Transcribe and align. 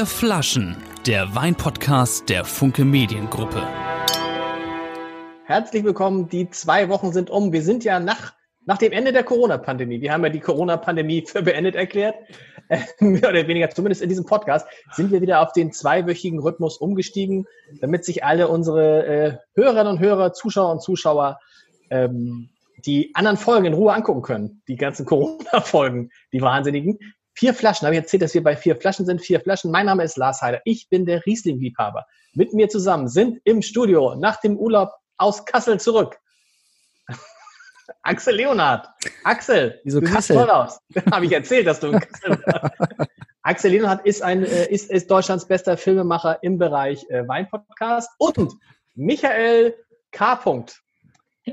Vier 0.00 0.06
Flaschen, 0.06 0.76
der 1.04 1.34
Weinpodcast 1.34 2.30
der 2.30 2.46
Funke 2.46 2.86
Mediengruppe. 2.86 3.60
Herzlich 5.44 5.84
willkommen. 5.84 6.26
Die 6.30 6.48
zwei 6.48 6.88
Wochen 6.88 7.12
sind 7.12 7.28
um. 7.28 7.52
Wir 7.52 7.60
sind 7.60 7.84
ja 7.84 8.00
nach, 8.00 8.32
nach 8.64 8.78
dem 8.78 8.92
Ende 8.92 9.12
der 9.12 9.24
Corona-Pandemie. 9.24 10.00
Wir 10.00 10.14
haben 10.14 10.24
ja 10.24 10.30
die 10.30 10.40
Corona-Pandemie 10.40 11.26
für 11.26 11.42
beendet 11.42 11.74
erklärt. 11.74 12.14
Äh, 12.68 12.80
mehr 13.00 13.28
oder 13.28 13.46
weniger, 13.46 13.68
zumindest 13.68 14.00
in 14.00 14.08
diesem 14.08 14.24
Podcast, 14.24 14.66
sind 14.92 15.12
wir 15.12 15.20
wieder 15.20 15.42
auf 15.42 15.52
den 15.52 15.70
zweiwöchigen 15.70 16.38
Rhythmus 16.38 16.78
umgestiegen, 16.78 17.44
damit 17.82 18.06
sich 18.06 18.24
alle 18.24 18.48
unsere 18.48 19.04
äh, 19.04 19.36
Hörerinnen 19.54 19.92
und 19.92 20.00
Hörer, 20.00 20.32
Zuschauer 20.32 20.72
und 20.72 20.82
Zuschauer 20.82 21.40
ähm, 21.90 22.48
die 22.86 23.14
anderen 23.14 23.36
Folgen 23.36 23.66
in 23.66 23.74
Ruhe 23.74 23.92
angucken 23.92 24.22
können. 24.22 24.62
Die 24.66 24.76
ganzen 24.76 25.04
Corona-Folgen, 25.04 26.08
die 26.32 26.40
wahnsinnigen. 26.40 26.98
Vier 27.40 27.54
Flaschen, 27.54 27.86
habe 27.86 27.94
ich 27.94 28.02
erzählt, 28.02 28.20
dass 28.20 28.34
wir 28.34 28.42
bei 28.42 28.54
vier 28.54 28.76
Flaschen 28.76 29.06
sind. 29.06 29.22
Vier 29.22 29.40
Flaschen. 29.40 29.70
Mein 29.70 29.86
Name 29.86 30.04
ist 30.04 30.18
Lars 30.18 30.42
Heider. 30.42 30.60
Ich 30.66 30.90
bin 30.90 31.06
der 31.06 31.24
Riesling-Liebhaber. 31.24 32.04
Mit 32.34 32.52
mir 32.52 32.68
zusammen 32.68 33.08
sind 33.08 33.40
im 33.44 33.62
Studio 33.62 34.14
nach 34.14 34.42
dem 34.42 34.58
Urlaub 34.58 34.90
aus 35.16 35.46
Kassel 35.46 35.80
zurück. 35.80 36.18
Axel 38.02 38.34
Leonard. 38.34 38.90
Axel, 39.24 39.80
Wieso 39.84 40.00
du 40.00 40.06
Kassel? 40.06 40.36
siehst 40.36 40.48
toll 40.48 40.50
aus. 40.50 40.80
habe 41.10 41.24
ich 41.24 41.32
erzählt, 41.32 41.66
dass 41.66 41.80
du 41.80 41.86
in 41.86 42.00
Kassel 42.00 42.38
warst. 42.44 43.10
Axel 43.42 43.70
Leonard 43.70 44.04
ist, 44.04 44.22
ein, 44.22 44.44
äh, 44.44 44.66
ist, 44.70 44.90
ist 44.90 45.10
Deutschlands 45.10 45.46
bester 45.46 45.78
Filmemacher 45.78 46.42
im 46.42 46.58
Bereich 46.58 47.08
äh, 47.08 47.26
Weinpodcast 47.26 48.10
und 48.18 48.52
Michael 48.96 49.74
K. 50.10 50.36
Punkt. 50.36 50.82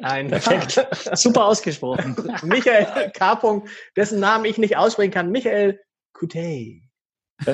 Ein 0.04 0.30
Perfekt. 0.30 0.88
Super 1.18 1.46
ausgesprochen. 1.46 2.16
Michael 2.44 3.12
K. 3.12 3.36
Punkt, 3.36 3.70
dessen 3.96 4.20
Namen 4.20 4.46
ich 4.46 4.58
nicht 4.58 4.78
aussprechen 4.78 5.12
kann. 5.12 5.32
Michael 5.32 5.80
Kutey. 6.14 6.84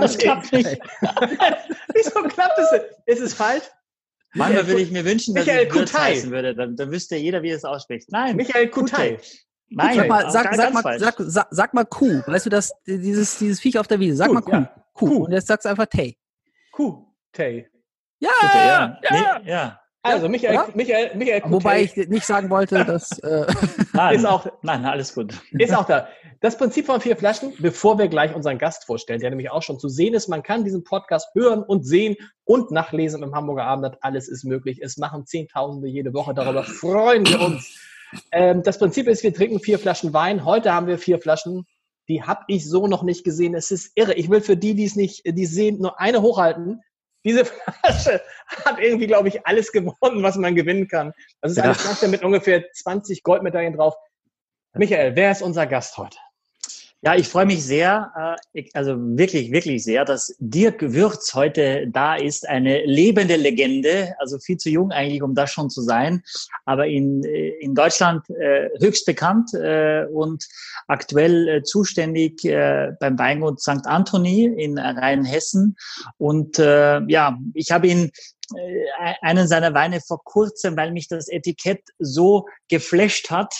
Das 0.00 0.18
klappt 0.18 0.52
nicht. 0.52 0.66
Wieso 1.94 2.22
klappt 2.24 2.58
es? 2.58 2.80
Ist 3.06 3.20
es 3.20 3.32
falsch? 3.34 3.62
Manchmal 4.34 4.66
würde 4.66 4.80
ich 4.80 4.90
mir 4.90 5.04
wünschen, 5.04 5.34
dass 5.34 5.46
Michael 5.46 5.66
ich 5.66 5.72
Kutay. 5.72 5.98
heißen 5.98 6.30
würde. 6.30 6.54
Dann, 6.54 6.74
dann 6.74 6.90
wüsste 6.90 7.16
jeder, 7.16 7.42
wie 7.42 7.50
es 7.50 7.64
ausspricht. 7.64 8.10
Nein. 8.10 8.36
Michael 8.36 8.68
Kutey. 8.68 9.18
Nein. 9.68 9.96
Sag 9.96 10.08
mal, 10.08 10.30
sag, 10.30 10.54
sag, 10.54 10.72
mal, 10.72 10.98
sag, 10.98 11.14
sag, 11.18 11.46
sag 11.50 11.74
mal 11.74 11.84
Kuh. 11.84 12.22
Weißt 12.26 12.46
du, 12.46 12.50
das, 12.50 12.72
dieses, 12.86 13.38
dieses 13.38 13.60
Viech 13.60 13.78
auf 13.78 13.86
der 13.86 14.00
Wiese. 14.00 14.16
Sag 14.16 14.28
Kuh, 14.28 14.34
mal 14.34 14.40
Kuh. 14.42 14.52
ja. 14.52 14.84
Kuh. 14.94 15.06
Kuh. 15.06 15.24
Und 15.26 15.32
jetzt 15.32 15.46
sagst 15.46 15.64
du 15.64 15.70
einfach 15.70 15.86
Tay. 15.86 16.16
Kutey. 16.72 17.68
Ja, 18.18 18.30
Bitte, 18.40 18.58
ja. 18.58 18.98
ja. 19.02 19.40
Nee, 19.42 19.50
ja. 19.50 19.80
Also 20.04 20.28
Michael, 20.28 20.56
Oder? 20.56 20.68
Michael, 20.74 21.16
Michael 21.16 21.42
Wobei 21.46 21.82
ich 21.82 21.96
nicht 21.96 22.26
sagen 22.26 22.50
wollte, 22.50 22.84
dass. 22.84 23.18
Äh, 23.20 23.46
Nein, 23.92 24.16
Ist 24.16 24.26
auch- 24.26 24.46
nein, 24.62 24.84
alles 24.84 25.14
gut. 25.14 25.34
ist 25.52 25.74
auch 25.74 25.86
da. 25.86 26.08
Das 26.40 26.58
Prinzip 26.58 26.86
von 26.86 27.00
vier 27.00 27.16
Flaschen, 27.16 27.52
bevor 27.60 27.98
wir 27.98 28.08
gleich 28.08 28.34
unseren 28.34 28.58
Gast 28.58 28.84
vorstellen, 28.84 29.20
der 29.20 29.30
nämlich 29.30 29.50
auch 29.50 29.62
schon 29.62 29.78
zu 29.78 29.88
sehen 29.88 30.14
ist, 30.14 30.26
man 30.28 30.42
kann 30.42 30.64
diesen 30.64 30.82
Podcast 30.82 31.28
hören 31.34 31.62
und 31.62 31.84
sehen 31.86 32.16
und 32.44 32.72
nachlesen 32.72 33.22
im 33.22 33.32
Hamburger 33.34 33.64
Abendblatt. 33.64 33.98
Alles 34.02 34.28
ist 34.28 34.42
möglich. 34.44 34.80
Es 34.82 34.96
machen 34.96 35.24
Zehntausende 35.24 35.86
jede 35.86 36.12
Woche. 36.12 36.34
Darüber 36.34 36.64
freuen 36.64 37.24
wir 37.28 37.40
uns. 37.40 37.78
Ähm, 38.32 38.64
das 38.64 38.78
Prinzip 38.80 39.06
ist, 39.06 39.22
wir 39.22 39.32
trinken 39.32 39.60
vier 39.60 39.78
Flaschen 39.78 40.12
Wein. 40.12 40.44
Heute 40.44 40.72
haben 40.72 40.88
wir 40.88 40.98
vier 40.98 41.20
Flaschen. 41.20 41.64
Die 42.08 42.24
habe 42.24 42.40
ich 42.48 42.68
so 42.68 42.88
noch 42.88 43.04
nicht 43.04 43.22
gesehen. 43.22 43.54
Es 43.54 43.70
ist 43.70 43.92
irre. 43.94 44.14
Ich 44.14 44.28
will 44.28 44.40
für 44.40 44.56
die, 44.56 44.74
die 44.74 44.84
es 44.84 44.96
nicht, 44.96 45.22
die 45.24 45.46
sehen, 45.46 45.78
nur 45.78 46.00
eine 46.00 46.22
hochhalten. 46.22 46.80
Diese 47.24 47.44
Flasche 47.82 48.22
hat 48.64 48.78
irgendwie, 48.78 49.06
glaube 49.06 49.28
ich, 49.28 49.46
alles 49.46 49.72
gewonnen, 49.72 50.22
was 50.22 50.36
man 50.36 50.54
gewinnen 50.54 50.88
kann. 50.88 51.12
Das 51.40 51.52
ist 51.52 51.58
Ja. 51.58 51.64
eine 51.64 51.74
Flasche 51.74 52.08
mit 52.08 52.22
ungefähr 52.24 52.64
20 52.72 53.22
Goldmedaillen 53.22 53.76
drauf. 53.76 53.94
Michael, 54.74 55.14
wer 55.16 55.30
ist 55.30 55.42
unser 55.42 55.66
Gast 55.66 55.96
heute? 55.98 56.16
Ja, 57.04 57.16
ich 57.16 57.26
freue 57.26 57.46
mich 57.46 57.64
sehr, 57.64 58.36
äh, 58.54 58.62
also 58.74 58.94
wirklich, 58.96 59.50
wirklich 59.50 59.82
sehr, 59.82 60.04
dass 60.04 60.36
Dirk 60.38 60.80
Würz 60.80 61.34
heute 61.34 61.88
da 61.88 62.14
ist. 62.14 62.48
Eine 62.48 62.84
lebende 62.84 63.34
Legende, 63.34 64.14
also 64.20 64.38
viel 64.38 64.56
zu 64.56 64.70
jung 64.70 64.92
eigentlich, 64.92 65.20
um 65.20 65.34
das 65.34 65.50
schon 65.50 65.68
zu 65.68 65.82
sein, 65.82 66.22
aber 66.64 66.86
in, 66.86 67.24
äh, 67.24 67.48
in 67.58 67.74
Deutschland 67.74 68.30
äh, 68.30 68.68
höchst 68.78 69.04
bekannt 69.04 69.50
und 70.12 70.46
aktuell 70.86 71.62
zuständig 71.64 72.42
beim 72.42 73.18
Weingut 73.18 73.60
St. 73.60 73.84
Anthony 73.84 74.44
in 74.44 74.78
Rheinhessen. 74.78 75.76
Und 76.18 76.58
ja, 76.58 77.38
ich 77.54 77.70
habe 77.70 77.86
ihn 77.88 78.10
einen 79.20 79.48
seiner 79.48 79.74
Weine 79.74 80.00
vor 80.00 80.22
kurzem, 80.24 80.76
weil 80.76 80.92
mich 80.92 81.08
das 81.08 81.28
Etikett 81.28 81.82
so 81.98 82.46
geflasht 82.68 83.30
hat, 83.30 83.54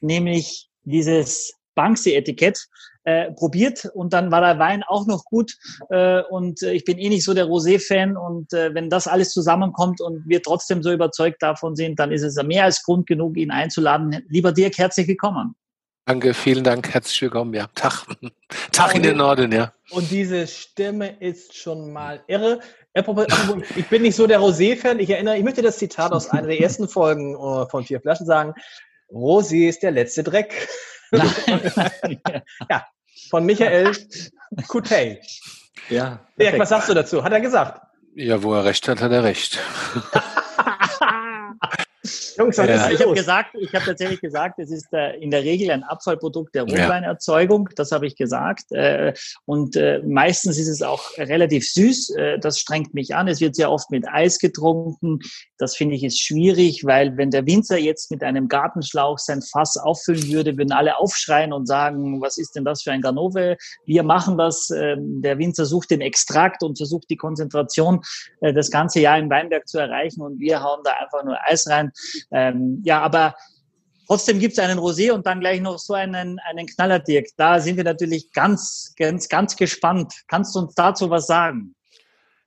nämlich 0.00 0.68
dieses 0.84 1.52
Banksy-Etikett 1.78 2.66
äh, 3.08 3.32
probiert 3.32 3.86
und 3.94 4.12
dann 4.12 4.30
war 4.30 4.42
der 4.42 4.58
Wein 4.58 4.82
auch 4.82 5.06
noch 5.06 5.24
gut 5.24 5.56
äh, 5.88 6.20
und 6.28 6.62
äh, 6.62 6.72
ich 6.72 6.84
bin 6.84 6.98
eh 6.98 7.08
nicht 7.08 7.24
so 7.24 7.32
der 7.32 7.46
Rosé-Fan 7.46 8.18
und 8.18 8.52
äh, 8.52 8.74
wenn 8.74 8.90
das 8.90 9.06
alles 9.06 9.32
zusammenkommt 9.32 10.02
und 10.02 10.28
wir 10.28 10.42
trotzdem 10.42 10.82
so 10.82 10.92
überzeugt 10.92 11.42
davon 11.42 11.74
sind, 11.74 11.98
dann 11.98 12.12
ist 12.12 12.22
es 12.22 12.36
mehr 12.42 12.64
als 12.64 12.82
Grund 12.82 13.06
genug, 13.06 13.38
ihn 13.38 13.50
einzuladen. 13.50 14.22
Lieber 14.28 14.52
Dirk, 14.52 14.76
herzlich 14.76 15.08
willkommen. 15.08 15.54
Danke, 16.04 16.34
vielen 16.34 16.64
Dank, 16.64 16.92
herzlich 16.92 17.22
willkommen, 17.22 17.54
ja. 17.54 17.68
Tag. 17.74 18.04
Tag 18.72 18.94
in 18.94 19.02
den 19.02 19.16
Norden, 19.16 19.52
ja. 19.52 19.72
Und 19.90 20.10
diese 20.10 20.46
Stimme 20.46 21.18
ist 21.20 21.56
schon 21.56 21.90
mal 21.90 22.22
irre. 22.26 22.60
Ich 23.76 23.86
bin 23.88 24.02
nicht 24.02 24.16
so 24.16 24.26
der 24.26 24.40
Rosé-Fan. 24.40 24.98
Ich 24.98 25.08
erinnere, 25.08 25.38
ich 25.38 25.44
möchte 25.44 25.62
das 25.62 25.78
Zitat 25.78 26.12
aus 26.12 26.28
einer 26.28 26.48
der 26.48 26.60
ersten 26.60 26.88
Folgen 26.88 27.34
äh, 27.34 27.66
von 27.70 27.84
Vier 27.84 28.00
Flaschen 28.00 28.26
sagen. 28.26 28.52
Rosé 29.10 29.68
ist 29.68 29.82
der 29.82 29.92
letzte 29.92 30.22
Dreck. 30.22 30.68
Von 33.30 33.44
Michael 33.44 33.92
Kutey. 34.68 35.20
ja, 35.88 36.20
Dirk, 36.38 36.58
was 36.58 36.68
sagst 36.70 36.88
du 36.88 36.94
dazu? 36.94 37.22
Hat 37.22 37.32
er 37.32 37.40
gesagt. 37.40 37.80
Ja, 38.14 38.42
wo 38.42 38.54
er 38.54 38.64
recht 38.64 38.88
hat, 38.88 39.00
hat 39.00 39.12
er 39.12 39.24
recht. 39.24 39.58
Jungs, 42.38 42.56
was 42.58 42.66
Ja. 42.68 42.86
ist 42.86 42.92
ich 42.92 43.00
habe 43.04 43.14
gesagt, 43.14 43.54
ich 43.58 43.74
habe 43.74 43.84
tatsächlich 43.84 44.20
gesagt, 44.20 44.58
es 44.58 44.70
ist 44.70 44.92
äh, 44.92 45.16
in 45.18 45.30
der 45.30 45.42
Regel 45.42 45.70
ein 45.70 45.82
Abfallprodukt 45.82 46.54
der 46.54 46.66
Ja. 46.68 46.82
Rotweinerzeugung. 46.84 47.68
Das 47.76 47.92
habe 47.92 48.06
ich 48.06 48.16
gesagt. 48.16 48.70
Äh, 48.72 49.12
und 49.44 49.76
äh, 49.76 50.00
meistens 50.06 50.58
ist 50.58 50.68
es 50.68 50.82
auch 50.82 51.02
relativ 51.18 51.68
süß. 51.70 52.10
Äh, 52.16 52.38
das 52.38 52.58
strengt 52.60 52.94
mich 52.94 53.14
an. 53.14 53.28
Es 53.28 53.40
wird 53.40 53.56
sehr 53.56 53.70
oft 53.70 53.90
mit 53.90 54.06
Eis 54.08 54.38
getrunken. 54.38 55.18
Das 55.58 55.76
finde 55.76 55.96
ich 55.96 56.04
ist 56.04 56.20
schwierig, 56.20 56.84
weil 56.84 57.16
wenn 57.16 57.30
der 57.30 57.46
Winzer 57.46 57.78
jetzt 57.78 58.10
mit 58.10 58.22
einem 58.22 58.48
Gartenschlauch 58.48 59.18
sein 59.18 59.42
Fass 59.42 59.76
auffüllen 59.76 60.28
würde, 60.30 60.56
würden 60.56 60.72
alle 60.72 60.96
aufschreien 60.96 61.52
und 61.52 61.66
sagen, 61.66 62.20
was 62.20 62.38
ist 62.38 62.54
denn 62.54 62.64
das 62.64 62.82
für 62.82 62.92
ein 62.92 63.00
Ganove? 63.02 63.56
Wir 63.84 64.02
machen 64.02 64.38
das. 64.38 64.70
Ähm, 64.70 65.20
der 65.22 65.38
Winzer 65.38 65.64
sucht 65.66 65.90
den 65.90 66.00
Extrakt 66.00 66.62
und 66.62 66.78
versucht 66.78 67.10
die 67.10 67.16
Konzentration 67.16 68.00
äh, 68.40 68.52
das 68.52 68.70
ganze 68.70 69.00
Jahr 69.00 69.18
im 69.18 69.28
Weinberg 69.30 69.66
zu 69.66 69.78
erreichen 69.78 70.22
und 70.22 70.38
wir 70.38 70.62
hauen 70.62 70.80
da 70.84 70.92
einfach 70.92 71.24
nur 71.24 71.36
Eis 71.44 71.66
rein. 71.68 71.90
Ähm, 72.30 72.82
ja, 72.84 73.00
aber 73.00 73.34
trotzdem 74.06 74.38
gibt 74.38 74.52
es 74.52 74.58
einen 74.58 74.78
Rosé 74.78 75.12
und 75.12 75.26
dann 75.26 75.40
gleich 75.40 75.60
noch 75.60 75.78
so 75.78 75.94
einen, 75.94 76.38
einen 76.40 76.66
Knaller, 76.66 76.98
Dirk. 76.98 77.26
Da 77.36 77.60
sind 77.60 77.76
wir 77.76 77.84
natürlich 77.84 78.32
ganz, 78.32 78.94
ganz, 78.96 79.28
ganz 79.28 79.56
gespannt. 79.56 80.12
Kannst 80.26 80.54
du 80.54 80.60
uns 80.60 80.74
dazu 80.74 81.10
was 81.10 81.26
sagen? 81.26 81.74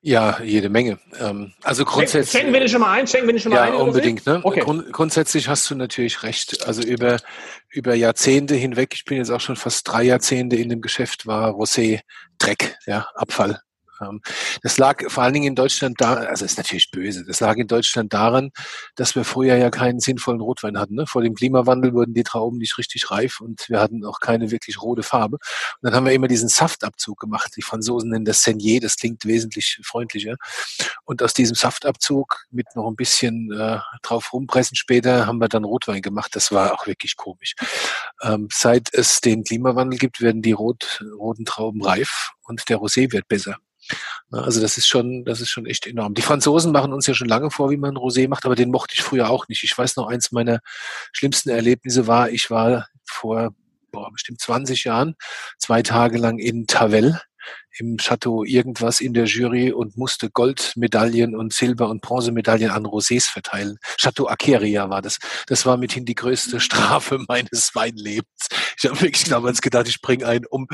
Ja, 0.03 0.41
jede 0.41 0.69
Menge. 0.69 0.97
Ähm, 1.19 1.53
also 1.61 1.85
grundsätzlich. 1.85 2.31
Schenken 2.31 2.53
wir 2.53 2.59
den 2.59 2.69
schon 2.69 2.81
mal 2.81 2.91
ein? 2.91 3.05
Schenken 3.05 3.27
wir 3.27 3.33
den 3.33 3.39
schon 3.39 3.51
mal 3.51 3.57
Ja, 3.57 3.63
ein? 3.65 3.73
Rosé? 3.73 3.81
unbedingt. 3.83 4.25
Ne? 4.25 4.39
Okay. 4.43 4.61
Grund, 4.61 4.91
grundsätzlich 4.91 5.47
hast 5.47 5.69
du 5.69 5.75
natürlich 5.75 6.23
recht. 6.23 6.65
Also 6.65 6.81
über, 6.81 7.17
über 7.69 7.93
Jahrzehnte 7.93 8.55
hinweg, 8.55 8.95
ich 8.95 9.05
bin 9.05 9.17
jetzt 9.17 9.29
auch 9.29 9.41
schon 9.41 9.55
fast 9.55 9.87
drei 9.87 10.01
Jahrzehnte 10.03 10.55
in 10.55 10.69
dem 10.69 10.81
Geschäft, 10.81 11.27
war 11.27 11.51
Rosé 11.51 11.99
Dreck, 12.39 12.79
ja, 12.87 13.07
Abfall. 13.13 13.61
Das 14.61 14.77
lag 14.77 15.03
vor 15.09 15.23
allen 15.23 15.33
Dingen 15.33 15.47
in 15.47 15.55
Deutschland 15.55 15.99
da, 15.99 16.13
also 16.15 16.45
ist 16.45 16.57
natürlich 16.57 16.91
böse, 16.91 17.25
das 17.25 17.39
lag 17.39 17.57
in 17.57 17.67
Deutschland 17.67 18.13
daran, 18.13 18.51
dass 18.95 19.15
wir 19.15 19.23
früher 19.23 19.55
ja 19.55 19.69
keinen 19.69 19.99
sinnvollen 19.99 20.41
Rotwein 20.41 20.77
hatten. 20.77 20.95
Ne? 20.95 21.07
Vor 21.07 21.21
dem 21.21 21.35
Klimawandel 21.35 21.93
wurden 21.93 22.13
die 22.13 22.23
Trauben 22.23 22.57
nicht 22.57 22.77
richtig 22.77 23.11
reif 23.11 23.41
und 23.41 23.67
wir 23.69 23.79
hatten 23.79 24.05
auch 24.05 24.19
keine 24.19 24.51
wirklich 24.51 24.81
rote 24.81 25.03
Farbe. 25.03 25.37
Und 25.37 25.41
dann 25.81 25.93
haben 25.93 26.05
wir 26.05 26.13
immer 26.13 26.27
diesen 26.27 26.49
Saftabzug 26.49 27.19
gemacht. 27.19 27.53
Die 27.57 27.61
Franzosen 27.61 28.09
nennen 28.09 28.25
das 28.25 28.43
Senier, 28.43 28.81
das 28.81 28.97
klingt 28.97 29.25
wesentlich 29.25 29.79
freundlicher. 29.83 30.35
Und 31.05 31.23
aus 31.23 31.33
diesem 31.33 31.55
Saftabzug 31.55 32.45
mit 32.51 32.67
noch 32.75 32.87
ein 32.87 32.95
bisschen 32.95 33.51
äh, 33.51 33.79
drauf 34.01 34.33
rumpressen 34.33 34.75
später 34.75 35.27
haben 35.27 35.39
wir 35.39 35.49
dann 35.49 35.63
Rotwein 35.63 36.01
gemacht. 36.01 36.35
Das 36.35 36.51
war 36.51 36.73
auch 36.73 36.87
wirklich 36.87 37.15
komisch. 37.15 37.55
Ähm, 38.21 38.47
seit 38.51 38.93
es 38.93 39.21
den 39.21 39.43
Klimawandel 39.43 39.99
gibt, 39.99 40.21
werden 40.21 40.41
die 40.41 40.51
rot, 40.51 41.03
roten 41.17 41.45
Trauben 41.45 41.83
reif 41.83 42.31
und 42.43 42.67
der 42.69 42.77
Rosé 42.77 43.11
wird 43.11 43.27
besser. 43.27 43.57
Na, 44.29 44.41
Also 44.41 44.61
das 44.61 44.77
ist 44.77 44.87
schon, 44.87 45.25
das 45.25 45.41
ist 45.41 45.49
schon 45.49 45.65
echt 45.65 45.87
enorm. 45.87 46.13
Die 46.13 46.21
Franzosen 46.21 46.71
machen 46.71 46.93
uns 46.93 47.07
ja 47.07 47.13
schon 47.13 47.27
lange 47.27 47.51
vor, 47.51 47.69
wie 47.69 47.77
man 47.77 47.95
Rosé 47.95 48.27
macht, 48.27 48.45
aber 48.45 48.55
den 48.55 48.71
mochte 48.71 48.93
ich 48.95 49.03
früher 49.03 49.29
auch 49.29 49.47
nicht. 49.47 49.63
Ich 49.63 49.77
weiß 49.77 49.95
noch, 49.95 50.07
eins 50.07 50.31
meiner 50.31 50.59
schlimmsten 51.11 51.49
Erlebnisse 51.49 52.07
war, 52.07 52.29
ich 52.29 52.49
war 52.49 52.87
vor 53.05 53.53
boah, 53.91 54.11
bestimmt 54.11 54.39
20 54.39 54.85
Jahren 54.85 55.15
zwei 55.57 55.81
Tage 55.81 56.17
lang 56.17 56.39
in 56.39 56.65
Tavel 56.65 57.19
im 57.77 57.97
Chateau 57.97 58.43
irgendwas 58.43 59.01
in 59.01 59.13
der 59.13 59.25
Jury 59.25 59.71
und 59.71 59.97
musste 59.97 60.29
Goldmedaillen 60.29 61.35
und 61.35 61.53
Silber- 61.53 61.89
und 61.89 62.01
Bronzemedaillen 62.01 62.71
an 62.71 62.85
Rosés 62.85 63.29
verteilen. 63.29 63.77
Chateau 63.97 64.27
Akeria 64.27 64.89
war 64.89 65.01
das. 65.01 65.19
Das 65.47 65.65
war 65.65 65.77
mithin 65.77 66.05
die 66.05 66.15
größte 66.15 66.59
Strafe 66.59 67.19
meines 67.27 67.73
Weinlebens. 67.73 68.47
Ich 68.77 68.89
habe 68.89 69.01
wirklich 69.01 69.25
damals 69.25 69.61
gedacht, 69.61 69.87
ich 69.87 70.01
bringe 70.01 70.25
einen 70.25 70.45
um 70.45 70.67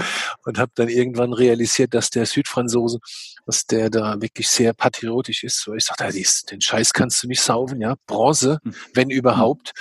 und 0.45 0.57
habe 0.57 0.71
dann 0.75 0.89
irgendwann 0.89 1.33
realisiert, 1.33 1.93
dass 1.93 2.09
der 2.09 2.25
Südfranzose, 2.25 2.99
dass 3.45 3.65
der 3.65 3.89
da 3.89 4.19
wirklich 4.21 4.49
sehr 4.49 4.73
patriotisch 4.73 5.43
ist. 5.43 5.61
So, 5.61 5.73
ich 5.73 5.85
sagte, 5.85 6.11
den 6.51 6.61
Scheiß 6.61 6.93
kannst 6.93 7.23
du 7.23 7.27
nicht 7.27 7.41
saufen, 7.41 7.81
ja. 7.81 7.95
Bronze, 8.07 8.59
hm. 8.63 8.75
wenn 8.93 9.09
überhaupt. 9.09 9.73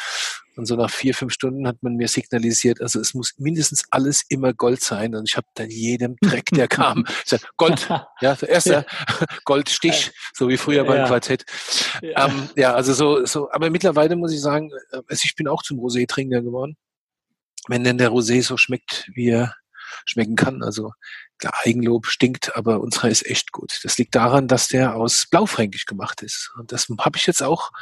Und 0.57 0.67
so 0.67 0.75
nach 0.75 0.91
vier, 0.91 1.15
fünf 1.15 1.33
Stunden 1.33 1.67
hat 1.67 1.83
man 1.83 1.97
mir 1.97 2.09
signalisiert, 2.09 2.81
also 2.81 2.99
es 2.99 3.13
muss 3.15 3.35
mindestens 3.39 3.85
alles 3.91 4.23
immer 4.29 4.55
Gold 4.55 4.81
sein. 4.81 5.15
Und 5.15 5.29
ich 5.29 5.37
habe 5.37 5.47
dann 5.55 5.71
jedem 5.71 6.17
Dreck, 6.23 6.47
der 6.47 6.67
kam, 6.67 7.05
gesagt, 7.23 7.47
Gold, 7.57 7.89
ja, 8.21 8.35
der 8.35 8.49
erste 8.49 8.87
Goldstich, 9.45 10.13
so 10.35 10.49
wie 10.49 10.57
früher 10.57 10.85
beim 10.85 10.99
ja. 10.99 11.07
Quartett. 11.07 11.45
Ja. 12.03 12.27
Ähm, 12.27 12.49
ja, 12.57 12.75
also 12.75 12.95
so, 12.95 13.27
so, 13.27 13.51
aber 13.53 13.71
mittlerweile 13.71 14.17
muss 14.17 14.33
ich 14.33 14.41
sagen, 14.41 14.71
äh, 14.91 15.03
also 15.09 15.23
ich 15.25 15.37
bin 15.37 15.47
auch 15.49 15.63
zum 15.63 15.79
Rosé-Trinker 15.79 16.43
geworden. 16.43 16.77
Wenn 17.69 17.85
denn 17.85 17.99
der 17.99 18.11
Rosé 18.11 18.43
so 18.43 18.57
schmeckt, 18.57 19.11
wie 19.15 19.31
er 19.31 19.55
schmecken 20.05 20.37
kann. 20.37 20.63
Also 20.63 20.93
klar, 21.39 21.55
Eigenlob 21.65 22.07
stinkt, 22.07 22.57
aber 22.57 22.81
unserer 22.81 23.09
ist 23.09 23.27
echt 23.27 23.53
gut. 23.53 23.81
Das 23.83 23.99
liegt 23.99 24.15
daran, 24.15 24.49
dass 24.49 24.69
der 24.69 24.95
aus 24.95 25.27
Blaufränkisch 25.31 25.87
gemacht 25.87 26.23
ist. 26.23 26.53
Und 26.59 26.73
das 26.73 26.89
habe 27.01 27.17
ich 27.17 27.27
jetzt 27.27 27.43
auch 27.43 27.73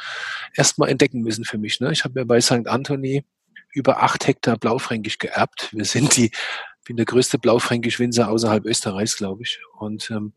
erstmal 0.53 0.89
entdecken 0.89 1.21
müssen 1.21 1.45
für 1.45 1.57
mich. 1.57 1.79
Ne? 1.79 1.91
Ich 1.91 2.03
habe 2.03 2.19
mir 2.19 2.25
bei 2.25 2.41
St. 2.41 2.67
Anthony 2.67 3.25
über 3.73 4.01
acht 4.01 4.25
Hektar 4.27 4.57
Blaufränkisch 4.57 5.17
geerbt. 5.17 5.69
Wir 5.73 5.85
sind 5.85 6.15
die, 6.15 6.31
bin 6.85 6.97
der 6.97 7.05
größte 7.05 7.37
Blaufränkisch-Winzer 7.37 8.29
außerhalb 8.29 8.65
Österreichs, 8.65 9.17
glaube 9.17 9.43
ich. 9.43 9.59
Und 9.77 10.09
ähm, 10.11 10.33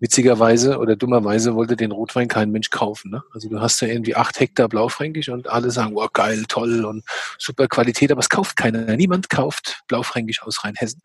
witzigerweise 0.00 0.78
oder 0.78 0.96
dummerweise 0.96 1.54
wollte 1.54 1.76
den 1.76 1.92
Rotwein 1.92 2.28
kein 2.28 2.50
Mensch 2.50 2.70
kaufen. 2.70 3.10
Ne? 3.10 3.22
Also 3.32 3.48
du 3.48 3.60
hast 3.60 3.80
ja 3.80 3.88
irgendwie 3.88 4.14
acht 4.14 4.38
Hektar 4.38 4.68
Blaufränkisch 4.68 5.28
und 5.28 5.48
alle 5.48 5.70
sagen, 5.70 5.94
wow, 5.94 6.12
geil, 6.12 6.44
toll 6.48 6.84
und 6.84 7.04
super 7.38 7.68
Qualität, 7.68 8.10
aber 8.12 8.20
es 8.20 8.28
kauft 8.28 8.56
keiner. 8.56 8.96
Niemand 8.96 9.30
kauft 9.30 9.82
Blaufränkisch 9.88 10.42
aus 10.42 10.64
Rheinhessen. 10.64 11.02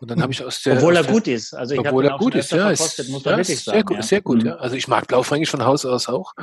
Und 0.00 0.10
dann 0.10 0.22
habe 0.22 0.32
ich 0.32 0.44
aus 0.44 0.62
der. 0.62 0.76
Obwohl 0.76 0.96
er 0.96 1.02
der, 1.02 1.12
gut 1.12 1.26
ist. 1.26 1.54
Also 1.54 1.74
ich 1.74 1.80
obwohl 1.80 2.04
er 2.04 2.16
gut 2.18 2.34
ist, 2.34 2.52
ja. 2.52 2.70
Ist, 2.70 3.08
muss 3.08 3.24
man 3.24 3.32
ja, 3.32 3.38
wirklich 3.38 3.64
sagen. 3.64 3.88
Sehr, 3.88 3.96
ja. 3.96 4.02
sehr 4.02 4.20
gut, 4.20 4.42
mhm. 4.42 4.46
ja. 4.46 4.56
Also 4.56 4.76
ich 4.76 4.86
mag 4.86 5.08
Blaufränkisch 5.08 5.50
von 5.50 5.64
Haus 5.64 5.84
aus 5.84 6.08
auch. 6.08 6.34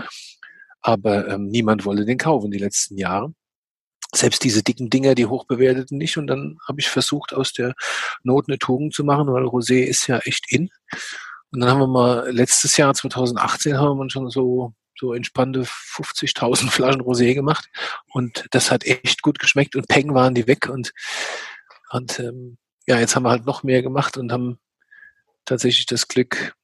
Aber 0.81 1.27
ähm, 1.29 1.47
niemand 1.47 1.85
wollte 1.85 2.05
den 2.05 2.17
kaufen 2.17 2.51
die 2.51 2.57
letzten 2.57 2.97
Jahre. 2.97 3.33
Selbst 4.15 4.43
diese 4.43 4.63
dicken 4.63 4.89
Dinger, 4.89 5.15
die 5.15 5.25
hochbewerteten 5.25 5.97
nicht. 5.97 6.17
Und 6.17 6.27
dann 6.27 6.57
habe 6.67 6.79
ich 6.79 6.89
versucht, 6.89 7.33
aus 7.33 7.53
der 7.53 7.73
Not 8.23 8.45
eine 8.47 8.59
Tugend 8.59 8.93
zu 8.93 9.03
machen, 9.03 9.27
weil 9.27 9.43
Rosé 9.43 9.83
ist 9.83 10.07
ja 10.07 10.19
echt 10.19 10.51
in. 10.51 10.69
Und 11.51 11.59
dann 11.61 11.69
haben 11.69 11.79
wir 11.79 11.87
mal 11.87 12.31
letztes 12.31 12.77
Jahr, 12.77 12.93
2018, 12.93 13.77
haben 13.77 13.97
wir 13.97 14.09
schon 14.09 14.29
so 14.29 14.73
so 14.97 15.13
entspannte 15.13 15.63
50.000 15.63 16.69
Flaschen 16.69 17.01
Rosé 17.01 17.33
gemacht 17.33 17.69
und 18.13 18.45
das 18.51 18.71
hat 18.71 18.85
echt 18.85 19.21
gut 19.21 19.39
geschmeckt 19.39 19.75
und 19.75 19.89
Peng 19.89 20.13
waren 20.13 20.33
die 20.33 20.47
weg 20.47 20.69
und 20.69 20.93
und 21.91 22.19
ähm, 22.19 22.57
ja, 22.87 22.99
jetzt 22.99 23.15
haben 23.15 23.23
wir 23.23 23.31
halt 23.31 23.45
noch 23.45 23.63
mehr 23.63 23.81
gemacht 23.81 24.17
und 24.17 24.31
haben 24.31 24.59
tatsächlich 25.45 25.85
das 25.85 26.07
Glück, 26.07 26.55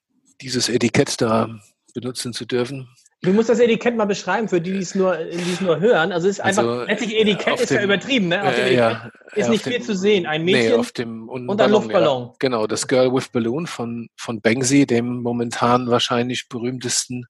dieses 0.42 0.70
Etikett 0.70 1.22
da 1.22 1.60
benutzen 1.94 2.34
zu 2.34 2.46
dürfen. 2.46 2.90
Du 3.24 3.34
musst 3.34 3.50
das 3.50 3.60
Etikett 3.60 3.96
mal 3.96 4.06
beschreiben 4.06 4.50
für 4.50 4.60
die, 4.60 4.74
die 4.74 4.80
es 4.80 4.96
nur, 4.96 5.16
die 5.16 5.54
es 5.54 5.62
nur 5.62 5.80
hören. 5.80 6.12
Also 6.12 6.28
es 6.28 6.40
ist 6.40 6.42
einfach, 6.42 6.64
also, 6.64 6.84
letztlich 6.86 7.16
Etikett 7.16 7.60
ist 7.60 7.70
dem, 7.70 7.78
ja 7.78 7.84
übertrieben, 7.84 8.30
ne? 8.30 8.42
Auf 8.42 8.56
dem 8.56 8.66
Etikett 8.66 8.78
ja, 8.78 9.12
ist 9.36 9.50
nicht 9.50 9.66
dem, 9.66 9.74
viel 9.74 9.82
zu 9.84 9.96
sehen. 9.96 10.26
Ein 10.26 10.44
Mädchen 10.44 10.72
nee, 10.72 10.74
auf 10.74 10.92
dem, 10.92 11.30
und, 11.30 11.48
und 11.48 11.62
ein 11.62 11.70
Luftballon. 11.70 12.24
Ja, 12.30 12.34
genau, 12.40 12.66
das 12.66 12.88
Girl 12.88 13.14
with 13.14 13.30
Balloon 13.30 13.68
von, 13.68 14.08
von 14.18 14.42
Banksy, 14.42 14.88
dem 14.88 15.22
momentan 15.22 15.88
wahrscheinlich 15.88 16.50
berühmtesten 16.50 17.28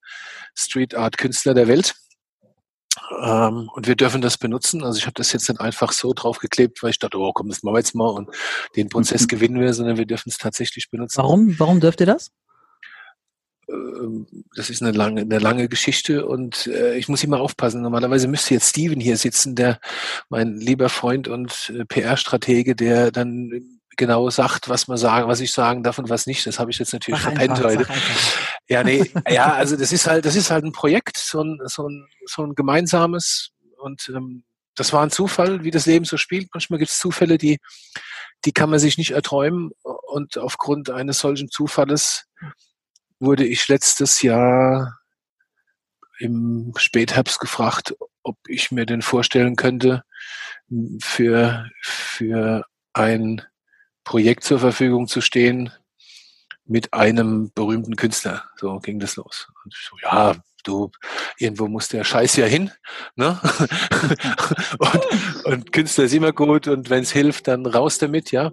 Street 0.55 0.95
Art 0.95 1.17
Künstler 1.17 1.53
der 1.53 1.67
Welt. 1.67 1.93
Ähm, 3.21 3.69
und 3.73 3.87
wir 3.87 3.95
dürfen 3.95 4.21
das 4.21 4.37
benutzen. 4.37 4.85
Also 4.85 4.97
ich 4.97 5.05
habe 5.05 5.13
das 5.15 5.33
jetzt 5.33 5.49
nicht 5.49 5.59
einfach 5.59 5.91
so 5.91 6.13
draufgeklebt, 6.13 6.81
weil 6.83 6.91
ich 6.91 6.99
dachte, 6.99 7.17
oh 7.17 7.33
komm, 7.33 7.49
das 7.49 7.63
machen 7.63 7.75
wir 7.75 7.79
jetzt 7.79 7.95
mal 7.95 8.09
und 8.09 8.29
den 8.77 8.87
Prozess 8.87 9.27
gewinnen 9.27 9.59
wir, 9.59 9.73
sondern 9.73 9.97
wir 9.97 10.05
dürfen 10.05 10.29
es 10.29 10.37
tatsächlich 10.37 10.89
benutzen. 10.89 11.17
Warum, 11.17 11.59
warum 11.59 11.79
dürft 11.81 11.99
ihr 11.99 12.05
das? 12.05 12.31
Ähm, 13.71 14.27
das 14.55 14.69
ist 14.69 14.81
eine 14.81 14.91
lange, 14.91 15.21
eine 15.21 15.39
lange 15.39 15.69
Geschichte 15.69 16.25
und 16.25 16.67
äh, 16.67 16.97
ich 16.97 17.07
muss 17.07 17.23
immer 17.23 17.39
aufpassen. 17.39 17.81
Normalerweise 17.81 18.27
müsste 18.27 18.53
jetzt 18.53 18.69
Steven 18.69 18.99
hier 18.99 19.17
sitzen, 19.17 19.55
der 19.55 19.79
mein 20.29 20.57
lieber 20.57 20.89
Freund 20.89 21.27
und 21.27 21.71
äh, 21.75 21.85
PR-Stratege, 21.85 22.75
der 22.75 23.11
dann 23.11 23.79
genau 23.97 24.29
sagt, 24.29 24.69
was 24.69 24.87
man 24.87 24.97
sagen, 24.97 25.27
was 25.27 25.41
ich 25.41 25.51
sagen 25.51 25.83
darf 25.83 25.97
und 25.99 26.09
was 26.09 26.25
nicht. 26.25 26.45
Das 26.45 26.59
habe 26.59 26.71
ich 26.71 26.79
jetzt 26.79 26.93
natürlich 26.93 27.23
mach 27.23 27.31
verpennt 27.31 27.63
heute. 27.63 27.87
Ja, 28.67 28.83
nee, 28.83 29.11
ja, 29.29 29.53
also 29.53 29.75
das 29.75 29.91
ist 29.91 30.07
halt, 30.07 30.25
das 30.25 30.35
ist 30.35 30.49
halt 30.49 30.63
ein 30.63 30.71
Projekt, 30.71 31.17
so 31.17 31.43
ein, 31.43 31.59
so 31.65 31.87
ein, 31.87 32.07
so 32.25 32.43
ein 32.43 32.55
gemeinsames 32.55 33.51
und 33.77 34.09
ähm, 34.15 34.43
das 34.75 34.93
war 34.93 35.03
ein 35.03 35.11
Zufall, 35.11 35.63
wie 35.63 35.71
das 35.71 35.85
Leben 35.85 36.05
so 36.05 36.15
spielt. 36.15 36.49
Manchmal 36.53 36.79
gibt 36.79 36.91
es 36.91 36.99
Zufälle, 36.99 37.37
die, 37.37 37.59
die 38.45 38.53
kann 38.53 38.69
man 38.69 38.79
sich 38.79 38.97
nicht 38.97 39.11
erträumen 39.11 39.71
und 39.83 40.37
aufgrund 40.37 40.89
eines 40.89 41.19
solchen 41.19 41.49
Zufalles 41.49 42.25
wurde 43.21 43.45
ich 43.45 43.67
letztes 43.67 44.21
Jahr 44.21 44.99
im 46.19 46.73
Spätherbst 46.75 47.39
gefragt, 47.39 47.95
ob 48.23 48.37
ich 48.47 48.71
mir 48.71 48.85
denn 48.85 49.01
vorstellen 49.01 49.55
könnte, 49.55 50.03
für, 50.99 51.69
für 51.81 52.65
ein 52.93 53.41
Projekt 54.03 54.43
zur 54.43 54.59
Verfügung 54.59 55.07
zu 55.07 55.21
stehen 55.21 55.71
mit 56.65 56.93
einem 56.93 57.51
berühmten 57.53 57.95
Künstler. 57.95 58.43
So 58.57 58.79
ging 58.79 58.99
das 58.99 59.15
los. 59.15 59.47
Und 59.63 59.73
so, 59.73 59.97
ja, 60.01 60.35
du, 60.63 60.91
irgendwo 61.37 61.67
muss 61.67 61.89
der 61.89 62.03
Scheiß 62.03 62.35
ja 62.37 62.45
hin. 62.45 62.71
Ne? 63.15 63.39
und, 64.79 65.45
und 65.45 65.71
Künstler 65.71 66.05
ist 66.05 66.13
immer 66.13 66.31
gut 66.31 66.67
und 66.67 66.89
wenn 66.89 67.03
es 67.03 67.11
hilft, 67.11 67.47
dann 67.47 67.65
raus 67.65 67.97
damit, 67.97 68.31
ja. 68.31 68.51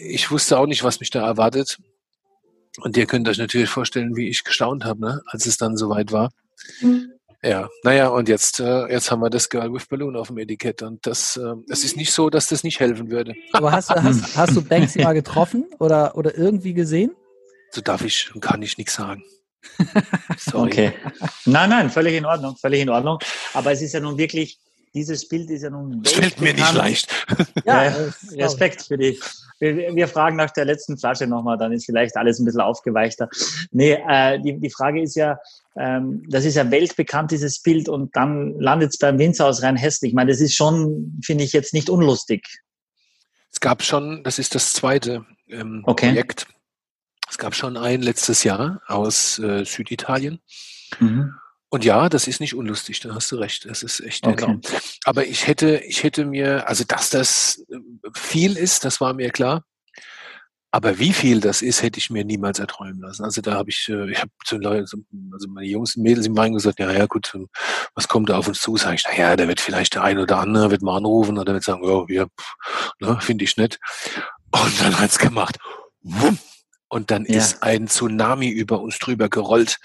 Ich 0.00 0.30
wusste 0.30 0.58
auch 0.58 0.66
nicht, 0.66 0.84
was 0.84 1.00
mich 1.00 1.10
da 1.10 1.24
erwartet. 1.26 1.78
Und 2.80 2.96
ihr 2.96 3.06
könnt 3.06 3.28
euch 3.28 3.38
natürlich 3.38 3.70
vorstellen, 3.70 4.16
wie 4.16 4.28
ich 4.28 4.44
gestaunt 4.44 4.84
habe, 4.84 5.00
ne? 5.00 5.22
als 5.26 5.46
es 5.46 5.56
dann 5.56 5.76
soweit 5.76 6.12
war. 6.12 6.30
Mhm. 6.80 7.12
Ja, 7.42 7.68
naja, 7.84 8.08
und 8.08 8.28
jetzt, 8.28 8.58
äh, 8.58 8.90
jetzt 8.90 9.12
haben 9.12 9.20
wir 9.20 9.30
das 9.30 9.48
Girl 9.48 9.72
with 9.72 9.86
Balloon 9.86 10.16
auf 10.16 10.26
dem 10.26 10.38
Etikett. 10.38 10.82
Und 10.82 11.06
das, 11.06 11.36
äh, 11.36 11.54
es 11.68 11.84
ist 11.84 11.96
nicht 11.96 12.12
so, 12.12 12.30
dass 12.30 12.48
das 12.48 12.64
nicht 12.64 12.80
helfen 12.80 13.10
würde. 13.10 13.34
Aber 13.52 13.70
hast, 13.70 13.90
hast, 13.90 14.36
hast 14.36 14.56
du 14.56 14.62
Banksy 14.62 15.02
mal 15.02 15.12
getroffen 15.12 15.66
oder, 15.78 16.16
oder 16.16 16.36
irgendwie 16.36 16.74
gesehen? 16.74 17.12
So 17.70 17.80
darf 17.80 18.04
ich 18.04 18.34
und 18.34 18.40
kann 18.40 18.60
ich 18.62 18.76
nichts 18.76 18.94
sagen. 18.94 19.22
Sorry. 20.38 20.68
Okay. 20.68 20.92
Nein, 21.44 21.70
nein, 21.70 21.90
völlig 21.90 22.14
in 22.14 22.24
Ordnung, 22.24 22.56
völlig 22.56 22.80
in 22.80 22.88
Ordnung. 22.88 23.18
Aber 23.54 23.70
es 23.70 23.82
ist 23.82 23.92
ja 23.92 24.00
nun 24.00 24.18
wirklich, 24.18 24.58
dieses 24.98 25.28
Bild 25.28 25.50
ist 25.50 25.62
ja 25.62 25.70
nun. 25.70 26.02
Das 26.02 26.12
fällt 26.12 26.40
mir 26.40 26.54
nicht 26.54 26.74
leicht. 26.74 27.12
Ja, 27.64 27.84
ja 27.84 28.44
Respekt 28.44 28.82
für 28.82 28.98
dich 28.98 29.20
wir, 29.58 29.94
wir 29.94 30.08
fragen 30.08 30.36
nach 30.36 30.50
der 30.50 30.64
letzten 30.64 30.98
Flasche 30.98 31.26
nochmal, 31.26 31.58
dann 31.58 31.72
ist 31.72 31.86
vielleicht 31.86 32.16
alles 32.16 32.38
ein 32.38 32.44
bisschen 32.44 32.60
aufgeweichter. 32.60 33.28
Nee, 33.70 33.98
äh, 34.08 34.40
die, 34.40 34.58
die 34.58 34.70
Frage 34.70 35.02
ist 35.02 35.16
ja, 35.16 35.38
ähm, 35.76 36.24
das 36.28 36.44
ist 36.44 36.54
ja 36.54 36.70
weltbekannt, 36.70 37.30
dieses 37.30 37.60
Bild, 37.60 37.88
und 37.88 38.14
dann 38.16 38.58
landet 38.58 38.90
es 38.90 38.98
beim 38.98 39.18
Winzer 39.18 39.46
aus 39.46 39.62
Rheinhessen. 39.62 40.06
Ich 40.06 40.14
meine, 40.14 40.30
das 40.30 40.40
ist 40.40 40.54
schon, 40.54 41.20
finde 41.24 41.44
ich, 41.44 41.52
jetzt 41.52 41.74
nicht 41.74 41.90
unlustig. 41.90 42.46
Es 43.52 43.60
gab 43.60 43.82
schon, 43.82 44.22
das 44.24 44.38
ist 44.38 44.54
das 44.54 44.72
zweite 44.72 45.24
ähm, 45.48 45.82
okay. 45.84 46.08
Projekt. 46.08 46.46
Es 47.28 47.38
gab 47.38 47.54
schon 47.54 47.76
ein 47.76 48.00
letztes 48.00 48.44
Jahr 48.44 48.80
aus 48.86 49.38
äh, 49.38 49.64
Süditalien. 49.64 50.40
Mhm. 51.00 51.34
Und 51.70 51.84
ja, 51.84 52.08
das 52.08 52.26
ist 52.26 52.40
nicht 52.40 52.54
unlustig, 52.54 53.00
da 53.00 53.14
hast 53.14 53.30
du 53.30 53.36
recht. 53.36 53.68
Das 53.68 53.82
ist 53.82 54.00
echt 54.00 54.26
okay. 54.26 54.44
enorm. 54.44 54.60
Aber 55.04 55.26
ich 55.26 55.46
hätte, 55.46 55.78
ich 55.78 56.02
hätte 56.02 56.24
mir, 56.24 56.66
also 56.66 56.84
dass 56.84 57.10
das 57.10 57.64
äh, 57.70 57.76
viel 58.14 58.56
ist, 58.56 58.84
das 58.84 59.00
war 59.00 59.12
mir 59.12 59.30
klar. 59.30 59.64
Aber 60.70 60.98
wie 60.98 61.14
viel 61.14 61.40
das 61.40 61.62
ist, 61.62 61.82
hätte 61.82 61.98
ich 61.98 62.10
mir 62.10 62.24
niemals 62.24 62.58
erträumen 62.58 63.00
lassen. 63.00 63.24
Also 63.24 63.40
da 63.40 63.54
habe 63.54 63.70
ich, 63.70 63.88
äh, 63.88 64.10
ich 64.10 64.18
habe 64.18 64.30
zu 64.44 64.58
Leuten, 64.58 64.86
also 65.32 65.48
meine 65.48 65.66
Jungs 65.66 65.96
und 65.96 66.02
Mädels 66.02 66.26
im 66.26 66.34
Main 66.34 66.52
gesagt, 66.52 66.78
ja, 66.78 66.90
ja 66.90 67.06
gut, 67.06 67.36
was 67.94 68.08
kommt 68.08 68.28
da 68.28 68.36
auf 68.38 68.48
uns 68.48 68.60
zu? 68.60 68.76
Sag 68.76 68.94
ich, 68.94 69.04
na 69.06 69.16
ja, 69.16 69.36
der 69.36 69.48
wird 69.48 69.60
vielleicht 69.60 69.94
der 69.94 70.04
ein 70.04 70.18
oder 70.18 70.38
andere 70.38 70.70
wird 70.70 70.82
mal 70.82 70.96
anrufen 70.96 71.38
oder 71.38 71.54
wird 71.54 71.64
sagen, 71.64 71.82
ja, 72.08 72.26
ne, 73.00 73.18
finde 73.20 73.44
ich 73.44 73.56
nett. 73.56 73.78
Und 74.50 74.80
dann 74.80 74.98
hat's 74.98 75.18
gemacht. 75.18 75.56
Wumm, 76.02 76.38
und 76.88 77.10
dann 77.10 77.24
ja. 77.26 77.36
ist 77.36 77.62
ein 77.62 77.86
Tsunami 77.86 78.48
über 78.48 78.80
uns 78.80 78.98
drüber 78.98 79.28
gerollt 79.28 79.78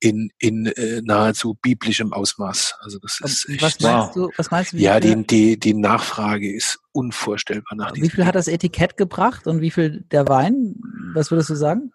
in, 0.00 0.30
in 0.38 0.66
äh, 0.66 1.02
nahezu 1.02 1.58
biblischem 1.60 2.12
Ausmaß. 2.12 2.76
Also 2.80 2.98
das 3.00 3.20
ist 3.20 3.48
echt. 3.48 3.62
Was 3.62 3.80
meinst 3.80 4.08
wow. 4.08 4.14
du? 4.14 4.30
Was 4.36 4.50
meinst 4.50 4.72
du 4.72 4.78
ja, 4.78 4.98
die, 5.00 5.26
die, 5.26 5.58
die 5.58 5.74
Nachfrage 5.74 6.52
ist 6.52 6.78
unvorstellbar 6.92 7.76
nach 7.76 7.94
Wie 7.94 8.08
viel 8.08 8.24
hat 8.24 8.34
das 8.34 8.48
Etikett 8.48 8.96
gebracht 8.96 9.46
und 9.46 9.60
wie 9.60 9.70
viel 9.70 10.04
der 10.10 10.26
Wein? 10.28 10.76
Was 11.14 11.30
würdest 11.30 11.50
du 11.50 11.54
sagen? 11.54 11.92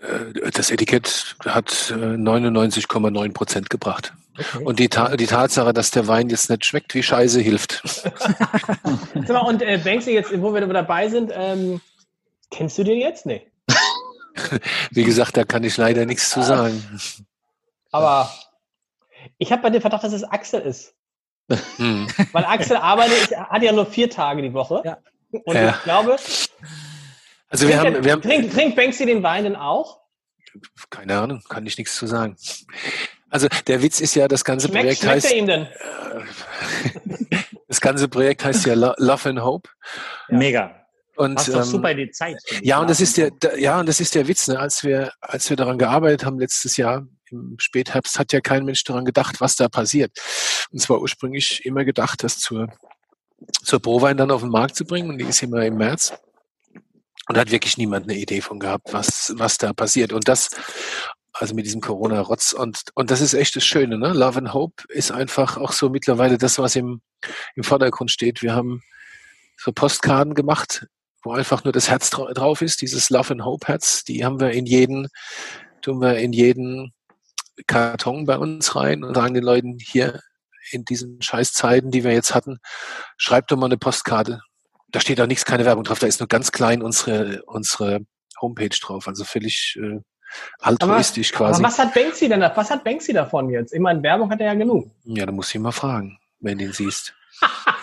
Äh, 0.00 0.50
das 0.52 0.70
Etikett 0.70 1.36
hat 1.44 1.70
99,9 1.70 3.24
äh, 3.24 3.28
Prozent 3.30 3.70
gebracht. 3.70 4.14
Okay. 4.38 4.64
Und 4.64 4.78
die, 4.78 4.88
Ta 4.88 5.14
die 5.16 5.26
Tatsache, 5.26 5.72
dass 5.72 5.90
der 5.90 6.06
Wein 6.08 6.30
jetzt 6.30 6.48
nicht 6.48 6.64
schmeckt 6.64 6.94
wie 6.94 7.02
Scheiße, 7.02 7.40
hilft. 7.40 7.82
und 9.14 9.62
äh, 9.62 9.78
Banksy, 9.78 10.12
jetzt, 10.12 10.32
wo 10.40 10.54
wir 10.54 10.66
dabei 10.66 11.08
sind, 11.08 11.30
ähm, 11.34 11.80
Kennst 12.52 12.78
du 12.78 12.84
den 12.84 12.98
jetzt? 12.98 13.26
Nee. 13.26 13.50
Wie 14.90 15.04
gesagt, 15.04 15.36
da 15.36 15.44
kann 15.44 15.64
ich 15.64 15.76
leider 15.76 16.06
nichts 16.06 16.30
zu 16.30 16.42
sagen. 16.42 17.00
Aber 17.90 18.32
ich 19.38 19.50
habe 19.52 19.62
bei 19.62 19.70
dem 19.70 19.80
Verdacht, 19.80 20.04
dass 20.04 20.12
es 20.12 20.24
Axel 20.24 20.60
ist. 20.60 20.94
Hm. 21.76 22.06
Weil 22.32 22.44
Axel 22.44 22.76
arbeitet, 22.76 23.36
hat 23.36 23.62
ja 23.62 23.72
nur 23.72 23.86
vier 23.86 24.08
Tage 24.08 24.42
die 24.42 24.52
Woche. 24.54 24.82
Ja. 24.84 24.98
Und 25.44 25.54
Ja. 25.56 25.70
ich 25.70 25.82
glaube, 25.84 26.16
Also 27.48 27.68
wir 27.68 27.78
trinkt, 27.80 27.96
haben, 27.96 28.04
wir 28.04 28.12
haben 28.12 28.22
trinkt, 28.22 28.52
trinkt 28.54 28.76
Banksy 28.76 29.06
den 29.06 29.22
Wein 29.22 29.44
denn 29.44 29.56
auch? 29.56 30.00
keine 30.90 31.18
Ahnung, 31.18 31.42
kann 31.48 31.64
ich 31.64 31.78
nichts 31.78 31.96
zu 31.96 32.06
sagen. 32.06 32.36
Also 33.30 33.48
der 33.66 33.80
Witz 33.82 34.00
ist 34.00 34.14
ja, 34.14 34.28
das 34.28 34.44
ganze 34.44 34.68
Schmeckt, 34.68 34.82
Projekt 34.82 35.00
schmeckt 35.00 35.14
heißt, 35.24 35.32
er 35.32 35.38
ihm 35.38 35.46
denn? 35.46 35.68
das 37.68 37.80
ganze 37.80 38.08
Projekt 38.08 38.44
heißt 38.44 38.66
ja 38.66 38.74
Lo- 38.74 38.94
Love 38.98 39.30
and 39.30 39.40
Hope. 39.42 39.70
Mega. 40.28 40.81
Und, 41.16 41.34
Passt 41.34 41.48
doch 41.48 41.56
ähm, 41.56 41.62
super 41.64 41.90
in 41.90 41.98
die 41.98 42.10
Zeit. 42.10 42.36
Ja, 42.62 42.80
und 42.80 42.88
das 42.88 43.00
ist 43.00 43.16
der, 43.16 43.30
da- 43.30 43.54
ja, 43.56 43.78
und 43.80 43.86
das 43.88 44.00
ist 44.00 44.14
der 44.14 44.26
Witz, 44.28 44.48
ne? 44.48 44.58
als 44.58 44.82
wir, 44.82 45.12
als 45.20 45.50
wir 45.50 45.56
daran 45.56 45.78
gearbeitet 45.78 46.24
haben 46.24 46.38
letztes 46.38 46.76
Jahr 46.76 47.06
im 47.30 47.56
Spätherbst, 47.58 48.18
hat 48.18 48.32
ja 48.32 48.40
kein 48.40 48.64
Mensch 48.64 48.82
daran 48.84 49.04
gedacht, 49.04 49.40
was 49.40 49.56
da 49.56 49.68
passiert. 49.68 50.12
Und 50.70 50.80
zwar 50.80 51.00
ursprünglich 51.00 51.64
immer 51.66 51.84
gedacht, 51.84 52.22
das 52.22 52.38
zur, 52.38 52.68
zur 53.62 53.80
Prowein 53.80 54.16
dann 54.16 54.30
auf 54.30 54.40
den 54.40 54.50
Markt 54.50 54.76
zu 54.76 54.84
bringen, 54.84 55.10
und 55.10 55.18
die 55.18 55.26
ist 55.26 55.42
immer 55.42 55.64
im 55.64 55.76
März. 55.76 56.14
Und 57.28 57.36
da 57.36 57.42
hat 57.42 57.50
wirklich 57.50 57.76
niemand 57.78 58.08
eine 58.08 58.18
Idee 58.18 58.40
von 58.40 58.58
gehabt, 58.58 58.92
was, 58.92 59.32
was 59.36 59.56
da 59.58 59.72
passiert. 59.72 60.12
Und 60.12 60.28
das, 60.28 60.50
also 61.32 61.54
mit 61.54 61.66
diesem 61.66 61.80
Corona-Rotz. 61.80 62.52
Und, 62.52 62.84
und 62.94 63.10
das 63.10 63.20
ist 63.20 63.34
echt 63.34 63.54
das 63.56 63.64
Schöne, 63.64 63.98
ne? 63.98 64.12
Love 64.12 64.38
and 64.38 64.54
Hope 64.54 64.82
ist 64.88 65.12
einfach 65.12 65.56
auch 65.56 65.72
so 65.72 65.88
mittlerweile 65.88 66.36
das, 66.36 66.58
was 66.58 66.74
im, 66.74 67.00
im 67.54 67.64
Vordergrund 67.64 68.10
steht. 68.10 68.42
Wir 68.42 68.54
haben 68.54 68.82
so 69.56 69.72
Postkarten 69.72 70.34
gemacht, 70.34 70.86
wo 71.22 71.32
einfach 71.32 71.64
nur 71.64 71.72
das 71.72 71.88
Herz 71.88 72.10
dra 72.10 72.32
drauf 72.32 72.62
ist, 72.62 72.82
dieses 72.82 73.10
Love 73.10 73.32
and 73.32 73.44
Hope 73.44 73.66
Herz. 73.68 74.04
Die 74.04 74.24
haben 74.24 74.40
wir 74.40 74.50
in 74.50 74.66
jeden, 74.66 75.08
tun 75.80 76.00
wir 76.00 76.18
in 76.18 76.32
jeden 76.32 76.92
Karton 77.66 78.24
bei 78.24 78.38
uns 78.38 78.74
rein 78.74 79.04
und 79.04 79.14
sagen 79.14 79.34
den 79.34 79.44
Leuten 79.44 79.78
hier 79.80 80.20
in 80.70 80.84
diesen 80.84 81.20
Scheißzeiten, 81.20 81.90
die 81.90 82.04
wir 82.04 82.12
jetzt 82.12 82.34
hatten, 82.34 82.58
schreibt 83.16 83.50
doch 83.50 83.56
mal 83.56 83.66
eine 83.66 83.78
Postkarte. 83.78 84.40
Da 84.90 85.00
steht 85.00 85.20
auch 85.20 85.26
nichts, 85.26 85.44
keine 85.44 85.64
Werbung 85.64 85.84
drauf. 85.84 85.98
Da 85.98 86.06
ist 86.06 86.20
nur 86.20 86.28
ganz 86.28 86.52
klein 86.52 86.82
unsere, 86.82 87.42
unsere 87.46 88.00
Homepage 88.40 88.68
drauf. 88.80 89.08
Also 89.08 89.24
völlig 89.24 89.78
äh, 89.80 90.00
altruistisch 90.60 91.34
Aber 91.34 91.46
quasi. 91.46 91.62
was 91.62 91.78
hat 91.78 91.94
Banksy 91.94 92.28
denn 92.28 92.40
da, 92.40 92.52
was 92.54 92.70
hat 92.70 92.84
Banksy 92.84 93.12
davon 93.12 93.50
jetzt? 93.50 93.72
Ich 93.72 93.80
meine, 93.80 94.02
Werbung 94.02 94.30
hat 94.30 94.40
er 94.40 94.46
ja 94.46 94.54
genug. 94.54 94.90
Ja, 95.04 95.26
da 95.26 95.32
musst 95.32 95.52
du 95.52 95.58
ihn 95.58 95.62
mal 95.62 95.72
fragen, 95.72 96.18
wenn 96.40 96.58
du 96.58 96.64
ihn 96.64 96.72
siehst. 96.72 97.14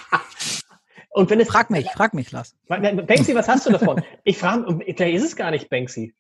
Und 1.10 1.30
wenn 1.30 1.40
es, 1.40 1.48
Frag 1.48 1.70
mich, 1.70 1.90
frag 1.92 2.14
mich, 2.14 2.32
Lars. 2.32 2.56
Banksy, 2.68 3.34
was 3.36 3.48
hast 3.48 3.66
du 3.66 3.72
davon? 3.72 4.02
Ich 4.24 4.38
frage, 4.38 4.80
vielleicht 4.96 5.16
ist 5.16 5.24
es 5.24 5.36
gar 5.36 5.52
nicht 5.52 5.70
Banksy. 5.70 6.14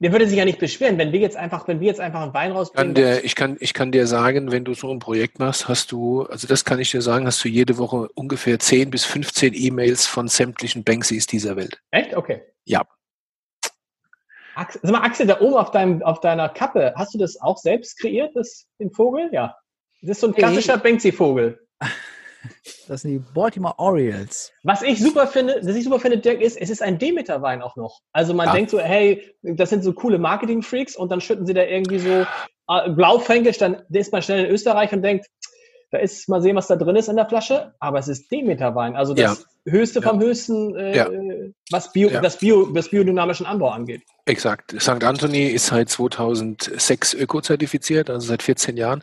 Der 0.00 0.12
würde 0.12 0.26
sich 0.26 0.38
ja 0.38 0.46
nicht 0.46 0.58
beschweren, 0.58 0.96
wenn 0.96 1.12
wir 1.12 1.20
jetzt 1.20 1.36
einfach, 1.36 1.68
wenn 1.68 1.80
wir 1.80 1.88
jetzt 1.88 2.00
einfach 2.00 2.22
einen 2.22 2.32
Wein 2.32 2.48
Kann 2.48 2.56
rausbringen. 2.56 2.94
der, 2.94 3.22
ich, 3.22 3.34
kann, 3.34 3.58
ich 3.60 3.74
kann 3.74 3.92
dir 3.92 4.06
sagen, 4.06 4.50
wenn 4.50 4.64
du 4.64 4.72
so 4.72 4.90
ein 4.90 4.98
Projekt 4.98 5.38
machst, 5.38 5.68
hast 5.68 5.92
du, 5.92 6.22
also 6.22 6.46
das 6.46 6.64
kann 6.64 6.78
ich 6.78 6.90
dir 6.90 7.02
sagen, 7.02 7.26
hast 7.26 7.44
du 7.44 7.48
jede 7.48 7.76
Woche 7.76 8.08
ungefähr 8.14 8.58
10 8.58 8.90
bis 8.90 9.04
15 9.04 9.52
E-Mails 9.54 10.06
von 10.06 10.26
sämtlichen 10.28 10.84
Banksys 10.84 11.26
dieser 11.26 11.56
Welt. 11.56 11.82
Echt? 11.90 12.16
Okay. 12.16 12.40
Ja. 12.64 12.82
Axel, 14.54 14.80
sag 14.82 14.92
mal, 14.92 15.02
Axel, 15.02 15.26
da 15.26 15.40
oben 15.40 15.56
auf, 15.56 15.70
deinem, 15.70 16.02
auf 16.02 16.20
deiner 16.20 16.48
Kappe, 16.48 16.94
hast 16.96 17.12
du 17.12 17.18
das 17.18 17.38
auch 17.40 17.58
selbst 17.58 17.98
kreiert, 17.98 18.34
das, 18.34 18.66
den 18.78 18.90
Vogel? 18.90 19.28
Ja. 19.32 19.54
Das 20.00 20.12
ist 20.12 20.20
so 20.20 20.28
ein 20.28 20.34
klassischer 20.34 20.78
Banksy-Vogel. 20.78 21.60
Das 22.88 23.02
sind 23.02 23.10
die 23.12 23.18
Baltimore 23.34 23.78
Orioles. 23.78 24.52
Was 24.62 24.82
ich 24.82 25.00
super 25.00 25.26
finde, 25.26 25.60
was 25.62 25.76
ich 25.76 25.84
super 25.84 26.00
finde, 26.00 26.18
Dirk, 26.18 26.40
ist, 26.40 26.56
es 26.60 26.70
ist 26.70 26.82
ein 26.82 26.98
Demeter-Wein 26.98 27.62
auch 27.62 27.76
noch. 27.76 28.00
Also 28.12 28.34
man 28.34 28.46
Ja. 28.48 28.52
denkt 28.54 28.70
so, 28.70 28.80
hey, 28.80 29.34
das 29.42 29.70
sind 29.70 29.84
so 29.84 29.92
coole 29.92 30.18
Marketing-Freaks 30.18 30.96
und 30.96 31.10
dann 31.12 31.20
schütten 31.20 31.46
sie 31.46 31.54
da 31.54 31.62
irgendwie 31.62 31.98
so 31.98 32.24
äh, 32.68 32.90
Blaufränkisch, 32.90 33.58
dann 33.58 33.82
ist 33.90 34.12
man 34.12 34.22
schnell 34.22 34.44
in 34.44 34.50
Österreich 34.50 34.92
und 34.92 35.02
denkt, 35.02 35.26
da 35.92 35.98
ist, 35.98 36.28
mal 36.28 36.40
sehen, 36.40 36.54
was 36.54 36.68
da 36.68 36.76
drin 36.76 36.94
ist 36.94 37.08
in 37.08 37.16
der 37.16 37.28
Flasche, 37.28 37.74
aber 37.80 37.98
es 37.98 38.06
ist 38.06 38.30
Demeter-Wein, 38.30 38.94
also 38.94 39.12
das 39.12 39.44
höchste 39.66 40.00
vom 40.00 40.20
höchsten, 40.20 40.76
äh, 40.76 40.96
Ja. 40.96 41.08
was, 41.70 41.90
Bio, 41.92 42.08
Ja. 42.10 42.20
das 42.20 42.36
Bio, 42.38 42.66
das 42.66 42.90
biodynamischen 42.90 43.44
Anbau 43.44 43.70
angeht. 43.70 44.02
Exakt. 44.24 44.72
St. 44.80 45.02
Anthony 45.02 45.48
ist 45.48 45.66
seit 45.66 45.88
2006 45.88 47.14
öko-zertifiziert, 47.14 48.08
also 48.08 48.28
seit 48.28 48.42
14 48.44 48.76
Jahren. 48.76 49.02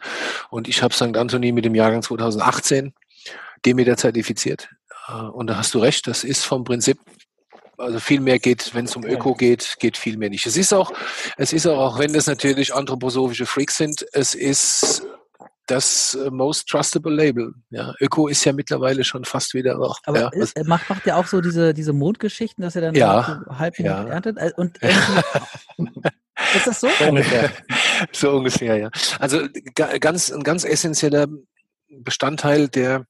Und 0.50 0.70
ich 0.70 0.82
habe 0.82 0.94
St. 0.94 1.18
Anthony 1.18 1.52
mit 1.52 1.66
dem 1.66 1.76
Jahrgang 1.76 2.02
2018 2.02 2.94
Demeter 3.68 3.98
zertifiziert. 3.98 4.70
Äh, 5.10 5.14
Und 5.14 5.48
da 5.48 5.58
hast 5.58 5.74
du 5.74 5.80
recht, 5.80 6.08
das 6.08 6.24
ist 6.24 6.46
vom 6.46 6.64
Prinzip, 6.64 6.98
also 7.78 8.00
viel 8.00 8.22
mehr 8.22 8.40
geht, 8.40 8.74
wenn 8.74 8.86
es 8.86 8.96
um 8.96 9.06
Öko 9.06 9.36
geht, 9.36 9.76
geht 9.80 9.98
viel 9.98 10.18
mehr 10.18 10.30
nicht. 10.30 10.46
Es 10.48 10.58
ist 10.58 10.74
auch, 10.74 10.92
es 11.38 11.54
ist 11.54 11.68
auch, 11.68 11.78
auch 11.78 12.00
wenn 12.00 12.14
das 12.14 12.26
natürlich 12.28 12.74
anthroposophische 12.74 13.46
Freaks 13.46 13.78
sind, 13.78 14.06
es 14.14 14.34
ist 14.34 15.04
das 15.68 16.16
äh, 16.16 16.30
most 16.32 16.68
trustable 16.70 17.14
Label. 17.14 17.54
Ja, 17.70 17.94
Öko 18.00 18.30
ist 18.30 18.46
ja 18.46 18.54
mittlerweile 18.54 19.04
schon 19.04 19.26
fast 19.26 19.54
wieder 19.54 19.80
auch. 19.80 19.98
Aber 20.06 20.20
ja, 20.22 20.30
ist, 20.30 20.56
äh, 20.58 20.64
macht, 20.64 20.90
macht 20.90 21.06
ihr 21.06 21.18
auch 21.18 21.28
so 21.28 21.42
diese, 21.42 21.74
diese 21.74 21.92
Mondgeschichten, 21.94 22.62
dass 22.64 22.76
ihr 22.76 22.82
dann 22.82 22.96
Ja, 22.96 23.44
so 23.46 23.60
halb 23.60 23.78
ja. 23.78 24.06
erntet? 24.08 24.38
Und 24.56 24.78
ist 26.56 26.68
das 26.68 26.80
so? 26.80 26.88
Ungefähr. 27.08 27.52
so 28.14 28.32
ungefähr, 28.38 28.78
ja. 28.78 28.90
Also 29.20 29.48
ga- 29.76 29.98
ganz, 29.98 30.32
ein 30.32 30.44
ganz 30.44 30.64
essentieller 30.64 31.28
Bestandteil 32.00 32.70
der 32.70 33.06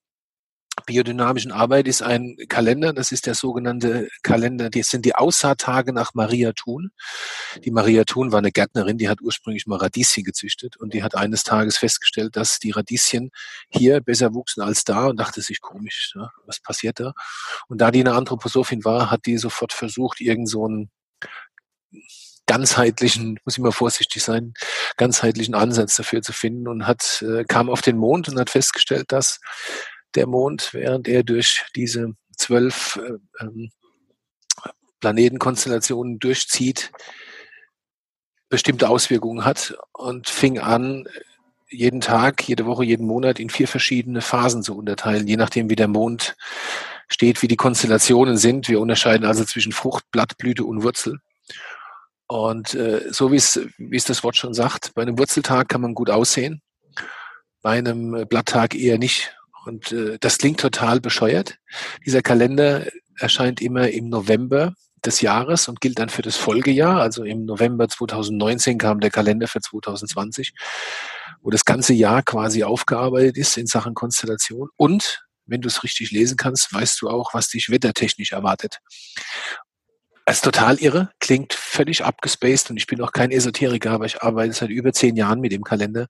biodynamischen 0.86 1.52
Arbeit 1.52 1.88
ist 1.88 2.02
ein 2.02 2.38
Kalender. 2.50 2.94
Das 2.94 3.12
ist 3.12 3.26
der 3.26 3.34
sogenannte 3.34 4.08
Kalender. 4.22 4.70
Das 4.70 4.90
sind 4.90 5.06
die 5.06 5.16
Aussaattage 5.16 5.94
nach 5.94 6.14
Maria 6.14 6.54
Thun. 6.54 6.92
Die 7.64 7.72
Maria 7.72 8.04
Thun 8.04 8.32
war 8.32 8.40
eine 8.40 8.52
Gärtnerin, 8.52 8.98
die 8.98 9.10
hat 9.10 9.22
ursprünglich 9.22 9.68
mal 9.68 9.78
Radieschen 9.78 10.24
gezüchtet 10.24 10.78
und 10.78 10.94
die 10.94 11.04
hat 11.04 11.16
eines 11.16 11.44
Tages 11.44 11.78
festgestellt, 11.78 12.36
dass 12.36 12.60
die 12.60 12.72
Radieschen 12.72 13.32
hier 13.70 14.02
besser 14.02 14.34
wuchsen 14.34 14.62
als 14.62 14.84
da 14.84 15.08
und 15.08 15.20
dachte 15.20 15.42
sich 15.42 15.62
komisch, 15.62 16.14
was 16.46 16.60
passiert 16.60 17.00
da? 17.00 17.14
Und 17.68 17.82
da 17.82 17.92
die 17.92 18.02
eine 18.02 18.14
Anthroposophin 18.14 18.86
war, 18.86 19.12
hat 19.12 19.26
die 19.26 19.38
sofort 19.38 19.74
versucht, 19.74 20.22
irgend 20.22 20.50
so 20.50 20.66
einen 20.66 20.92
ganzheitlichen, 22.46 23.40
muss 23.46 23.58
ich 23.58 23.64
mal 23.64 23.72
vorsichtig 23.72 24.24
sein, 24.24 24.54
ganzheitlichen 24.96 25.54
Ansatz 25.54 25.96
dafür 25.96 26.22
zu 26.22 26.34
finden 26.34 26.68
und 26.68 26.88
hat, 26.88 27.22
äh, 27.22 27.44
kam 27.44 27.70
auf 27.70 27.82
den 27.82 27.98
Mond 27.98 28.30
und 28.30 28.40
hat 28.40 28.50
festgestellt, 28.50 29.12
dass 29.12 29.40
der 30.16 30.28
Mond, 30.28 30.74
während 30.74 31.08
er 31.08 31.24
durch 31.24 31.66
diese 31.76 32.14
zwölf 32.36 33.00
äh, 33.04 33.44
ähm, 33.44 33.70
Planetenkonstellationen 35.00 36.20
durchzieht, 36.20 36.92
bestimmte 38.50 38.90
Auswirkungen 38.90 39.46
hat 39.46 39.78
und 39.94 40.30
fing 40.30 40.60
an, 40.60 41.08
jeden 41.70 42.02
Tag, 42.02 42.48
jede 42.48 42.66
Woche, 42.66 42.86
jeden 42.86 43.06
Monat 43.06 43.40
in 43.40 43.50
vier 43.50 43.68
verschiedene 43.68 44.22
Phasen 44.22 44.64
zu 44.64 44.78
unterteilen, 44.78 45.28
je 45.28 45.36
nachdem, 45.36 45.70
wie 45.70 45.76
der 45.76 45.90
Mond 45.90 46.36
steht, 47.08 47.42
wie 47.42 47.48
die 47.48 47.58
Konstellationen 47.58 48.38
sind. 48.38 48.70
Wir 48.70 48.80
unterscheiden 48.80 49.26
also 49.26 49.44
zwischen 49.44 49.72
Frucht, 49.74 50.06
Blatt, 50.12 50.38
Blüte 50.38 50.64
und 50.64 50.84
Wurzel. 50.84 51.20
Und 52.28 52.74
äh, 52.74 53.08
so 53.10 53.32
wie 53.32 53.38
es, 53.38 54.06
das 54.06 54.24
Wort 54.24 54.36
schon 54.36 54.54
sagt, 54.54 54.94
bei 54.94 55.02
einem 55.02 55.18
Wurzeltag 55.18 55.70
kann 55.70 55.82
man 55.82 55.94
gut 55.94 56.10
aussehen, 56.10 56.62
bei 57.62 57.78
einem 57.78 58.28
Blatttag 58.28 58.76
eher 58.76 58.98
nicht. 58.98 59.37
Und 59.68 59.92
äh, 59.92 60.18
das 60.20 60.38
klingt 60.38 60.60
total 60.60 61.00
bescheuert. 61.00 61.58
Dieser 62.06 62.22
Kalender 62.22 62.88
erscheint 63.20 63.62
immer 63.62 63.90
im 63.90 64.10
November 64.10 64.74
des 65.06 65.22
Jahres 65.22 65.68
und 65.68 65.82
gilt 65.82 66.00
dann 66.00 66.10
für 66.10 66.22
das 66.22 66.36
Folgejahr. 66.36 67.02
Also 67.02 67.24
im 67.24 67.46
November 67.46 67.88
2019 67.88 68.78
kam 68.78 69.00
der 69.00 69.12
Kalender 69.12 69.48
für 69.48 69.62
2020, 69.62 70.54
wo 71.42 71.50
das 71.50 71.66
ganze 71.66 71.94
Jahr 71.94 72.24
quasi 72.24 72.64
aufgearbeitet 72.64 73.38
ist 73.38 73.58
in 73.58 73.68
Sachen 73.68 73.94
Konstellation. 73.94 74.70
Und 74.76 75.24
wenn 75.46 75.62
du 75.62 75.68
es 75.68 75.84
richtig 75.84 76.12
lesen 76.12 76.38
kannst, 76.38 76.74
weißt 76.74 77.02
du 77.02 77.10
auch, 77.10 77.34
was 77.34 77.50
dich 77.50 77.70
wettertechnisch 77.70 78.34
erwartet. 78.34 78.80
Das 80.28 80.40
ist 80.40 80.44
total 80.44 80.76
irre, 80.76 81.10
klingt 81.22 81.54
völlig 81.54 82.04
abgespaced 82.04 82.70
und 82.70 82.76
ich 82.76 82.86
bin 82.86 83.00
auch 83.00 83.14
kein 83.14 83.32
Esoteriker, 83.32 83.92
aber 83.92 84.04
ich 84.04 84.22
arbeite 84.22 84.52
seit 84.52 84.70
über 84.70 84.92
zehn 84.92 85.16
Jahren 85.16 85.40
mit 85.40 85.54
dem 85.54 85.64
Kalender 85.64 86.08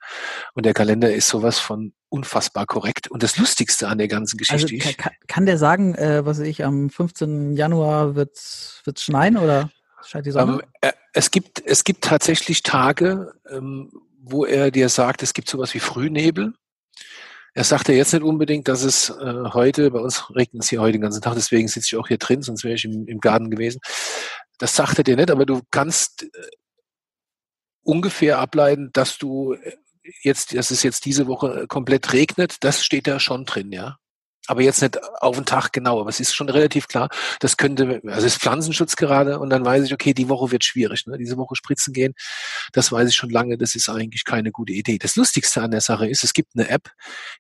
und 0.56 0.66
der 0.66 0.74
Kalender 0.74 1.14
ist 1.14 1.28
sowas 1.28 1.60
von 1.60 1.94
unfassbar 2.10 2.66
korrekt. 2.66 3.08
Und 3.12 3.22
das 3.22 3.38
Lustigste 3.38 3.88
an 3.88 4.00
der 4.00 4.08
ganzen 4.08 4.40
Also 4.50 4.66
Geschichte 4.66 4.96
kann, 4.96 5.14
kann 5.28 5.46
der 5.46 5.60
sagen, 5.60 5.94
äh, 5.94 6.26
was 6.26 6.40
ich, 6.40 6.66
am 6.66 6.90
15. 6.90 7.54
Januar 7.56 8.16
wird 8.16 8.36
es 8.36 8.82
schneien 8.98 9.38
oder 9.38 9.70
scheint 10.04 10.26
die 10.26 10.32
Sonne? 10.32 10.54
Ähm, 10.54 10.62
äh, 10.82 10.94
es, 11.14 11.30
gibt, 11.30 11.62
es 11.64 11.84
gibt 11.84 12.04
tatsächlich 12.04 12.64
Tage, 12.64 13.34
ähm, 13.52 13.92
wo 14.20 14.46
er 14.46 14.72
dir 14.72 14.90
sagt, 14.90 15.22
es 15.22 15.36
gibt 15.36 15.48
sowas 15.48 15.76
wie 15.76 15.80
Frühnebel. 15.80 16.56
Er 17.58 17.64
sagt 17.64 17.88
ja 17.88 17.96
jetzt 17.96 18.14
nicht 18.14 18.22
unbedingt, 18.22 18.68
dass 18.68 18.84
es 18.84 19.10
äh, 19.10 19.50
heute, 19.52 19.90
bei 19.90 19.98
uns 19.98 20.30
regnet 20.36 20.62
es 20.62 20.70
hier 20.70 20.80
heute 20.80 20.92
den 20.92 21.02
ganzen 21.02 21.24
Tag, 21.24 21.34
deswegen 21.34 21.68
sitze 21.68 21.88
ich 21.88 21.96
auch 21.96 22.08
hier 22.08 22.20
drin, 22.20 22.44
sonst 22.44 22.64
wäre 22.64 22.76
ich 22.76 22.86
im, 22.86 23.08
im 23.08 23.20
Garten 23.20 23.50
gewesen. 23.50 23.80
Das 24.60 24.76
sagt 24.76 25.00
er 25.00 25.04
dir 25.04 25.16
nicht, 25.16 25.32
aber 25.32 25.48
du 25.48 25.62
kannst 25.72 26.22
äh, 26.22 26.28
ungefähr 27.82 28.38
ableiten, 28.38 28.92
dass 28.94 29.18
du 29.18 29.54
äh, 29.54 29.76
jetzt, 30.22 30.56
dass 30.56 30.70
es 30.70 30.84
jetzt 30.84 31.06
diese 31.06 31.26
Woche 31.26 31.66
komplett 31.68 32.14
regnet, 32.14 32.58
das 32.64 32.86
steht 32.86 33.08
da 33.08 33.20
schon 33.20 33.46
drin, 33.46 33.72
ja. 33.72 33.98
Aber 34.48 34.62
jetzt 34.62 34.82
nicht 34.82 34.98
auf 35.22 35.36
den 35.36 35.46
Tag 35.46 35.72
genau. 35.72 36.00
Aber 36.00 36.10
es 36.10 36.20
ist 36.20 36.34
schon 36.34 36.50
relativ 36.50 36.88
klar, 36.88 37.10
das 37.40 37.58
könnte, 37.58 38.02
also 38.06 38.26
es 38.26 38.36
ist 38.36 38.42
Pflanzenschutz 38.42 38.96
gerade 38.96 39.40
und 39.40 39.50
dann 39.50 39.66
weiß 39.66 39.86
ich, 39.86 39.94
okay, 39.94 40.14
die 40.14 40.30
Woche 40.30 40.52
wird 40.52 40.64
schwierig. 40.64 41.06
Ne? 41.06 41.18
Diese 41.18 41.38
Woche 41.38 41.56
spritzen 41.56 41.94
gehen, 41.94 42.14
das 42.72 42.92
weiß 42.92 43.10
ich 43.10 43.16
schon 43.16 43.30
lange, 43.30 43.58
das 43.58 43.76
ist 43.76 43.90
eigentlich 43.90 44.26
keine 44.26 44.52
gute 44.52 44.74
Idee. 44.74 44.98
Das 44.98 45.16
Lustigste 45.16 45.62
an 45.62 45.72
der 45.72 45.82
Sache 45.82 46.08
ist, 46.08 46.24
es 46.24 46.34
gibt 46.34 46.52
eine 46.56 46.70
App, 46.70 46.92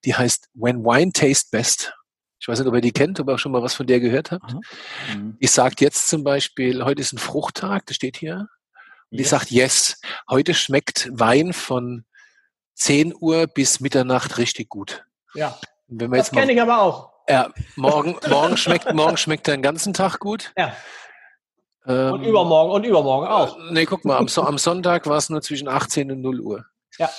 die 0.05 0.15
heißt 0.15 0.49
When 0.53 0.83
Wine 0.83 1.11
Tastes 1.11 1.49
Best. 1.49 1.93
Ich 2.39 2.47
weiß 2.47 2.59
nicht, 2.59 2.67
ob 2.67 2.75
ihr 2.75 2.81
die 2.81 2.91
kennt, 2.91 3.19
ob 3.19 3.29
ihr 3.29 3.35
auch 3.35 3.39
schon 3.39 3.51
mal 3.51 3.63
was 3.63 3.73
von 3.73 3.87
der 3.87 3.99
gehört 3.99 4.31
habt. 4.31 4.53
Mhm. 4.53 5.37
Die 5.41 5.47
sagt 5.47 5.81
jetzt 5.81 6.07
zum 6.07 6.23
Beispiel, 6.23 6.83
heute 6.83 7.01
ist 7.01 7.13
ein 7.13 7.17
Fruchttag, 7.17 7.85
das 7.87 7.95
steht 7.95 8.17
hier. 8.17 8.47
Und 9.09 9.19
yes. 9.19 9.29
sagt, 9.29 9.51
yes, 9.51 10.01
heute 10.29 10.53
schmeckt 10.53 11.09
Wein 11.11 11.53
von 11.53 12.05
10 12.75 13.13
Uhr 13.19 13.47
bis 13.47 13.79
Mitternacht 13.79 14.37
richtig 14.37 14.69
gut. 14.69 15.05
Ja. 15.33 15.57
Wenn 15.87 16.11
wir 16.11 16.17
das 16.17 16.31
kenne 16.31 16.53
ich 16.53 16.61
aber 16.61 16.81
auch. 16.81 17.11
Ja, 17.29 17.49
morgen, 17.75 18.15
morgen, 18.29 18.57
schmeckt, 18.57 18.93
morgen 18.93 19.17
schmeckt 19.17 19.47
er 19.47 19.57
den 19.57 19.61
ganzen 19.61 19.93
Tag 19.93 20.19
gut. 20.19 20.53
Ja. 20.57 20.73
Ähm, 21.85 22.13
und 22.13 22.23
übermorgen 22.23 22.71
und 22.71 22.83
übermorgen 22.85 23.27
auch. 23.27 23.57
Äh, 23.57 23.71
nee, 23.71 23.85
guck 23.85 24.05
mal, 24.05 24.17
am, 24.17 24.27
am 24.27 24.57
Sonntag 24.57 25.07
war 25.07 25.17
es 25.17 25.29
nur 25.29 25.41
zwischen 25.41 25.67
18 25.67 26.11
und 26.11 26.21
0 26.21 26.39
Uhr. 26.39 26.65
Ja. 26.97 27.09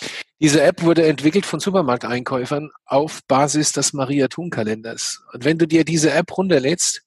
Diese 0.40 0.62
App 0.62 0.82
wurde 0.82 1.06
entwickelt 1.06 1.46
von 1.46 1.60
Supermarkteinkäufern 1.60 2.70
auf 2.84 3.20
Basis 3.26 3.72
des 3.72 3.92
Maria-Thun-Kalenders. 3.92 5.22
Und 5.32 5.44
wenn 5.44 5.58
du 5.58 5.66
dir 5.66 5.84
diese 5.84 6.12
App 6.12 6.36
runterlädst, 6.36 7.02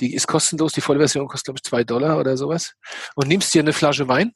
die 0.00 0.14
ist 0.14 0.26
kostenlos, 0.26 0.72
die 0.72 0.80
Vollversion 0.80 1.26
kostet, 1.28 1.46
glaube 1.46 1.58
ich, 1.58 1.64
zwei 1.64 1.84
Dollar 1.84 2.18
oder 2.18 2.36
sowas, 2.36 2.74
und 3.16 3.28
nimmst 3.28 3.52
dir 3.54 3.62
eine 3.62 3.72
Flasche 3.72 4.08
Wein, 4.08 4.34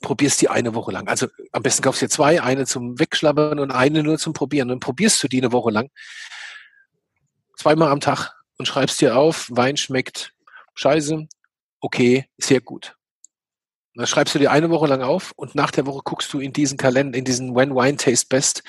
probierst 0.00 0.40
die 0.40 0.48
eine 0.48 0.74
Woche 0.74 0.92
lang. 0.92 1.08
Also 1.08 1.28
am 1.52 1.62
besten 1.62 1.82
kaufst 1.82 2.02
du 2.02 2.06
dir 2.06 2.10
zwei, 2.10 2.42
eine 2.42 2.66
zum 2.66 2.98
Wegschlabbern 2.98 3.58
und 3.58 3.70
eine 3.70 4.02
nur 4.02 4.18
zum 4.18 4.32
Probieren. 4.32 4.68
Dann 4.68 4.80
probierst 4.80 5.22
du 5.22 5.28
die 5.28 5.42
eine 5.42 5.52
Woche 5.52 5.70
lang, 5.70 5.90
zweimal 7.56 7.90
am 7.90 8.00
Tag 8.00 8.32
und 8.58 8.66
schreibst 8.66 9.00
dir 9.00 9.16
auf, 9.16 9.48
Wein 9.50 9.76
schmeckt 9.76 10.32
scheiße, 10.74 11.26
okay, 11.80 12.26
sehr 12.38 12.60
gut. 12.60 12.95
Dann 13.96 14.06
schreibst 14.06 14.34
du 14.34 14.38
dir 14.38 14.50
eine 14.50 14.70
Woche 14.70 14.86
lang 14.86 15.02
auf 15.02 15.32
und 15.36 15.54
nach 15.54 15.70
der 15.70 15.86
Woche 15.86 16.02
guckst 16.04 16.32
du 16.32 16.40
in 16.40 16.52
diesen 16.52 16.76
Kalender, 16.76 17.18
in 17.18 17.24
diesen 17.24 17.54
When 17.54 17.74
Wine 17.74 17.96
Taste 17.96 18.26
Best 18.28 18.62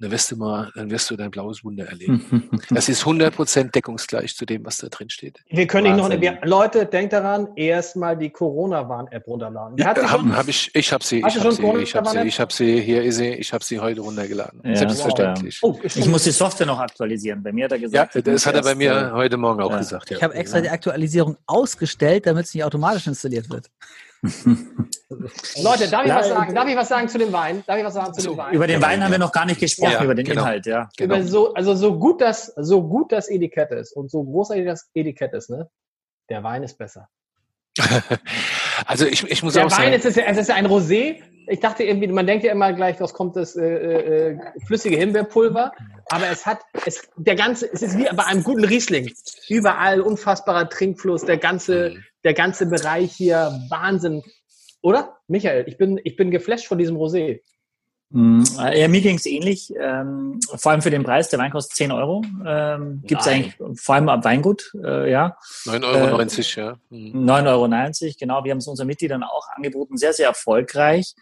und 0.00 0.06
dann 0.06 0.10
wirst 0.10 0.28
du 0.32 0.36
mal, 0.36 0.72
dann 0.74 0.90
wirst 0.90 1.08
du 1.08 1.16
dein 1.16 1.30
blaues 1.30 1.62
Wunder 1.62 1.86
erleben. 1.86 2.50
das 2.70 2.88
ist 2.88 3.04
100% 3.04 3.70
deckungsgleich 3.70 4.34
zu 4.34 4.44
dem, 4.44 4.66
was 4.66 4.78
da 4.78 4.88
drin 4.88 5.08
steht. 5.08 5.44
Wir 5.48 5.68
können 5.68 5.94
nicht 5.94 6.02
noch, 6.02 6.20
wir, 6.20 6.40
Leute, 6.42 6.84
denkt 6.84 7.12
daran, 7.12 7.46
erstmal 7.54 8.16
die 8.16 8.30
Corona-Warn-App 8.30 9.24
runterladen. 9.24 9.78
Ja, 9.78 9.94
hab, 9.94 10.20
hab 10.20 10.48
ich, 10.48 10.74
ich 10.74 10.92
habe 10.92 11.04
sie, 11.04 11.18
ich 11.18 11.38
habe 11.38 11.52
sie, 11.52 11.62
ich 11.80 11.94
habe 11.94 12.08
sie, 12.08 12.20
ich 12.22 12.40
habe 12.40 12.52
sie, 12.52 12.80
hier 12.80 13.04
ist 13.04 13.18
sie, 13.18 13.28
ich 13.34 13.52
habe 13.52 13.62
sie 13.62 13.78
heute 13.78 14.00
runtergeladen. 14.00 14.62
Ja, 14.64 14.74
Selbstverständlich. 14.74 15.62
Wow. 15.62 15.78
Oh, 15.80 15.86
ich 15.86 16.08
muss 16.08 16.24
die 16.24 16.32
Software 16.32 16.66
noch 16.66 16.80
aktualisieren. 16.80 17.40
Bei 17.40 17.52
mir 17.52 17.66
hat 17.66 17.72
er 17.72 17.78
gesagt. 17.78 18.16
Ja, 18.16 18.20
das 18.20 18.46
hat 18.46 18.56
er 18.56 18.62
bei 18.62 18.74
mir 18.74 18.90
äh, 18.90 19.10
heute 19.12 19.36
Morgen 19.36 19.62
auch 19.62 19.70
ja. 19.70 19.78
gesagt. 19.78 20.10
Ja. 20.10 20.16
Ich 20.16 20.22
habe 20.24 20.34
extra 20.34 20.60
die 20.60 20.70
Aktualisierung 20.70 21.36
ausgestellt, 21.46 22.26
damit 22.26 22.46
es 22.46 22.54
nicht 22.54 22.64
automatisch 22.64 23.06
installiert 23.06 23.48
wird. 23.48 23.70
Leute, 25.62 25.88
darf 25.90 26.06
ich 26.06 26.14
was 26.14 26.28
sagen? 26.28 26.54
Darf 26.54 26.68
ich 26.68 26.76
was 26.76 26.88
sagen 26.88 27.08
zu 27.08 27.18
dem 27.18 27.32
Wein? 27.32 27.62
Darf 27.66 27.78
ich 27.78 27.84
was 27.84 27.94
sagen 27.94 28.14
zu 28.14 28.20
so, 28.22 28.30
dem 28.30 28.38
Wein? 28.38 28.54
Über 28.54 28.66
den 28.66 28.80
Wein 28.80 29.04
haben 29.04 29.10
wir 29.10 29.18
noch 29.18 29.32
gar 29.32 29.44
nicht 29.44 29.60
gesprochen, 29.60 29.92
ja, 29.92 30.04
über 30.04 30.14
den 30.14 30.24
genau. 30.24 30.42
Inhalt, 30.42 30.66
ja. 30.66 30.88
Genau. 30.96 31.16
Über 31.16 31.24
so, 31.24 31.52
also 31.52 31.74
so 31.74 31.98
gut 31.98 32.20
das, 32.20 32.46
so 32.56 32.82
gut 32.82 33.12
das 33.12 33.28
Etikett 33.28 33.70
ist 33.72 33.92
und 33.92 34.10
so 34.10 34.24
großartig 34.24 34.64
das 34.64 34.90
Etikett 34.94 35.34
ist, 35.34 35.50
ne? 35.50 35.68
Der 36.30 36.42
Wein 36.42 36.62
ist 36.62 36.78
besser. 36.78 37.08
also 38.86 39.06
ich, 39.06 39.28
ich 39.30 39.42
muss 39.42 39.54
der 39.54 39.66
auch 39.66 39.70
Wein 39.70 39.92
sagen. 40.00 40.08
Ist, 40.08 40.16
es 40.16 40.38
ist 40.38 40.48
ja 40.48 40.54
ein 40.54 40.66
Rosé. 40.66 41.20
Ich 41.46 41.60
dachte 41.60 41.84
irgendwie, 41.84 42.06
man 42.08 42.26
denkt 42.26 42.44
ja 42.44 42.52
immer 42.52 42.72
gleich, 42.72 43.00
was 43.00 43.12
kommt 43.12 43.36
das 43.36 43.56
äh, 43.56 44.30
äh, 44.30 44.38
flüssige 44.66 44.96
Himbeerpulver. 44.96 45.72
Aber 46.10 46.28
es 46.30 46.46
hat, 46.46 46.60
es, 46.86 47.08
der 47.16 47.34
ganze, 47.34 47.70
es 47.72 47.82
ist 47.82 47.98
wie 47.98 48.04
bei 48.14 48.24
einem 48.24 48.42
guten 48.42 48.64
Riesling. 48.64 49.12
Überall 49.48 50.00
unfassbarer 50.00 50.68
Trinkfluss, 50.68 51.24
der 51.24 51.38
ganze, 51.38 51.90
mhm. 51.90 52.04
der 52.24 52.34
ganze 52.34 52.66
Bereich 52.66 53.12
hier, 53.12 53.58
Wahnsinn. 53.68 54.22
Oder? 54.82 55.18
Michael, 55.28 55.64
ich 55.66 55.78
bin, 55.78 56.00
ich 56.04 56.16
bin 56.16 56.30
geflasht 56.30 56.66
von 56.66 56.78
diesem 56.78 56.96
Rosé. 56.96 57.40
Mm, 58.14 58.44
ja, 58.72 58.86
mir 58.86 59.00
ging 59.00 59.16
es 59.16 59.26
ähnlich. 59.26 59.74
Ähm, 59.76 60.38
vor 60.54 60.70
allem 60.70 60.82
für 60.82 60.90
den 60.90 61.02
Preis, 61.02 61.30
der 61.30 61.40
Wein 61.40 61.50
kostet 61.50 61.76
10 61.76 61.90
Euro. 61.90 62.22
Ähm, 62.46 63.02
Gibt 63.04 63.22
es 63.22 63.26
eigentlich 63.26 63.56
vor 63.74 63.96
allem 63.96 64.08
ab 64.08 64.24
Weingut, 64.24 64.70
äh, 64.84 65.10
ja. 65.10 65.36
9,90 65.64 65.82
Euro, 65.84 66.20
äh, 66.20 66.66
ja. 66.66 66.78
Mhm. 66.90 67.28
9,90 67.28 68.04
Euro, 68.04 68.14
genau. 68.20 68.44
Wir 68.44 68.52
haben 68.52 68.58
es 68.58 68.68
unseren 68.68 68.86
Mitgliedern 68.86 69.24
auch 69.24 69.48
angeboten. 69.56 69.96
Sehr, 69.96 70.12
sehr 70.12 70.28
erfolgreich. 70.28 71.16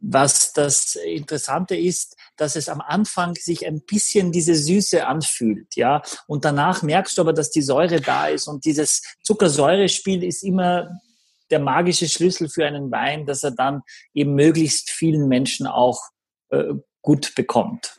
Was 0.00 0.52
das 0.52 0.96
Interessante 0.96 1.76
ist, 1.76 2.14
dass 2.36 2.56
es 2.56 2.68
am 2.68 2.82
Anfang 2.82 3.34
sich 3.36 3.66
ein 3.66 3.80
bisschen 3.80 4.30
diese 4.30 4.54
Süße 4.54 5.06
anfühlt, 5.06 5.76
ja. 5.76 6.02
Und 6.26 6.44
danach 6.44 6.82
merkst 6.82 7.16
du 7.16 7.22
aber, 7.22 7.32
dass 7.32 7.52
die 7.52 7.62
Säure 7.62 8.02
da 8.02 8.26
ist 8.26 8.48
und 8.48 8.66
dieses 8.66 9.00
Zuckersäurespiel 9.22 10.22
ist 10.22 10.42
immer 10.42 10.90
der 11.50 11.60
magische 11.60 12.08
Schlüssel 12.08 12.50
für 12.50 12.66
einen 12.66 12.90
Wein, 12.90 13.24
dass 13.24 13.42
er 13.44 13.52
dann 13.52 13.82
eben 14.12 14.34
möglichst 14.34 14.90
vielen 14.90 15.28
Menschen 15.28 15.66
auch 15.66 16.02
äh, 16.10 16.13
gut 17.02 17.34
bekommt. 17.34 17.98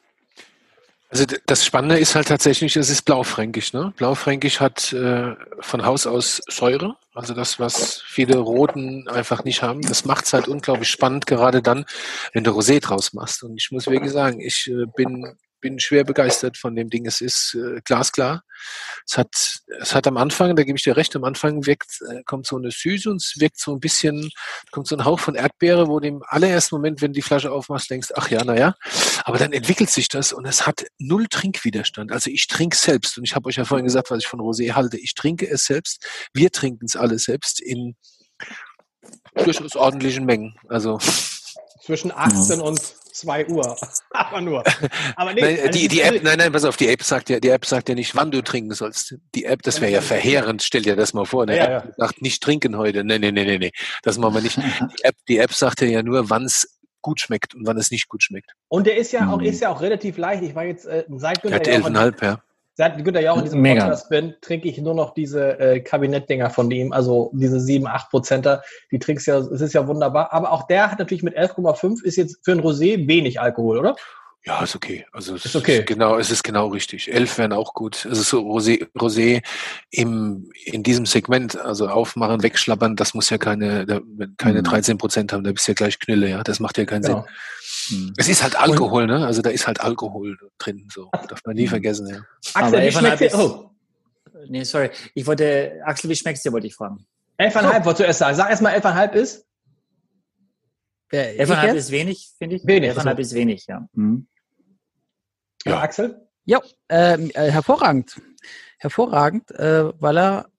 Also 1.10 1.26
das 1.46 1.64
Spannende 1.64 1.98
ist 1.98 2.16
halt 2.16 2.28
tatsächlich, 2.28 2.76
es 2.76 2.90
ist 2.90 3.04
Blaufränkisch. 3.04 3.72
Ne? 3.74 3.94
Blaufränkisch 3.96 4.60
hat 4.60 4.92
äh, 4.92 5.36
von 5.62 5.86
Haus 5.86 6.08
aus 6.08 6.42
Säure, 6.50 6.98
also 7.14 7.34
das, 7.34 7.60
was 7.60 8.02
viele 8.06 8.38
Roten 8.38 9.08
einfach 9.08 9.46
nicht 9.46 9.62
haben. 9.62 9.82
Das 9.82 10.04
macht 10.04 10.26
es 10.26 10.34
halt 10.34 10.50
unglaublich 10.50 10.90
spannend, 10.90 11.26
gerade 11.26 11.62
dann, 11.62 11.86
wenn 12.34 12.44
du 12.44 12.52
Rosé 12.52 12.82
draus 12.82 13.14
machst. 13.14 13.44
Und 13.44 13.56
ich 13.56 13.72
muss 13.72 13.88
wirklich 13.88 14.12
sagen, 14.12 14.42
ich 14.42 14.68
äh, 14.68 14.86
bin 14.96 15.38
bin 15.66 15.80
schwer 15.80 16.04
begeistert 16.04 16.58
von 16.58 16.76
dem 16.76 16.92
Ding. 16.92 17.08
Es 17.08 17.22
ist 17.22 17.56
äh, 17.56 17.82
glasklar. 17.84 18.44
Es 19.08 19.18
hat, 19.18 19.62
es 19.82 19.96
hat 19.96 20.06
am 20.06 20.16
Anfang, 20.16 20.56
da 20.56 20.62
gebe 20.62 20.78
ich 20.78 20.84
dir 20.84 20.96
recht, 20.96 21.16
am 21.16 21.24
Anfang 21.24 21.66
wirkt, 21.66 22.02
äh, 22.08 22.22
kommt 22.24 22.46
so 22.46 22.56
eine 22.56 22.70
Süße 22.70 23.10
und 23.10 23.16
es 23.16 23.34
wirkt 23.40 23.60
so 23.60 23.74
ein 23.74 23.80
bisschen, 23.80 24.30
kommt 24.70 24.86
so 24.86 24.96
ein 24.96 25.06
Hauch 25.06 25.20
von 25.20 25.34
Erdbeere, 25.34 25.88
wo 25.88 26.00
du 26.00 26.08
im 26.08 26.24
allerersten 26.28 26.76
Moment, 26.76 27.02
wenn 27.02 27.14
du 27.14 27.16
die 27.16 27.24
Flasche 27.24 27.52
aufmachst, 27.52 27.90
denkst, 27.90 28.10
ach 28.14 28.30
ja, 28.30 28.44
naja. 28.44 28.76
Aber 29.24 29.40
dann 29.40 29.54
entwickelt 29.54 29.90
sich 29.90 30.08
das 30.08 30.34
und 30.34 30.46
es 30.46 30.68
hat 30.68 30.86
null 31.00 31.26
Trinkwiderstand. 31.28 32.12
Also 32.12 32.30
ich 32.30 32.46
trinke 32.46 32.78
selbst 32.78 33.18
und 33.18 33.24
ich 33.24 33.34
habe 33.34 33.50
euch 33.50 33.56
ja 33.56 33.66
vorhin 33.66 33.86
gesagt, 33.86 34.12
was 34.12 34.20
ich 34.20 34.28
von 34.28 34.42
Rosé 34.42 34.74
halte. 34.74 35.00
Ich 35.00 35.16
trinke 35.16 35.50
es 35.50 35.66
selbst. 35.66 36.06
Wir 36.32 36.52
trinken 36.52 36.86
es 36.86 36.96
alle 36.96 37.18
selbst 37.18 37.60
in 37.60 37.96
durchaus 39.34 39.76
ordentlichen 39.76 40.26
Mengen. 40.26 40.60
Also 40.70 41.00
zwischen 41.82 42.12
18 42.12 42.62
und 42.62 42.80
2 43.16 43.48
Uhr. 43.48 43.78
Aber 44.12 44.42
nur. 44.42 44.64
Aber 45.16 45.34
nee, 45.34 45.42
nein, 45.42 45.60
also 45.60 45.72
die, 45.72 45.88
die 45.88 46.02
App, 46.02 46.24
nein, 46.24 46.38
nein, 46.38 46.52
pass 46.52 46.66
auf, 46.66 46.78
die 46.78 46.88
App 46.88 47.04
sagt 47.04 47.30
ja, 47.30 47.40
die 47.40 47.50
App 47.50 47.66
sagt 47.66 47.90
ja 47.90 47.96
nicht, 47.96 48.16
wann 48.16 48.32
du 48.32 48.42
trinken 48.42 48.74
sollst. 48.74 49.16
Die 49.34 49.46
App, 49.46 49.62
das 49.64 49.82
wäre 49.82 49.92
ja 49.92 50.02
verheerend, 50.02 50.64
stell 50.64 50.82
dir 50.82 50.96
das 50.96 51.14
mal 51.14 51.26
vor. 51.26 51.44
Eine 51.44 51.58
ja, 51.58 51.64
App 51.64 51.86
ja. 51.86 51.94
sagt 51.98 52.22
nicht 52.22 52.44
trinken 52.44 52.78
heute. 52.78 53.04
Nee, 53.04 53.20
nee, 53.20 53.32
nee, 53.32 53.46
nee, 53.46 53.58
nee. 53.58 53.72
Das 54.04 54.18
machen 54.18 54.36
wir 54.36 54.42
nicht. 54.42 54.58
Die 54.58 55.04
App, 55.04 55.16
die 55.28 55.38
App 55.38 55.54
sagt 55.54 55.82
ja 55.82 56.04
nur, 56.04 56.30
wann 56.30 56.46
es 56.46 56.80
gut 57.02 57.22
schmeckt 57.22 57.54
und 57.54 57.66
wann 57.68 57.78
es 57.78 57.92
nicht 57.92 58.10
gut 58.10 58.24
schmeckt. 58.24 58.52
Und 58.68 58.88
der 58.88 58.98
ist 58.98 59.12
ja 59.12 59.30
auch, 59.30 59.38
mhm. 59.38 59.46
ist 59.46 59.62
ja 59.62 59.70
auch 59.70 59.82
relativ 59.82 60.18
leicht. 60.18 60.44
Ich 60.44 60.56
war 60.56 60.66
jetzt 60.66 60.86
äh, 60.86 61.06
seit 61.10 61.44
ja, 61.44 61.58
11,5, 61.58 62.24
ja 62.24 62.42
seit 62.76 63.04
Günter 63.04 63.22
Jauch 63.22 63.38
in 63.38 63.46
diesem 63.46 63.62
Mega. 63.62 63.86
Podcast 63.86 64.10
bin, 64.10 64.36
trinke 64.42 64.68
ich 64.68 64.78
nur 64.78 64.94
noch 64.94 65.14
diese 65.14 65.60
äh, 65.60 65.80
Kabinettdinger 65.80 66.50
von 66.50 66.70
ihm, 66.72 66.92
also 66.92 67.32
diese 67.34 67.60
7, 67.60 67.88
8 67.88 68.10
Prozenter. 68.10 68.62
Die 68.92 69.00
trinkst 69.00 69.28
ja, 69.28 69.38
es 69.38 69.62
ist 69.62 69.74
ja 69.74 69.88
wunderbar. 69.88 70.34
Aber 70.34 70.52
auch 70.52 70.68
der 70.68 70.92
hat 70.92 71.00
natürlich 71.00 71.24
mit 71.24 71.38
11,5 71.38 72.04
ist 72.04 72.18
jetzt 72.18 72.40
für 72.44 72.52
ein 72.52 72.62
Rosé 72.62 73.08
wenig 73.08 73.40
Alkohol, 73.40 73.80
oder? 73.80 73.96
Ja, 74.46 74.62
ist 74.62 74.76
okay. 74.76 75.06
Also 75.12 75.36
es 75.36 75.46
ist 75.46 75.56
okay. 75.56 75.80
Ist 75.80 75.88
genau, 75.88 76.20
es 76.20 76.30
ist 76.30 76.44
genau 76.44 76.68
richtig. 76.68 77.12
Elf 77.12 77.40
wären 77.40 77.52
auch 77.52 77.74
gut. 77.74 78.06
Also 78.08 78.22
so 78.22 78.42
Rosé, 78.42 78.88
Rosé 78.94 79.42
im, 79.90 80.52
in 80.66 80.84
diesem 80.84 81.08
Segment, 81.08 81.58
also 81.58 81.88
aufmachen, 81.88 82.44
wegschlappern, 82.44 82.96
das 82.96 83.16
muss 83.16 83.32
ja 83.32 83.40
keine, 83.40 83.88
keine 84.38 84.60
mhm. 84.60 84.64
13 84.64 84.98
Prozent 85.00 85.34
haben, 85.34 85.44
da 85.44 85.52
bist 85.52 85.68
du 85.68 85.72
ja 85.72 85.76
gleich 85.76 85.98
Knülle, 85.98 86.30
ja. 86.30 86.44
Das 86.44 86.60
macht 86.60 86.78
ja 86.78 86.86
keinen 86.86 87.02
genau. 87.02 87.22
Sinn. 87.22 87.32
Mhm. 87.90 88.14
Es 88.18 88.28
ist 88.28 88.44
halt 88.44 88.56
Alkohol, 88.56 89.08
ne? 89.08 89.26
Also 89.26 89.42
da 89.42 89.50
ist 89.50 89.68
halt 89.68 89.82
Alkohol 89.82 90.38
drin, 90.58 90.88
so. 90.92 91.10
Darf 91.12 91.42
man 91.46 91.56
nie 91.56 91.64
mhm. 91.66 91.70
vergessen, 91.70 92.08
ja. 92.08 92.22
Axel, 92.54 92.82
wie 92.82 92.92
schmeckt 92.92 93.20
dir? 93.22 93.40
Oh. 93.40 93.70
Nee, 94.48 94.64
sorry. 94.64 94.92
Ich 95.14 95.26
wollte, 95.26 95.82
Axel, 95.86 96.10
wie 96.10 96.16
schmeckt's 96.16 96.44
dir, 96.44 96.52
wollte 96.52 96.68
ich 96.68 96.76
fragen. 96.76 97.06
11,5 97.40 97.54
so. 97.54 97.86
wolltest 97.86 98.00
du 98.00 98.04
erst 98.04 98.20
sagen. 98.20 98.36
Sag 98.36 98.50
erst 98.50 98.62
mal 98.62 98.76
11,5 98.76 99.12
ist. 99.14 99.46
11,5 101.12 101.74
ist 101.74 101.92
wenig, 101.92 102.32
finde 102.38 102.56
ich. 102.58 102.66
Wenig. 102.66 102.92
11,5 102.92 103.18
ist 103.20 103.34
wenig, 103.34 103.66
ja. 103.68 103.88
Mhm. 103.94 104.28
Ja, 105.66 105.82
Axel? 105.82 106.28
Ja, 106.46 106.62
ähm, 106.90 107.32
äh, 107.34 107.50
hervorragend. 107.52 108.22
Hervorragend, 108.78 109.52
äh, 109.52 109.92
weil 110.00 110.18
er, 110.18 110.50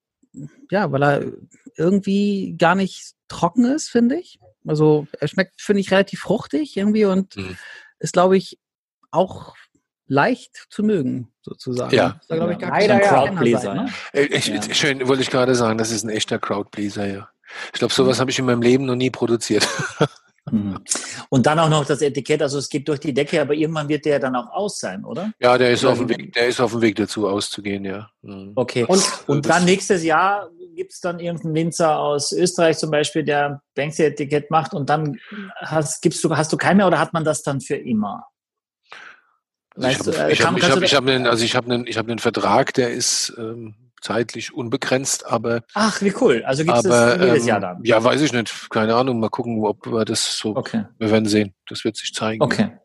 ja, 0.71 0.91
weil 0.91 1.03
er 1.03 1.33
irgendwie 1.77 2.57
gar 2.59 2.75
nicht 2.75 3.13
trocken 3.29 3.65
ist, 3.65 3.89
finde 3.89 4.19
ich. 4.19 4.41
Also 4.67 5.07
er 5.21 5.29
schmeckt, 5.29 5.61
finde 5.61 5.81
ich, 5.81 5.91
relativ 5.91 6.21
fruchtig 6.21 6.77
irgendwie 6.77 7.05
und 7.05 7.37
mhm. 7.37 7.57
ist, 7.99 8.13
glaube 8.13 8.37
ich, 8.37 8.59
auch 9.11 9.55
leicht 10.09 10.67
zu 10.71 10.83
mögen, 10.83 11.33
sozusagen. 11.43 11.95
Ja. 11.95 12.21
Da, 12.29 12.37
glaube 12.37 12.53
ich, 12.53 12.59
gar 12.59 12.81
ja. 12.81 12.99
kein 12.99 13.01
Crowdpleaser, 13.01 13.75
ne? 13.75 13.93
Äh, 14.13 14.25
ich, 14.27 14.47
ja. 14.49 14.75
Schön, 14.75 15.07
wollte 15.09 15.23
ich 15.23 15.31
gerade 15.31 15.55
sagen, 15.55 15.79
das 15.79 15.91
ist 15.91 16.05
ein 16.05 16.11
echter 16.11 16.39
Crowdpleaser, 16.39 17.07
ja. 17.07 17.29
Ich 17.73 17.79
glaube, 17.79 17.95
sowas 17.95 18.19
mhm. 18.19 18.21
habe 18.21 18.31
ich 18.31 18.39
in 18.39 18.45
meinem 18.45 18.63
Leben 18.63 18.87
noch 18.87 18.97
nie 18.97 19.11
produziert. 19.11 19.67
Mhm. 20.51 20.79
Und 21.29 21.47
dann 21.47 21.59
auch 21.59 21.69
noch 21.69 21.85
das 21.85 22.03
Etikett, 22.03 22.43
also 22.43 22.59
es 22.59 22.69
geht 22.69 22.87
durch 22.89 23.01
die 23.01 23.13
Decke, 23.13 23.41
aber 23.41 23.55
irgendwann 23.55 23.89
wird 23.89 24.05
der 24.05 24.19
dann 24.21 24.37
auch 24.37 24.51
aus 24.53 24.79
sein, 24.79 25.05
oder? 25.05 25.33
Ja, 25.41 25.59
der 25.59 25.71
ist 25.71 25.85
auf 25.85 25.99
dem 25.99 26.09
Weg, 26.09 26.33
der 26.35 26.47
ist 26.47 26.61
auf 26.61 26.73
dem 26.73 26.83
Weg 26.83 26.97
dazu 26.97 27.29
auszugehen, 27.29 27.85
ja. 27.85 28.09
Mhm. 28.23 28.53
Okay. 28.55 28.85
Und, 28.85 29.05
und 29.27 29.49
dann 29.49 29.65
nächstes 29.65 30.05
Jahr 30.05 30.49
gibt 30.75 30.93
es 30.93 31.01
dann 31.01 31.19
irgendeinen 31.19 31.55
Winzer 31.55 31.99
aus 31.99 32.33
Österreich 32.33 32.79
zum 32.79 32.91
Beispiel, 32.91 33.25
der 33.25 33.63
Banksy-Etikett 33.75 34.51
macht 34.51 34.75
und 34.75 34.89
dann 34.89 35.19
hast, 35.57 36.03
gibst 36.03 36.23
du, 36.23 36.37
hast 36.37 36.53
du 36.53 36.57
keinen 36.57 36.77
mehr 36.77 36.87
oder 36.87 36.99
hat 36.99 37.13
man 37.13 37.25
das 37.25 37.43
dann 37.43 37.61
für 37.61 37.77
immer? 37.77 38.27
Also 39.75 40.11
ich 40.13 40.19
habe 40.19 40.33
ich 40.33 40.43
hab, 40.43 40.57
ich 40.57 40.71
hab, 40.71 40.83
ich 40.83 40.95
hab 40.95 41.07
einen, 41.07 41.27
also 41.27 41.45
ich 41.45 41.57
hab 41.57 41.65
einen, 41.67 41.87
ich 41.87 41.99
hab 41.99 42.09
einen 42.09 42.19
Vertrag, 42.19 42.73
der 42.75 42.91
ist 42.91 43.35
ähm, 43.37 43.75
zeitlich 44.01 44.55
unbegrenzt, 44.55 45.27
aber. 45.27 45.63
Ach, 45.75 46.01
wie 46.03 46.13
cool. 46.21 46.43
Also 46.45 46.65
gibt 46.65 46.77
es 46.79 46.85
jedes 46.85 47.43
ähm, 47.43 47.49
Jahr 47.49 47.61
dann? 47.61 47.85
Ja, 47.85 48.03
weiß 48.03 48.21
ich 48.21 48.33
nicht. 48.33 48.71
Keine 48.71 48.95
Ahnung. 48.95 49.21
Mal 49.21 49.31
gucken, 49.31 49.65
ob 49.65 49.87
wir 49.87 50.05
das 50.05 50.39
so. 50.39 50.57
Okay. 50.57 50.85
Wir 50.99 51.11
werden 51.11 51.27
sehen. 51.27 51.55
Das 51.69 51.85
wird 51.85 51.97
sich 51.97 52.13
zeigen. 52.15 52.43
Okay. 52.43 52.79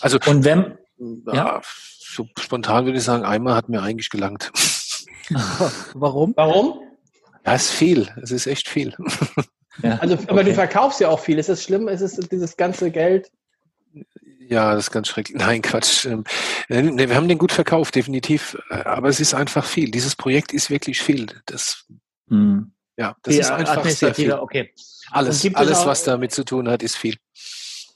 Also. 0.00 0.18
Und 0.26 0.44
wenn. 0.44 0.78
Ja, 1.26 1.34
ja. 1.34 1.62
so 1.62 2.26
spontan 2.38 2.84
würde 2.84 2.98
ich 2.98 3.04
sagen, 3.04 3.24
einmal 3.24 3.54
hat 3.54 3.68
mir 3.68 3.82
eigentlich 3.82 4.10
gelangt. 4.10 4.52
Warum? 5.94 6.32
Warum? 6.36 6.80
Ja, 7.44 7.54
es 7.54 7.70
ist 7.70 7.72
viel. 7.72 8.08
Es 8.22 8.30
ist 8.30 8.46
echt 8.46 8.68
viel. 8.68 8.94
Ja. 9.82 9.98
Also, 9.98 10.14
aber 10.14 10.40
okay. 10.40 10.44
du 10.44 10.54
verkaufst 10.54 11.00
ja 11.00 11.08
auch 11.08 11.18
viel. 11.18 11.38
Ist 11.38 11.48
das 11.48 11.62
schlimm? 11.62 11.88
Ist 11.88 12.02
es 12.02 12.16
dieses 12.28 12.56
ganze 12.56 12.90
Geld? 12.90 13.30
Ja, 14.52 14.74
das 14.74 14.84
ist 14.84 14.90
ganz 14.90 15.08
schrecklich. 15.08 15.38
Nein, 15.38 15.62
Quatsch. 15.62 16.04
Ähm, 16.04 16.24
nee, 16.68 17.08
wir 17.08 17.16
haben 17.16 17.28
den 17.28 17.38
gut 17.38 17.52
verkauft, 17.52 17.94
definitiv. 17.94 18.58
Äh, 18.68 18.84
aber 18.84 19.08
es 19.08 19.18
ist 19.18 19.32
einfach 19.32 19.64
viel. 19.64 19.90
Dieses 19.90 20.14
Projekt 20.14 20.52
ist 20.52 20.68
wirklich 20.68 21.00
viel. 21.00 21.26
Das, 21.46 21.86
hm. 22.28 22.70
ja, 22.98 23.16
das 23.22 23.36
ist 23.36 23.50
einfach 23.50 23.84
sehr 23.86 24.14
viel. 24.14 24.32
Okay. 24.32 24.74
Alles, 25.10 25.46
alles 25.54 25.78
auch, 25.78 25.86
was 25.86 26.04
damit 26.04 26.32
zu 26.32 26.44
tun 26.44 26.68
hat, 26.68 26.82
ist 26.82 26.96
viel. 26.96 27.16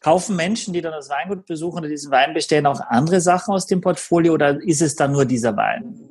Kaufen 0.01 0.37
Menschen, 0.37 0.73
die 0.73 0.81
dann 0.81 0.93
das 0.93 1.11
Weingut 1.11 1.47
besuchen 1.47 1.79
oder 1.79 1.89
diesen 1.89 2.11
Wein 2.11 2.33
bestellen, 2.33 2.67
auch 2.67 2.81
andere 2.81 3.21
Sachen 3.21 3.53
aus 3.53 3.67
dem 3.67 3.81
Portfolio 3.81 4.35
oder 4.35 4.63
ist 4.63 4.81
es 4.81 4.97
dann 4.97 5.13
nur 5.13 5.25
dieser 5.25 5.57
Wein? 5.57 6.09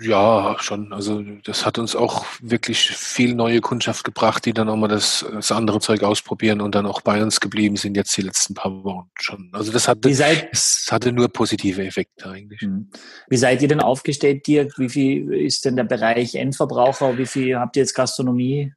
Ja, 0.00 0.56
schon. 0.60 0.92
Also 0.92 1.22
das 1.44 1.66
hat 1.66 1.78
uns 1.78 1.96
auch 1.96 2.24
wirklich 2.40 2.90
viel 2.90 3.34
neue 3.34 3.60
Kundschaft 3.60 4.04
gebracht, 4.04 4.44
die 4.44 4.52
dann 4.52 4.68
auch 4.68 4.76
mal 4.76 4.88
das, 4.88 5.24
das 5.32 5.50
andere 5.50 5.80
Zeug 5.80 6.02
ausprobieren 6.02 6.60
und 6.60 6.74
dann 6.74 6.86
auch 6.86 7.00
bei 7.00 7.22
uns 7.22 7.40
geblieben 7.40 7.76
sind 7.76 7.96
jetzt 7.96 8.16
die 8.16 8.22
letzten 8.22 8.54
paar 8.54 8.84
Wochen 8.84 9.10
schon. 9.18 9.50
Also 9.52 9.72
das 9.72 9.88
hatte, 9.88 10.12
seid, 10.14 10.48
es 10.52 10.88
hatte 10.90 11.12
nur 11.12 11.28
positive 11.28 11.84
Effekte 11.84 12.30
eigentlich. 12.30 12.60
Hm. 12.60 12.90
Wie 13.28 13.36
seid 13.36 13.62
ihr 13.62 13.68
denn 13.68 13.80
aufgestellt, 13.80 14.46
Dirk? 14.46 14.78
Wie 14.78 14.88
viel 14.88 15.32
ist 15.32 15.64
denn 15.64 15.76
der 15.76 15.84
Bereich 15.84 16.34
Endverbraucher? 16.34 17.18
Wie 17.18 17.26
viel 17.26 17.58
habt 17.58 17.76
ihr 17.76 17.82
jetzt 17.82 17.94
Gastronomie? 17.94 18.72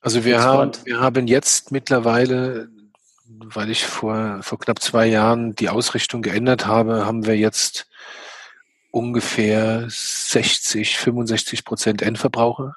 Also 0.00 0.24
wir 0.24 0.42
haben, 0.42 0.72
wir 0.84 1.00
haben 1.00 1.26
jetzt 1.26 1.72
mittlerweile 1.72 2.68
weil 3.26 3.70
ich 3.70 3.84
vor, 3.84 4.40
vor 4.42 4.58
knapp 4.58 4.80
zwei 4.80 5.06
Jahren 5.06 5.54
die 5.54 5.68
Ausrichtung 5.68 6.22
geändert 6.22 6.66
habe, 6.66 7.06
haben 7.06 7.26
wir 7.26 7.36
jetzt 7.36 7.86
ungefähr 8.94 9.86
60, 9.88 10.96
65 10.98 11.64
Prozent 11.64 12.00
Endverbraucher. 12.00 12.76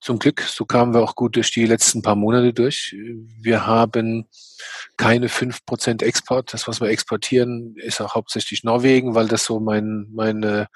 Zum 0.00 0.20
Glück, 0.20 0.42
so 0.42 0.64
kamen 0.64 0.94
wir 0.94 1.02
auch 1.02 1.16
gut 1.16 1.34
durch 1.34 1.50
die 1.50 1.66
letzten 1.66 2.02
paar 2.02 2.14
Monate 2.14 2.52
durch. 2.52 2.94
Wir 3.40 3.66
haben 3.66 4.28
keine 4.96 5.28
fünf 5.28 5.66
Prozent 5.66 6.04
Export. 6.04 6.52
Das, 6.52 6.68
was 6.68 6.80
wir 6.80 6.88
exportieren, 6.88 7.74
ist 7.76 8.00
auch 8.00 8.14
hauptsächlich 8.14 8.62
Norwegen, 8.62 9.16
weil 9.16 9.26
das 9.26 9.44
so 9.44 9.58
mein, 9.58 10.06
meine 10.12 10.68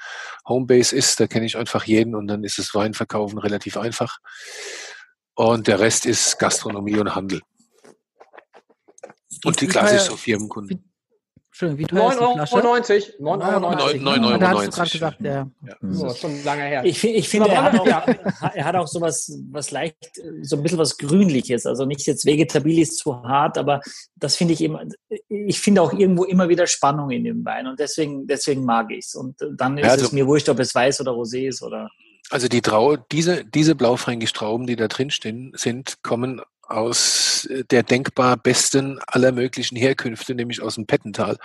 Homebase 0.48 0.96
ist. 0.96 1.20
Da 1.20 1.28
kenne 1.28 1.46
ich 1.46 1.56
einfach 1.56 1.84
jeden 1.84 2.16
und 2.16 2.26
dann 2.26 2.42
ist 2.42 2.58
das 2.58 2.74
Weinverkaufen 2.74 3.38
relativ 3.38 3.76
einfach. 3.76 4.18
Und 5.34 5.68
der 5.68 5.78
Rest 5.78 6.04
ist 6.04 6.36
Gastronomie 6.40 6.96
und 6.96 7.14
Handel. 7.14 7.40
Und 9.44 9.60
die 9.60 9.68
klassischen 9.68 10.18
Firmenkunden. 10.18 10.89
Entschuldigung, 11.60 11.78
wie 11.78 11.84
teuer 11.84 12.10
9,90 12.12 12.94
ist 12.94 13.18
die 13.18 13.22
9,99 13.22 14.00
9,99 14.00 14.26
Euro. 14.26 14.38
Da 14.38 14.50
hast 14.50 14.66
du 14.66 14.70
gerade 14.70 14.90
gesagt, 14.90 15.20
ja. 15.20 15.50
ja. 15.66 15.76
So, 15.82 16.14
schon 16.14 16.44
lange 16.44 16.62
her. 16.62 16.84
Ich, 16.84 17.04
ich 17.04 17.28
finde, 17.28 17.50
er 17.50 17.62
hat, 17.64 17.78
auch, 17.78 17.86
er 18.54 18.64
hat 18.64 18.76
auch 18.76 18.86
so 18.86 19.00
was, 19.00 19.38
was 19.50 19.70
leicht, 19.70 19.96
so 20.42 20.56
ein 20.56 20.62
bisschen 20.62 20.78
was 20.78 20.96
Grünliches. 20.96 21.66
Also 21.66 21.84
nicht 21.84 22.06
jetzt 22.06 22.24
vegetabilis 22.24 22.96
zu 22.96 23.22
hart, 23.22 23.58
aber 23.58 23.80
das 24.16 24.36
finde 24.36 24.54
ich 24.54 24.62
immer, 24.62 24.84
ich 25.28 25.60
finde 25.60 25.82
auch 25.82 25.92
irgendwo 25.92 26.24
immer 26.24 26.48
wieder 26.48 26.66
Spannung 26.66 27.10
in 27.10 27.24
dem 27.24 27.44
Wein 27.44 27.66
und 27.66 27.78
deswegen, 27.78 28.26
deswegen 28.26 28.64
mag 28.64 28.90
ich 28.90 29.06
es. 29.06 29.14
Und 29.14 29.36
dann 29.56 29.76
ist 29.76 29.84
ja, 29.84 29.92
also, 29.92 30.06
es 30.06 30.12
mir 30.12 30.26
wurscht, 30.26 30.48
ob 30.48 30.58
es 30.60 30.74
weiß 30.74 31.00
oder 31.02 31.12
rosé 31.12 31.48
ist 31.48 31.62
oder. 31.62 31.90
Also 32.30 32.48
die 32.48 32.62
Trau, 32.62 32.96
diese, 32.96 33.44
diese 33.44 33.74
blaufränkisch 33.74 34.32
Trauben, 34.32 34.66
die 34.66 34.76
da 34.76 34.88
drin 34.88 35.10
stehen, 35.10 35.52
sind, 35.56 36.02
kommen 36.02 36.40
aus 36.70 37.48
der 37.70 37.82
denkbar 37.82 38.36
besten 38.36 38.98
aller 39.06 39.32
möglichen 39.32 39.76
Herkünfte, 39.76 40.34
nämlich 40.34 40.62
aus 40.62 40.76
dem 40.76 40.86
Pettental. 40.86 41.36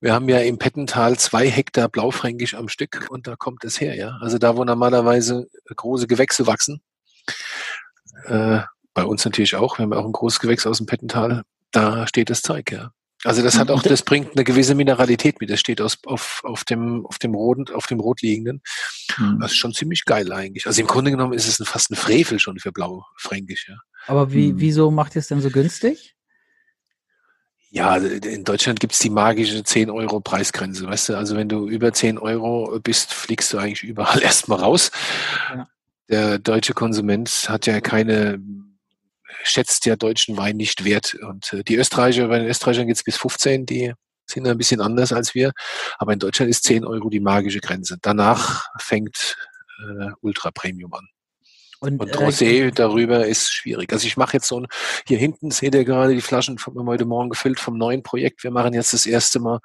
Wir 0.00 0.14
haben 0.14 0.28
ja 0.28 0.38
im 0.38 0.58
Pettental 0.58 1.18
zwei 1.18 1.48
Hektar 1.48 1.88
Blaufränkisch 1.88 2.54
am 2.54 2.68
Stück 2.68 3.08
und 3.10 3.26
da 3.26 3.36
kommt 3.36 3.64
es 3.64 3.80
her, 3.80 3.96
ja. 3.96 4.16
Also 4.20 4.38
da, 4.38 4.56
wo 4.56 4.64
normalerweise 4.64 5.48
große 5.74 6.06
Gewächse 6.06 6.46
wachsen, 6.46 6.80
äh, 8.26 8.60
bei 8.94 9.04
uns 9.04 9.24
natürlich 9.24 9.56
auch, 9.56 9.78
wir 9.78 9.84
haben 9.84 9.92
auch 9.92 10.04
ein 10.04 10.12
großes 10.12 10.38
Gewächs 10.38 10.66
aus 10.66 10.78
dem 10.78 10.86
Pettental, 10.86 11.42
da 11.72 12.06
steht 12.06 12.30
das 12.30 12.42
Zeug, 12.42 12.70
ja. 12.70 12.92
Also 13.24 13.42
das 13.42 13.58
hat 13.58 13.70
auch, 13.70 13.82
das 13.82 14.02
bringt 14.02 14.36
eine 14.36 14.44
gewisse 14.44 14.74
Mineralität 14.74 15.40
mit. 15.40 15.50
Das 15.50 15.58
steht 15.58 15.80
aus, 15.80 15.98
auf, 16.06 16.40
auf 16.44 16.64
dem, 16.64 17.04
auf 17.06 17.18
dem 17.18 17.34
roten, 17.34 17.66
auf 17.74 17.86
dem 17.86 17.98
rotliegenden. 17.98 18.62
Mhm. 19.18 19.40
Das 19.40 19.50
ist 19.52 19.56
schon 19.56 19.74
ziemlich 19.74 20.04
geil 20.04 20.32
eigentlich. 20.32 20.66
Also 20.66 20.80
im 20.80 20.86
Grunde 20.86 21.10
genommen 21.10 21.32
ist 21.32 21.48
es 21.48 21.66
fast 21.68 21.90
ein 21.90 21.96
Frevel 21.96 22.38
schon 22.38 22.58
für 22.58 22.70
Blaufränkisch, 22.70 23.68
ja. 23.68 23.76
Aber 24.06 24.32
wie, 24.32 24.50
hm. 24.50 24.60
wieso 24.60 24.90
macht 24.90 25.16
ihr 25.16 25.20
es 25.20 25.28
denn 25.28 25.42
so 25.42 25.50
günstig? 25.50 26.14
Ja, 27.70 27.96
in 27.96 28.44
Deutschland 28.44 28.80
gibt's 28.80 28.98
die 29.00 29.10
magische 29.10 29.62
10 29.62 29.90
Euro 29.90 30.20
Preisgrenze, 30.20 30.86
weißt 30.86 31.10
du? 31.10 31.18
Also 31.18 31.36
wenn 31.36 31.50
du 31.50 31.68
über 31.68 31.92
10 31.92 32.16
Euro 32.16 32.80
bist, 32.80 33.12
fliegst 33.12 33.52
du 33.52 33.58
eigentlich 33.58 33.82
überall 33.82 34.22
erstmal 34.22 34.60
raus. 34.60 34.90
Ja. 35.54 35.68
Der 36.08 36.38
deutsche 36.38 36.72
Konsument 36.72 37.28
hat 37.48 37.66
ja 37.66 37.82
keine, 37.82 38.40
schätzt 39.44 39.86
ja 39.86 39.96
deutschen 39.96 40.36
Wein 40.36 40.56
nicht 40.56 40.84
wert. 40.84 41.14
Und 41.14 41.52
äh, 41.52 41.64
die 41.64 41.76
Österreicher, 41.76 42.28
bei 42.28 42.38
den 42.38 42.48
Österreichern 42.48 42.86
geht's 42.86 43.04
bis 43.04 43.16
15, 43.16 43.66
die 43.66 43.92
sind 44.26 44.46
ein 44.46 44.58
bisschen 44.58 44.80
anders 44.80 45.12
als 45.12 45.34
wir. 45.34 45.52
Aber 45.98 46.12
in 46.12 46.18
Deutschland 46.18 46.50
ist 46.50 46.64
10 46.64 46.84
Euro 46.84 47.08
die 47.10 47.20
magische 47.20 47.60
Grenze. 47.60 47.98
Danach 48.00 48.68
fängt 48.78 49.36
äh, 49.78 50.10
Ultra 50.20 50.50
Premium 50.50 50.92
an. 50.94 51.08
Und, 51.80 52.00
und 52.00 52.10
äh, 52.10 52.16
Rosé 52.16 52.66
äh, 52.66 52.70
darüber 52.70 53.26
ist 53.26 53.52
schwierig. 53.52 53.92
Also 53.92 54.06
ich 54.06 54.16
mache 54.16 54.34
jetzt 54.34 54.48
so 54.48 54.60
ein, 54.60 54.66
hier 55.06 55.18
hinten 55.18 55.50
seht 55.50 55.74
ihr 55.74 55.84
gerade 55.84 56.14
die 56.14 56.20
Flaschen 56.20 56.58
von 56.58 56.74
heute 56.86 57.04
Morgen 57.04 57.30
gefüllt 57.30 57.60
vom 57.60 57.78
neuen 57.78 58.02
Projekt. 58.02 58.42
Wir 58.42 58.50
machen 58.50 58.74
jetzt 58.74 58.92
das 58.92 59.06
erste 59.06 59.38
Mal 59.38 59.60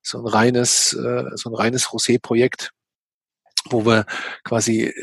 so 0.00 0.18
ein 0.18 0.26
reines, 0.26 0.94
äh, 0.94 1.24
so 1.34 1.50
ein 1.50 1.54
reines 1.54 1.88
Rosé-Projekt, 1.88 2.70
wo 3.68 3.84
wir 3.84 4.06
quasi 4.44 4.84
äh, 4.84 4.94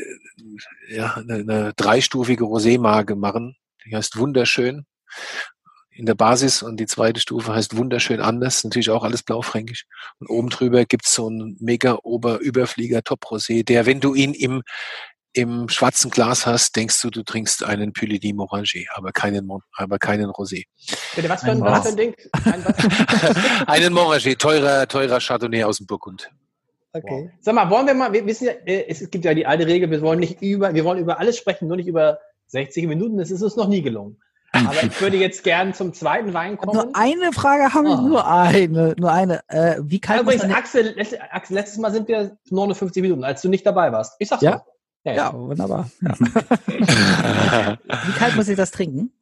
ja, 0.88 1.14
eine, 1.14 1.34
eine 1.34 1.72
dreistufige 1.74 2.44
Rosé-Marke 2.44 3.14
machen. 3.14 3.56
Die 3.86 3.96
heißt 3.96 4.18
wunderschön 4.18 4.86
in 5.90 6.06
der 6.06 6.14
Basis 6.14 6.62
und 6.62 6.78
die 6.78 6.86
zweite 6.86 7.20
Stufe 7.20 7.54
heißt 7.54 7.76
wunderschön 7.76 8.20
anders, 8.20 8.64
natürlich 8.64 8.90
auch 8.90 9.04
alles 9.04 9.22
blaufränkisch. 9.22 9.84
Und 10.18 10.30
oben 10.30 10.48
drüber 10.48 10.84
gibt's 10.84 11.14
so 11.14 11.26
einen 11.26 11.56
mega 11.60 11.98
Ober-Überflieger 12.02 13.02
Top 13.02 13.26
Rosé, 13.26 13.64
der, 13.64 13.86
wenn 13.86 14.00
du 14.00 14.14
ihn 14.14 14.32
im 14.32 14.62
im 15.32 15.68
schwarzen 15.68 16.10
Glas 16.10 16.44
hast, 16.44 16.74
denkst 16.74 17.00
du, 17.02 17.10
du 17.10 17.22
trinkst 17.22 17.62
einen 17.62 17.92
Pylidim 17.92 18.36
Moranger, 18.36 18.84
aber 18.94 19.12
keinen, 19.12 19.48
aber 19.76 19.98
keinen 19.98 20.28
Rosé. 20.30 20.64
Bitte, 21.14 21.28
was 21.28 21.42
für 21.42 21.52
ein, 21.52 21.60
was 21.60 21.82
für 21.82 21.90
ein 21.90 21.96
Ding? 21.96 22.14
Ein, 22.44 22.66
einen 23.68 23.92
Moranger, 23.92 24.36
teurer, 24.36 24.88
teurer 24.88 25.20
Chardonnay 25.20 25.62
aus 25.62 25.76
dem 25.76 25.86
Burgund. 25.86 26.30
Okay. 26.92 27.30
Sag 27.40 27.54
mal, 27.54 27.70
wollen 27.70 27.86
wir 27.86 27.94
mal, 27.94 28.12
wir 28.12 28.26
wissen 28.26 28.46
ja, 28.46 28.52
äh, 28.66 28.86
es 28.88 29.08
gibt 29.08 29.24
ja 29.24 29.32
die 29.32 29.46
alte 29.46 29.66
Regel, 29.66 29.88
wir 29.90 30.00
wollen 30.00 30.18
nicht 30.18 30.42
über, 30.42 30.74
wir 30.74 30.84
wollen 30.84 30.98
über 30.98 31.20
alles 31.20 31.36
sprechen, 31.36 31.68
nur 31.68 31.76
nicht 31.76 31.86
über 31.86 32.18
60 32.50 32.86
Minuten. 32.86 33.18
Das 33.18 33.30
ist 33.30 33.42
uns 33.42 33.56
noch 33.56 33.68
nie 33.68 33.82
gelungen. 33.82 34.20
Aber 34.52 34.82
ich 34.82 35.00
würde 35.00 35.16
jetzt 35.16 35.44
gern 35.44 35.74
zum 35.74 35.94
zweiten 35.94 36.34
Wein 36.34 36.56
kommen. 36.56 36.74
Nur 36.74 36.96
eine 36.96 37.32
Frage 37.32 37.72
habe 37.72 37.88
ich, 37.88 37.94
oh. 37.94 38.02
nur 38.02 38.26
eine, 38.26 38.94
nur 38.98 39.12
eine. 39.12 39.48
Äh, 39.48 39.76
wie 39.82 40.00
kalt 40.00 40.22
Übrigens, 40.22 40.44
Axel, 40.44 40.96
Axel, 41.30 41.56
letztes 41.56 41.78
Mal 41.78 41.92
sind 41.92 42.08
wir 42.08 42.36
59 42.50 43.00
Minuten, 43.02 43.22
als 43.22 43.42
du 43.42 43.48
nicht 43.48 43.64
dabei 43.64 43.92
warst. 43.92 44.16
Ich 44.18 44.28
sag's 44.28 44.42
ja? 44.42 44.50
mal. 44.50 44.64
Ja, 45.04 45.12
ja. 45.14 45.32
wunderbar. 45.32 45.90
Ja. 46.02 46.18
Wie 47.86 48.12
kalt 48.18 48.36
muss 48.36 48.48
ich 48.48 48.56
das 48.56 48.70
trinken? 48.70 49.12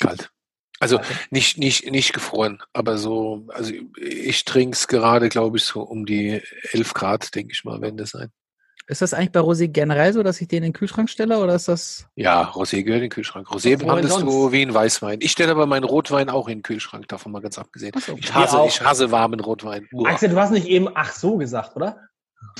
Kalt. 0.00 0.32
Also 0.80 1.00
nicht, 1.30 1.58
nicht, 1.58 1.90
nicht 1.90 2.12
gefroren, 2.12 2.62
aber 2.72 2.98
so, 2.98 3.46
also 3.48 3.72
ich 3.98 4.44
trinke 4.44 4.74
es 4.74 4.88
gerade, 4.88 5.28
glaube 5.28 5.56
ich, 5.56 5.64
so 5.64 5.82
um 5.82 6.04
die 6.04 6.42
11 6.72 6.92
Grad, 6.92 7.34
denke 7.34 7.52
ich 7.52 7.64
mal, 7.64 7.80
wenn 7.80 7.96
das 7.96 8.10
sein. 8.10 8.30
Ist 8.88 9.02
das 9.02 9.14
eigentlich 9.14 9.32
bei 9.32 9.40
Rosé 9.40 9.66
generell 9.66 10.12
so, 10.12 10.22
dass 10.22 10.40
ich 10.40 10.46
den 10.46 10.58
in 10.58 10.62
den 10.64 10.72
Kühlschrank 10.72 11.10
stelle 11.10 11.38
oder 11.38 11.56
ist 11.56 11.66
das? 11.66 12.06
Ja, 12.14 12.50
Rosé 12.52 12.84
gehört 12.84 12.98
in 12.98 13.06
den 13.06 13.10
Kühlschrank. 13.10 13.48
Rosé 13.48 13.76
behandelst 13.76 14.20
du 14.20 14.52
wie 14.52 14.62
ein 14.62 14.72
Weißwein. 14.72 15.18
Ich 15.22 15.32
stelle 15.32 15.50
aber 15.50 15.66
meinen 15.66 15.84
Rotwein 15.84 16.28
auch 16.30 16.46
in 16.46 16.58
den 16.58 16.62
Kühlschrank, 16.62 17.08
davon 17.08 17.32
mal 17.32 17.42
ganz 17.42 17.58
abgesehen. 17.58 17.92
So. 17.98 18.16
Ich 18.16 18.32
hasse, 18.32 18.62
ich 18.66 18.80
hasse 18.80 19.10
warmen 19.10 19.40
Rotwein. 19.40 19.88
Uah. 19.92 20.10
Axel, 20.10 20.28
du 20.28 20.36
hast 20.36 20.52
nicht 20.52 20.68
eben 20.68 20.88
ach 20.94 21.12
so 21.12 21.36
gesagt, 21.36 21.74
oder? 21.74 21.98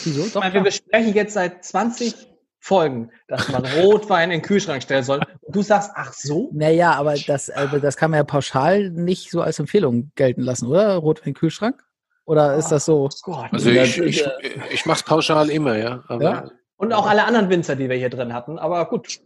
Wieso? 0.03 0.23
Doch, 0.23 0.27
ich 0.27 0.35
meine, 0.35 0.55
wir 0.55 0.63
besprechen 0.63 1.15
jetzt 1.15 1.35
seit 1.35 1.65
20 1.65 2.15
Folgen, 2.59 3.13
dass 3.29 3.49
man 3.49 3.65
Rotwein 3.81 4.33
in 4.33 4.41
den 4.41 4.43
Kühlschrank 4.43 4.83
stellen 4.83 5.05
soll. 5.05 5.21
Du 5.49 5.63
sagst, 5.63 5.93
ach 5.95 6.13
so? 6.13 6.51
Naja, 6.53 6.95
aber 6.95 7.15
das, 7.15 7.51
also 7.51 7.79
das 7.79 7.97
kann 7.97 8.11
man 8.11 8.19
ja 8.19 8.25
pauschal 8.25 8.91
nicht 8.91 9.31
so 9.31 9.43
als 9.43 9.61
Empfehlung 9.61 10.11
gelten 10.17 10.41
lassen, 10.41 10.67
oder? 10.67 10.97
Rotwein 10.97 11.35
Kühlschrank? 11.35 11.86
Oder 12.27 12.57
ist 12.57 12.69
das 12.69 12.85
so? 12.85 13.05
Oh 13.05 13.09
Gott. 13.23 13.49
Also 13.53 13.71
ich, 13.71 13.99
ich, 13.99 14.29
ich 14.71 14.85
mache 14.87 14.99
es 14.99 15.03
pauschal 15.05 15.49
immer, 15.49 15.77
ja. 15.79 16.03
Aber 16.09 16.23
Ja? 16.23 16.51
Und 16.77 16.93
auch 16.93 17.07
alle 17.07 17.25
anderen 17.25 17.49
Winzer, 17.49 17.75
die 17.75 17.89
wir 17.89 17.97
hier 17.97 18.11
drin 18.11 18.35
hatten. 18.35 18.59
Aber 18.59 18.85
gut. 18.87 19.21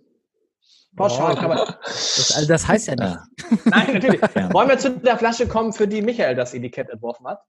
Pauschal 0.97 1.35
kann 1.35 1.49
man. 1.49 1.59
Das, 1.59 2.33
also 2.37 2.49
das 2.49 2.69
heißt 2.69 2.89
ja 2.89 2.95
nicht. 2.95 3.19
Ja. 3.51 3.59
Nein, 3.65 3.95
natürlich. 3.95 4.21
Wollen 4.53 4.69
wir 4.69 4.79
zu 4.79 4.91
der 4.91 5.19
Flasche 5.19 5.49
kommen, 5.49 5.73
für 5.73 5.89
die 5.89 6.03
Michael 6.03 6.37
das 6.37 6.55
Etikett 6.55 6.89
entworfen 6.91 7.27
hat? 7.27 7.41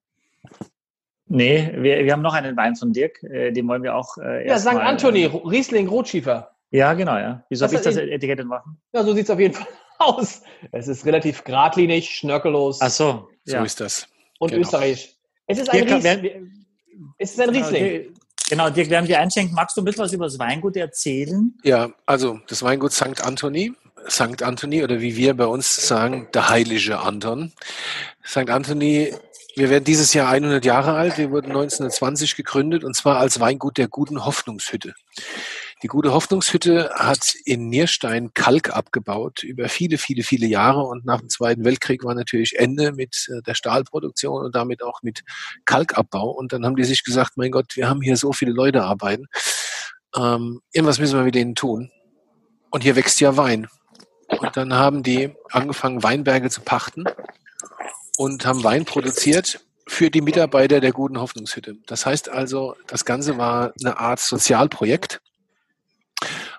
Nee, 1.28 1.72
wir, 1.76 2.04
wir 2.04 2.12
haben 2.12 2.22
noch 2.22 2.34
einen 2.34 2.58
Wein 2.58 2.76
von 2.76 2.92
Dirk, 2.92 3.22
äh, 3.24 3.52
den 3.52 3.68
wollen 3.68 3.84
wir 3.84 3.96
auch 3.96 4.18
äh, 4.18 4.48
Ja, 4.48 4.58
St. 4.58 4.68
Anthony, 4.68 5.24
äh, 5.24 5.28
Riesling 5.48 5.88
Rotschiefer. 5.88 6.52
Ja, 6.72 6.94
genau, 6.94 7.18
ja. 7.18 7.44
Wieso 7.50 7.66
habe 7.66 7.76
ich 7.76 7.82
das 7.82 7.96
Etikett 7.98 8.40
entworfen? 8.40 8.78
Ja, 8.94 9.04
so 9.04 9.14
sieht's 9.14 9.30
auf 9.30 9.40
jeden 9.40 9.54
Fall 9.54 9.68
aus. 10.00 10.42
Es 10.72 10.88
ist 10.88 11.06
relativ 11.06 11.44
geradlinig, 11.44 12.10
schnörkellos 12.10 12.82
Ach 12.82 12.90
so, 12.90 13.30
so 13.46 13.56
ja. 13.56 13.64
ist 13.64 13.80
das. 13.80 14.08
und 14.40 14.50
genau. 14.50 14.62
österreichisch. 14.62 15.16
Es 15.48 15.60
ist 15.60 15.70
ein, 15.70 15.86
Dirk, 15.86 15.98
Ries 15.98 16.04
während- 16.04 16.26
es 17.18 17.32
ist 17.32 17.40
ein 17.42 17.52
Genau, 17.52 17.68
Riesling. 17.68 18.16
Genau, 18.50 18.70
Dirk, 18.70 18.90
während 18.90 19.08
wir 19.08 19.20
einschenken, 19.20 19.56
magst 19.56 19.78
du 19.78 19.82
ein 19.82 19.86
bisschen 19.86 20.04
was 20.04 20.14
über 20.14 20.26
das 20.26 20.38
Weingut 20.40 20.76
erzählen? 20.76 21.54
Ja, 21.64 21.90
also 22.06 22.40
das 22.48 22.64
Weingut 22.64 22.92
St. 22.92 23.22
Anthony. 23.24 23.74
St. 24.10 24.42
Anthony 24.42 24.84
oder 24.84 25.00
wie 25.00 25.16
wir 25.16 25.36
bei 25.36 25.46
uns 25.46 25.88
sagen, 25.88 26.28
der 26.34 26.50
heilige 26.50 27.00
Anton. 27.00 27.52
St. 28.26 28.50
Anthony, 28.50 29.14
wir 29.56 29.70
werden 29.70 29.84
dieses 29.84 30.14
Jahr 30.14 30.30
100 30.30 30.66
Jahre 30.66 30.94
alt. 30.94 31.18
Wir 31.18 31.30
wurden 31.32 31.48
1920 31.52 32.36
gegründet 32.36 32.84
und 32.84 32.96
zwar 32.96 33.18
als 33.18 33.40
Weingut 33.40 33.78
der 33.78 33.88
guten 33.88 34.26
Hoffnungshütte. 34.26 34.94
Die 35.84 35.88
gute 35.88 36.14
Hoffnungshütte 36.14 36.92
hat 36.94 37.34
in 37.44 37.70
Nierstein 37.70 38.36
Kalk 38.36 38.70
abgebaut 38.70 39.42
über 39.42 39.68
viele, 39.68 39.98
viele, 39.98 40.22
viele 40.22 40.46
Jahre 40.46 40.84
und 40.84 41.06
nach 41.06 41.22
dem 41.22 41.30
Zweiten 41.30 41.66
Weltkrieg 41.66 42.04
war 42.04 42.14
natürlich 42.14 42.60
Ende 42.60 42.92
mit 42.92 43.28
äh, 43.30 43.42
der 43.42 43.56
Stahlproduktion 43.56 44.46
und 44.46 44.54
damit 44.54 44.84
auch 44.84 45.02
mit 45.02 45.24
Kalkabbau. 45.66 46.30
Und 46.30 46.54
dann 46.54 46.66
haben 46.66 46.76
die 46.76 46.84
sich 46.84 47.04
gesagt, 47.04 47.32
mein 47.36 47.50
Gott, 47.50 47.76
wir 47.76 47.90
haben 47.90 48.02
hier 48.02 48.16
so 48.16 48.32
viele 48.32 48.52
Leute 48.52 48.84
arbeiten. 48.84 49.26
Ähm, 50.16 50.62
irgendwas 50.72 51.00
müssen 51.00 51.18
wir 51.18 51.24
mit 51.24 51.34
denen 51.34 51.56
tun. 51.56 51.90
Und 52.70 52.84
hier 52.84 52.96
wächst 52.96 53.20
ja 53.20 53.36
Wein. 53.36 53.68
Und 54.28 54.56
dann 54.56 54.76
haben 54.76 55.02
die 55.02 55.34
angefangen, 55.50 56.04
Weinberge 56.04 56.52
zu 56.52 56.62
pachten 56.62 57.06
und 58.18 58.46
haben 58.46 58.64
Wein 58.64 58.86
produziert 58.86 59.66
für 59.88 60.12
die 60.12 60.22
Mitarbeiter 60.22 60.80
der 60.80 60.92
guten 60.92 61.20
Hoffnungshütte. 61.20 61.78
Das 61.88 62.06
heißt 62.06 62.30
also, 62.30 62.76
das 62.86 63.04
Ganze 63.04 63.40
war 63.40 63.74
eine 63.84 63.98
Art 63.98 64.20
Sozialprojekt 64.20 65.22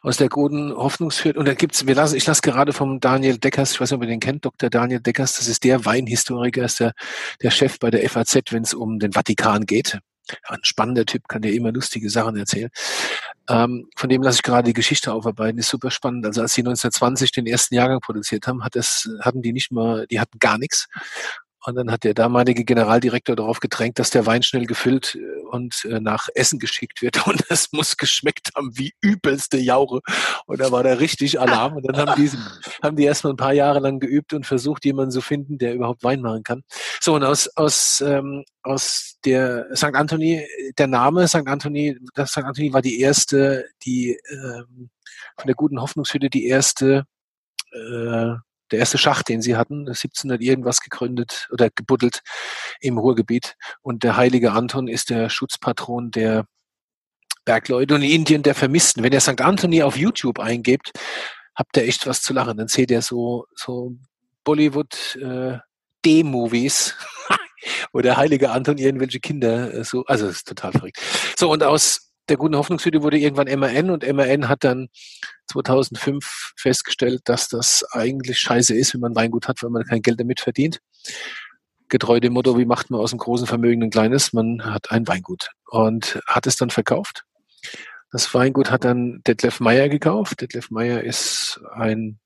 aus 0.02 0.16
der 0.16 0.28
guten 0.28 0.74
Hoffnungshütte. 0.74 1.38
Und 1.38 1.46
da 1.46 1.54
gibt's, 1.54 1.86
wir 1.86 1.94
lassen, 1.94 2.16
ich 2.16 2.26
lasse 2.26 2.42
gerade 2.42 2.72
vom 2.72 3.00
Daniel 3.00 3.38
Deckers, 3.38 3.72
ich 3.72 3.80
weiß 3.80 3.90
nicht, 3.90 3.96
ob 3.96 4.02
ihr 4.02 4.08
den 4.08 4.20
kennt, 4.20 4.44
Dr. 4.44 4.68
Daniel 4.68 5.00
Deckers, 5.00 5.36
das 5.38 5.48
ist 5.48 5.64
der 5.64 5.84
Weinhistoriker, 5.84 6.64
ist 6.64 6.80
der, 6.80 6.92
der 7.40 7.50
Chef 7.50 7.78
bei 7.78 7.90
der 7.90 8.08
FAZ, 8.08 8.40
wenn 8.50 8.64
es 8.64 8.74
um 8.74 8.98
den 8.98 9.12
Vatikan 9.12 9.64
geht. 9.64 9.98
Ein 10.46 10.60
spannender 10.62 11.04
Typ, 11.04 11.28
kann 11.28 11.42
dir 11.42 11.52
immer 11.52 11.72
lustige 11.72 12.08
Sachen 12.10 12.36
erzählen. 12.36 12.70
Ähm, 13.48 13.88
von 13.96 14.08
dem 14.08 14.22
lasse 14.22 14.36
ich 14.36 14.42
gerade 14.42 14.66
die 14.66 14.72
Geschichte 14.72 15.12
aufarbeiten, 15.12 15.58
ist 15.58 15.68
super 15.68 15.90
spannend. 15.90 16.26
Also 16.26 16.42
als 16.42 16.54
die 16.54 16.62
1920 16.62 17.32
den 17.32 17.46
ersten 17.46 17.74
Jahrgang 17.74 18.00
produziert 18.00 18.46
haben, 18.46 18.64
hat 18.64 18.76
das, 18.76 19.08
hatten 19.20 19.42
die 19.42 19.52
nicht 19.52 19.72
mal, 19.72 20.06
die 20.06 20.20
hatten 20.20 20.38
gar 20.38 20.58
nichts. 20.58 20.88
Und 21.64 21.76
dann 21.76 21.90
hat 21.90 22.04
der 22.04 22.14
damalige 22.14 22.64
Generaldirektor 22.64 23.36
darauf 23.36 23.60
gedrängt, 23.60 23.98
dass 23.98 24.10
der 24.10 24.26
Wein 24.26 24.42
schnell 24.42 24.66
gefüllt 24.66 25.14
äh, 25.14 25.40
und 25.50 25.84
äh, 25.84 26.00
nach 26.00 26.28
Essen 26.34 26.58
geschickt 26.58 27.02
wird. 27.02 27.26
Und 27.32 27.44
es 27.48 27.72
muss 27.72 27.96
geschmeckt 27.96 28.50
haben 28.56 28.76
wie 28.76 28.94
übelste 29.00 29.58
Jaure. 29.58 30.00
Und 30.46 30.60
da 30.60 30.72
war 30.72 30.82
da 30.82 30.94
richtig 30.94 31.40
Alarm. 31.40 31.76
Und 31.76 31.86
dann 31.86 31.96
haben 31.96 32.22
die, 32.22 32.30
haben 32.82 32.96
die 32.96 33.04
erstmal 33.04 33.34
ein 33.34 33.36
paar 33.36 33.52
Jahre 33.52 33.78
lang 33.78 34.00
geübt 34.00 34.32
und 34.32 34.46
versucht, 34.46 34.84
jemanden 34.84 35.12
zu 35.12 35.20
finden, 35.20 35.58
der 35.58 35.74
überhaupt 35.74 36.02
Wein 36.02 36.20
machen 36.20 36.42
kann. 36.42 36.62
So, 37.00 37.14
und 37.14 37.24
aus, 37.24 37.48
aus, 37.56 38.00
ähm, 38.00 38.44
aus 38.62 39.18
der 39.24 39.66
St. 39.74 39.94
Anthony, 39.94 40.46
der 40.78 40.88
Name 40.88 41.28
St. 41.28 41.46
Anthony, 41.46 41.96
das 42.14 42.30
St. 42.30 42.38
Anthony 42.38 42.72
war 42.72 42.82
die 42.82 43.00
erste, 43.00 43.66
die 43.84 44.18
ähm, 44.30 44.90
von 45.36 45.46
der 45.46 45.54
guten 45.54 45.80
Hoffnungshütte 45.80 46.28
die 46.28 46.46
erste 46.46 47.04
äh, 47.72 48.34
der 48.72 48.80
erste 48.80 48.98
Schacht, 48.98 49.28
den 49.28 49.42
sie 49.42 49.56
hatten, 49.56 49.86
1700 49.86 50.40
irgendwas 50.40 50.80
gegründet 50.80 51.48
oder 51.52 51.70
gebuddelt 51.70 52.22
im 52.80 52.98
Ruhrgebiet. 52.98 53.56
Und 53.82 54.02
der 54.02 54.16
heilige 54.16 54.52
Anton 54.52 54.88
ist 54.88 55.10
der 55.10 55.30
Schutzpatron 55.30 56.10
der 56.10 56.46
Bergleute 57.44 57.94
und 57.94 58.02
in 58.02 58.10
Indien 58.10 58.42
der 58.42 58.54
Vermissten. 58.54 59.02
Wenn 59.02 59.12
ihr 59.12 59.20
St. 59.20 59.40
Anthony 59.40 59.82
auf 59.82 59.96
YouTube 59.96 60.38
eingebt, 60.38 60.92
habt 61.54 61.76
ihr 61.76 61.84
echt 61.84 62.06
was 62.06 62.22
zu 62.22 62.32
lachen. 62.32 62.56
Dann 62.56 62.68
seht 62.68 62.90
ihr 62.90 63.02
so, 63.02 63.46
so 63.54 63.94
Bollywood 64.44 65.16
äh, 65.16 65.58
wo 67.92 68.00
der 68.00 68.16
heilige 68.16 68.50
Anton 68.50 68.78
irgendwelche 68.78 69.20
Kinder 69.20 69.72
äh, 69.72 69.84
so, 69.84 70.04
also 70.06 70.26
das 70.26 70.36
ist 70.36 70.48
total 70.48 70.72
verrückt. 70.72 71.00
So, 71.36 71.50
und 71.50 71.62
aus 71.62 72.11
der 72.28 72.36
guten 72.36 72.56
Hoffnungshütte 72.56 73.02
wurde 73.02 73.18
irgendwann 73.18 73.48
MAN 73.58 73.90
und 73.90 74.10
MAN 74.10 74.48
hat 74.48 74.64
dann 74.64 74.88
2005 75.50 76.52
festgestellt, 76.56 77.22
dass 77.24 77.48
das 77.48 77.84
eigentlich 77.92 78.38
scheiße 78.38 78.74
ist, 78.74 78.94
wenn 78.94 79.00
man 79.00 79.14
Weingut 79.14 79.48
hat, 79.48 79.62
weil 79.62 79.70
man 79.70 79.84
kein 79.84 80.02
Geld 80.02 80.20
damit 80.20 80.40
verdient. 80.40 80.80
Getreu 81.88 82.20
dem 82.20 82.32
Motto, 82.32 82.56
wie 82.58 82.64
macht 82.64 82.90
man 82.90 83.00
aus 83.00 83.12
einem 83.12 83.18
großen 83.18 83.46
Vermögen 83.46 83.82
ein 83.82 83.90
kleines? 83.90 84.32
Man 84.32 84.64
hat 84.64 84.90
ein 84.90 85.06
Weingut 85.08 85.50
und 85.66 86.20
hat 86.26 86.46
es 86.46 86.56
dann 86.56 86.70
verkauft. 86.70 87.24
Das 88.10 88.32
Weingut 88.34 88.70
hat 88.70 88.84
dann 88.84 89.22
Detlef 89.26 89.60
Meyer 89.60 89.88
gekauft. 89.88 90.40
Detlef 90.40 90.70
Meyer 90.70 91.02
ist 91.02 91.60
ein, 91.74 92.18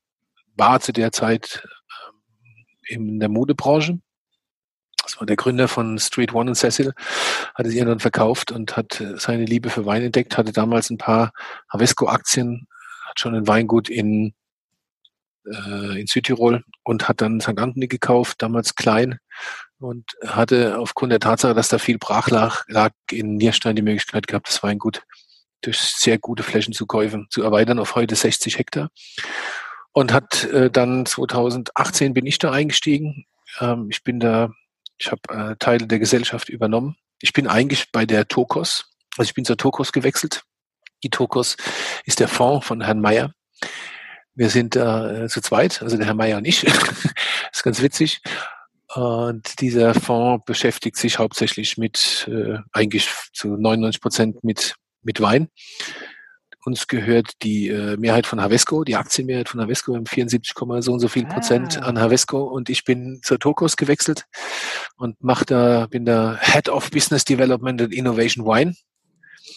war 0.55 0.79
zu 0.79 0.93
der 0.93 1.11
Zeit 1.11 1.67
ähm, 2.89 3.07
in 3.07 3.19
der 3.19 3.29
Modebranche. 3.29 3.99
Das 5.07 5.19
war 5.19 5.25
der 5.25 5.37
Gründer 5.37 5.69
von 5.69 5.97
Street 5.99 6.33
One 6.33 6.51
und 6.51 6.55
Cecil, 6.55 6.93
hat 7.55 7.65
es 7.65 7.73
irgendwann 7.73 7.99
verkauft 7.99 8.51
und 8.51 8.75
hat 8.75 8.99
äh, 8.99 9.17
seine 9.17 9.45
Liebe 9.45 9.69
für 9.69 9.85
Wein 9.85 10.03
entdeckt, 10.03 10.37
hatte 10.37 10.51
damals 10.51 10.89
ein 10.89 10.97
paar 10.97 11.31
Havesco-Aktien, 11.71 12.67
hat 13.07 13.19
schon 13.19 13.33
ein 13.33 13.47
Weingut 13.47 13.87
in, 13.87 14.33
äh, 15.45 16.01
in 16.01 16.07
Südtirol 16.07 16.65
und 16.83 17.07
hat 17.07 17.21
dann 17.21 17.39
St. 17.39 17.57
Anthony 17.57 17.87
gekauft, 17.87 18.41
damals 18.41 18.75
klein 18.75 19.19
und 19.79 20.17
hatte 20.25 20.77
aufgrund 20.77 21.13
der 21.13 21.21
Tatsache, 21.21 21.53
dass 21.53 21.69
da 21.69 21.77
viel 21.77 21.97
brach 21.97 22.29
lag, 22.29 22.65
lag 22.67 22.91
in 23.09 23.37
Nierstein 23.37 23.77
die 23.77 23.81
Möglichkeit 23.81 24.27
gehabt, 24.27 24.49
das 24.49 24.61
Weingut 24.61 25.03
durch 25.61 25.79
sehr 25.79 26.17
gute 26.17 26.43
Flächenzukäufe 26.43 27.25
zu 27.29 27.43
erweitern 27.43 27.79
auf 27.79 27.95
heute 27.95 28.15
60 28.15 28.57
Hektar. 28.57 28.89
Und 29.93 30.13
hat 30.13 30.43
äh, 30.45 30.69
dann 30.69 31.05
2018 31.05 32.13
bin 32.13 32.25
ich 32.25 32.37
da 32.37 32.51
eingestiegen. 32.51 33.25
Ähm, 33.59 33.87
ich 33.89 34.03
bin 34.03 34.19
da, 34.19 34.51
ich 34.97 35.11
habe 35.11 35.21
äh, 35.51 35.55
Teile 35.57 35.87
der 35.87 35.99
Gesellschaft 35.99 36.49
übernommen. 36.49 36.95
Ich 37.21 37.33
bin 37.33 37.47
eigentlich 37.47 37.91
bei 37.91 38.05
der 38.05 38.27
Tokos, 38.27 38.91
also 39.17 39.27
ich 39.27 39.33
bin 39.33 39.45
zur 39.45 39.57
Tokos 39.57 39.91
gewechselt. 39.91 40.43
Die 41.03 41.09
Tokos 41.09 41.57
ist 42.05 42.19
der 42.19 42.27
Fonds 42.27 42.65
von 42.65 42.81
Herrn 42.81 43.01
Meyer. 43.01 43.33
Wir 44.33 44.49
sind 44.49 44.75
äh, 44.75 45.27
zu 45.27 45.41
zweit, 45.41 45.81
also 45.81 45.97
der 45.97 46.05
Herr 46.05 46.13
Meyer 46.13 46.37
und 46.37 46.45
ich. 46.45 46.63
ist 47.51 47.63
ganz 47.63 47.81
witzig. 47.81 48.21
Und 48.93 49.59
dieser 49.61 49.93
Fonds 49.93 50.45
beschäftigt 50.45 50.95
sich 50.95 51.19
hauptsächlich 51.19 51.77
mit, 51.77 52.27
äh, 52.31 52.59
eigentlich 52.71 53.09
zu 53.33 53.49
99 53.49 54.01
Prozent 54.01 54.43
mit, 54.43 54.75
mit 55.01 55.21
Wein. 55.21 55.49
Uns 56.67 56.89
gehört 56.89 57.31
die 57.43 57.69
äh, 57.69 57.95
Mehrheit 57.95 58.27
von 58.27 58.41
Havesco, 58.41 58.83
die 58.83 58.97
Aktienmehrheit 58.97 59.47
von 59.47 59.61
Havesco, 59.61 59.93
wir 59.93 59.99
haben 59.99 60.05
74, 60.05 60.53
so 60.81 60.91
und 60.91 60.99
so 60.99 61.07
viel 61.07 61.25
Prozent 61.25 61.79
Ah. 61.81 61.85
an 61.85 61.97
Havesco 61.97 62.43
und 62.43 62.69
ich 62.69 62.83
bin 62.83 63.21
zur 63.23 63.39
Tokos 63.39 63.77
gewechselt 63.77 64.25
und 64.97 65.15
mach 65.21 65.45
da, 65.45 65.87
bin 65.89 66.03
da 66.03 66.37
Head 66.41 66.67
of 66.67 66.91
Business 66.91 67.23
Development 67.23 67.81
and 67.81 67.93
Innovation 67.93 68.45
Wine. 68.45 68.75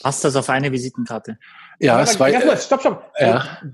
Passt 0.04 0.22
das 0.22 0.36
auf 0.36 0.48
eine 0.50 0.70
Visitenkarte? 0.70 1.36
Ja, 1.80 1.94
Aber 1.94 2.04
es 2.04 2.20
war, 2.20 2.30
ganz 2.30 2.44
kurz, 2.44 2.66
stopp, 2.66 2.80
stopp. 2.80 3.12
ja. 3.18 3.38
Äh, 3.62 3.68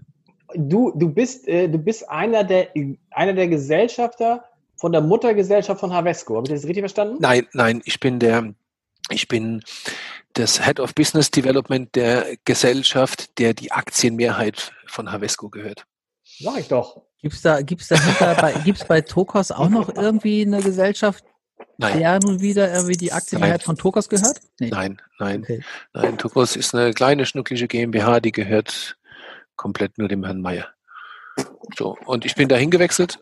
Du, 0.54 0.92
du, 0.96 1.10
bist, 1.12 1.46
äh, 1.48 1.68
du 1.68 1.76
bist 1.76 2.08
einer 2.08 2.42
der, 2.44 2.68
einer 3.10 3.34
der 3.34 3.48
Gesellschafter 3.48 4.44
von 4.76 4.92
der 4.92 5.02
Muttergesellschaft 5.02 5.80
von 5.80 5.92
Havesco. 5.92 6.36
Habe 6.36 6.46
ich 6.46 6.54
das 6.54 6.64
richtig 6.64 6.80
verstanden? 6.82 7.16
Nein, 7.20 7.46
nein, 7.52 7.82
ich 7.84 8.00
bin 8.00 8.18
der, 8.20 8.54
ich 9.10 9.26
bin 9.28 9.62
das 10.38 10.64
Head 10.64 10.80
of 10.80 10.94
Business 10.94 11.30
Development 11.30 11.94
der 11.94 12.36
Gesellschaft, 12.44 13.38
der 13.38 13.54
die 13.54 13.72
Aktienmehrheit 13.72 14.72
von 14.86 15.10
Havesco 15.10 15.48
gehört. 15.48 15.86
Sag 16.38 16.58
ich 16.58 16.68
doch. 16.68 17.02
Gibt's 17.22 17.42
da, 17.42 17.62
gibt's 17.62 17.88
dahinter 17.88 18.34
bei, 18.34 18.52
gibt's 18.64 18.84
bei 18.84 19.00
Tokos 19.00 19.50
auch 19.50 19.68
noch 19.68 19.88
irgendwie 19.94 20.42
eine 20.42 20.60
Gesellschaft, 20.62 21.24
Nein, 21.78 21.98
der 21.98 22.18
nun 22.20 22.40
wieder 22.40 22.72
irgendwie 22.72 22.96
die 22.96 23.12
Aktienmehrheit 23.12 23.62
von 23.62 23.76
Tokos 23.76 24.08
gehört? 24.08 24.40
Nee. 24.60 24.68
nein, 24.68 25.00
nein, 25.18 25.40
Okay. 25.42 25.64
nein. 25.94 26.18
Tokos 26.18 26.54
ist 26.54 26.74
eine 26.74 26.92
kleine, 26.92 27.24
schnucklige 27.24 27.66
GmbH, 27.66 28.20
die 28.20 28.32
gehört 28.32 28.98
komplett 29.56 29.96
nur 29.96 30.08
dem 30.08 30.24
Herrn 30.24 30.42
Meyer. 30.42 30.68
So, 31.78 31.96
und 32.04 32.24
ich 32.26 32.34
bin 32.34 32.48
da 32.48 32.56
hingewechselt 32.56 33.18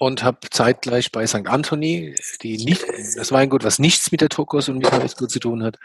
und 0.00 0.22
habe 0.22 0.38
zeitgleich 0.50 1.12
bei 1.12 1.26
St. 1.26 1.46
Anthony, 1.46 2.14
die 2.40 2.56
nicht, 2.64 2.82
das 3.16 3.32
Weingut, 3.32 3.64
was 3.64 3.78
nichts 3.78 4.10
mit 4.10 4.22
der 4.22 4.30
Tokos 4.30 4.70
und 4.70 4.78
mit 4.78 4.90
Havesco 4.90 5.26
zu 5.26 5.38
tun 5.40 5.62
hat, 5.62 5.76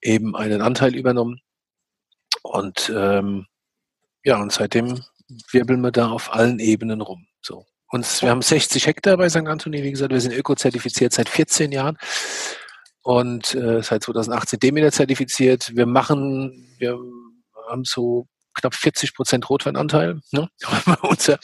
eben 0.00 0.34
einen 0.34 0.62
Anteil 0.62 0.94
übernommen. 0.96 1.42
Und 2.42 2.90
ähm, 2.96 3.46
ja, 4.24 4.40
und 4.40 4.50
seitdem 4.50 5.02
wirbeln 5.52 5.82
wir 5.82 5.90
da 5.90 6.08
auf 6.08 6.32
allen 6.32 6.60
Ebenen 6.60 7.02
rum. 7.02 7.26
So. 7.42 7.66
Und 7.88 8.22
wir 8.22 8.30
haben 8.30 8.40
60 8.40 8.86
Hektar 8.86 9.18
bei 9.18 9.28
St. 9.28 9.46
Anthony, 9.46 9.82
wie 9.82 9.90
gesagt, 9.90 10.12
wir 10.12 10.20
sind 10.20 10.32
öko-zertifiziert 10.32 11.12
seit 11.12 11.28
14 11.28 11.72
Jahren 11.72 11.98
und 13.02 13.54
äh, 13.54 13.82
seit 13.82 14.02
2018 14.02 14.60
Demeter 14.60 14.92
zertifiziert. 14.92 15.76
Wir 15.76 15.84
machen, 15.84 16.74
wir 16.78 16.98
haben 17.68 17.84
so 17.84 18.28
knapp 18.60 18.74
40 18.74 19.14
Prozent 19.14 19.48
Rotweinanteil. 19.50 20.20
Ne? 20.32 20.48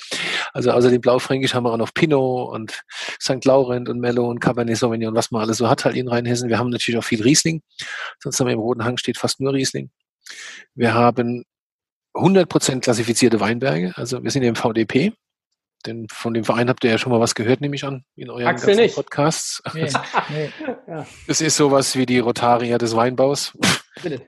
also 0.52 0.70
außer 0.70 0.90
dem 0.90 1.00
Blaufränkisch 1.00 1.54
haben 1.54 1.64
wir 1.64 1.72
auch 1.72 1.78
noch 1.78 1.92
Pinot 1.94 2.52
und 2.52 2.82
St. 3.20 3.44
Laurent 3.44 3.88
und 3.88 4.00
Mello 4.00 4.28
und 4.28 4.40
Cabernet 4.40 4.76
Sauvignon, 4.76 5.14
was 5.14 5.30
man 5.30 5.42
alles 5.42 5.58
so 5.58 5.68
hat 5.68 5.84
halt 5.84 5.96
in 5.96 6.08
Rheinhessen. 6.08 6.48
Wir 6.48 6.58
haben 6.58 6.70
natürlich 6.70 6.98
auch 6.98 7.04
viel 7.04 7.22
Riesling. 7.22 7.62
Sonst 8.20 8.40
haben 8.40 8.46
wir 8.46 8.54
im 8.54 8.60
Roten 8.60 8.84
Hang 8.84 8.96
steht 8.96 9.18
fast 9.18 9.40
nur 9.40 9.52
Riesling. 9.52 9.90
Wir 10.74 10.94
haben 10.94 11.44
100 12.14 12.48
Prozent 12.48 12.84
klassifizierte 12.84 13.40
Weinberge. 13.40 13.92
Also 13.96 14.22
wir 14.22 14.30
sind 14.30 14.42
ja 14.42 14.48
im 14.48 14.56
VDP. 14.56 15.12
Denn 15.84 16.06
von 16.10 16.34
dem 16.34 16.44
Verein 16.44 16.68
habt 16.68 16.82
ihr 16.84 16.90
ja 16.90 16.98
schon 16.98 17.12
mal 17.12 17.20
was 17.20 17.34
gehört, 17.34 17.60
nehme 17.60 17.76
ich 17.76 17.84
an, 17.84 18.04
in 18.16 18.30
euren 18.30 18.46
Axel 18.46 18.68
ganzen 18.68 18.82
nicht. 18.82 18.94
Podcasts. 18.96 19.62
Nee, 19.72 19.88
nee. 20.30 20.50
Das 21.26 21.40
ist 21.40 21.56
sowas 21.56 21.96
wie 21.96 22.06
die 22.06 22.18
Rotaria 22.18 22.78
des 22.78 22.96
Weinbaus. 22.96 23.52
Bitte. 24.02 24.26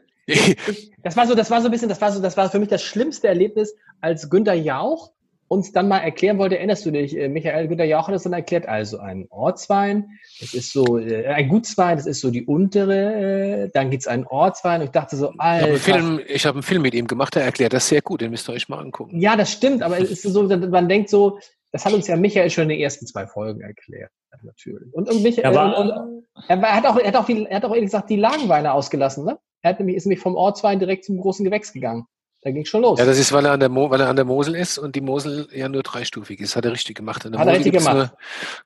Das 1.02 1.16
war 1.16 1.26
so, 1.26 1.34
das 1.34 1.50
war 1.50 1.60
so 1.60 1.68
ein 1.68 1.70
bisschen, 1.70 1.88
das 1.88 2.00
war 2.00 2.12
so, 2.12 2.20
das 2.20 2.36
war 2.36 2.50
für 2.50 2.58
mich 2.58 2.68
das 2.68 2.82
schlimmste 2.82 3.28
Erlebnis, 3.28 3.74
als 4.00 4.30
Günter 4.30 4.54
Jauch 4.54 5.12
uns 5.48 5.72
dann 5.72 5.88
mal 5.88 5.98
erklären 5.98 6.38
wollte, 6.38 6.58
erinnerst 6.58 6.84
du 6.84 6.90
dich, 6.90 7.16
äh, 7.16 7.28
Michael 7.28 7.68
Günter 7.68 7.84
Jauch 7.84 8.06
hat 8.06 8.14
es 8.14 8.22
dann 8.22 8.34
erklärt, 8.34 8.68
also 8.68 8.98
ein 8.98 9.26
Ortswein, 9.30 10.10
das 10.40 10.52
ist 10.52 10.72
so, 10.72 10.98
äh, 10.98 11.26
ein 11.26 11.48
Gutswein, 11.48 11.96
das 11.96 12.06
ist 12.06 12.20
so 12.20 12.30
die 12.30 12.44
untere, 12.44 13.64
äh, 13.64 13.70
dann 13.72 13.90
gibt's 13.90 14.06
einen 14.06 14.26
Ortswein 14.26 14.80
und 14.80 14.88
ich 14.88 14.92
dachte 14.92 15.16
so, 15.16 15.32
Alter. 15.38 15.74
Ich 15.74 15.88
habe 15.88 15.98
einen, 15.98 16.18
hab 16.18 16.54
einen 16.54 16.62
Film 16.62 16.82
mit 16.82 16.94
ihm 16.94 17.06
gemacht, 17.06 17.34
der 17.34 17.44
erklärt 17.44 17.72
das 17.72 17.88
sehr 17.88 18.02
gut, 18.02 18.20
den 18.20 18.30
müsst 18.30 18.48
ihr 18.48 18.52
euch 18.52 18.68
mal 18.68 18.78
angucken. 18.78 19.18
Ja, 19.18 19.36
das 19.36 19.50
stimmt, 19.50 19.82
aber 19.82 19.98
es 19.98 20.10
ist 20.10 20.22
so, 20.22 20.42
man 20.42 20.88
denkt 20.88 21.08
so, 21.08 21.38
das 21.72 21.84
hat 21.84 21.94
uns 21.94 22.06
ja 22.06 22.16
Michael 22.16 22.50
schon 22.50 22.64
in 22.64 22.70
den 22.70 22.80
ersten 22.80 23.06
zwei 23.06 23.26
Folgen 23.26 23.62
erklärt, 23.62 24.10
natürlich. 24.42 24.92
Und, 24.92 25.08
und, 25.08 25.22
Michael, 25.22 25.46
aber, 25.46 25.78
und, 25.78 25.90
und 25.90 26.24
er, 26.46 26.76
hat 26.76 26.86
auch, 26.86 26.98
er 26.98 27.08
hat 27.08 27.16
auch, 27.16 27.26
die, 27.26 27.46
er 27.46 27.56
hat 27.56 27.64
auch 27.64 27.74
ehrlich 27.74 27.86
gesagt 27.86 28.10
die 28.10 28.16
Lagenweine 28.16 28.72
ausgelassen, 28.72 29.24
ne? 29.24 29.38
Er 29.62 29.70
hat 29.70 29.78
nämlich, 29.78 29.96
ist 29.96 30.06
nämlich 30.06 30.20
vom 30.20 30.36
Ortswein 30.36 30.78
direkt 30.78 31.04
zum 31.04 31.18
großen 31.18 31.44
Gewächs 31.44 31.72
gegangen. 31.72 32.06
Da 32.42 32.52
ging 32.52 32.64
schon 32.64 32.82
los. 32.82 33.00
Ja, 33.00 33.04
das 33.04 33.18
ist, 33.18 33.32
weil 33.32 33.44
er, 33.44 33.52
an 33.52 33.60
der 33.60 33.68
Mo 33.68 33.90
weil 33.90 34.00
er 34.00 34.08
an 34.08 34.16
der 34.16 34.24
Mosel 34.24 34.54
ist 34.54 34.78
und 34.78 34.94
die 34.94 35.00
Mosel 35.00 35.48
ja 35.52 35.68
nur 35.68 35.82
dreistufig 35.82 36.38
ist. 36.40 36.54
Hat 36.54 36.64
er 36.64 36.72
richtig 36.72 36.96
gemacht. 36.96 37.24
Hat 37.24 37.32
Mosel 37.32 37.48
er 37.48 37.54
richtig 37.54 37.72
gemacht. 37.72 38.14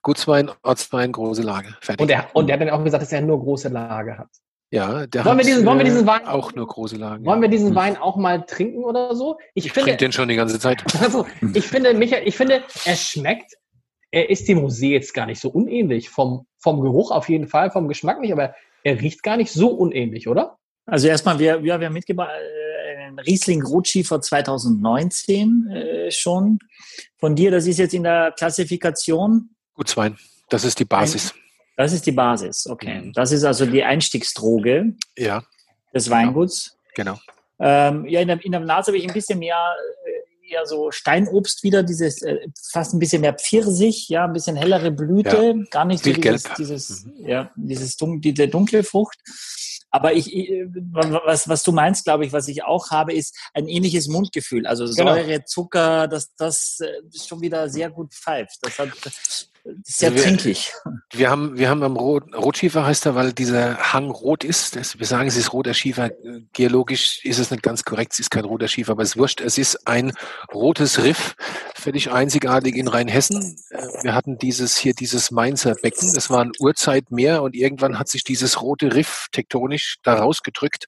Gutswein, 0.02 0.50
Ortswein, 0.62 1.12
große 1.12 1.42
Lage. 1.42 1.74
Fertig. 1.80 2.02
Und 2.02 2.10
er, 2.10 2.28
und 2.34 2.50
er 2.50 2.54
hat 2.54 2.60
dann 2.60 2.70
auch 2.70 2.84
gesagt, 2.84 3.02
dass 3.02 3.12
er 3.12 3.22
nur 3.22 3.40
große 3.40 3.68
Lage 3.70 4.18
hat. 4.18 4.28
Ja, 4.72 5.06
der 5.06 5.24
wollen 5.24 5.38
hat 5.38 5.46
wir 5.46 5.52
diesen, 5.52 5.66
wollen 5.66 5.78
wir 5.78 5.84
diesen 5.84 6.06
Wein, 6.06 6.26
auch 6.26 6.54
nur 6.54 6.66
große 6.66 6.96
Lagen. 6.96 7.26
Wollen 7.26 7.42
wir 7.42 7.48
diesen 7.48 7.68
hm. 7.68 7.74
Wein 7.74 7.96
auch 7.98 8.16
mal 8.16 8.44
trinken 8.46 8.84
oder 8.84 9.14
so? 9.14 9.36
Ich, 9.52 9.66
ich 9.66 9.72
trinke 9.72 9.96
den 9.98 10.12
schon 10.12 10.28
die 10.28 10.34
ganze 10.34 10.58
Zeit. 10.58 10.82
Also, 11.02 11.26
ich 11.52 11.66
finde, 11.66 11.92
Michael, 11.92 12.26
ich 12.26 12.36
finde, 12.36 12.62
er 12.84 12.96
schmeckt. 12.96 13.52
Er 14.10 14.30
ist 14.30 14.48
dem 14.48 14.58
Rosé 14.58 14.88
jetzt 14.88 15.12
gar 15.12 15.26
nicht 15.26 15.40
so 15.40 15.50
unähnlich. 15.50 16.08
Vom, 16.08 16.46
vom 16.58 16.80
Geruch 16.80 17.10
auf 17.10 17.28
jeden 17.28 17.48
Fall, 17.48 17.70
vom 17.70 17.88
Geschmack 17.88 18.20
nicht, 18.20 18.32
aber 18.32 18.54
er 18.82 19.00
riecht 19.00 19.22
gar 19.22 19.36
nicht 19.36 19.52
so 19.52 19.68
unähnlich, 19.68 20.28
oder? 20.28 20.58
Also 20.86 21.08
erstmal, 21.08 21.38
wir, 21.38 21.62
wir, 21.62 21.74
haben 21.74 21.92
mitgebracht 21.92 22.30
äh, 22.30 23.20
Riesling 23.20 23.62
Rotschiefer 23.62 24.20
2019 24.20 25.70
äh, 25.70 26.10
schon 26.10 26.58
von 27.18 27.36
dir. 27.36 27.50
Das 27.50 27.66
ist 27.66 27.78
jetzt 27.78 27.94
in 27.94 28.02
der 28.02 28.32
Klassifikation. 28.36 29.50
Gutswein. 29.74 30.16
Das 30.48 30.64
ist 30.64 30.78
die 30.78 30.84
Basis. 30.84 31.34
Das 31.76 31.92
ist 31.92 32.06
die 32.06 32.12
Basis, 32.12 32.66
okay. 32.66 33.00
Mhm. 33.00 33.12
Das 33.12 33.32
ist 33.32 33.44
also 33.44 33.64
die 33.64 33.82
Einstiegsdroge 33.82 34.94
ja. 35.16 35.42
des 35.94 36.10
Weinguts. 36.10 36.76
Genau. 36.94 37.18
Ähm, 37.58 38.06
ja, 38.06 38.20
in 38.20 38.28
der, 38.28 38.44
in 38.44 38.52
der 38.52 38.60
Nase 38.60 38.88
habe 38.88 38.98
ich 38.98 39.06
ein 39.06 39.14
bisschen 39.14 39.38
mehr 39.38 39.56
äh, 40.06 40.52
eher 40.52 40.66
so 40.66 40.90
Steinobst 40.90 41.62
wieder, 41.62 41.82
dieses 41.82 42.20
äh, 42.22 42.48
fast 42.70 42.92
ein 42.92 42.98
bisschen 42.98 43.22
mehr 43.22 43.34
Pfirsich, 43.34 44.08
ja, 44.08 44.24
ein 44.24 44.32
bisschen 44.32 44.56
hellere 44.56 44.90
Blüte, 44.90 45.54
ja. 45.56 45.64
gar 45.70 45.84
nicht 45.84 46.04
so 46.04 46.12
dieses, 46.12 46.42
dieses, 46.58 47.04
mhm. 47.04 47.28
ja, 47.28 47.50
dieses 47.56 47.96
dun 47.96 48.20
diese 48.20 48.48
dunkle 48.48 48.82
Frucht. 48.82 49.18
Aber 49.92 50.14
ich, 50.14 50.34
ich 50.34 50.50
was, 50.90 51.48
was 51.48 51.62
du 51.62 51.70
meinst, 51.70 52.04
glaube 52.04 52.24
ich, 52.24 52.32
was 52.32 52.48
ich 52.48 52.64
auch 52.64 52.90
habe, 52.90 53.12
ist 53.12 53.38
ein 53.52 53.68
ähnliches 53.68 54.08
Mundgefühl. 54.08 54.66
Also 54.66 54.86
genau. 54.86 55.14
Säure, 55.14 55.26
genau. 55.26 55.44
Zucker, 55.46 56.08
das, 56.08 56.34
das 56.34 56.80
ist 57.10 57.28
schon 57.28 57.42
wieder 57.42 57.68
sehr 57.68 57.90
gut 57.90 58.14
pfeift. 58.14 58.56
Das 58.62 58.78
hat 58.78 58.90
sehr 59.84 60.10
also 60.10 60.24
trinkig. 60.24 60.72
Wir 61.12 61.30
haben, 61.30 61.56
wir 61.56 61.68
haben 61.68 61.82
am 61.82 61.96
Rot, 61.96 62.34
Rotschiefer 62.34 62.84
heißt 62.84 63.06
er, 63.06 63.14
weil 63.14 63.32
dieser 63.32 63.92
Hang 63.92 64.10
rot 64.10 64.44
ist. 64.44 64.76
Das, 64.76 64.98
wir 64.98 65.06
sagen, 65.06 65.28
es 65.28 65.36
ist 65.36 65.52
roter 65.52 65.74
Schiefer. 65.74 66.10
Geologisch 66.52 67.24
ist 67.24 67.38
es 67.38 67.50
nicht 67.50 67.62
ganz 67.62 67.84
korrekt. 67.84 68.12
Es 68.12 68.20
ist 68.20 68.30
kein 68.30 68.44
roter 68.44 68.66
Schiefer, 68.66 68.92
aber 68.92 69.02
es 69.02 69.10
ist 69.10 69.16
wurscht. 69.18 69.40
Es 69.40 69.58
ist 69.58 69.86
ein 69.86 70.12
rotes 70.52 71.02
Riff, 71.02 71.36
völlig 71.74 72.10
einzigartig 72.10 72.74
in 72.76 72.88
Rheinhessen. 72.88 73.56
Äh, 73.70 73.86
wir 74.02 74.14
hatten 74.14 74.38
dieses 74.38 74.76
hier, 74.76 74.94
dieses 74.94 75.30
Mainzer 75.30 75.74
Becken. 75.74 76.12
Das 76.12 76.28
war 76.28 76.44
ein 76.44 76.52
Urzeitmeer 76.58 77.42
und 77.42 77.54
irgendwann 77.54 77.98
hat 77.98 78.08
sich 78.08 78.24
dieses 78.24 78.60
rote 78.60 78.94
Riff 78.94 79.28
tektonisch 79.30 79.98
da 80.02 80.14
rausgedrückt. 80.14 80.86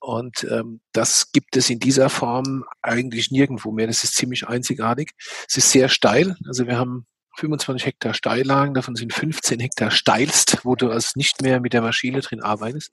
Und 0.00 0.44
ähm, 0.50 0.80
das 0.92 1.32
gibt 1.32 1.56
es 1.56 1.70
in 1.70 1.78
dieser 1.78 2.10
Form 2.10 2.64
eigentlich 2.82 3.30
nirgendwo 3.30 3.72
mehr. 3.72 3.86
Das 3.86 4.04
ist 4.04 4.16
ziemlich 4.16 4.46
einzigartig. 4.46 5.12
Es 5.48 5.56
ist 5.56 5.70
sehr 5.70 5.88
steil. 5.88 6.36
Also 6.46 6.66
wir 6.66 6.76
haben 6.76 7.06
25 7.36 7.86
Hektar 7.86 8.14
Steillagen, 8.14 8.74
davon 8.74 8.96
sind 8.96 9.12
15 9.12 9.60
Hektar 9.60 9.90
steilst, 9.90 10.64
wo 10.64 10.74
du 10.76 10.90
also 10.90 11.10
nicht 11.16 11.42
mehr 11.42 11.60
mit 11.60 11.72
der 11.72 11.82
Maschine 11.82 12.20
drin 12.20 12.42
arbeitest. 12.42 12.92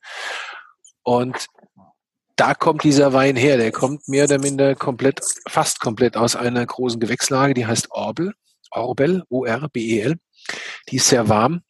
Und 1.03 1.47
da 2.35 2.53
kommt 2.53 2.83
dieser 2.83 3.13
Wein 3.13 3.35
her. 3.35 3.57
Der 3.57 3.71
kommt 3.71 4.07
mehr 4.07 4.25
oder 4.25 4.39
minder 4.39 4.75
komplett, 4.75 5.21
fast 5.47 5.79
komplett 5.79 6.17
aus 6.17 6.35
einer 6.35 6.65
großen 6.65 6.99
Gewächslage, 6.99 7.53
die 7.53 7.65
heißt 7.65 7.91
Orbel, 7.91 8.33
Orbel, 8.71 9.23
O-R-B-E-L. 9.29 10.15
Die 10.89 10.95
ist 10.95 11.09
sehr 11.09 11.29
warm 11.29 11.61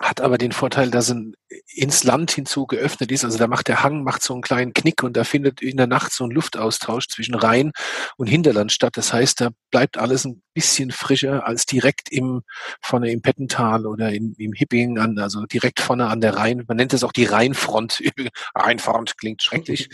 hat 0.00 0.22
aber 0.22 0.38
den 0.38 0.52
Vorteil, 0.52 0.90
dass 0.90 1.10
er 1.10 1.22
ins 1.66 2.04
Land 2.04 2.30
hinzu 2.30 2.66
geöffnet 2.66 3.12
ist. 3.12 3.24
Also 3.24 3.36
da 3.36 3.46
macht 3.46 3.68
der 3.68 3.82
Hang 3.82 4.02
macht 4.02 4.22
so 4.22 4.32
einen 4.32 4.40
kleinen 4.40 4.72
Knick 4.72 5.02
und 5.02 5.14
da 5.14 5.24
findet 5.24 5.60
in 5.60 5.76
der 5.76 5.86
Nacht 5.86 6.12
so 6.12 6.24
ein 6.24 6.30
Luftaustausch 6.30 7.08
zwischen 7.08 7.34
Rhein 7.34 7.72
und 8.16 8.26
Hinterland 8.26 8.72
statt. 8.72 8.96
Das 8.96 9.12
heißt, 9.12 9.42
da 9.42 9.50
bleibt 9.70 9.98
alles 9.98 10.24
ein 10.24 10.42
bisschen 10.54 10.90
frischer 10.90 11.46
als 11.46 11.66
direkt 11.66 12.10
im 12.10 12.42
vorne 12.80 13.10
im 13.12 13.20
Pettental 13.20 13.86
oder 13.86 14.10
in, 14.10 14.34
im 14.38 14.54
Hipping 14.54 14.98
an, 14.98 15.18
also 15.18 15.44
direkt 15.44 15.80
vorne 15.80 16.06
an 16.06 16.22
der 16.22 16.34
Rhein. 16.34 16.64
Man 16.66 16.78
nennt 16.78 16.94
es 16.94 17.04
auch 17.04 17.12
die 17.12 17.24
Rheinfront. 17.24 18.02
Rheinfront 18.54 19.18
klingt 19.18 19.42
schrecklich. 19.42 19.90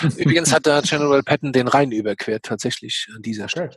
Übrigens 0.16 0.54
hat 0.54 0.66
da 0.66 0.80
General 0.80 1.22
Patton 1.22 1.52
den 1.52 1.68
Rhein 1.68 1.92
überquert, 1.92 2.44
tatsächlich 2.44 3.08
an 3.14 3.20
dieser 3.20 3.50
Stelle. 3.50 3.70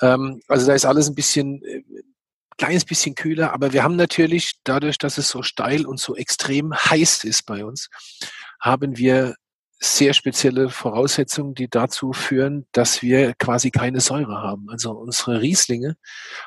Ähm, 0.00 0.40
also 0.48 0.66
da 0.66 0.74
ist 0.74 0.84
alles 0.84 1.08
ein 1.08 1.14
bisschen 1.14 1.62
äh, 1.62 1.82
kleines 2.58 2.84
bisschen 2.84 3.14
kühler, 3.14 3.52
aber 3.52 3.72
wir 3.72 3.82
haben 3.82 3.96
natürlich 3.96 4.54
dadurch, 4.64 4.98
dass 4.98 5.18
es 5.18 5.28
so 5.28 5.42
steil 5.42 5.86
und 5.86 5.98
so 5.98 6.16
extrem 6.16 6.74
heiß 6.74 7.24
ist 7.24 7.46
bei 7.46 7.64
uns, 7.64 7.88
haben 8.60 8.96
wir 8.96 9.34
sehr 9.84 10.14
spezielle 10.14 10.70
Voraussetzungen, 10.70 11.54
die 11.56 11.68
dazu 11.68 12.12
führen, 12.12 12.66
dass 12.70 13.02
wir 13.02 13.34
quasi 13.34 13.72
keine 13.72 14.00
Säure 14.00 14.40
haben. 14.40 14.68
Also 14.70 14.92
unsere 14.92 15.40
Rieslinge 15.40 15.96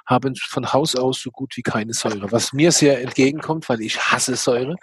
haben 0.06 0.36
von 0.38 0.72
Haus 0.72 0.96
aus 0.96 1.20
so 1.22 1.32
gut 1.32 1.58
wie 1.58 1.62
keine 1.62 1.94
Säure, 1.94 2.32
was 2.32 2.54
mir 2.54 2.72
sehr 2.72 3.02
entgegenkommt, 3.02 3.68
weil 3.68 3.82
ich 3.82 4.00
hasse 4.00 4.38
Säure. 4.38 4.78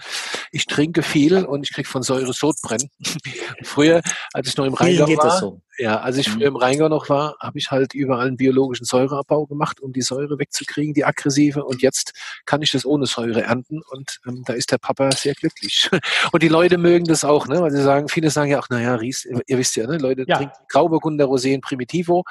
Ich 0.50 0.66
trinke 0.66 1.02
viel 1.02 1.46
und 1.46 1.62
ich 1.62 1.72
kriege 1.72 1.88
von 1.88 2.02
Säure 2.02 2.34
Sodbrennen. 2.34 2.90
Früher, 3.62 4.02
als 4.34 4.48
ich 4.48 4.56
noch 4.58 4.66
im 4.66 4.74
Rheingau 4.74 5.08
war, 5.16 5.38
so. 5.38 5.62
Ja, 5.82 5.98
als 5.98 6.16
ich 6.16 6.28
früher 6.28 6.48
mhm. 6.48 6.54
im 6.54 6.62
Rheingau 6.62 6.88
noch 6.88 7.08
war, 7.08 7.34
habe 7.40 7.58
ich 7.58 7.72
halt 7.72 7.92
überall 7.92 8.28
einen 8.28 8.36
biologischen 8.36 8.84
Säureabbau 8.84 9.46
gemacht, 9.46 9.80
um 9.80 9.92
die 9.92 10.00
Säure 10.00 10.38
wegzukriegen, 10.38 10.94
die 10.94 11.04
aggressive. 11.04 11.64
Und 11.64 11.82
jetzt 11.82 12.12
kann 12.46 12.62
ich 12.62 12.70
das 12.70 12.86
ohne 12.86 13.06
Säure 13.06 13.42
ernten 13.42 13.82
und 13.90 14.20
ähm, 14.28 14.44
da 14.46 14.52
ist 14.52 14.70
der 14.70 14.78
Papa 14.78 15.10
sehr 15.10 15.34
glücklich. 15.34 15.90
Und 16.30 16.44
die 16.44 16.48
Leute 16.48 16.78
mögen 16.78 17.06
das 17.06 17.24
auch, 17.24 17.48
ne? 17.48 17.60
weil 17.60 17.72
sie 17.72 17.82
sagen, 17.82 18.08
viele 18.08 18.30
sagen 18.30 18.52
ja 18.52 18.60
auch, 18.60 18.68
naja, 18.68 18.94
Ries, 18.94 19.24
ihr 19.24 19.58
wisst 19.58 19.74
ja, 19.74 19.88
ne? 19.88 19.98
Leute 19.98 20.24
ja. 20.28 20.36
trinken 20.36 20.54
Grauburgunder, 20.68 21.24
Rosé 21.24 21.60
Primitivo 21.60 22.22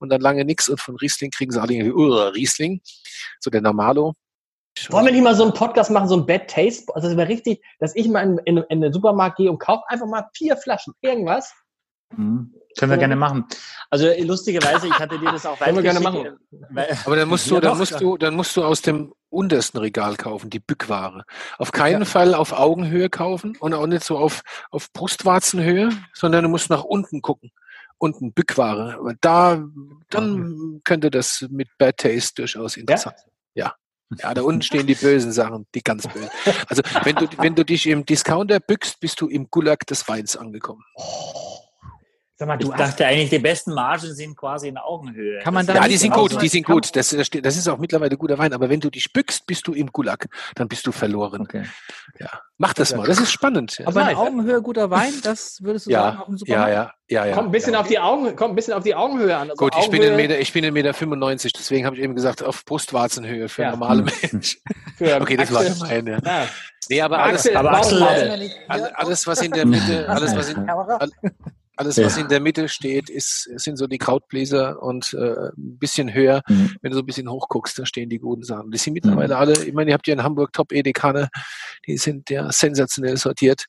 und 0.00 0.08
dann 0.08 0.20
lange 0.20 0.44
nichts 0.44 0.68
und 0.68 0.80
von 0.80 0.96
Riesling 0.96 1.30
kriegen 1.30 1.52
sie 1.52 1.62
alle 1.62 1.74
irgendwie, 1.74 1.92
uh, 1.92 2.30
Riesling, 2.30 2.80
so 3.38 3.50
der 3.50 3.60
Normalo. 3.60 4.14
Wollen 4.90 5.06
wir 5.06 5.12
nicht 5.12 5.22
mal 5.22 5.36
so 5.36 5.44
einen 5.44 5.54
Podcast 5.54 5.92
machen, 5.92 6.08
so 6.08 6.16
ein 6.16 6.26
Bad 6.26 6.50
Taste? 6.50 6.92
Also 6.92 7.06
das 7.06 7.16
wäre 7.16 7.28
richtig, 7.28 7.62
dass 7.78 7.94
ich 7.94 8.08
mal 8.08 8.22
in, 8.22 8.38
in, 8.46 8.64
in 8.68 8.80
den 8.80 8.92
Supermarkt 8.92 9.36
gehe 9.36 9.48
und 9.48 9.60
kaufe 9.60 9.84
einfach 9.86 10.08
mal 10.08 10.28
vier 10.34 10.56
Flaschen 10.56 10.92
irgendwas 11.02 11.54
Mhm. 12.14 12.54
Können 12.78 12.90
wir 12.90 12.98
gerne 12.98 13.16
machen. 13.16 13.46
Also 13.88 14.08
lustigerweise, 14.20 14.86
ich 14.86 14.98
hatte 14.98 15.18
dir 15.18 15.32
das 15.32 15.46
auch 15.46 15.58
Können 15.58 15.76
wir 15.76 15.82
gerne 15.82 16.00
machen. 16.00 16.38
Aber 17.04 17.16
dann 17.16 17.28
musst 17.28 17.50
du, 17.50 17.58
dann 17.58 17.78
musst 17.78 18.00
du, 18.00 18.16
dann 18.18 18.34
musst 18.34 18.56
du 18.56 18.64
aus 18.64 18.82
dem 18.82 19.14
untersten 19.30 19.78
Regal 19.78 20.16
kaufen, 20.16 20.50
die 20.50 20.60
Bückware. 20.60 21.24
Auf 21.58 21.72
keinen 21.72 22.00
ja. 22.00 22.04
Fall 22.04 22.34
auf 22.34 22.52
Augenhöhe 22.52 23.08
kaufen 23.08 23.56
und 23.58 23.72
auch 23.72 23.86
nicht 23.86 24.04
so 24.04 24.18
auf, 24.18 24.42
auf 24.70 24.92
Brustwarzenhöhe, 24.92 25.90
sondern 26.12 26.44
du 26.44 26.50
musst 26.50 26.68
nach 26.68 26.84
unten 26.84 27.22
gucken. 27.22 27.50
Unten 27.98 28.34
Bückware. 28.34 28.96
Aber 28.98 29.14
da, 29.22 29.64
dann 30.10 30.42
okay. 30.42 30.80
könnte 30.84 31.10
das 31.10 31.46
mit 31.48 31.68
Bad 31.78 31.96
Taste 31.96 32.42
durchaus 32.42 32.76
interessant 32.76 33.18
sein. 33.18 33.30
Ja. 33.54 33.66
ja. 33.66 33.74
Ja, 34.22 34.34
da 34.34 34.42
unten 34.42 34.62
stehen 34.62 34.86
die 34.86 34.94
bösen 34.94 35.32
Sachen, 35.32 35.66
die 35.74 35.82
ganz 35.82 36.06
bösen. 36.06 36.30
Also, 36.68 36.82
wenn 37.02 37.16
du, 37.16 37.26
wenn 37.38 37.56
du 37.56 37.64
dich 37.64 37.88
im 37.88 38.06
Discounter 38.06 38.60
bückst, 38.60 39.00
bist 39.00 39.20
du 39.20 39.28
im 39.28 39.50
Gulag 39.50 39.84
des 39.86 40.06
Weins 40.06 40.36
angekommen. 40.36 40.84
Oh. 40.94 41.65
Sag 42.38 42.48
mal, 42.48 42.58
du 42.58 42.70
ich 42.70 42.76
dachte 42.76 43.06
eigentlich, 43.06 43.30
die 43.30 43.38
besten 43.38 43.72
Margen 43.72 44.14
sind 44.14 44.36
quasi 44.36 44.68
in 44.68 44.76
Augenhöhe. 44.76 45.38
Kann 45.38 45.54
man 45.54 45.64
da 45.64 45.74
ja, 45.74 45.88
die 45.88 45.96
sind 45.96 46.12
gut, 46.12 46.40
die 46.42 46.48
sind 46.48 46.66
gut. 46.66 46.94
Das, 46.94 47.08
das 47.08 47.56
ist 47.56 47.66
auch 47.66 47.78
mittlerweile 47.78 48.18
guter 48.18 48.36
Wein. 48.36 48.52
Aber 48.52 48.68
wenn 48.68 48.78
du 48.78 48.90
dich 48.90 49.10
bückst, 49.10 49.46
bist 49.46 49.66
du 49.66 49.72
im 49.72 49.90
Gulag. 49.90 50.26
Dann 50.54 50.68
bist 50.68 50.86
du 50.86 50.92
verloren. 50.92 51.42
Okay. 51.42 51.64
Ja. 52.20 52.28
Mach 52.58 52.74
das 52.74 52.94
mal. 52.94 53.06
Das 53.06 53.18
ist 53.18 53.32
spannend. 53.32 53.78
Ja. 53.78 53.86
Aber 53.86 54.10
in 54.10 54.16
Augenhöhe 54.18 54.60
guter 54.60 54.90
Wein, 54.90 55.14
das 55.22 55.62
würdest 55.62 55.86
du 55.86 55.92
ja, 55.92 56.02
sagen, 56.02 56.18
auch 56.18 56.28
Supermarkt? 56.36 56.72
Ja, 56.72 56.74
ja, 56.74 56.92
ja, 57.08 57.24
ja. 57.24 57.34
Kommt 57.34 57.48
ein 57.48 57.52
bisschen 57.52 57.72
ja. 57.72 57.80
auf 57.80 57.88
die 57.88 57.98
Augen, 57.98 58.36
kommt 58.36 58.52
ein 58.52 58.56
bisschen 58.56 58.74
auf 58.74 58.84
die 58.84 58.94
Augenhöhe 58.94 59.34
an. 59.34 59.50
Also 59.50 59.56
gut, 59.64 59.74
ich 59.80 59.88
bin 59.88 60.02
in 60.02 60.16
Meter, 60.16 60.38
ich 60.38 60.52
bin 60.52 60.62
in 60.62 60.74
Meter 60.74 60.92
95. 60.92 61.54
Deswegen 61.54 61.86
habe 61.86 61.96
ich 61.96 62.02
eben 62.02 62.14
gesagt, 62.14 62.42
auf 62.42 62.66
Brustwarzenhöhe 62.66 63.48
für 63.48 63.66
normale 63.70 64.02
Menschen. 64.02 64.60
okay, 65.00 65.38
das 65.38 65.54
war 65.54 65.64
gemein, 65.64 66.06
ja. 66.06 66.18
ja. 66.22 66.48
Nee, 66.90 67.00
aber 67.00 67.18
alles, 67.18 67.48
aber 67.54 67.72
Axel, 67.72 68.02
alles, 68.68 69.26
was 69.26 69.40
in 69.40 69.52
der 69.52 69.66
Mitte, 69.66 70.06
alles, 70.06 70.36
was 70.36 70.50
in, 70.50 70.68
alles, 71.76 71.98
was 71.98 72.16
ja. 72.16 72.22
in 72.22 72.28
der 72.28 72.40
Mitte 72.40 72.68
steht, 72.68 73.10
ist, 73.10 73.50
sind 73.56 73.76
so 73.76 73.86
die 73.86 73.98
Krautbläser 73.98 74.82
und 74.82 75.14
äh, 75.14 75.50
ein 75.56 75.78
bisschen 75.78 76.12
höher. 76.12 76.42
Mhm. 76.48 76.76
Wenn 76.80 76.90
du 76.90 76.96
so 76.96 77.02
ein 77.02 77.06
bisschen 77.06 77.30
hochguckst, 77.30 77.78
da 77.78 77.84
stehen 77.86 78.08
die 78.08 78.18
guten 78.18 78.42
Sachen. 78.42 78.70
Die 78.70 78.78
sind 78.78 78.94
mittlerweile 78.94 79.34
mhm. 79.34 79.40
alle, 79.40 79.64
ich 79.64 79.74
meine, 79.74 79.90
ihr 79.90 79.94
habt 79.94 80.06
ja 80.06 80.14
in 80.14 80.22
Hamburg 80.22 80.52
Top-Edekane, 80.52 81.28
die 81.86 81.98
sind 81.98 82.30
ja 82.30 82.50
sensationell 82.50 83.16
sortiert. 83.16 83.66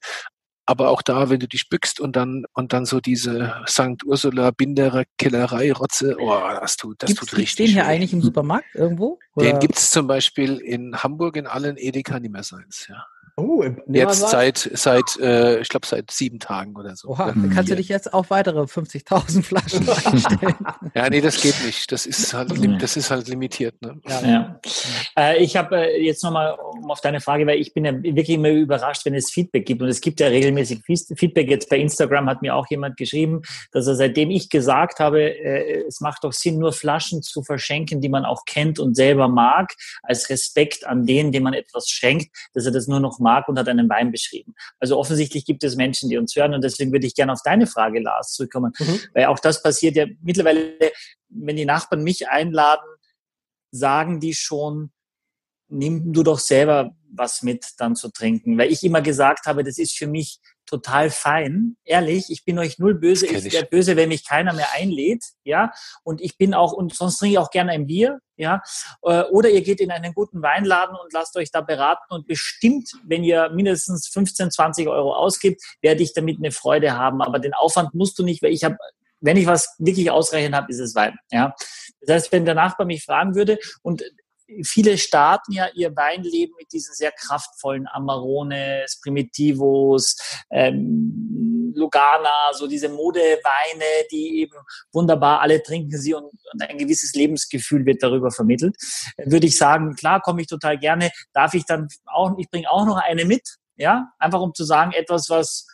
Aber 0.69 0.89
auch 0.89 1.01
da, 1.01 1.29
wenn 1.29 1.39
du 1.39 1.47
dich 1.47 1.69
bückst 1.69 2.01
und 2.01 2.17
dann 2.17 2.43
und 2.53 2.73
dann 2.73 2.85
so 2.85 2.99
diese 2.99 3.55
St. 3.69 4.03
Ursula 4.05 4.51
Binderer 4.51 5.05
Kellerei 5.17 5.71
Rotze, 5.71 6.17
oh, 6.19 6.41
das 6.59 6.75
tut, 6.75 7.01
das 7.01 7.07
gibt's, 7.07 7.25
tut 7.25 7.37
richtig. 7.37 7.67
Den 7.67 7.73
hier 7.73 7.85
eigentlich 7.85 8.11
im 8.11 8.21
Supermarkt 8.21 8.75
irgendwo? 8.75 9.17
Oder? 9.35 9.51
Den 9.51 9.59
gibt's 9.59 9.91
zum 9.91 10.07
Beispiel 10.07 10.57
in 10.57 10.97
Hamburg 10.97 11.37
in 11.37 11.47
allen 11.47 11.77
Edeka 11.77 12.19
seins, 12.41 12.87
ja. 12.89 13.05
Oh, 13.39 13.63
jetzt 13.87 14.29
seit, 14.29 14.57
seit 14.73 15.15
äh, 15.19 15.59
ich 15.59 15.69
glaube, 15.69 15.85
seit 15.85 16.09
sieben 16.09 16.39
Tagen 16.39 16.75
oder 16.75 16.95
so. 16.95 17.09
Oha, 17.09 17.27
dann 17.27 17.51
kannst 17.51 17.69
du 17.69 17.75
dich 17.75 17.87
jetzt 17.87 18.11
auf 18.11 18.31
weitere 18.31 18.61
50.000 18.61 19.43
Flaschen 19.43 19.87
einstellen. 20.05 20.55
ja, 20.95 21.07
nee, 21.07 21.21
das 21.21 21.39
geht 21.39 21.53
nicht. 21.63 21.91
Das 21.91 22.07
ist 22.07 22.33
halt, 22.33 22.51
das 22.81 22.97
ist 22.97 23.11
halt 23.11 23.27
limitiert. 23.27 23.79
Ne? 23.79 24.01
Ja. 24.07 24.21
ja. 24.25 24.59
Äh, 25.15 25.43
ich 25.43 25.55
habe 25.55 25.77
äh, 25.77 26.03
jetzt 26.03 26.23
nochmal 26.23 26.57
um 26.57 26.89
auf 26.89 26.99
deine 27.01 27.21
Frage, 27.21 27.45
weil 27.45 27.59
ich 27.59 27.75
bin 27.75 27.85
ja 27.85 27.93
wirklich 28.01 28.31
immer 28.31 28.49
überrascht, 28.49 29.05
wenn 29.05 29.13
es 29.13 29.29
Feedback 29.29 29.67
gibt. 29.67 29.83
Und 29.83 29.89
es 29.89 30.01
gibt 30.01 30.19
ja 30.19 30.29
regelmäßig 30.29 30.81
Feedback. 30.85 31.47
Jetzt 31.47 31.69
bei 31.69 31.77
Instagram 31.77 32.27
hat 32.27 32.41
mir 32.41 32.55
auch 32.55 32.65
jemand 32.71 32.97
geschrieben, 32.97 33.43
dass 33.71 33.85
er 33.85 33.93
seitdem 33.93 34.31
ich 34.31 34.49
gesagt 34.49 34.99
habe, 34.99 35.21
äh, 35.21 35.83
es 35.87 36.01
macht 36.01 36.23
doch 36.23 36.33
Sinn, 36.33 36.57
nur 36.57 36.73
Flaschen 36.73 37.21
zu 37.21 37.43
verschenken, 37.43 38.01
die 38.01 38.09
man 38.09 38.25
auch 38.25 38.45
kennt 38.45 38.79
und 38.79 38.95
selber 38.95 39.27
mag, 39.27 39.75
als 40.01 40.27
Respekt 40.31 40.87
an 40.87 41.05
denen, 41.05 41.31
dem 41.31 41.43
man 41.43 41.53
etwas 41.53 41.87
schenkt, 41.87 42.35
dass 42.55 42.65
er 42.65 42.71
das 42.71 42.87
nur 42.87 42.99
noch 42.99 43.19
mag 43.27 43.49
und 43.49 43.59
hat 43.59 43.67
einen 43.67 43.89
Wein 43.89 44.11
beschrieben. 44.11 44.55
Also 44.79 44.97
offensichtlich 44.97 45.43
gibt 45.43 45.63
es 45.65 45.75
Menschen, 45.75 46.09
die 46.09 46.17
uns 46.17 46.33
hören 46.33 46.53
und 46.53 46.63
deswegen 46.63 46.93
würde 46.93 47.05
ich 47.05 47.13
gerne 47.13 47.33
auf 47.33 47.41
deine 47.43 47.67
Frage, 47.67 47.99
Lars, 47.99 48.31
zurückkommen, 48.31 48.71
mhm. 48.79 48.99
weil 49.13 49.25
auch 49.25 49.39
das 49.39 49.61
passiert 49.61 49.97
ja 49.97 50.05
mittlerweile, 50.21 50.77
wenn 51.27 51.57
die 51.57 51.65
Nachbarn 51.65 52.03
mich 52.03 52.29
einladen, 52.29 52.87
sagen 53.71 54.21
die 54.21 54.33
schon, 54.33 54.91
nimm 55.69 56.13
du 56.13 56.23
doch 56.23 56.39
selber 56.39 56.95
was 57.09 57.43
mit 57.43 57.65
dann 57.77 57.95
zu 57.95 58.09
trinken, 58.09 58.57
weil 58.57 58.71
ich 58.71 58.83
immer 58.83 59.01
gesagt 59.01 59.45
habe, 59.45 59.65
das 59.65 59.77
ist 59.77 59.97
für 59.97 60.07
mich 60.07 60.39
total 60.67 61.09
fein. 61.09 61.77
Ehrlich, 61.83 62.25
ich 62.29 62.45
bin 62.45 62.59
euch 62.59 62.77
null 62.77 62.93
böse. 62.93 63.25
Ich 63.25 63.51
werde 63.51 63.67
böse, 63.67 63.95
wenn 63.95 64.09
mich 64.09 64.27
keiner 64.27 64.53
mehr 64.53 64.67
einlädt, 64.75 65.23
ja. 65.43 65.71
Und 66.03 66.21
ich 66.21 66.37
bin 66.37 66.53
auch, 66.53 66.73
und 66.73 66.93
sonst 66.93 67.17
trinke 67.17 67.33
ich 67.33 67.39
auch 67.39 67.49
gerne 67.49 67.71
ein 67.71 67.87
Bier, 67.87 68.19
ja. 68.35 68.61
Äh, 69.01 69.23
oder 69.23 69.49
ihr 69.49 69.61
geht 69.61 69.81
in 69.81 69.91
einen 69.91 70.13
guten 70.13 70.41
Weinladen 70.41 70.95
und 70.95 71.11
lasst 71.13 71.35
euch 71.37 71.51
da 71.51 71.61
beraten 71.61 72.13
und 72.13 72.27
bestimmt, 72.27 72.91
wenn 73.03 73.23
ihr 73.23 73.49
mindestens 73.49 74.07
15, 74.09 74.51
20 74.51 74.87
Euro 74.87 75.15
ausgibt, 75.15 75.61
werde 75.81 76.03
ich 76.03 76.13
damit 76.13 76.37
eine 76.37 76.51
Freude 76.51 76.95
haben. 76.97 77.21
Aber 77.21 77.39
den 77.39 77.53
Aufwand 77.53 77.95
musst 77.95 78.19
du 78.19 78.23
nicht, 78.23 78.43
weil 78.43 78.51
ich 78.51 78.63
habe 78.63 78.77
wenn 79.19 79.37
ich 79.37 79.47
was 79.47 79.73
wirklich 79.79 80.11
ausreichend 80.11 80.55
habe, 80.55 80.71
ist 80.71 80.79
es 80.79 80.93
Wein. 80.93 81.17
Ja? 81.31 81.55
Das 82.01 82.15
heißt, 82.15 82.31
wenn 82.31 82.45
der 82.45 82.53
Nachbar 82.53 82.85
mich 82.85 83.03
fragen 83.03 83.33
würde, 83.33 83.57
und 83.81 84.03
viele 84.63 84.97
starten 84.97 85.51
ja 85.51 85.67
ihr 85.73 85.95
Weinleben 85.95 86.55
mit 86.57 86.71
diesen 86.71 86.93
sehr 86.93 87.11
kraftvollen 87.11 87.87
Amarones, 87.87 88.99
Primitivos, 89.01 90.17
ähm, 90.49 91.73
Lugana, 91.75 92.53
so 92.53 92.67
diese 92.67 92.89
Modeweine, 92.89 94.07
die 94.11 94.39
eben 94.41 94.57
wunderbar, 94.91 95.41
alle 95.41 95.61
trinken 95.61 95.97
sie 95.97 96.13
und, 96.13 96.25
und 96.25 96.61
ein 96.61 96.77
gewisses 96.77 97.13
Lebensgefühl 97.13 97.85
wird 97.85 98.01
darüber 98.01 98.31
vermittelt. 98.31 98.75
Würde 99.23 99.47
ich 99.47 99.57
sagen, 99.57 99.95
klar, 99.95 100.21
komme 100.21 100.41
ich 100.41 100.47
total 100.47 100.77
gerne. 100.77 101.11
Darf 101.33 101.53
ich 101.53 101.65
dann 101.65 101.87
auch, 102.05 102.37
ich 102.37 102.49
bringe 102.49 102.69
auch 102.71 102.85
noch 102.85 102.97
eine 102.97 103.25
mit, 103.25 103.57
ja, 103.75 104.11
einfach 104.17 104.41
um 104.41 104.53
zu 104.53 104.63
sagen, 104.63 104.91
etwas, 104.91 105.29
was 105.29 105.67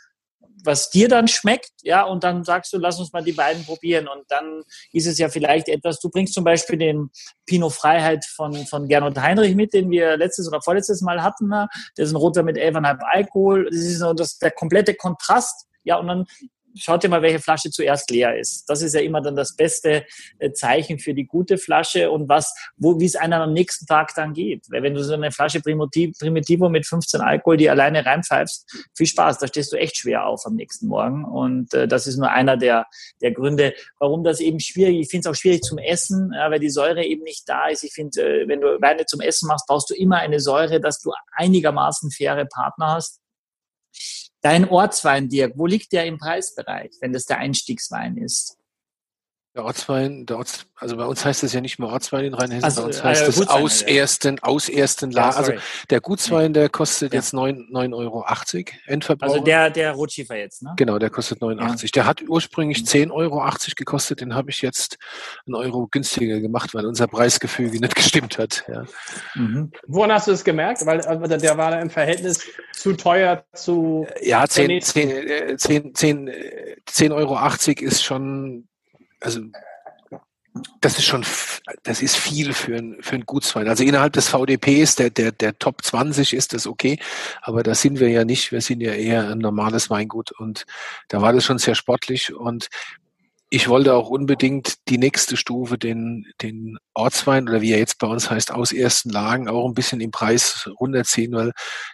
was 0.64 0.90
dir 0.90 1.08
dann 1.08 1.28
schmeckt, 1.28 1.72
ja, 1.82 2.04
und 2.04 2.24
dann 2.24 2.44
sagst 2.44 2.74
du, 2.74 2.78
lass 2.78 3.00
uns 3.00 3.12
mal 3.12 3.24
die 3.24 3.34
beiden 3.34 3.66
probieren. 3.66 4.08
Und 4.08 4.24
dann 4.30 4.64
ist 4.92 5.08
es 5.08 5.18
ja 5.18 5.30
vielleicht 5.30 5.68
etwas, 5.68 6.00
du 6.00 6.10
bringst 6.10 6.34
zum 6.34 6.44
Beispiel 6.44 6.78
den 6.78 7.10
Pinot 7.46 7.74
Freiheit 7.74 8.26
von, 8.26 8.54
von 8.68 8.88
Gernot 8.88 9.18
Heinrich 9.18 9.56
mit, 9.56 9.74
den 9.74 9.90
wir 9.90 10.18
letztes 10.18 10.48
oder 10.48 10.62
vorletztes 10.62 11.02
Mal 11.02 11.22
hatten. 11.22 11.48
Ne? 11.48 11.68
Der 11.98 12.06
ist 12.06 12.12
ein 12.12 12.18
roter 12.18 12.44
mit 12.44 12.58
11,5 12.58 13.00
Alkohol. 13.02 13.66
Das 13.70 13.80
ist 13.80 14.00
so 14.00 14.14
das, 14.14 14.38
der 14.38 14.52
komplette 14.52 14.94
Kontrast. 14.94 15.68
Ja, 15.84 15.98
und 15.98 16.08
dann 16.08 16.26
schaut 16.76 17.04
dir 17.04 17.10
mal, 17.10 17.22
welche 17.22 17.40
Flasche 17.40 17.70
zuerst 17.70 18.10
leer 18.12 18.38
ist. 18.38 18.66
Das 18.68 18.82
ist 18.82 18.94
ja 18.94 19.02
immer 19.02 19.22
dann 19.22 19.36
das 19.36 19.56
beste 19.56 20.06
äh, 20.40 20.52
Zeichen 20.52 21.00
für 21.00 21.14
die 21.14 21.26
gute 21.26 21.58
Flasche 21.58 22.12
und 22.12 22.30
was, 22.30 22.54
wo, 22.78 23.00
wie 23.00 23.06
es 23.06 23.16
einem 23.16 23.42
am 23.42 23.54
nächsten 23.54 23.86
Tag 23.86 24.14
dann 24.16 24.34
geht. 24.34 24.66
Weil 24.70 24.84
wenn 24.84 24.94
du 24.94 25.04
so 25.04 25.14
eine 25.14 25.32
Flasche 25.32 25.62
Primitivo 25.62 26.70
mit 26.70 26.86
15 26.86 27.22
Alkohol, 27.22 27.58
die 27.58 27.70
alleine 27.70 28.06
reinpfeifst, 28.06 28.90
viel 28.96 29.08
Spaß, 29.08 29.40
da 29.40 29.48
stehst 29.48 29.72
du 29.72 29.78
echt 29.78 29.98
schwer 29.98 30.26
auf 30.26 30.46
am 30.46 30.56
nächsten 30.56 30.88
Morgen. 30.88 31.26
Und 31.26 31.74
äh, 31.74 31.88
das 31.88 32.08
ist 32.08 32.18
nur 32.18 32.30
einer 32.30 32.58
der, 32.58 32.88
der 33.22 33.32
Gründe, 33.32 33.74
warum 34.00 34.24
das 34.24 34.40
eben 34.40 34.60
schwierig, 34.60 35.00
ich 35.00 35.10
finde 35.10 35.30
es 35.30 35.36
auch 35.36 35.40
schwierig 35.40 35.62
zum 35.62 35.78
Essen, 35.78 36.32
ja, 36.34 36.50
weil 36.52 36.60
die 36.60 36.70
Säure 36.70 37.04
eben 37.04 37.24
nicht 37.24 37.48
da 37.48 37.68
ist. 37.68 37.84
Ich 37.84 37.94
finde, 37.94 38.22
äh, 38.22 38.48
wenn 38.48 38.62
du 38.62 38.82
Weine 38.82 39.06
zum 39.06 39.22
Essen 39.22 39.48
machst, 39.48 39.68
brauchst 39.68 39.90
du 39.90 39.96
immer 39.96 40.18
eine 40.18 40.40
Säure, 40.40 40.80
dass 40.80 41.00
du 41.00 41.12
einigermaßen 41.34 42.12
faire 42.12 42.46
Partner 42.46 42.96
hast. 42.96 43.20
Dein 44.44 44.68
Ortswein, 44.68 45.30
Dirk, 45.30 45.54
wo 45.56 45.66
liegt 45.66 45.94
der 45.94 46.06
im 46.06 46.18
Preisbereich, 46.18 46.92
wenn 47.00 47.14
das 47.14 47.26
der 47.26 47.38
Einstiegswein 47.38 48.18
ist? 48.18 48.58
Der 49.56 49.66
Ortswein, 49.66 50.26
der 50.26 50.38
Orts, 50.38 50.66
also 50.78 50.98
bei 50.98 51.06
uns 51.06 51.24
heißt 51.24 51.44
es 51.44 51.54
ja 51.54 51.62
nicht 51.62 51.78
mehr 51.78 51.88
Ortswein 51.90 52.26
in 52.26 52.34
Rheinhessen, 52.34 52.64
also, 52.64 52.82
bei 52.82 52.88
uns 52.88 53.04
heißt 53.04 53.28
es 53.28 53.48
aus 53.48 53.82
ja. 53.82 53.88
ersten, 53.88 54.40
aus 54.40 54.68
ersten 54.68 55.12
ja, 55.12 55.30
Also 55.30 55.54
der 55.92 56.02
Gutswein, 56.02 56.54
der 56.54 56.70
kostet 56.70 57.14
ja. 57.14 57.20
jetzt 57.20 57.36
9,80 57.36 57.94
Euro 57.96 58.26
Endverbrauch. 58.88 59.30
Also 59.32 59.44
der, 59.44 59.70
der 59.70 59.92
Rotschiefer 59.92 60.36
jetzt, 60.36 60.64
ne? 60.64 60.74
Genau, 60.76 60.98
der 60.98 61.12
kostet 61.12 61.42
89. 61.42 61.92
Der 61.92 62.08
hat 62.08 62.24
ursprünglich 62.28 62.80
10,80 62.80 63.12
Euro 63.12 63.48
gekostet, 63.76 64.22
den 64.22 64.34
habe 64.34 64.50
ich 64.50 64.64
jetzt 64.64 64.98
einen 65.46 65.54
Euro 65.54 65.88
günstiger 65.88 66.40
gemacht, 66.40 66.74
weil 66.74 66.88
unser 66.88 67.06
Preisgefüge 67.06 67.80
nicht 67.80 67.96
gestimmt 67.96 68.40
hat. 68.40 68.64
Ja. 68.68 68.86
Mhm. 69.36 69.72
Woran 69.86 70.14
hast 70.14 70.28
du 70.28 70.32
es 70.32 70.44
gemerkt? 70.44 70.84
Weil 70.84 71.02
also 71.02 71.38
der 71.38 71.58
war 71.60 71.70
da 71.70 71.80
im 71.80 71.92
Verhältnis 71.92 72.44
zu 72.72 72.94
teuer 72.94 73.46
zu. 73.54 74.08
Ja, 74.20 74.48
10, 74.48 74.82
10, 74.82 75.58
10, 75.60 75.94
10, 75.94 76.32
10 76.88 77.12
Euro 77.12 77.38
ist 77.82 78.04
schon 78.04 78.68
also 79.24 79.42
das 80.82 81.00
ist 81.00 81.06
schon, 81.06 81.26
das 81.82 82.02
ist 82.02 82.16
viel 82.16 82.54
für 82.54 82.76
ein, 82.76 82.98
für 83.02 83.16
ein 83.16 83.26
Gutswein. 83.26 83.68
Also 83.68 83.84
innerhalb 83.84 84.14
des 84.14 84.30
VDPs, 84.30 84.96
der, 84.96 85.10
der, 85.10 85.32
der 85.32 85.58
Top 85.58 85.84
20 85.84 86.34
ist 86.34 86.54
das 86.54 86.68
okay, 86.68 87.00
aber 87.42 87.64
da 87.64 87.74
sind 87.74 88.00
wir 88.00 88.10
ja 88.10 88.24
nicht. 88.24 88.52
Wir 88.52 88.62
sind 88.62 88.82
ja 88.82 88.94
eher 88.94 89.30
ein 89.30 89.40
normales 89.40 89.90
Weingut 89.90 90.32
und 90.32 90.66
da 91.08 91.22
war 91.22 91.34
das 91.34 91.46
schon 91.46 91.58
sehr 91.58 91.74
sportlich 91.74 92.34
und 92.34 92.68
ich 93.50 93.68
wollte 93.68 93.94
auch 93.94 94.10
unbedingt 94.10 94.90
die 94.90 94.98
nächste 94.98 95.38
Stufe, 95.38 95.78
den, 95.78 96.26
den 96.42 96.78
Ortswein 96.96 97.48
oder 97.48 97.62
wie 97.62 97.72
er 97.72 97.78
jetzt 97.78 98.00
bei 98.00 98.08
uns 98.08 98.30
heißt, 98.30 98.52
aus 98.52 98.72
ersten 98.72 99.10
Lagen 99.10 99.48
auch 99.48 99.68
ein 99.68 99.76
bisschen 99.76 100.02
im 100.02 100.10
Preis 100.12 100.70
runterziehen, 100.80 101.34
weil 101.34 101.52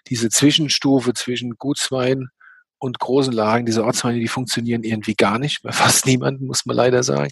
diese 0.08 0.30
Zwischenstufe 0.30 1.14
zwischen 1.14 1.58
Gutswein 1.58 2.30
und 2.80 3.00
großen 3.00 3.34
Lagen, 3.34 3.66
diese 3.66 3.84
Ortsweine, 3.84 4.20
die 4.20 4.28
funktionieren 4.28 4.84
irgendwie 4.84 5.14
gar 5.14 5.38
nicht, 5.38 5.62
bei 5.62 5.72
fast 5.72 6.06
niemanden, 6.08 6.48
muss 6.48 6.66
man 6.66 6.76
leider 6.76 7.04
sagen. 7.04 7.30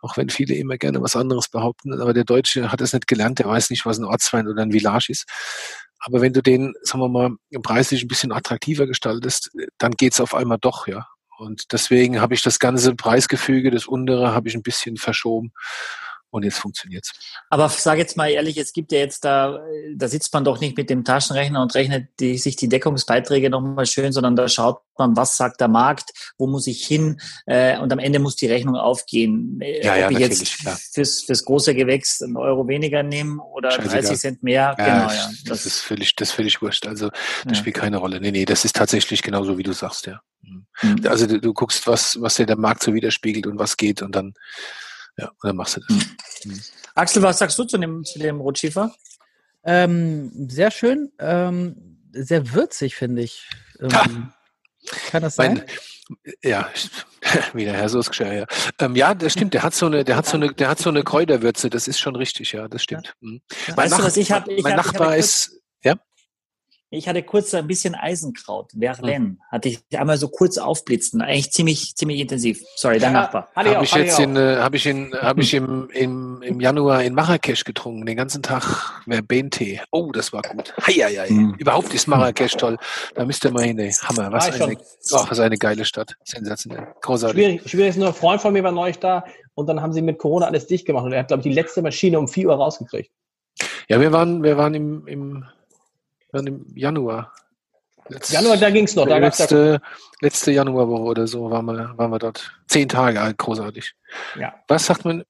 Auch 0.00 0.16
wenn 0.16 0.30
viele 0.30 0.54
immer 0.54 0.78
gerne 0.78 1.00
was 1.02 1.16
anderes 1.16 1.48
behaupten. 1.48 2.00
Aber 2.00 2.14
der 2.14 2.24
Deutsche 2.24 2.72
hat 2.72 2.80
es 2.80 2.92
nicht 2.92 3.06
gelernt, 3.06 3.38
der 3.38 3.46
weiß 3.46 3.70
nicht, 3.70 3.86
was 3.86 3.98
ein 3.98 4.04
Ortswein 4.04 4.48
oder 4.48 4.62
ein 4.62 4.72
Village 4.72 5.10
ist. 5.10 5.26
Aber 6.00 6.20
wenn 6.20 6.32
du 6.32 6.42
den, 6.42 6.74
sagen 6.82 7.00
wir 7.00 7.08
mal, 7.08 7.30
preislich 7.62 8.02
ein 8.02 8.08
bisschen 8.08 8.32
attraktiver 8.32 8.86
gestaltest, 8.86 9.50
dann 9.78 9.92
geht's 9.92 10.20
auf 10.20 10.34
einmal 10.34 10.58
doch, 10.60 10.86
ja. 10.86 11.06
Und 11.38 11.72
deswegen 11.72 12.20
habe 12.20 12.34
ich 12.34 12.42
das 12.42 12.58
ganze 12.58 12.94
Preisgefüge, 12.94 13.70
das 13.70 13.86
untere, 13.86 14.32
habe 14.32 14.48
ich 14.48 14.54
ein 14.54 14.62
bisschen 14.62 14.96
verschoben 14.96 15.52
und 16.36 16.44
jetzt 16.44 16.58
funktioniert's. 16.58 17.12
Aber 17.50 17.68
sag 17.68 17.98
jetzt 17.98 18.16
mal 18.16 18.28
ehrlich, 18.28 18.56
es 18.58 18.72
gibt 18.72 18.92
ja 18.92 18.98
jetzt 18.98 19.24
da, 19.24 19.60
da 19.94 20.08
sitzt 20.08 20.32
man 20.32 20.44
doch 20.44 20.60
nicht 20.60 20.76
mit 20.76 20.90
dem 20.90 21.04
Taschenrechner 21.04 21.62
und 21.62 21.74
rechnet 21.74 22.08
die, 22.20 22.38
sich 22.38 22.56
die 22.56 22.68
Deckungsbeiträge 22.68 23.50
nochmal 23.50 23.86
schön, 23.86 24.12
sondern 24.12 24.36
da 24.36 24.48
schaut 24.48 24.80
man, 24.98 25.16
was 25.16 25.36
sagt 25.36 25.60
der 25.60 25.68
Markt, 25.68 26.12
wo 26.38 26.46
muss 26.46 26.66
ich 26.66 26.86
hin 26.86 27.20
äh, 27.46 27.78
und 27.78 27.92
am 27.92 27.98
Ende 27.98 28.18
muss 28.18 28.36
die 28.36 28.46
Rechnung 28.46 28.76
aufgehen. 28.76 29.60
Äh, 29.60 29.84
ja, 29.84 29.96
ja, 29.96 30.06
Ob 30.06 30.12
ich 30.12 30.18
jetzt. 30.18 30.48
Fürs, 30.92 31.22
fürs 31.22 31.44
große 31.44 31.74
Gewächs 31.74 32.22
einen 32.22 32.36
Euro 32.36 32.66
weniger 32.68 33.02
nehme 33.02 33.42
oder 33.42 33.70
Scheißegal. 33.70 34.02
30 34.02 34.18
Cent 34.18 34.42
mehr. 34.42 34.74
Ja, 34.78 34.84
genau, 34.84 35.12
ja. 35.12 35.28
Das, 35.28 35.44
das, 35.44 35.66
ist 35.66 35.80
völlig, 35.80 36.14
das 36.16 36.30
ist 36.30 36.34
völlig 36.34 36.62
wurscht. 36.62 36.86
Also 36.86 37.08
das 37.08 37.44
ja. 37.46 37.54
spielt 37.54 37.76
keine 37.76 37.98
Rolle. 37.98 38.20
Nee, 38.20 38.30
nee, 38.30 38.44
das 38.44 38.64
ist 38.64 38.76
tatsächlich 38.76 39.22
genauso, 39.22 39.58
wie 39.58 39.62
du 39.62 39.72
sagst, 39.72 40.06
ja. 40.06 40.20
Mhm. 40.82 41.06
Also 41.06 41.26
du, 41.26 41.40
du, 41.40 41.52
guckst, 41.52 41.86
was, 41.86 42.20
was 42.20 42.34
dir 42.36 42.46
der 42.46 42.58
Markt 42.58 42.82
so 42.82 42.94
widerspiegelt 42.94 43.46
und 43.46 43.58
was 43.58 43.76
geht 43.76 44.02
und 44.02 44.14
dann, 44.14 44.34
ja, 45.16 45.28
und 45.28 45.44
dann 45.44 45.56
machst 45.56 45.76
du 45.76 45.80
das. 45.80 46.44
Mhm. 46.44 46.60
Axel, 46.94 47.22
was 47.22 47.38
sagst 47.38 47.58
du 47.58 47.64
zu 47.64 47.78
dem, 47.78 48.04
zu 48.04 48.18
dem 48.18 48.40
Rotschiefer? 48.40 48.94
Ähm, 49.64 50.30
sehr 50.48 50.70
schön, 50.70 51.12
ähm, 51.18 51.98
sehr 52.12 52.54
würzig, 52.54 52.94
finde 52.94 53.22
ich. 53.22 53.48
Ähm, 53.80 54.32
kann 55.10 55.22
das 55.22 55.34
sein? 55.34 55.54
Mein, 55.54 55.66
ja, 56.42 56.70
wie 57.52 57.64
der 57.64 57.74
Herr 57.74 57.88
Soskschär, 57.88 58.32
ja. 58.32 58.46
Ähm, 58.78 58.94
ja, 58.94 59.14
das 59.14 59.32
stimmt. 59.32 59.54
Der 59.54 59.62
hat 59.62 59.74
so 59.74 59.86
eine, 59.86 60.04
der 60.04 60.16
hat 60.16 60.26
so 60.26 60.36
eine, 60.36 60.52
der 60.52 60.68
hat 60.68 60.78
so 60.78 60.88
eine 60.90 61.02
Kräuterwürze. 61.02 61.70
Das 61.70 61.88
ist 61.88 61.98
schon 61.98 62.16
richtig, 62.16 62.52
ja, 62.52 62.68
das 62.68 62.82
stimmt. 62.82 63.14
Mhm. 63.20 63.40
Weißt 63.74 63.76
mein 63.76 63.90
du, 63.90 64.06
was 64.06 64.16
ich 64.16 64.30
habe? 64.30 64.56
Mein 64.62 64.76
hab, 64.76 64.86
Nachbar 64.86 65.16
ist, 65.16 65.50
ja. 65.50 65.58
Ich 66.96 67.08
hatte 67.08 67.22
kurz 67.22 67.52
ein 67.52 67.66
bisschen 67.66 67.94
Eisenkraut, 67.94 68.72
Verlaine, 68.72 69.24
hm. 69.24 69.40
hatte 69.50 69.68
ich 69.68 69.80
einmal 69.94 70.16
so 70.16 70.28
kurz 70.28 70.56
aufblitzen, 70.56 71.20
eigentlich 71.20 71.52
ziemlich, 71.52 71.94
ziemlich 71.94 72.20
intensiv. 72.20 72.62
Sorry, 72.74 72.98
dein 72.98 73.12
ja, 73.12 73.20
Nachbar. 73.20 73.48
Habe 73.54 73.84
ich 73.84 73.94
jetzt 73.94 74.18
in, 74.18 74.36
äh, 74.36 74.56
habe 74.56 74.76
ich 74.76 74.86
in, 74.86 75.12
habe 75.14 75.42
ich 75.42 75.52
im, 75.52 75.90
im, 75.92 76.42
im 76.42 76.60
Januar 76.60 77.02
in 77.02 77.14
Marrakesch 77.14 77.64
getrunken, 77.64 78.06
den 78.06 78.16
ganzen 78.16 78.42
Tag 78.42 79.02
Verbentee. 79.06 79.80
Oh, 79.90 80.10
das 80.10 80.32
war 80.32 80.42
gut. 80.42 80.74
Heieiei. 80.86 81.28
Hm. 81.28 81.54
Überhaupt 81.58 81.92
ist 81.92 82.06
Marrakesch 82.06 82.56
toll. 82.56 82.78
Da 83.14 83.24
müsst 83.26 83.44
ihr 83.44 83.50
mal 83.50 83.64
hin, 83.64 83.78
ey. 83.78 83.92
Hammer. 83.92 84.32
Was 84.32 84.60
eine, 84.60 84.76
oh, 84.76 85.26
was 85.28 85.38
eine 85.38 85.58
geile 85.58 85.84
Stadt. 85.84 86.16
Sensationell. 86.24 86.88
Großartig. 87.02 87.36
Schwierig, 87.36 87.70
schwierig 87.70 87.90
ist 87.90 87.96
nur, 87.98 88.08
ein 88.08 88.14
Freund 88.14 88.40
von 88.40 88.54
mir 88.54 88.64
war 88.64 88.72
neulich 88.72 88.98
da 88.98 89.24
und 89.54 89.66
dann 89.68 89.82
haben 89.82 89.92
sie 89.92 90.00
mit 90.00 90.18
Corona 90.18 90.46
alles 90.46 90.66
dicht 90.66 90.86
gemacht 90.86 91.04
und 91.04 91.12
er 91.12 91.20
hat, 91.20 91.28
glaube 91.28 91.40
ich, 91.40 91.48
die 91.48 91.54
letzte 91.54 91.82
Maschine 91.82 92.18
um 92.18 92.26
4 92.26 92.48
Uhr 92.48 92.54
rausgekriegt. 92.54 93.10
Ja, 93.88 94.00
wir 94.00 94.12
waren, 94.12 94.42
wir 94.42 94.56
waren 94.56 94.74
im, 94.74 95.06
im 95.06 95.44
dann 96.36 96.46
im 96.46 96.66
Januar. 96.74 97.32
Letzt, 98.08 98.32
Januar, 98.32 98.56
da 98.56 98.70
ging 98.70 98.84
es 98.84 98.94
noch. 98.94 99.06
Da 99.06 99.18
letzte, 99.18 99.80
letzte 100.20 100.52
Januarwoche 100.52 101.02
oder 101.02 101.26
so 101.26 101.50
waren 101.50 101.66
wir, 101.66 101.92
waren 101.96 102.10
wir 102.10 102.18
dort. 102.18 102.52
Zehn 102.68 102.88
Tage 102.88 103.20
alt, 103.20 103.38
großartig. 103.38 103.94
Ja. 104.38 104.54
Was 104.68 104.86
sagt 104.86 105.04
man? 105.04 105.24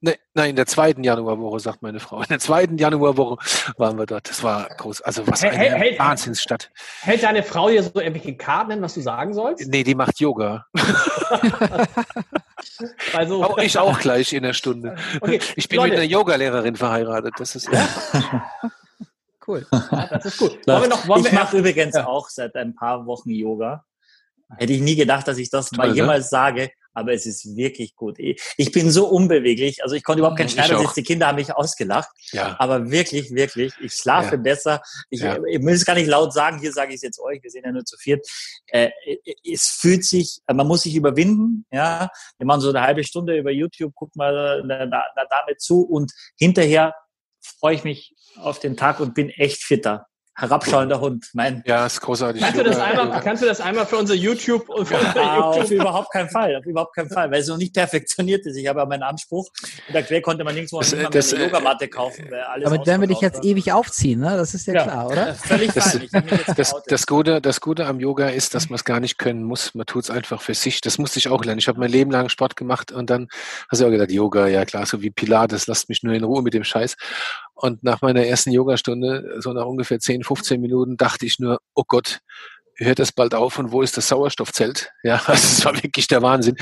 Ne, 0.00 0.14
nein, 0.32 0.50
in 0.50 0.56
der 0.56 0.66
zweiten 0.66 1.02
Januarwoche, 1.02 1.58
sagt 1.58 1.82
meine 1.82 1.98
Frau. 1.98 2.20
In 2.20 2.28
der 2.28 2.38
zweiten 2.38 2.78
Januarwoche 2.78 3.36
waren 3.78 3.98
wir 3.98 4.06
dort. 4.06 4.28
Das 4.28 4.44
war 4.44 4.68
groß. 4.68 5.00
Also 5.00 5.26
was 5.26 5.42
eine 5.42 5.56
hält, 5.56 5.98
Wahnsinnsstadt. 5.98 6.70
Hält 7.00 7.24
deine 7.24 7.42
Frau 7.42 7.68
dir 7.68 7.82
so 7.82 8.00
irgendwelche 8.00 8.36
Karten, 8.36 8.80
was 8.80 8.94
du 8.94 9.00
sagen 9.00 9.34
sollst? 9.34 9.66
Nee, 9.66 9.82
die 9.82 9.96
macht 9.96 10.20
Yoga. 10.20 10.66
also, 13.12 13.42
auch 13.42 13.58
ich 13.58 13.76
auch 13.76 13.98
gleich 13.98 14.32
in 14.32 14.44
der 14.44 14.52
Stunde. 14.52 14.94
Okay, 15.20 15.40
ich 15.56 15.68
bin 15.68 15.78
Leute. 15.78 15.90
mit 15.90 15.98
einer 15.98 16.08
Yogalehrerin 16.08 16.76
verheiratet. 16.76 17.34
Das 17.38 17.56
ist 17.56 17.68
ja. 17.72 17.88
Cool. 19.48 19.66
Ja, 19.72 20.08
das 20.10 20.26
ist 20.26 20.36
gut. 20.36 20.58
Noch, 20.66 21.24
ich 21.24 21.32
mache 21.32 21.56
übrigens 21.56 21.94
ja. 21.94 22.06
auch 22.06 22.28
seit 22.28 22.54
ein 22.54 22.74
paar 22.74 23.06
Wochen 23.06 23.30
Yoga. 23.30 23.84
Hätte 24.56 24.74
ich 24.74 24.80
nie 24.80 24.94
gedacht, 24.96 25.26
dass 25.26 25.38
ich 25.38 25.50
das 25.50 25.70
Toll, 25.70 25.78
mal 25.78 25.90
ne? 25.90 25.96
jemals 25.96 26.26
ne? 26.26 26.28
sage, 26.28 26.70
aber 26.94 27.12
es 27.12 27.26
ist 27.26 27.56
wirklich 27.56 27.94
gut. 27.94 28.18
Ich 28.18 28.72
bin 28.72 28.90
so 28.90 29.06
unbeweglich, 29.08 29.82
also 29.82 29.94
ich 29.94 30.02
konnte 30.02 30.20
überhaupt 30.20 30.38
keinen 30.38 30.48
Schneider 30.48 30.82
Die 30.96 31.02
Kinder 31.02 31.28
haben 31.28 31.36
mich 31.36 31.54
ausgelacht. 31.54 32.08
Ja. 32.32 32.56
Aber 32.58 32.90
wirklich, 32.90 33.30
wirklich, 33.30 33.72
ich 33.80 33.94
schlafe 33.94 34.36
ja. 34.36 34.36
besser. 34.36 34.82
Ich, 35.08 35.20
ja. 35.20 35.38
ich 35.48 35.62
will 35.62 35.74
es 35.74 35.84
gar 35.84 35.94
nicht 35.94 36.08
laut 36.08 36.32
sagen, 36.32 36.58
hier 36.58 36.72
sage 36.72 36.90
ich 36.90 36.96
es 36.96 37.02
jetzt 37.02 37.20
euch, 37.20 37.42
wir 37.42 37.50
sind 37.50 37.64
ja 37.64 37.72
nur 37.72 37.84
zu 37.84 37.96
viert. 37.96 38.26
Äh, 38.66 38.90
es 39.44 39.68
fühlt 39.80 40.04
sich, 40.04 40.40
man 40.52 40.66
muss 40.66 40.82
sich 40.82 40.94
überwinden, 40.94 41.66
ja. 41.70 42.10
Wir 42.36 42.46
machen 42.46 42.60
so 42.60 42.70
eine 42.70 42.82
halbe 42.82 43.04
Stunde 43.04 43.38
über 43.38 43.50
YouTube, 43.50 43.94
guckt 43.94 44.16
mal 44.16 44.62
da, 44.66 44.86
da, 44.86 45.24
damit 45.30 45.60
zu 45.60 45.82
und 45.82 46.12
hinterher 46.36 46.94
freue 47.40 47.74
ich 47.74 47.84
mich 47.84 48.16
auf 48.36 48.58
den 48.58 48.76
Tag 48.76 49.00
und 49.00 49.14
bin 49.14 49.30
echt 49.30 49.62
fitter. 49.62 50.07
Herabschauender 50.38 51.00
Hund. 51.00 51.30
Mein 51.32 51.64
ja, 51.66 51.84
ist 51.84 52.00
großartig. 52.00 52.40
Kannst 52.40 52.60
du 52.60 52.62
das 52.62 52.78
einmal, 52.78 53.20
kannst 53.22 53.42
du 53.42 53.46
das 53.46 53.60
einmal 53.60 53.86
für 53.86 53.96
unser 53.96 54.14
YouTube 54.14 54.68
und 54.68 54.86
für 54.86 54.94
ja, 54.94 55.00
unser 55.00 55.20
YouTube? 55.20 55.64
Auf 55.64 55.70
überhaupt 55.72 56.12
keinen 56.12 56.30
Fall, 56.30 56.54
auf 56.54 56.64
überhaupt 56.64 56.94
keinen 56.94 57.10
Fall, 57.10 57.28
weil 57.32 57.40
es 57.40 57.48
noch 57.48 57.56
nicht 57.56 57.74
perfektioniert 57.74 58.46
ist. 58.46 58.56
Ich 58.56 58.68
habe 58.68 58.78
ja 58.78 58.86
meinen 58.86 59.02
Anspruch. 59.02 59.48
In 59.88 59.94
der 59.94 60.04
Quelle 60.04 60.22
konnte 60.22 60.44
man 60.44 60.54
nirgendwo 60.54 60.78
das, 60.78 60.94
eine 60.94 61.10
das, 61.10 61.32
Yogamatte 61.32 61.88
kaufen. 61.88 62.28
aber 62.64 62.78
dann 62.78 63.00
würde 63.00 63.14
ich 63.14 63.20
jetzt 63.20 63.44
ewig 63.44 63.72
aufziehen, 63.72 64.20
ne? 64.20 64.36
Das 64.36 64.54
ist 64.54 64.68
ja, 64.68 64.74
ja 64.74 64.82
klar, 64.84 65.08
oder? 65.08 65.34
Völlig 65.34 65.72
das, 65.72 65.98
das, 66.56 66.74
das, 66.86 67.06
Gute, 67.08 67.40
das 67.40 67.60
Gute 67.60 67.86
am 67.86 67.98
Yoga 67.98 68.28
ist, 68.28 68.54
dass 68.54 68.68
man 68.70 68.76
es 68.76 68.84
gar 68.84 69.00
nicht 69.00 69.18
können 69.18 69.42
muss. 69.42 69.74
Man 69.74 69.86
tut 69.86 70.04
es 70.04 70.10
einfach 70.10 70.40
für 70.40 70.54
sich. 70.54 70.80
Das 70.80 70.98
musste 70.98 71.18
ich 71.18 71.28
auch 71.28 71.44
lernen. 71.44 71.58
Ich 71.58 71.66
habe 71.66 71.80
mein 71.80 71.90
Leben 71.90 72.12
lang 72.12 72.28
Sport 72.28 72.54
gemacht 72.54 72.92
und 72.92 73.10
dann 73.10 73.26
hast 73.68 73.80
du 73.80 73.86
auch 73.86 73.90
gedacht, 73.90 74.12
Yoga, 74.12 74.46
ja 74.46 74.64
klar, 74.64 74.86
so 74.86 75.02
wie 75.02 75.10
Pilates, 75.10 75.66
lasst 75.66 75.88
mich 75.88 76.04
nur 76.04 76.14
in 76.14 76.22
Ruhe 76.22 76.42
mit 76.42 76.54
dem 76.54 76.62
Scheiß. 76.62 76.96
Und 77.60 77.82
nach 77.82 78.02
meiner 78.02 78.24
ersten 78.24 78.52
Yogastunde, 78.52 79.40
so 79.40 79.52
nach 79.52 79.66
ungefähr 79.66 79.98
10, 79.98 80.22
15 80.22 80.60
Minuten, 80.60 80.96
dachte 80.96 81.26
ich 81.26 81.40
nur, 81.40 81.58
oh 81.74 81.82
Gott, 81.86 82.20
hört 82.76 83.00
das 83.00 83.10
bald 83.10 83.34
auf 83.34 83.58
und 83.58 83.72
wo 83.72 83.82
ist 83.82 83.96
das 83.96 84.06
Sauerstoffzelt? 84.06 84.92
Ja, 85.02 85.16
also 85.26 85.32
es 85.32 85.64
war 85.64 85.74
wirklich 85.82 86.06
der 86.06 86.22
Wahnsinn. 86.22 86.56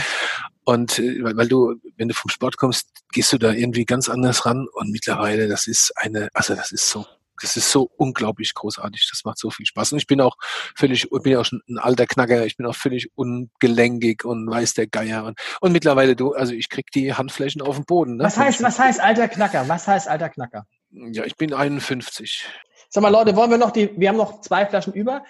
Und 0.65 0.99
äh, 0.99 1.23
weil, 1.23 1.49
du, 1.49 1.75
wenn 1.99 2.09
du 2.09 2.15
vom 2.15 2.31
Sport 2.31 2.57
kommst, 2.57 2.89
gehst 3.13 3.31
du 3.33 3.39
da 3.39 3.53
irgendwie 3.53 3.85
ganz 3.85 4.09
anders 4.09 4.47
ran 4.47 4.67
und 4.73 4.91
mittlerweile, 4.91 5.49
das 5.49 5.67
ist 5.67 5.93
eine, 5.97 6.29
also 6.33 6.55
das 6.55 6.73
ist 6.73 6.89
so 6.89 7.05
das 7.41 7.57
ist 7.57 7.71
so 7.71 7.91
unglaublich 7.97 8.55
großartig. 8.55 9.09
Das 9.11 9.25
macht 9.25 9.39
so 9.39 9.51
viel 9.51 9.67
Spaß. 9.67 9.93
Und 9.93 9.99
ich 9.99 10.07
bin 10.07 10.21
auch 10.23 10.37
völlig, 10.75 11.09
bin 11.11 11.37
auch 11.37 11.45
schon 11.45 11.61
ein 11.69 11.79
alter 11.79 12.07
Knacker. 12.07 12.47
Ich 12.47 12.57
bin 12.57 12.67
auch 12.67 12.75
völlig 12.75 13.11
ungelenkig 13.15 14.25
und 14.25 14.49
weiß 14.49 14.73
der 14.73 14.87
Geier. 14.87 15.25
Und, 15.25 15.39
und 15.61 15.73
mittlerweile 15.73 16.17
du, 16.17 16.33
also 16.33 16.55
ich 16.55 16.69
krieg 16.69 16.91
die 16.93 17.13
Handflächen 17.13 17.63
auf 17.63 17.77
den 17.77 17.85
Boden. 17.85 18.17
Ne? 18.17 18.25
Was 18.25 18.39
heißt, 18.39 18.63
was 18.63 18.79
heißt 18.79 19.01
alter 19.01 19.29
Knacker? 19.29 19.69
Was 19.69 19.87
heißt 19.87 20.09
alter 20.09 20.31
Knacker? 20.31 20.67
Ja, 20.91 21.25
ich 21.25 21.37
bin 21.37 21.53
51. 21.53 22.47
Sag 22.89 23.03
mal, 23.03 23.11
Leute, 23.11 23.35
wollen 23.37 23.51
wir 23.51 23.59
noch 23.59 23.71
die, 23.71 23.91
wir 23.99 24.09
haben 24.09 24.17
noch 24.17 24.41
zwei 24.41 24.65
Flaschen 24.67 24.93
über. 24.93 25.23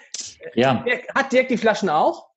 Ja. 0.55 0.85
Hat 1.15 1.31
Dirk 1.31 1.49
die 1.49 1.57
Flaschen 1.57 1.89
auch? 1.89 2.27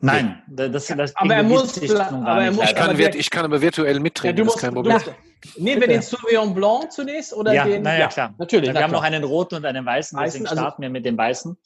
Nein, 0.00 0.42
das, 0.48 0.88
das 0.88 1.16
aber 1.16 1.34
er 1.34 1.42
muss, 1.42 1.78
aber 1.90 2.44
er 2.44 2.52
muss 2.52 2.64
ich, 2.64 2.74
kann, 2.74 2.90
aber 2.90 3.14
ich 3.14 3.30
kann 3.30 3.44
aber 3.46 3.62
virtuell 3.62 4.00
mittrinken, 4.00 4.38
ja, 4.38 4.44
das 4.44 4.56
ist 4.56 4.60
kein 4.60 4.74
Problem. 4.74 4.92
Musst, 4.92 5.12
nehmen 5.56 5.80
wir 5.80 5.88
den 5.88 6.02
Sauvignon 6.02 6.54
Blanc 6.54 6.92
zunächst 6.92 7.32
oder 7.32 7.54
ja, 7.54 7.64
den? 7.64 7.82
Na 7.82 7.98
ja, 7.98 8.08
klar. 8.08 8.34
Natürlich. 8.36 8.74
Wir 8.74 8.82
haben 8.82 8.92
noch 8.92 9.02
einen 9.02 9.24
roten 9.24 9.54
und 9.54 9.64
einen 9.64 9.86
weißen, 9.86 10.18
deswegen 10.22 10.46
also, 10.46 10.60
starten 10.60 10.82
wir 10.82 10.90
mit 10.90 11.06
dem 11.06 11.16
weißen. 11.16 11.56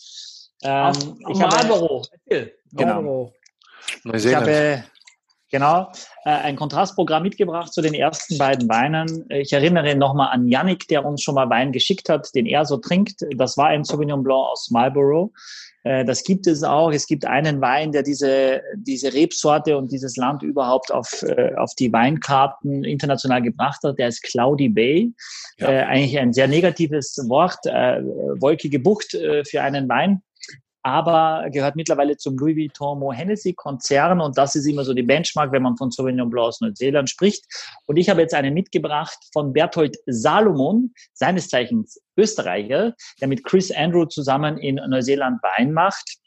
Ähm, 0.63 0.93
ich 1.29 1.39
Marlboro. 1.39 2.03
Habe, 2.31 2.53
genau. 2.73 3.33
Ich 4.05 4.35
habe 4.35 4.85
Genau, 5.51 5.91
äh, 6.25 6.31
ein 6.31 6.57
Kontrastprogramm 6.57 7.23
mitgebracht 7.23 7.73
zu 7.73 7.81
den 7.81 7.95
ersten 7.95 8.37
beiden 8.37 8.69
Weinen. 8.69 9.25
Ich 9.31 9.53
erinnere 9.53 9.97
nochmal 9.97 10.29
an 10.31 10.47
Yannick, 10.47 10.87
der 10.89 11.07
uns 11.07 11.23
schon 11.23 11.37
mal 11.37 11.49
Wein 11.49 11.73
geschickt 11.73 12.11
hat, 12.11 12.35
den 12.35 12.45
er 12.45 12.67
so 12.67 12.77
trinkt. 12.77 13.25
Das 13.37 13.57
war 13.57 13.69
ein 13.69 13.85
Sauvignon 13.85 14.23
Blanc 14.23 14.47
aus 14.53 14.71
Marlborough. 14.71 15.33
Äh, 15.85 16.05
das 16.05 16.23
gibt 16.23 16.47
es 16.47 16.63
auch. 16.63 16.93
Es 16.93 17.07
gibt 17.07 17.25
einen 17.25 17.63
Wein, 17.63 17.93
der 17.93 18.03
diese, 18.03 18.61
diese 18.77 19.15
Rebsorte 19.15 19.79
und 19.79 19.91
dieses 19.91 20.17
Land 20.17 20.43
überhaupt 20.43 20.93
auf, 20.93 21.23
äh, 21.23 21.55
auf 21.57 21.75
die 21.75 21.93
Weinkarten 21.93 22.85
international 22.85 23.41
gebracht 23.41 23.81
hat. 23.85 23.99
Der 23.99 24.09
ist 24.09 24.23
Cloudy 24.23 24.69
Bay. 24.69 25.13
Ja. 25.57 25.71
Äh, 25.71 25.83
eigentlich 25.85 26.19
ein 26.19 26.35
sehr 26.35 26.49
negatives 26.49 27.17
Wort, 27.29 27.65
äh, 27.65 28.03
wolkige 28.39 28.81
Bucht 28.81 29.15
äh, 29.15 29.45
für 29.45 29.63
einen 29.63 29.89
Wein 29.89 30.23
aber 30.83 31.49
gehört 31.51 31.77
mittlerweile 31.77 32.17
zum 32.17 32.37
Louis 32.37 32.57
Vuitton 32.57 32.99
Mo 32.99 33.13
Hennessy 33.13 33.53
Konzern 33.53 34.21
und 34.21 34.39
das 34.39 34.55
ist 34.55 34.67
immer 34.67 34.85
so 34.85 34.95
die 34.95 35.03
Benchmark, 35.03 35.53
wenn 35.53 35.63
man 35.63 35.77
von 35.77 35.91
Sauvignon 35.91 36.31
Blanc 36.31 36.49
aus 36.49 36.61
Neuseeland 36.61 37.11
spricht. 37.11 37.45
Und 37.87 37.97
ich 37.97 38.09
habe 38.09 38.21
jetzt 38.21 38.35
einen 38.35 38.55
mitgebracht 38.55 39.19
von 39.33 39.53
Berthold 39.53 39.97
Salomon, 40.07 40.93
seines 41.13 41.49
Zeichens 41.49 42.01
Österreicher, 42.17 42.95
der 43.21 43.29
mit 43.29 43.45
Chris 43.45 43.71
Andrew 43.71 44.05
zusammen 44.05 44.59
in 44.59 44.77
Neuseeland 44.77 45.43
Wein 45.43 45.73
macht. 45.73 46.19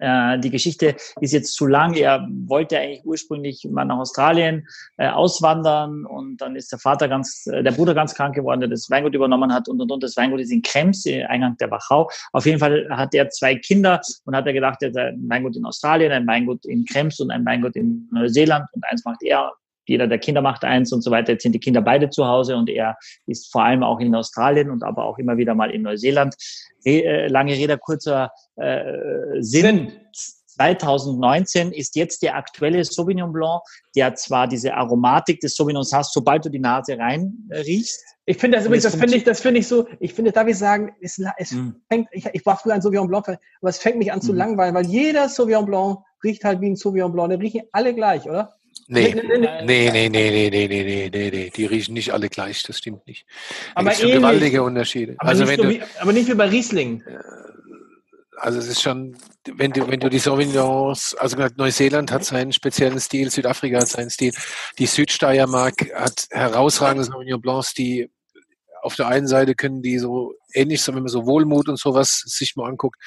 Äh, 0.00 0.38
die 0.38 0.50
Geschichte 0.50 0.96
ist 1.20 1.32
jetzt 1.32 1.54
zu 1.54 1.66
lang. 1.66 1.94
Er 1.94 2.26
wollte 2.46 2.78
eigentlich 2.78 3.04
ursprünglich 3.04 3.66
mal 3.70 3.84
nach 3.84 3.98
Australien 3.98 4.66
äh, 4.96 5.08
auswandern 5.08 6.06
und 6.06 6.38
dann 6.38 6.56
ist 6.56 6.72
der 6.72 6.78
Vater 6.78 7.08
ganz, 7.08 7.46
äh, 7.46 7.62
der 7.62 7.72
Bruder 7.72 7.94
ganz 7.94 8.14
krank 8.14 8.34
geworden, 8.34 8.60
der 8.60 8.68
das 8.70 8.90
Weingut 8.90 9.14
übernommen 9.14 9.52
hat 9.52 9.68
und 9.68 9.80
und 9.80 9.92
und. 9.92 10.02
Das 10.02 10.16
Weingut 10.16 10.40
ist 10.40 10.50
in 10.50 10.62
Krems, 10.62 11.04
Eingang 11.28 11.56
der 11.58 11.70
Wachau. 11.70 12.10
Auf 12.32 12.46
jeden 12.46 12.58
Fall 12.58 12.88
hat 12.90 13.14
er 13.14 13.28
zwei 13.28 13.56
Kinder 13.56 14.00
und 14.24 14.34
hat 14.34 14.46
er 14.46 14.52
gedacht, 14.52 14.82
er 14.82 14.88
hat 14.88 14.96
ein 14.96 15.28
Weingut 15.28 15.56
in 15.56 15.64
Australien, 15.64 16.12
ein 16.12 16.26
Weingut 16.26 16.64
in 16.64 16.84
Krems 16.84 17.20
und 17.20 17.30
ein 17.30 17.44
Weingut 17.44 17.76
in 17.76 18.08
Neuseeland 18.10 18.66
und 18.72 18.84
eins 18.90 19.04
macht 19.04 19.22
er 19.22 19.52
jeder 19.90 20.06
der 20.06 20.18
Kinder 20.18 20.40
macht 20.40 20.62
eins 20.62 20.92
und 20.92 21.02
so 21.02 21.10
weiter. 21.10 21.32
Jetzt 21.32 21.42
sind 21.42 21.52
die 21.52 21.58
Kinder 21.58 21.82
beide 21.82 22.10
zu 22.10 22.24
Hause 22.24 22.56
und 22.56 22.70
er 22.70 22.96
ist 23.26 23.50
vor 23.50 23.64
allem 23.64 23.82
auch 23.82 23.98
in 23.98 24.14
Australien 24.14 24.70
und 24.70 24.84
aber 24.84 25.04
auch 25.04 25.18
immer 25.18 25.36
wieder 25.36 25.56
mal 25.56 25.72
in 25.72 25.82
Neuseeland. 25.82 26.36
Äh, 26.84 27.26
lange 27.26 27.54
Rede, 27.54 27.76
kurzer 27.76 28.30
äh, 28.56 28.82
Sinn. 29.40 29.92
2019 30.60 31.72
ist 31.72 31.96
jetzt 31.96 32.22
der 32.22 32.36
aktuelle 32.36 32.84
Sauvignon 32.84 33.32
Blanc, 33.32 33.62
der 33.96 34.14
zwar 34.14 34.46
diese 34.46 34.74
Aromatik 34.74 35.40
des 35.40 35.56
Sauvignons 35.56 35.92
hast, 35.92 36.12
sobald 36.12 36.44
du 36.44 36.50
die 36.50 36.58
Nase 36.58 36.96
rein 36.96 37.48
riechst. 37.50 38.04
Ich 38.26 38.36
finde 38.36 38.58
das 38.58 38.66
übrigens, 38.66 38.84
das 38.84 38.94
finde 38.94 39.16
ich, 39.16 39.24
das 39.24 39.40
finde 39.40 39.60
ich 39.60 39.66
so, 39.66 39.88
ich 39.98 40.14
finde, 40.14 40.30
darf 40.30 40.46
ich 40.46 40.58
sagen, 40.58 40.94
es, 41.00 41.20
es 41.38 41.52
mm. 41.52 41.70
fängt, 41.88 42.08
ich, 42.12 42.26
ich 42.32 42.46
war 42.46 42.56
früher 42.56 42.74
ein 42.74 42.82
Sauvignon 42.82 43.08
Blanc, 43.08 43.26
aber 43.28 43.70
es 43.70 43.78
fängt 43.78 43.98
mich 43.98 44.12
an 44.12 44.20
zu 44.20 44.32
mm. 44.34 44.36
langweilen, 44.36 44.74
weil 44.74 44.86
jeder 44.86 45.28
Sauvignon 45.28 45.66
Blanc 45.66 45.98
riecht 46.22 46.44
halt 46.44 46.60
wie 46.60 46.70
ein 46.70 46.76
Sauvignon 46.76 47.12
Blanc, 47.12 47.30
die 47.30 47.36
riechen 47.36 47.62
alle 47.72 47.94
gleich, 47.94 48.28
oder? 48.28 48.59
Nee, 48.92 49.14
nee, 49.14 49.22
nee, 49.38 50.10
nee, 50.10 50.10
nee, 50.10 50.50
nee, 50.50 50.50
nee, 50.50 50.82
nee, 50.82 51.10
nee, 51.12 51.30
nee, 51.30 51.50
die 51.54 51.66
riechen 51.66 51.94
nicht 51.94 52.12
alle 52.12 52.28
gleich, 52.28 52.64
das 52.64 52.78
stimmt 52.78 53.06
nicht. 53.06 53.24
Da 53.28 53.82
aber 53.82 53.92
ähnlich, 53.92 54.14
gewaltige 54.14 54.62
Unterschiede. 54.64 55.14
Aber, 55.18 55.28
also 55.28 55.44
nicht 55.44 55.62
so 55.62 55.68
wie, 55.68 55.80
aber 56.00 56.12
nicht 56.12 56.28
wie 56.28 56.34
bei 56.34 56.48
Riesling. 56.48 57.04
Also 58.36 58.58
es 58.58 58.66
ist 58.66 58.82
schon, 58.82 59.16
wenn 59.54 59.70
du, 59.70 59.86
wenn 59.86 60.00
du 60.00 60.08
die 60.08 60.18
Sauvignons, 60.18 61.14
also 61.14 61.36
Neuseeland 61.56 62.10
hat 62.10 62.24
seinen 62.24 62.52
speziellen 62.52 62.98
Stil, 62.98 63.30
Südafrika 63.30 63.78
hat 63.78 63.88
seinen 63.88 64.10
Stil, 64.10 64.32
die 64.78 64.86
Südsteiermark 64.86 65.94
hat 65.94 66.26
herausragende 66.30 67.04
Sauvignon 67.04 67.40
Blancs, 67.40 67.74
die 67.74 68.10
auf 68.82 68.96
der 68.96 69.06
einen 69.06 69.28
Seite 69.28 69.54
können 69.54 69.82
die 69.82 69.98
so 69.98 70.34
ähnlich 70.54 70.82
sein, 70.82 70.94
wenn 70.94 71.02
man 71.02 71.10
so 71.10 71.26
Wohlmut 71.26 71.68
und 71.68 71.78
sowas 71.78 72.22
sich 72.26 72.56
mal 72.56 72.68
anguckt. 72.68 73.00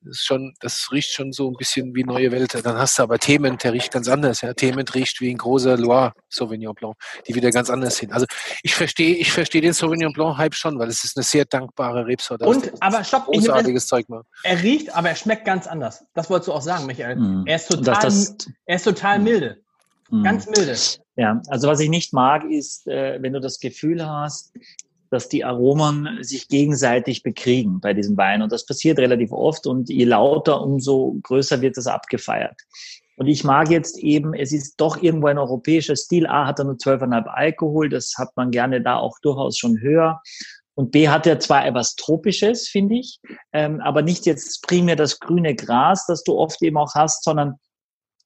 Das 0.00 0.18
ist 0.18 0.24
schon, 0.24 0.54
das 0.60 0.88
riecht 0.92 1.12
schon 1.12 1.32
so 1.32 1.50
ein 1.50 1.54
bisschen 1.54 1.94
wie 1.94 2.04
neue 2.04 2.30
Welt. 2.30 2.54
Dann 2.64 2.78
hast 2.78 2.98
du 2.98 3.02
aber 3.02 3.18
Themen, 3.18 3.58
der 3.58 3.72
riecht 3.72 3.92
ganz 3.92 4.08
anders. 4.08 4.40
Ja. 4.40 4.54
Themen 4.54 4.86
riecht 4.86 5.20
wie 5.20 5.30
ein 5.30 5.38
großer 5.38 5.76
Loire 5.76 6.12
Sauvignon 6.28 6.74
Blanc, 6.74 6.96
die 7.26 7.34
wieder 7.34 7.50
ganz 7.50 7.70
anders 7.70 7.96
sind. 7.96 8.12
Also 8.12 8.26
ich 8.62 8.74
verstehe, 8.74 9.16
ich 9.16 9.32
verstehe 9.32 9.60
den 9.60 9.72
Sauvignon 9.72 10.12
Blanc 10.12 10.38
Hype 10.38 10.54
schon, 10.54 10.78
weil 10.78 10.88
es 10.88 11.04
ist 11.04 11.16
eine 11.16 11.24
sehr 11.24 11.44
dankbare 11.44 12.06
Rebsorte. 12.06 12.44
Und, 12.44 12.72
aber 12.80 13.02
stopp, 13.04 13.26
großartiges 13.26 13.86
Zeug 13.86 14.08
mal. 14.08 14.22
Er 14.42 14.62
riecht, 14.62 14.94
aber 14.94 15.10
er 15.10 15.16
schmeckt 15.16 15.44
ganz 15.44 15.66
anders. 15.66 16.04
Das 16.14 16.30
wolltest 16.30 16.48
du 16.48 16.52
auch 16.52 16.62
sagen, 16.62 16.86
Michael. 16.86 17.16
Mm. 17.16 17.44
Er 17.46 17.56
ist 17.56 17.68
total, 17.68 18.02
das, 18.02 18.36
das, 18.36 18.50
er 18.66 18.76
ist 18.76 18.84
total 18.84 19.18
mm. 19.18 19.24
milde. 19.24 19.58
Mm. 20.10 20.22
Ganz 20.22 20.46
milde. 20.46 20.76
Ja, 21.16 21.42
also 21.48 21.68
was 21.68 21.80
ich 21.80 21.88
nicht 21.88 22.12
mag, 22.12 22.44
ist, 22.44 22.86
äh, 22.86 23.18
wenn 23.20 23.32
du 23.32 23.40
das 23.40 23.58
Gefühl 23.58 24.06
hast, 24.06 24.52
dass 25.10 25.28
die 25.28 25.44
Aromen 25.44 26.22
sich 26.22 26.48
gegenseitig 26.48 27.22
bekriegen 27.22 27.80
bei 27.80 27.94
diesem 27.94 28.16
Wein. 28.16 28.42
Und 28.42 28.52
das 28.52 28.66
passiert 28.66 28.98
relativ 28.98 29.32
oft 29.32 29.66
und 29.66 29.88
je 29.88 30.04
lauter, 30.04 30.60
umso 30.62 31.18
größer 31.22 31.60
wird 31.60 31.76
das 31.76 31.86
abgefeiert. 31.86 32.60
Und 33.16 33.26
ich 33.26 33.42
mag 33.42 33.68
jetzt 33.70 33.98
eben, 33.98 34.32
es 34.32 34.52
ist 34.52 34.76
doch 34.80 35.02
irgendwo 35.02 35.26
ein 35.26 35.38
europäischer 35.38 35.96
Stil. 35.96 36.26
A 36.28 36.46
hat 36.46 36.60
er 36.60 36.66
nur 36.66 36.74
12,5 36.74 37.24
Alkohol, 37.26 37.88
das 37.88 38.14
hat 38.16 38.30
man 38.36 38.52
gerne 38.52 38.80
da 38.80 38.96
auch 38.96 39.18
durchaus 39.22 39.58
schon 39.58 39.80
höher. 39.80 40.20
Und 40.74 40.92
B 40.92 41.08
hat 41.08 41.26
er 41.26 41.40
zwar 41.40 41.66
etwas 41.66 41.96
Tropisches, 41.96 42.68
finde 42.68 42.94
ich, 42.94 43.18
ähm, 43.52 43.80
aber 43.80 44.02
nicht 44.02 44.26
jetzt 44.26 44.62
primär 44.62 44.94
das 44.94 45.18
grüne 45.18 45.56
Gras, 45.56 46.06
das 46.06 46.22
du 46.22 46.38
oft 46.38 46.62
eben 46.62 46.76
auch 46.76 46.94
hast, 46.94 47.24
sondern 47.24 47.56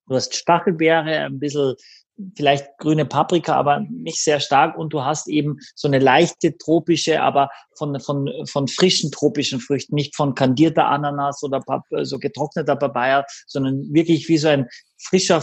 du 0.06 0.14
hast 0.14 0.34
Stachelbeere, 0.34 1.24
ein 1.24 1.38
bisschen 1.38 1.74
vielleicht 2.36 2.78
grüne 2.78 3.04
Paprika, 3.04 3.54
aber 3.54 3.80
nicht 3.90 4.22
sehr 4.22 4.40
stark. 4.40 4.76
Und 4.76 4.92
du 4.92 5.02
hast 5.02 5.28
eben 5.28 5.58
so 5.74 5.88
eine 5.88 5.98
leichte 5.98 6.56
tropische, 6.56 7.22
aber 7.22 7.50
von, 7.76 7.98
von, 8.00 8.30
von 8.46 8.68
frischen 8.68 9.10
tropischen 9.10 9.60
Früchten, 9.60 9.94
nicht 9.94 10.14
von 10.14 10.34
kandierter 10.34 10.86
Ananas 10.86 11.42
oder 11.42 11.62
so 12.02 12.18
getrockneter 12.18 12.76
Papaya, 12.76 13.24
sondern 13.46 13.92
wirklich 13.92 14.28
wie 14.28 14.38
so 14.38 14.48
ein 14.48 14.68
frischer 14.98 15.42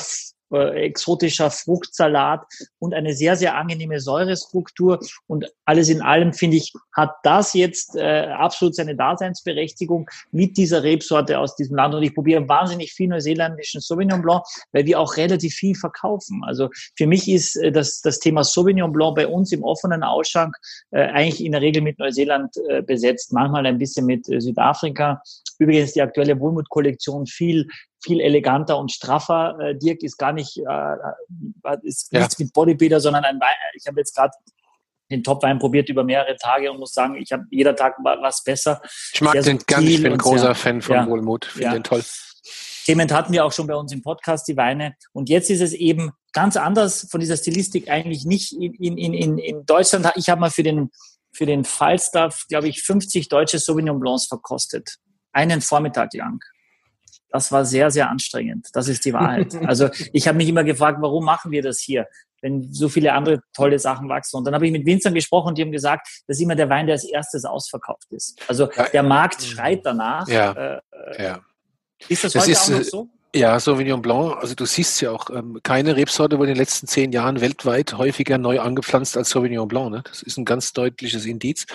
äh, 0.51 0.85
exotischer 0.85 1.49
Fruchtsalat 1.51 2.45
und 2.79 2.93
eine 2.93 3.13
sehr, 3.13 3.35
sehr 3.35 3.55
angenehme 3.55 3.99
Säurestruktur. 3.99 4.99
Und 5.27 5.45
alles 5.65 5.89
in 5.89 6.01
allem, 6.01 6.33
finde 6.33 6.57
ich, 6.57 6.73
hat 6.93 7.15
das 7.23 7.53
jetzt 7.53 7.95
äh, 7.95 8.27
absolut 8.27 8.75
seine 8.75 8.95
Daseinsberechtigung 8.95 10.09
mit 10.31 10.57
dieser 10.57 10.83
Rebsorte 10.83 11.39
aus 11.39 11.55
diesem 11.55 11.75
Land. 11.75 11.95
Und 11.95 12.03
ich 12.03 12.15
probiere 12.15 12.47
wahnsinnig 12.47 12.93
viel 12.93 13.09
neuseeländischen 13.09 13.81
Sauvignon 13.81 14.21
Blanc, 14.21 14.43
weil 14.71 14.85
wir 14.85 14.99
auch 14.99 15.17
relativ 15.17 15.53
viel 15.53 15.75
verkaufen. 15.75 16.43
Also 16.43 16.69
für 16.95 17.07
mich 17.07 17.29
ist 17.29 17.55
äh, 17.55 17.71
das, 17.71 18.01
das 18.01 18.19
Thema 18.19 18.43
Sauvignon 18.43 18.91
Blanc 18.91 19.15
bei 19.15 19.27
uns 19.27 19.51
im 19.51 19.63
offenen 19.63 20.03
Ausschank 20.03 20.55
äh, 20.91 21.01
eigentlich 21.01 21.43
in 21.43 21.51
der 21.51 21.61
Regel 21.61 21.81
mit 21.81 21.99
Neuseeland 21.99 22.55
äh, 22.69 22.81
besetzt, 22.81 23.33
manchmal 23.33 23.65
ein 23.65 23.77
bisschen 23.77 24.05
mit 24.05 24.27
äh, 24.29 24.39
Südafrika. 24.39 25.21
Übrigens 25.59 25.93
die 25.93 26.01
aktuelle 26.01 26.39
Wohlmut-Kollektion 26.39 27.25
viel 27.27 27.67
viel 28.01 28.21
eleganter 28.21 28.77
und 28.77 28.91
straffer. 28.91 29.57
Äh, 29.59 29.77
Dirk 29.77 30.03
ist 30.03 30.17
gar 30.17 30.33
nicht, 30.33 30.57
äh, 30.57 30.95
ist 31.83 32.11
ja. 32.11 32.19
nichts 32.19 32.39
mit 32.39 32.53
Bodybuilder, 32.53 32.99
sondern 32.99 33.25
ein 33.25 33.39
Wein. 33.39 33.49
Ich 33.75 33.87
habe 33.87 33.99
jetzt 33.99 34.15
gerade 34.15 34.33
den 35.11 35.23
Topwein 35.23 35.59
probiert 35.59 35.89
über 35.89 36.03
mehrere 36.03 36.35
Tage 36.37 36.71
und 36.71 36.79
muss 36.79 36.93
sagen, 36.93 37.15
ich 37.15 37.31
habe 37.31 37.43
jeder 37.49 37.75
Tag 37.75 37.95
was 38.03 38.43
besser. 38.43 38.81
Ich 39.13 39.21
mag 39.21 39.41
den 39.41 39.59
ganz, 39.65 39.87
ich 39.87 40.01
bin 40.01 40.13
ein 40.13 40.17
großer 40.17 40.39
sehr, 40.39 40.55
Fan 40.55 40.81
von 40.81 40.95
ja, 40.95 41.07
Wohlmut, 41.07 41.45
finde 41.45 41.63
ja. 41.63 41.73
den 41.73 41.83
toll. 41.83 42.03
Clement 42.85 43.11
hatten 43.11 43.33
wir 43.33 43.45
auch 43.45 43.51
schon 43.51 43.67
bei 43.67 43.75
uns 43.75 43.91
im 43.91 44.01
Podcast, 44.01 44.47
die 44.47 44.57
Weine. 44.57 44.95
Und 45.11 45.29
jetzt 45.29 45.49
ist 45.49 45.61
es 45.61 45.73
eben 45.73 46.11
ganz 46.33 46.57
anders 46.57 47.07
von 47.09 47.19
dieser 47.19 47.37
Stilistik 47.37 47.89
eigentlich 47.89 48.25
nicht 48.25 48.53
in, 48.53 48.97
in, 48.97 49.13
in, 49.13 49.37
in 49.37 49.65
Deutschland. 49.65 50.11
Ich 50.15 50.29
habe 50.29 50.41
mal 50.41 50.49
für 50.49 50.63
den, 50.63 50.89
für 51.31 51.45
den 51.45 51.65
Falstaff, 51.65 52.45
glaube 52.49 52.67
ich, 52.67 52.81
50 52.81 53.29
deutsche 53.29 53.59
Sauvignon 53.59 53.99
Blancs 53.99 54.25
verkostet. 54.27 54.95
Einen 55.33 55.61
Vormittag 55.61 56.13
lang. 56.13 56.39
Das 57.29 57.51
war 57.51 57.65
sehr, 57.65 57.91
sehr 57.91 58.09
anstrengend. 58.09 58.69
Das 58.73 58.87
ist 58.87 59.05
die 59.05 59.13
Wahrheit. 59.13 59.53
Also 59.69 59.89
ich 60.13 60.27
habe 60.27 60.37
mich 60.37 60.49
immer 60.49 60.63
gefragt, 60.63 60.97
warum 61.01 61.25
machen 61.25 61.51
wir 61.51 61.61
das 61.61 61.79
hier, 61.79 62.07
wenn 62.41 62.73
so 62.73 62.89
viele 62.89 63.13
andere 63.13 63.41
tolle 63.53 63.77
Sachen 63.77 64.09
wachsen. 64.09 64.37
Und 64.37 64.45
dann 64.45 64.55
habe 64.55 64.65
ich 64.65 64.71
mit 64.71 64.85
Winzern 64.85 65.13
gesprochen 65.13 65.49
und 65.49 65.57
die 65.57 65.61
haben 65.61 65.71
gesagt, 65.71 66.07
das 66.27 66.37
ist 66.37 66.41
immer 66.41 66.55
der 66.55 66.69
Wein, 66.69 66.87
der 66.87 66.93
als 66.93 67.03
erstes 67.03 67.45
ausverkauft 67.45 68.07
ist. 68.11 68.41
Also 68.47 68.69
der 68.93 69.03
Markt 69.03 69.43
schreit 69.43 69.85
danach. 69.85 70.27
Ja. 70.27 70.51
Äh, 70.53 70.81
ja. 71.23 71.41
Ist 72.07 72.23
das, 72.23 72.33
das 72.33 72.43
heute 72.43 72.51
ist, 72.51 72.63
auch 72.63 72.77
noch 72.77 72.83
so? 72.83 73.09
Ja, 73.35 73.59
Sauvignon 73.59 74.01
Blanc, 74.01 74.37
also 74.41 74.55
du 74.55 74.65
siehst 74.65 75.01
ja 75.01 75.11
auch, 75.11 75.29
ähm, 75.29 75.59
keine 75.61 75.95
Rebsorte 75.95 76.39
wurde 76.39 76.49
in 76.49 76.55
den 76.55 76.61
letzten 76.61 76.87
zehn 76.87 77.11
Jahren 77.11 77.41
weltweit 77.41 77.95
häufiger 77.95 78.39
neu 78.39 78.59
angepflanzt 78.59 79.15
als 79.17 79.29
Sauvignon 79.29 79.67
Blanc. 79.67 79.91
Ne? 79.91 80.01
Das 80.03 80.23
ist 80.23 80.37
ein 80.37 80.45
ganz 80.45 80.73
deutliches 80.73 81.27
Indiz. 81.27 81.67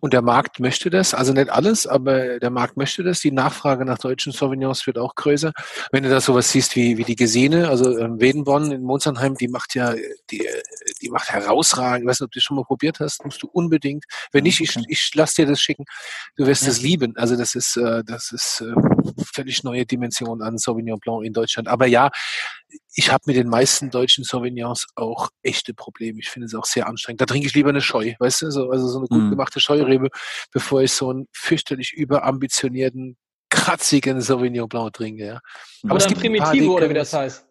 Und 0.00 0.14
der 0.14 0.22
Markt 0.22 0.58
möchte 0.58 0.88
das, 0.88 1.12
also 1.12 1.34
nicht 1.34 1.50
alles, 1.50 1.86
aber 1.86 2.38
der 2.38 2.48
Markt 2.48 2.78
möchte 2.78 3.02
das. 3.02 3.20
Die 3.20 3.30
Nachfrage 3.30 3.84
nach 3.84 3.98
deutschen 3.98 4.32
Sauvignons 4.32 4.86
wird 4.86 4.96
auch 4.96 5.14
größer. 5.14 5.52
Wenn 5.90 6.02
du 6.02 6.08
da 6.08 6.22
sowas 6.22 6.50
siehst 6.50 6.76
wie, 6.76 6.96
wie 6.96 7.04
die 7.04 7.16
Gesine, 7.16 7.68
also 7.68 7.98
ähm, 7.98 8.18
Wedenborn 8.18 8.72
in 8.72 8.82
Monsanheim, 8.82 9.34
die 9.34 9.48
macht 9.48 9.74
ja, 9.74 9.94
die, 10.30 10.48
die 11.02 11.10
macht 11.10 11.28
herausragend. 11.28 12.04
Ich 12.04 12.08
weiß 12.08 12.20
nicht, 12.20 12.26
ob 12.28 12.32
du 12.32 12.38
das 12.38 12.44
schon 12.44 12.56
mal 12.56 12.64
probiert 12.64 13.00
hast, 13.00 13.22
musst 13.26 13.42
du 13.42 13.48
unbedingt. 13.52 14.06
Wenn 14.32 14.44
nicht, 14.44 14.60
ich, 14.60 14.78
ich 14.88 15.10
lass 15.14 15.34
dir 15.34 15.44
das 15.44 15.60
schicken. 15.60 15.84
Du 16.36 16.46
wirst 16.46 16.66
es 16.66 16.78
ja. 16.78 16.88
lieben. 16.88 17.14
Also 17.18 17.36
das 17.36 17.54
ist, 17.54 17.76
äh, 17.76 18.02
das 18.02 18.32
ist 18.32 18.62
äh, 18.62 18.72
völlig 19.34 19.62
neue 19.62 19.84
Dimension 19.84 20.40
an 20.40 20.56
Sauvignon 20.56 21.01
Blanc 21.02 21.24
in 21.24 21.32
Deutschland. 21.32 21.68
Aber 21.68 21.86
ja, 21.86 22.10
ich 22.94 23.10
habe 23.12 23.22
mit 23.26 23.36
den 23.36 23.48
meisten 23.48 23.90
deutschen 23.90 24.24
Sauvignons 24.24 24.86
auch 24.94 25.28
echte 25.42 25.74
Probleme. 25.74 26.20
Ich 26.20 26.30
finde 26.30 26.46
es 26.46 26.54
auch 26.54 26.64
sehr 26.64 26.86
anstrengend. 26.86 27.20
Da 27.20 27.26
trinke 27.26 27.46
ich 27.46 27.54
lieber 27.54 27.70
eine 27.70 27.80
Scheu, 27.80 28.14
weißt 28.18 28.42
du, 28.42 28.50
so, 28.50 28.70
also 28.70 28.88
so 28.88 28.98
eine 28.98 29.08
gut 29.08 29.22
mhm. 29.22 29.30
gemachte 29.30 29.60
Scheurebe, 29.60 30.08
bevor 30.52 30.82
ich 30.82 30.92
so 30.92 31.10
einen 31.10 31.28
fürchterlich 31.32 31.92
überambitionierten, 31.92 33.16
kratzigen 33.50 34.20
Sauvignon 34.20 34.68
Blanc 34.68 34.94
trinke. 34.94 35.26
Ja. 35.26 35.40
Aber 35.84 35.98
es 35.98 36.06
gibt 36.06 36.20
Primitivo 36.20 36.76
oder 36.76 36.88
wie 36.88 36.94
das 36.94 37.12
heißt. 37.12 37.46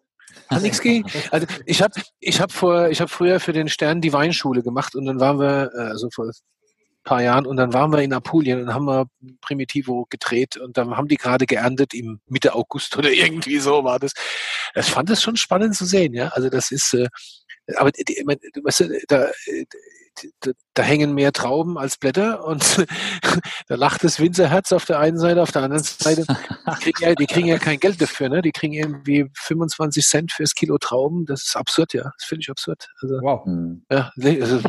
Hat 0.48 0.62
nichts 0.62 0.80
gegen. 0.80 1.08
Also 1.30 1.46
ich 1.66 1.82
habe 1.82 1.94
ich 2.20 2.40
hab 2.40 2.52
vor, 2.52 2.88
ich 2.88 3.00
habe 3.00 3.10
früher 3.10 3.38
für 3.38 3.52
den 3.52 3.68
Stern 3.68 4.00
die 4.00 4.12
Weinschule 4.12 4.62
gemacht 4.62 4.94
und 4.94 5.04
dann 5.04 5.20
waren 5.20 5.38
wir, 5.38 5.70
äh, 5.74 5.82
also 5.90 6.08
vor 6.12 6.30
paar 7.04 7.22
Jahren 7.22 7.46
und 7.46 7.56
dann 7.56 7.72
waren 7.72 7.92
wir 7.92 8.00
in 8.00 8.12
Apulien 8.12 8.62
und 8.62 8.74
haben 8.74 8.86
wir 8.86 9.06
Primitivo 9.40 10.06
gedreht 10.08 10.56
und 10.56 10.76
dann 10.76 10.96
haben 10.96 11.08
die 11.08 11.16
gerade 11.16 11.46
geerntet 11.46 11.94
im 11.94 12.20
Mitte 12.26 12.54
August 12.54 12.96
oder 12.96 13.10
irgendwie 13.12 13.58
so 13.58 13.84
war 13.84 13.98
das. 13.98 14.12
Ich 14.74 14.86
fand 14.86 15.10
es 15.10 15.22
schon 15.22 15.36
spannend 15.36 15.74
zu 15.74 15.84
sehen, 15.84 16.14
ja. 16.14 16.28
Also 16.28 16.48
das 16.48 16.70
ist, 16.70 16.94
äh, 16.94 17.08
aber 17.76 17.90
die, 17.92 18.22
weißt 18.24 18.80
du, 18.80 19.00
da, 19.08 19.28
da, 20.40 20.50
da 20.74 20.82
hängen 20.82 21.14
mehr 21.14 21.32
Trauben 21.32 21.78
als 21.78 21.96
Blätter 21.96 22.44
und 22.44 22.62
da 23.68 23.74
lacht 23.74 24.04
das 24.04 24.20
Winzerherz 24.20 24.72
auf 24.72 24.84
der 24.84 24.98
einen 24.98 25.18
Seite, 25.18 25.42
auf 25.42 25.52
der 25.52 25.62
anderen 25.62 25.82
Seite, 25.82 26.26
die 26.26 26.92
kriegen 26.92 27.02
ja, 27.02 27.14
die 27.14 27.26
kriegen 27.26 27.46
ja 27.48 27.58
kein 27.58 27.78
Geld 27.80 28.00
dafür, 28.00 28.28
ne? 28.28 28.42
Die 28.42 28.52
kriegen 28.52 28.74
irgendwie 28.74 29.26
25 29.34 30.04
Cent 30.04 30.32
fürs 30.32 30.54
Kilo 30.54 30.78
Trauben. 30.78 31.24
Das 31.26 31.42
ist 31.44 31.56
absurd, 31.56 31.94
ja. 31.94 32.04
Das 32.04 32.24
finde 32.26 32.42
ich 32.42 32.50
absurd. 32.50 32.88
Also, 33.00 33.14
wow. 33.22 33.46
Ja, 33.90 34.12
also, 34.16 34.60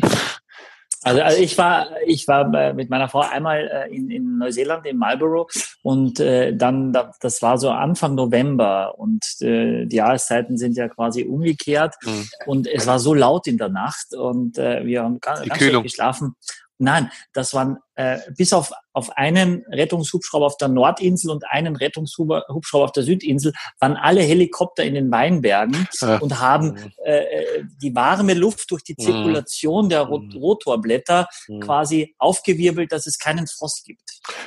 also, 1.04 1.20
also 1.20 1.42
ich 1.42 1.56
war, 1.58 1.88
ich 2.06 2.26
war 2.26 2.52
äh, 2.54 2.72
mit 2.72 2.88
meiner 2.90 3.08
Frau 3.08 3.20
einmal 3.20 3.68
äh, 3.68 3.94
in, 3.94 4.10
in 4.10 4.38
Neuseeland, 4.38 4.86
in 4.86 4.96
Marlborough 4.96 5.48
und 5.82 6.18
äh, 6.18 6.56
dann, 6.56 6.96
das 7.20 7.42
war 7.42 7.58
so 7.58 7.70
Anfang 7.70 8.14
November 8.14 8.98
und 8.98 9.22
äh, 9.40 9.84
die 9.84 9.96
Jahreszeiten 9.96 10.56
sind 10.56 10.76
ja 10.76 10.88
quasi 10.88 11.24
umgekehrt 11.24 11.94
mhm. 12.02 12.28
und 12.46 12.66
es 12.66 12.86
war 12.86 12.98
so 12.98 13.12
laut 13.12 13.46
in 13.46 13.58
der 13.58 13.68
Nacht 13.68 14.14
und 14.14 14.58
äh, 14.58 14.84
wir 14.86 15.02
haben 15.02 15.20
ganz, 15.20 15.46
ganz 15.46 15.58
schlecht 15.58 15.82
geschlafen. 15.82 16.36
Nein, 16.78 17.10
das 17.32 17.54
waren 17.54 17.78
äh, 17.94 18.18
bis 18.36 18.52
auf, 18.52 18.72
auf 18.92 19.16
einen 19.16 19.64
Rettungshubschrauber 19.70 20.46
auf 20.46 20.56
der 20.56 20.68
Nordinsel 20.68 21.30
und 21.30 21.44
einen 21.48 21.76
Rettungshubschrauber 21.76 22.84
auf 22.84 22.92
der 22.92 23.04
Südinsel 23.04 23.52
waren 23.78 23.96
alle 23.96 24.22
Helikopter 24.22 24.82
in 24.82 24.94
den 24.94 25.10
Weinbergen 25.10 25.88
ja. 26.00 26.18
und 26.18 26.40
haben 26.40 26.92
äh, 27.04 27.18
äh 27.18 27.64
die 27.80 27.94
warme 27.94 28.34
Luft 28.34 28.70
durch 28.72 28.82
die 28.82 28.96
mhm. 28.98 29.02
Zirkulation 29.02 29.88
der 29.88 30.02
Rot 30.02 30.34
mhm. 30.34 30.40
Rotorblätter 30.40 31.28
mhm. 31.46 31.60
quasi 31.60 32.14
aufgewirbelt, 32.18 32.90
dass 32.90 33.06
es 33.06 33.18
keinen 33.18 33.46
Frost 33.46 33.84
gibt. 33.84 34.02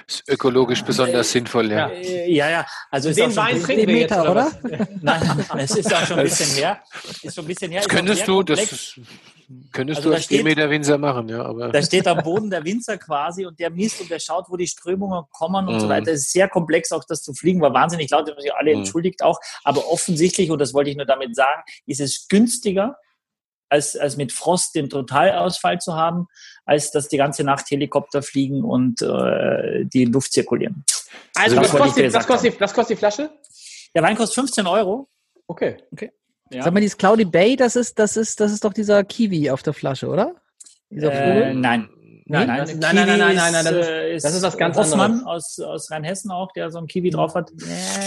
Ist 0.07 0.27
ökologisch 0.27 0.83
besonders 0.83 1.29
äh, 1.29 1.31
sinnvoll, 1.31 1.71
ja. 1.71 1.87
Äh, 1.87 2.31
ja, 2.31 2.49
ja. 2.49 2.65
Also 2.91 3.13
den 3.13 3.33
Wein 3.35 3.61
trinken 3.61 3.87
wir 3.87 3.97
jetzt, 3.99 4.17
oder? 4.17 4.51
Nein, 5.01 5.45
es 5.57 5.75
ist 5.75 5.93
auch 5.93 6.05
schon 6.05 6.19
ein 6.19 6.25
bisschen 6.25 6.55
her. 6.55 6.81
Ist 7.21 7.35
schon 7.35 7.45
ein 7.45 7.47
bisschen 7.47 7.71
her. 7.71 7.81
Das 7.81 7.89
könntest 7.89 8.27
du, 8.27 8.43
das 8.43 8.71
ist, 8.71 8.99
Könntest 9.71 9.99
also 9.99 10.09
du 10.09 10.15
als 10.15 10.27
Demeter 10.27 10.69
Winzer 10.69 10.97
machen, 10.97 11.29
ja. 11.29 11.41
Aber. 11.41 11.69
Da 11.69 11.81
steht 11.81 12.05
am 12.05 12.21
Boden 12.21 12.49
der 12.49 12.65
Winzer 12.65 12.97
quasi 12.97 13.45
und 13.45 13.57
der 13.59 13.69
misst 13.69 14.01
und 14.01 14.09
der 14.09 14.19
schaut, 14.19 14.45
wo 14.49 14.57
die 14.57 14.67
Strömungen 14.67 15.23
kommen 15.31 15.67
und 15.67 15.77
mm. 15.77 15.79
so 15.79 15.85
mhm. 15.85 15.89
weiter. 15.89 16.11
Es 16.11 16.23
ist 16.23 16.33
sehr 16.33 16.49
komplex, 16.49 16.91
auch 16.91 17.05
das 17.05 17.23
zu 17.23 17.33
fliegen, 17.33 17.61
war 17.61 17.73
wahnsinnig 17.73 18.09
laut, 18.09 18.29
haben 18.29 18.41
sich 18.41 18.53
alle 18.53 18.75
mm. 18.75 18.79
entschuldigt 18.79 19.23
auch. 19.23 19.39
Aber 19.63 19.89
offensichtlich, 19.89 20.51
und 20.51 20.59
das 20.59 20.73
wollte 20.73 20.89
ich 20.89 20.97
nur 20.97 21.05
damit 21.05 21.33
sagen, 21.33 21.61
ist 21.85 22.01
es 22.01 22.27
günstiger, 22.27 22.97
als, 23.69 23.95
als 23.95 24.17
mit 24.17 24.33
Frost 24.33 24.75
den 24.75 24.89
Totalausfall 24.89 25.79
zu 25.79 25.95
haben, 25.95 26.27
als 26.65 26.91
dass 26.91 27.07
die 27.07 27.17
ganze 27.17 27.43
Nacht 27.43 27.69
Helikopter 27.69 28.21
fliegen 28.21 28.63
und 28.63 29.01
äh, 29.01 29.85
die 29.85 30.05
Luft 30.05 30.33
zirkulieren. 30.33 30.83
Also, 31.35 31.55
Das 31.55 31.73
was, 31.73 31.81
kostet, 31.81 32.13
was, 32.13 32.27
kostet, 32.27 32.53
die- 32.53 32.59
was 32.59 32.73
kostet 32.73 32.97
die 32.97 32.99
Flasche? 32.99 33.29
Der 33.95 34.03
Wein 34.03 34.15
kostet 34.15 34.35
15 34.35 34.67
Euro. 34.67 35.09
Okay. 35.47 36.11
Ja. 36.51 36.63
Sag 36.63 36.73
mal, 36.73 36.79
dieses 36.79 36.97
Cloudy 36.97 37.25
Bay, 37.25 37.55
das 37.55 37.75
ist, 37.75 37.99
das 37.99 38.17
ist, 38.17 38.39
das 38.39 38.51
ist 38.51 38.63
doch 38.63 38.73
dieser 38.73 39.03
Kiwi 39.03 39.49
auf 39.49 39.63
der 39.63 39.73
Flasche, 39.73 40.07
oder? 40.07 40.35
Dieser 40.89 41.11
Äh, 41.11 41.53
nein. 41.53 41.89
Nein, 42.29 42.47
Nein, 42.47 42.57
nein, 42.57 42.77
nein, 42.79 42.95
nein, 43.07 43.17
nein, 43.19 43.35
nein, 43.35 43.53
nein, 43.53 43.65
das 43.65 43.73
ist- 43.73 43.87
äh, 43.89 44.13
das 44.19 44.33
ist 44.35 44.43
was 44.43 44.57
ganz 44.57 44.77
Hoffmann 44.77 45.19
anderes. 45.21 45.59
aus, 45.59 45.59
aus 45.59 45.91
Rheinhessen 45.91 46.29
auch, 46.31 46.51
der 46.51 46.69
so 46.71 46.77
ein 46.79 46.87
Kiwi 46.87 47.09
drauf 47.09 47.35
hat. 47.35 47.51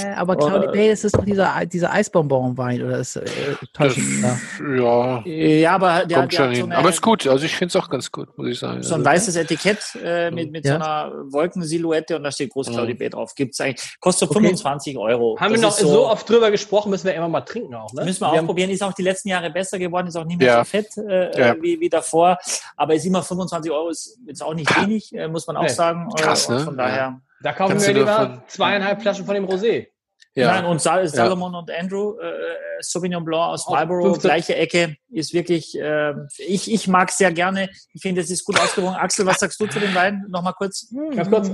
Ja, 0.04 0.16
aber 0.16 0.36
Cloudy 0.36 0.66
Äh, 0.66 0.70
Bay, 0.72 0.90
das 0.90 1.04
ist 1.04 1.16
doch 1.16 1.24
dieser, 1.24 1.54
dieser 1.64 1.90
Eisbonbonwein, 1.92 2.82
oder 2.82 2.98
ist 2.98 3.16
äh, 3.16 3.22
Das, 3.24 3.72
täuschend, 3.72 4.22
ja. 4.22 5.20
ja, 5.24 5.26
Ja, 5.26 5.74
aber 5.74 6.04
der, 6.04 6.18
kommt 6.18 6.32
der 6.32 6.36
schon 6.36 6.46
hat 6.48 6.54
so 6.56 6.60
hin. 6.62 6.72
eine, 6.72 6.76
Aber 6.78 6.88
ist 6.90 7.00
gut. 7.02 7.26
Also 7.26 7.44
ich 7.46 7.56
finde 7.56 7.70
es 7.76 7.82
auch 7.82 7.88
ganz 7.88 8.12
gut, 8.12 8.36
muss 8.36 8.48
ich 8.48 8.58
sagen. 8.58 8.82
so 8.82 8.94
ein 8.94 9.00
Also, 9.00 9.10
weißes 9.10 9.36
Etikett 9.36 9.78
äh, 10.04 10.30
mit, 10.30 10.50
mit 10.52 10.64
Ja. 10.66 10.72
so 10.72 10.76
einer 10.84 11.12
Wolkensilhouette 11.32 12.16
und 12.16 12.22
da 12.24 12.30
steht 12.30 12.50
groß. 12.50 12.68
Claudi 12.70 12.94
Bay 12.94 13.08
drauf. 13.10 13.34
Gibt's 13.34 13.60
eigentlich, 13.60 13.96
kostet 14.00 14.28
so 14.28 14.34
Okay. 14.34 14.44
25 14.46 14.96
Euro. 14.98 15.38
Haben 15.40 15.52
Das 15.54 15.60
wir 15.62 15.68
noch 15.68 15.74
ist 15.78 15.80
so, 15.86 16.06
oft 16.08 16.28
drüber 16.28 16.50
gesprochen, 16.50 16.90
müssen 16.90 17.06
wir 17.06 17.14
immer 17.14 17.28
mal 17.28 17.40
trinken 17.40 17.74
auch, 17.74 17.92
ne? 17.94 18.04
Müssen 18.04 18.20
wir, 18.20 18.28
haben- 18.28 18.40
ausprobieren. 18.40 18.70
Ist 18.70 18.82
auch 18.82 18.92
die 18.92 19.02
letzten 19.02 19.28
Jahre 19.30 19.50
besser 19.50 19.78
geworden, 19.78 20.06
ist 20.08 20.16
auch 20.16 20.24
nicht 20.24 20.38
mehr 20.38 20.46
Ja. 20.48 20.58
so 20.58 20.64
fett 20.70 20.96
äh, 20.98 21.30
Ja. 21.38 21.52
äh, 21.54 21.62
wie, 21.62 21.80
wie 21.80 21.88
davor. 21.88 22.38
Aber 22.76 22.94
ist 22.94 23.04
immer 23.06 23.22
25 23.22 23.70
Euro, 23.72 23.88
ist 23.88 24.09
jetzt 24.26 24.42
auch 24.42 24.54
nicht 24.54 24.74
wenig, 24.80 25.14
äh, 25.14 25.28
muss 25.28 25.46
man 25.46 25.56
auch 25.56 25.62
Nee. 25.62 25.68
sagen. 25.68 26.08
Äh, 26.16 26.22
Krass, 26.22 26.48
ne? 26.48 26.60
Von 26.60 26.76
daher. 26.76 27.20
Da 27.42 27.52
kaufen 27.52 27.72
Kannst 27.72 27.86
wir 27.86 27.94
lieber 27.94 28.42
zweieinhalb 28.48 29.00
Flaschen 29.02 29.24
von 29.24 29.34
dem 29.34 29.46
Rosé. 29.46 29.86
ja. 30.34 30.52
Nein, 30.52 30.64
und 30.66 30.80
Sal 30.80 31.06
Salomon 31.08 31.54
und 31.54 31.70
Andrew, 31.70 32.18
äh, 32.20 32.32
Sauvignon 32.80 33.24
Blanc 33.24 33.52
aus 33.52 33.66
Auch 33.66 33.72
Marlboro, 33.72 34.02
15. 34.12 34.20
gleiche 34.28 34.54
Ecke, 34.56 34.96
ist 35.10 35.32
wirklich, 35.34 35.78
äh, 35.78 36.12
ich, 36.38 36.70
ich 36.72 36.86
mag 36.88 37.10
sehr 37.10 37.32
gerne. 37.32 37.68
Ich 37.94 38.02
finde, 38.02 38.20
es 38.20 38.30
ist 38.30 38.44
gut 38.44 38.58
ausgewogen. 38.60 38.94
Axel, 38.94 39.24
was 39.26 39.38
sagst 39.40 39.60
du 39.60 39.66
zu 39.66 39.80
den 39.80 39.94
Weinen? 39.94 40.26
Nochmal 40.28 40.52
kurz. 40.54 40.92
Ganz 41.14 41.28
kurz. 41.30 41.50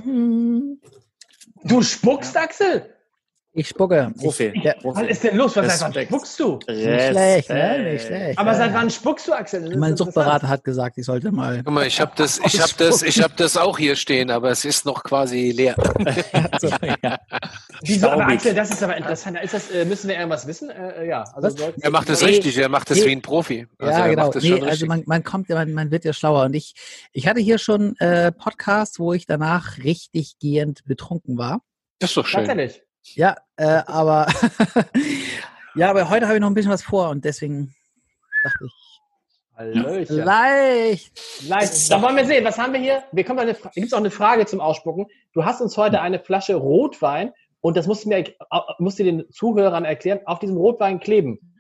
Du 1.65 1.83
spuckst, 1.83 2.37
Axel? 2.37 2.93
Ich 3.59 3.69
spucke. 3.69 4.13
Profi. 4.21 4.53
Ich, 4.55 4.63
ja, 4.65 4.75
Was 4.83 5.03
ist 5.09 5.25
denn 5.25 5.35
los? 5.37 5.57
Was, 5.57 5.79
seit 5.79 5.95
wann 5.95 6.05
spuckst 6.07 6.39
du? 6.39 6.59
nicht 6.69 6.83
schlecht, 7.09 7.49
ne? 7.49 7.93
Nicht 7.93 8.07
schlecht. 8.07 8.39
Aber 8.39 8.53
ja. 8.53 8.57
seit 8.59 8.75
wann 8.75 8.91
spuckst 8.91 9.27
du, 9.27 9.33
Axel? 9.33 9.77
Mein. 9.79 9.97
Suchtberater 9.97 10.47
hat 10.47 10.63
gesagt, 10.63 10.99
ich 10.99 11.07
sollte 11.07 11.33
mal. 11.33 11.63
Guck 11.65 11.73
mal, 11.73 11.87
ich 11.87 11.99
habe 11.99 12.13
das, 12.17 12.39
ich 12.45 12.61
habe 12.61 12.73
das, 12.77 13.03
ich 13.03 13.23
habe 13.23 13.33
das 13.37 13.57
auch 13.57 13.79
hier 13.79 13.97
stehen, 13.97 14.31
aber 14.31 14.51
es 14.51 14.67
ist 14.67 14.85
noch 14.85 15.03
quasi 15.03 15.53
leer. 15.53 15.75
So. 16.61 16.69
ja. 17.03 17.19
Wieso, 17.83 18.09
aber. 18.09 18.27
Axel, 18.27 18.55
das 18.55 18.71
ist 18.71 18.83
aber 18.83 18.97
interessant. 18.97 19.39
Ist 19.43 19.55
das, 19.55 19.71
äh, 19.71 19.85
müssen 19.87 20.09
wir 20.09 20.17
irgendwas 20.17 20.47
wissen? 20.47 20.69
Äh, 20.71 21.05
äh, 21.05 21.09
ja, 21.09 21.25
also 21.35 21.71
Er 21.81 21.91
macht 21.91 22.09
das 22.11 22.21
Nee. 22.21 22.29
richtig, 22.29 22.59
er 22.59 22.69
macht 22.69 22.91
das 22.91 22.99
Nee. 22.99 23.07
wie 23.07 23.13
ein 23.13 23.23
Profi. 23.23 23.67
Also 23.79 23.93
ja, 23.93 24.05
er 24.05 24.11
genau. 24.11 24.25
macht 24.27 24.37
das 24.37 24.43
Nee, 24.43 24.61
also 24.63 24.87
man, 24.87 25.03
man 25.07 25.25
kommt, 25.25 25.49
ja- 25.49 25.55
man, 25.57 25.73
man 25.73 25.91
wird 25.91 26.05
ja 26.05 26.13
schlauer. 26.13 26.45
Und 26.45 26.55
ich, 26.55 26.75
ich 27.13 27.27
hatte 27.27 27.41
hier 27.41 27.59
schon 27.59 27.97
äh, 27.99 28.33
Podcasts, 28.33 28.99
wo 28.99 29.13
ich 29.15 29.27
danach 29.27 29.79
richtig 29.79 30.39
gehend 30.39 30.85
betrunken 30.85 31.39
war. 31.39 31.63
das 32.01 32.11
ist 32.11 32.17
doch 32.19 32.27
schön. 32.27 32.45
Tatsächlich. 32.47 32.83
Ja, 33.15 33.37
äh, 33.57 33.83
aber 33.87 34.27
ja, 35.75 35.91
aber 35.91 36.11
heute 36.11 36.27
habe 36.27 36.37
ich 36.37 36.41
noch 36.41 36.51
ein 36.51 36.55
bisschen 36.55 36.71
was 36.73 36.83
vor 36.83 37.11
und 37.11 37.25
deswegen 37.25 37.75
dachte 38.43 38.65
ich, 38.65 38.73
Hallöchen. 39.57 40.07
vielleicht. 40.07 41.49
Leicht. 41.49 41.91
Dann 41.91 42.03
wollen 42.03 42.17
wir 42.17 42.27
sehen, 42.27 42.45
was 42.45 42.59
haben 42.59 42.73
wir 42.75 42.81
hier? 42.81 43.05
Wir 43.13 43.25
kommen 43.25 43.39
eine 43.39 43.55
Fra- 43.55 43.71
Gibt's 43.75 43.93
auch 43.95 43.99
eine 43.99 44.11
Frage 44.11 44.45
zum 44.47 44.61
Ausspucken? 44.61 45.07
Du 45.33 45.45
hast 45.45 45.61
uns 45.63 45.77
heute 45.77 46.01
eine 46.03 46.19
Flasche 46.19 46.57
Rotwein 46.57 47.33
und 47.63 47.77
das 47.77 47.87
musst 47.87 48.05
du 48.05 48.11
mir 48.11 48.25
musst 48.79 48.99
du 48.99 49.05
den 49.05 49.25
Zuhörern 49.31 49.85
erklären, 49.87 50.21
auf 50.27 50.39
diesem 50.41 50.57
Rotwein 50.57 51.01
kleben. 51.01 51.56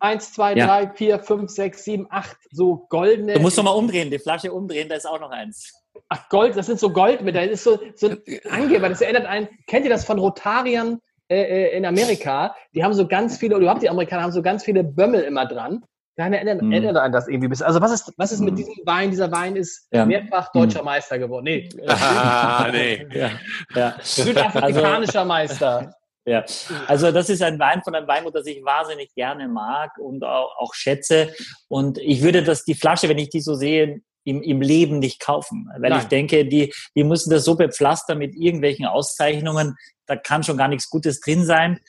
Eins, 0.00 0.32
zwei, 0.32 0.54
Ja. 0.54 0.66
drei, 0.66 0.88
vier, 0.90 1.18
fünf, 1.20 1.50
sechs, 1.50 1.84
sieben, 1.84 2.06
acht, 2.10 2.36
so 2.50 2.86
goldene. 2.88 3.34
Du 3.34 3.40
musst 3.40 3.58
doch 3.58 3.62
mal 3.62 3.70
umdrehen, 3.70 4.10
die 4.10 4.18
Flasche 4.18 4.52
umdrehen, 4.52 4.88
da 4.88 4.96
ist 4.96 5.06
auch 5.06 5.20
noch 5.20 5.30
eins. 5.30 5.74
Ach, 6.08 6.28
Gold, 6.28 6.56
das 6.56 6.66
sind 6.66 6.80
so 6.80 6.90
Goldmedaillen. 6.90 7.50
Das 7.50 7.60
ist 7.60 7.64
so, 7.64 7.78
so 7.94 8.08
ein 8.08 8.18
Angeber. 8.50 8.88
Das 8.88 9.00
erinnert 9.00 9.26
einen, 9.26 9.48
kennt 9.66 9.84
ihr 9.84 9.90
das 9.90 10.04
von 10.04 10.18
Rotariern 10.18 10.98
äh, 11.28 11.42
äh, 11.42 11.76
in 11.76 11.84
Amerika? 11.84 12.54
Die 12.74 12.82
haben 12.82 12.94
so 12.94 13.06
ganz 13.06 13.36
viele, 13.38 13.54
oder 13.56 13.62
überhaupt 13.64 13.82
die 13.82 13.90
Amerikaner 13.90 14.22
haben 14.22 14.32
so 14.32 14.42
ganz 14.42 14.64
viele 14.64 14.82
Bömmel 14.84 15.20
immer 15.22 15.46
dran. 15.46 15.84
Daran 16.16 16.32
erinnert, 16.32 16.62
Mhm. 16.62 16.72
erinnert 16.72 16.96
einen 16.96 17.12
das 17.12 17.28
irgendwie 17.28 17.46
ein 17.46 17.50
bisschen. 17.50 17.66
Also 17.66 17.80
was 17.80 17.92
ist, 17.92 18.12
was 18.16 18.32
ist 18.32 18.40
mit 18.40 18.52
Mhm. 18.52 18.56
diesem 18.56 18.74
Wein? 18.84 19.10
Dieser 19.10 19.30
Wein 19.32 19.56
ist 19.56 19.86
Ja. 19.92 20.04
mehrfach 20.06 20.50
deutscher 20.52 20.82
Meister 20.82 21.18
geworden. 21.18 21.44
Nee, 21.44 21.68
Ah, 21.88 22.68
nee. 22.72 23.06
Ja, 23.12 23.30
ja. 23.74 23.94
südafrikanischer 24.02 25.24
Meister. 25.24 25.94
Ja, 26.26 26.44
also 26.86 27.10
das 27.12 27.30
ist 27.30 27.42
ein 27.42 27.58
Wein 27.58 27.82
von 27.82 27.94
einem 27.94 28.06
Weingut, 28.06 28.34
das 28.34 28.46
ich 28.46 28.62
wahnsinnig 28.62 29.14
gerne 29.14 29.48
mag 29.48 29.96
und 29.98 30.22
auch, 30.22 30.54
auch 30.58 30.74
schätze. 30.74 31.34
Und 31.68 31.98
ich 31.98 32.22
würde 32.22 32.42
das, 32.42 32.64
die 32.64 32.74
Flasche, 32.74 33.08
wenn 33.08 33.18
ich 33.18 33.30
die 33.30 33.40
so 33.40 33.54
sehe, 33.54 34.02
im, 34.24 34.42
im 34.42 34.60
Leben 34.60 34.98
nicht 34.98 35.20
kaufen. 35.20 35.68
Weil 35.78 35.90
Nein. 35.90 36.00
ich 36.00 36.08
denke, 36.08 36.44
die, 36.44 36.72
die 36.94 37.04
müssen 37.04 37.30
das 37.30 37.44
so 37.44 37.54
bepflastern 37.54 38.18
mit 38.18 38.34
irgendwelchen 38.34 38.86
Auszeichnungen, 38.86 39.76
da 40.06 40.16
kann 40.16 40.42
schon 40.42 40.58
gar 40.58 40.68
nichts 40.68 40.90
Gutes 40.90 41.20
drin 41.20 41.44
sein. 41.44 41.80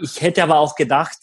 Ich 0.00 0.20
hätte 0.20 0.42
aber 0.42 0.58
auch 0.58 0.74
gedacht, 0.74 1.16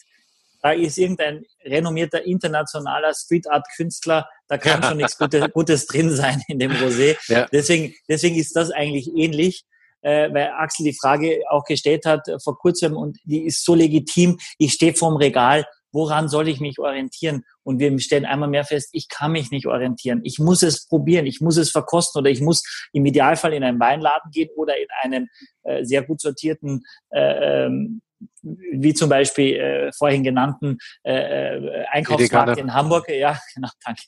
da 0.62 0.72
ist 0.72 0.98
irgendein 0.98 1.44
renommierter 1.64 2.24
internationaler 2.24 3.14
Street 3.14 3.48
Art 3.48 3.66
Künstler, 3.76 4.28
da 4.48 4.58
kann 4.58 4.82
schon 4.82 4.96
nichts 4.96 5.16
Gutes, 5.16 5.52
Gutes 5.52 5.86
drin 5.86 6.10
sein 6.10 6.42
in 6.48 6.58
dem 6.58 6.72
Rosé. 6.72 7.16
Ja. 7.28 7.46
Deswegen, 7.52 7.94
deswegen 8.08 8.36
ist 8.36 8.56
das 8.56 8.70
eigentlich 8.70 9.14
ähnlich 9.14 9.64
äh, 10.06 10.32
weil 10.32 10.52
Axel 10.56 10.84
die 10.84 10.96
Frage 10.96 11.42
auch 11.50 11.64
gestellt 11.64 12.06
hat 12.06 12.28
äh, 12.28 12.38
vor 12.38 12.56
kurzem 12.56 12.96
und 12.96 13.18
die 13.24 13.44
ist 13.44 13.64
so 13.64 13.74
legitim. 13.74 14.38
Ich 14.56 14.72
stehe 14.72 14.94
vorm 14.94 15.16
Regal, 15.16 15.66
woran 15.90 16.28
soll 16.28 16.46
ich 16.46 16.60
mich 16.60 16.78
orientieren? 16.78 17.42
Und 17.64 17.80
wir 17.80 17.98
stellen 17.98 18.24
einmal 18.24 18.48
mehr 18.48 18.64
fest, 18.64 18.90
ich 18.92 19.08
kann 19.08 19.32
mich 19.32 19.50
nicht 19.50 19.66
orientieren. 19.66 20.20
Ich 20.22 20.38
muss 20.38 20.62
es 20.62 20.86
probieren, 20.86 21.26
ich 21.26 21.40
muss 21.40 21.56
es 21.56 21.72
verkosten 21.72 22.20
oder 22.20 22.30
ich 22.30 22.40
muss 22.40 22.62
im 22.92 23.04
Idealfall 23.04 23.52
in 23.52 23.64
einen 23.64 23.80
Weinladen 23.80 24.30
gehen 24.30 24.50
oder 24.54 24.76
in 24.76 24.86
einen 25.02 25.28
äh, 25.64 25.84
sehr 25.84 26.04
gut 26.04 26.20
sortierten 26.20 26.84
äh, 27.10 27.64
ähm, 27.66 28.00
wie 28.42 28.94
zum 28.94 29.08
Beispiel 29.08 29.56
äh, 29.56 29.92
vorhin 29.92 30.22
genannten 30.22 30.78
äh, 31.04 31.56
äh, 31.56 31.84
Einkaufsmarkt 31.90 32.50
Edeka, 32.50 32.60
in 32.60 32.74
Hamburg. 32.74 33.08
Ja, 33.08 33.38
genau, 33.54 33.68
danke. 33.84 34.02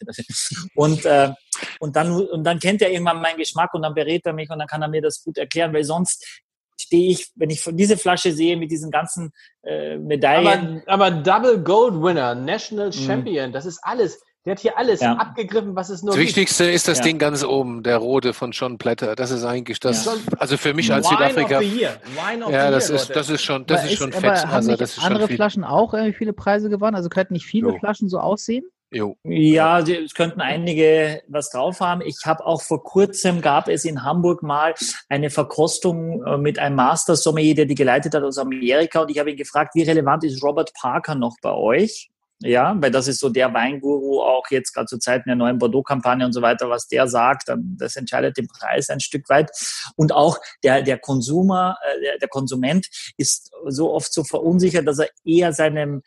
Und, 0.74 1.04
äh, 1.04 1.32
und, 1.80 1.96
dann, 1.96 2.12
und 2.12 2.44
dann 2.44 2.59
kennt 2.59 2.82
er 2.82 2.90
irgendwann 2.90 3.20
meinen 3.20 3.38
Geschmack 3.38 3.74
und 3.74 3.82
dann 3.82 3.94
berät 3.94 4.24
er 4.26 4.32
mich 4.32 4.50
und 4.50 4.59
dann 4.59 4.68
kann 4.68 4.82
er 4.82 4.88
mir 4.88 5.02
das 5.02 5.22
gut 5.22 5.38
erklären, 5.38 5.72
weil 5.72 5.84
sonst 5.84 6.42
stehe 6.80 7.11
ich, 7.11 7.30
wenn 7.34 7.50
ich 7.50 7.62
diese 7.72 7.96
Flasche 7.96 8.32
sehe 8.32 8.56
mit 8.56 8.70
diesen 8.70 8.90
ganzen 8.90 9.32
äh, 9.64 9.98
Medaillen. 9.98 10.82
Aber, 10.86 11.06
aber 11.06 11.11
Double 11.11 11.62
Gold 11.62 11.94
Winner, 11.94 12.34
National 12.34 12.92
Champion, 12.92 13.52
das 13.52 13.66
ist 13.66 13.80
alles. 13.82 14.20
Der 14.49 14.55
hat 14.55 14.61
hier 14.62 14.78
alles 14.78 15.01
Ja. 15.01 15.12
abgegriffen, 15.12 15.76
was 15.76 15.90
es 15.90 16.03
nur 16.03 16.14
Das 16.14 16.20
Wichtigste 16.22 16.64
ist 16.70 16.88
das 16.88 16.99
Ja. 16.99 17.05
Ding 17.05 17.18
ganz 17.18 17.44
oben, 17.44 17.82
der 17.82 17.99
rote 17.99 18.32
von 18.32 18.53
John 18.53 18.78
Platter. 18.78 19.14
Das 19.14 19.30
ist 19.30 19.44
eigentlich 19.44 19.78
das, 19.78 20.07
Ja. 20.07 20.14
also 20.38 20.57
für 20.57 20.72
mich 20.72 20.86
gibt. 20.86 20.96
als 20.96 21.11
Wine 21.11 21.18
Südafrika. 21.28 21.59
of 21.59 21.62
the 21.64 21.78
Year. 21.78 21.96
Wine 22.30 22.46
of 22.46 22.51
Ja, 22.53 22.66
the 22.68 22.72
das 22.72 22.88
year, 22.88 22.96
ist, 22.99 23.11
das 23.14 23.28
ist 23.28 23.42
schon, 23.42 23.66
das 23.66 23.80
Aber 23.82 23.90
ist 23.90 23.99
schon 23.99 24.11
aber 24.14 24.20
fett. 24.22 24.46
haben 24.46 24.55
Also 24.55 24.74
das 24.76 24.96
ist 24.96 25.05
andere 25.05 25.26
schon. 25.26 25.36
Flaschen 25.36 25.64
auch 25.64 25.92
irgendwie 25.92 26.14
viele 26.14 26.32
Preise 26.32 26.70
gewonnen? 26.70 26.94
Also 26.96 27.11
könnten 27.11 27.34
nicht 27.34 27.44
viele 27.44 27.68
Jo. 27.68 27.78
Flaschen 27.78 28.09
so 28.09 28.20
aussehen? 28.20 28.64
Jo. 28.90 29.18
Ja, 29.24 29.80
es 29.80 30.14
könnten 30.14 30.40
einige 30.40 31.20
was 31.28 31.51
drauf 31.51 31.80
haben. 31.80 32.01
Ich 32.01 32.20
habe 32.24 32.46
auch 32.46 32.62
vor 32.62 32.82
kurzem 32.82 33.42
gab 33.42 33.68
es 33.68 33.84
in 33.84 34.03
Hamburg 34.03 34.42
mal 34.42 34.72
eine 35.11 35.28
Verkostung 35.28 36.22
äh, 36.24 36.38
mit 36.38 36.59
einem 36.59 36.76
Master 36.76 37.14
Sommelier, 37.16 37.55
der 37.55 37.66
die 37.66 37.74
geleitet 37.74 38.14
hat 38.14 38.22
aus 38.22 38.38
Amerika 38.38 39.03
und 39.03 39.11
ich 39.11 39.18
habe 39.18 39.30
ihn 39.30 39.36
gefragt, 39.36 39.74
wie 39.74 39.82
relevant 39.82 40.24
ist 40.24 40.42
Robert 40.42 40.72
Parker 40.72 41.14
noch 41.14 41.36
bei 41.42 41.53
euch? 41.53 42.09
Ja, 42.41 42.76
weil 42.80 42.93
das 42.93 43.09
ist 43.09 43.18
so 43.18 43.30
der 43.30 43.53
Weinguru 43.53 44.20
auch 44.20 44.45
jetzt 44.51 44.72
gerade 44.72 44.86
zu 44.86 44.99
Zeiten 44.99 45.28
der 45.28 45.34
neuen 45.34 45.59
Bordeaux-Kampagne 45.59 46.24
und 46.24 46.32
so 46.32 46.41
weiter, 46.41 46.70
was 46.70 46.86
der 46.86 47.09
sagt, 47.09 47.49
das 47.76 47.97
entscheidet 47.97 48.36
den 48.36 48.47
Preis 48.47 48.91
ein 48.91 49.01
Stück 49.01 49.28
weit. 49.28 49.51
Und 49.97 50.12
auch 50.12 50.39
der, 50.62 50.82
der 50.82 50.99
Konsumer, 50.99 51.76
äh, 51.82 52.01
der, 52.01 52.18
der 52.18 52.28
Konsument 52.28 52.86
ist 53.16 53.51
so 53.66 53.93
oft 53.93 54.12
so 54.12 54.22
verunsichert, 54.22 54.86
dass 54.86 55.01
er 55.01 55.09
eher 55.24 55.53
seinem 55.53 56.03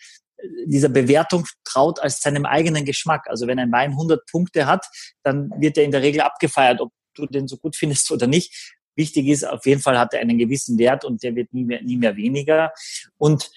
dieser 0.65 0.89
Bewertung 0.89 1.45
traut 1.63 1.99
als 1.99 2.21
seinem 2.21 2.45
eigenen 2.45 2.85
Geschmack. 2.85 3.27
Also 3.27 3.47
wenn 3.47 3.59
ein 3.59 3.71
Wein 3.71 3.91
100 3.91 4.25
Punkte 4.29 4.65
hat, 4.65 4.87
dann 5.23 5.51
wird 5.57 5.77
er 5.77 5.83
in 5.83 5.91
der 5.91 6.01
Regel 6.01 6.21
abgefeiert, 6.21 6.81
ob 6.81 6.91
du 7.15 7.25
den 7.25 7.47
so 7.47 7.57
gut 7.57 7.75
findest 7.79 8.11
oder 8.11 8.27
nicht. 8.27 8.73
Wichtig 8.95 9.27
ist, 9.27 9.45
auf 9.45 9.65
jeden 9.65 9.81
Fall 9.81 9.97
hat 9.97 10.13
er 10.13 10.19
einen 10.19 10.37
gewissen 10.37 10.77
Wert 10.77 11.05
und 11.05 11.23
der 11.23 11.35
wird 11.35 11.53
nie 11.53 11.63
mehr, 11.63 11.81
nie 11.81 11.97
mehr 11.97 12.15
weniger. 12.17 12.73
Und 13.17 13.49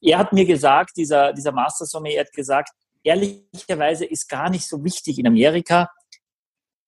er 0.00 0.18
hat 0.18 0.32
mir 0.32 0.44
gesagt, 0.44 0.96
dieser, 0.96 1.32
dieser 1.32 1.52
Master 1.52 1.86
Sommelier 1.86 2.20
hat 2.20 2.32
gesagt, 2.32 2.70
ehrlicherweise 3.02 4.04
ist 4.04 4.28
gar 4.28 4.50
nicht 4.50 4.66
so 4.66 4.82
wichtig 4.84 5.18
in 5.18 5.26
Amerika, 5.26 5.88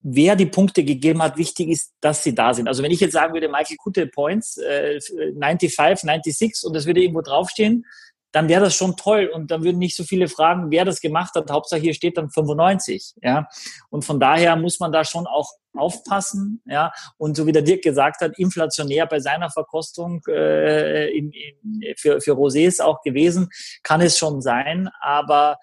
wer 0.03 0.35
die 0.37 0.47
Punkte 0.47 0.85
gegeben 0.85 1.23
hat, 1.23 1.37
wichtig 1.37 1.69
ist, 1.69 1.93
dass 2.01 2.23
sie 2.23 2.35
da 2.35 2.53
sind. 2.53 2.69
Also 2.69 2.83
wenn 2.83 2.91
ich 2.91 3.01
jetzt 3.01 3.13
sagen 3.13 3.35
würde, 3.35 3.49
Michael 3.49 3.77
Kutte 3.77 4.07
Points, 4.07 4.57
äh, 4.59 5.01
95, 5.01 5.75
96 5.75 6.55
und 6.65 6.75
das 6.75 6.87
würde 6.87 7.01
irgendwo 7.01 7.23
draufstehen, 7.23 7.85
dann 8.33 8.49
wäre 8.49 8.63
das 8.65 8.75
schon 8.75 8.97
toll 8.97 9.31
und 9.33 9.51
dann 9.51 9.63
würden 9.63 9.79
nicht 9.79 9.97
so 9.97 10.05
viele 10.05 10.27
fragen, 10.29 10.71
wer 10.71 10.85
das 10.85 11.01
gemacht 11.01 11.35
hat. 11.35 11.51
Hauptsache 11.51 11.81
hier 11.81 11.95
steht 11.95 12.17
dann 12.17 12.31
95, 12.31 13.15
ja. 13.23 13.47
Und 13.91 14.05
von 14.05 14.19
daher 14.19 14.57
muss 14.57 14.81
man 14.81 14.91
da 14.91 15.05
schon 15.05 15.27
auch 15.27 15.51
aufpassen, 15.75 16.63
ja. 16.67 16.93
Und 17.19 17.37
so 17.37 17.47
wie 17.47 17.53
der 17.53 17.63
Dirk 17.63 17.83
gesagt 17.83 18.21
hat, 18.23 18.39
inflationär 18.39 19.07
bei 19.07 19.21
seiner 19.21 19.51
Verkostung 19.51 20.23
äh, 20.29 21.09
in, 21.11 21.31
in, 21.33 21.95
für, 21.97 22.21
für 22.21 22.33
Rosés 22.33 22.83
auch 22.83 23.03
gewesen, 23.03 23.49
kann 23.83 24.01
es 24.01 24.19
schon 24.19 24.41
sein, 24.41 24.89
aber 25.01 25.59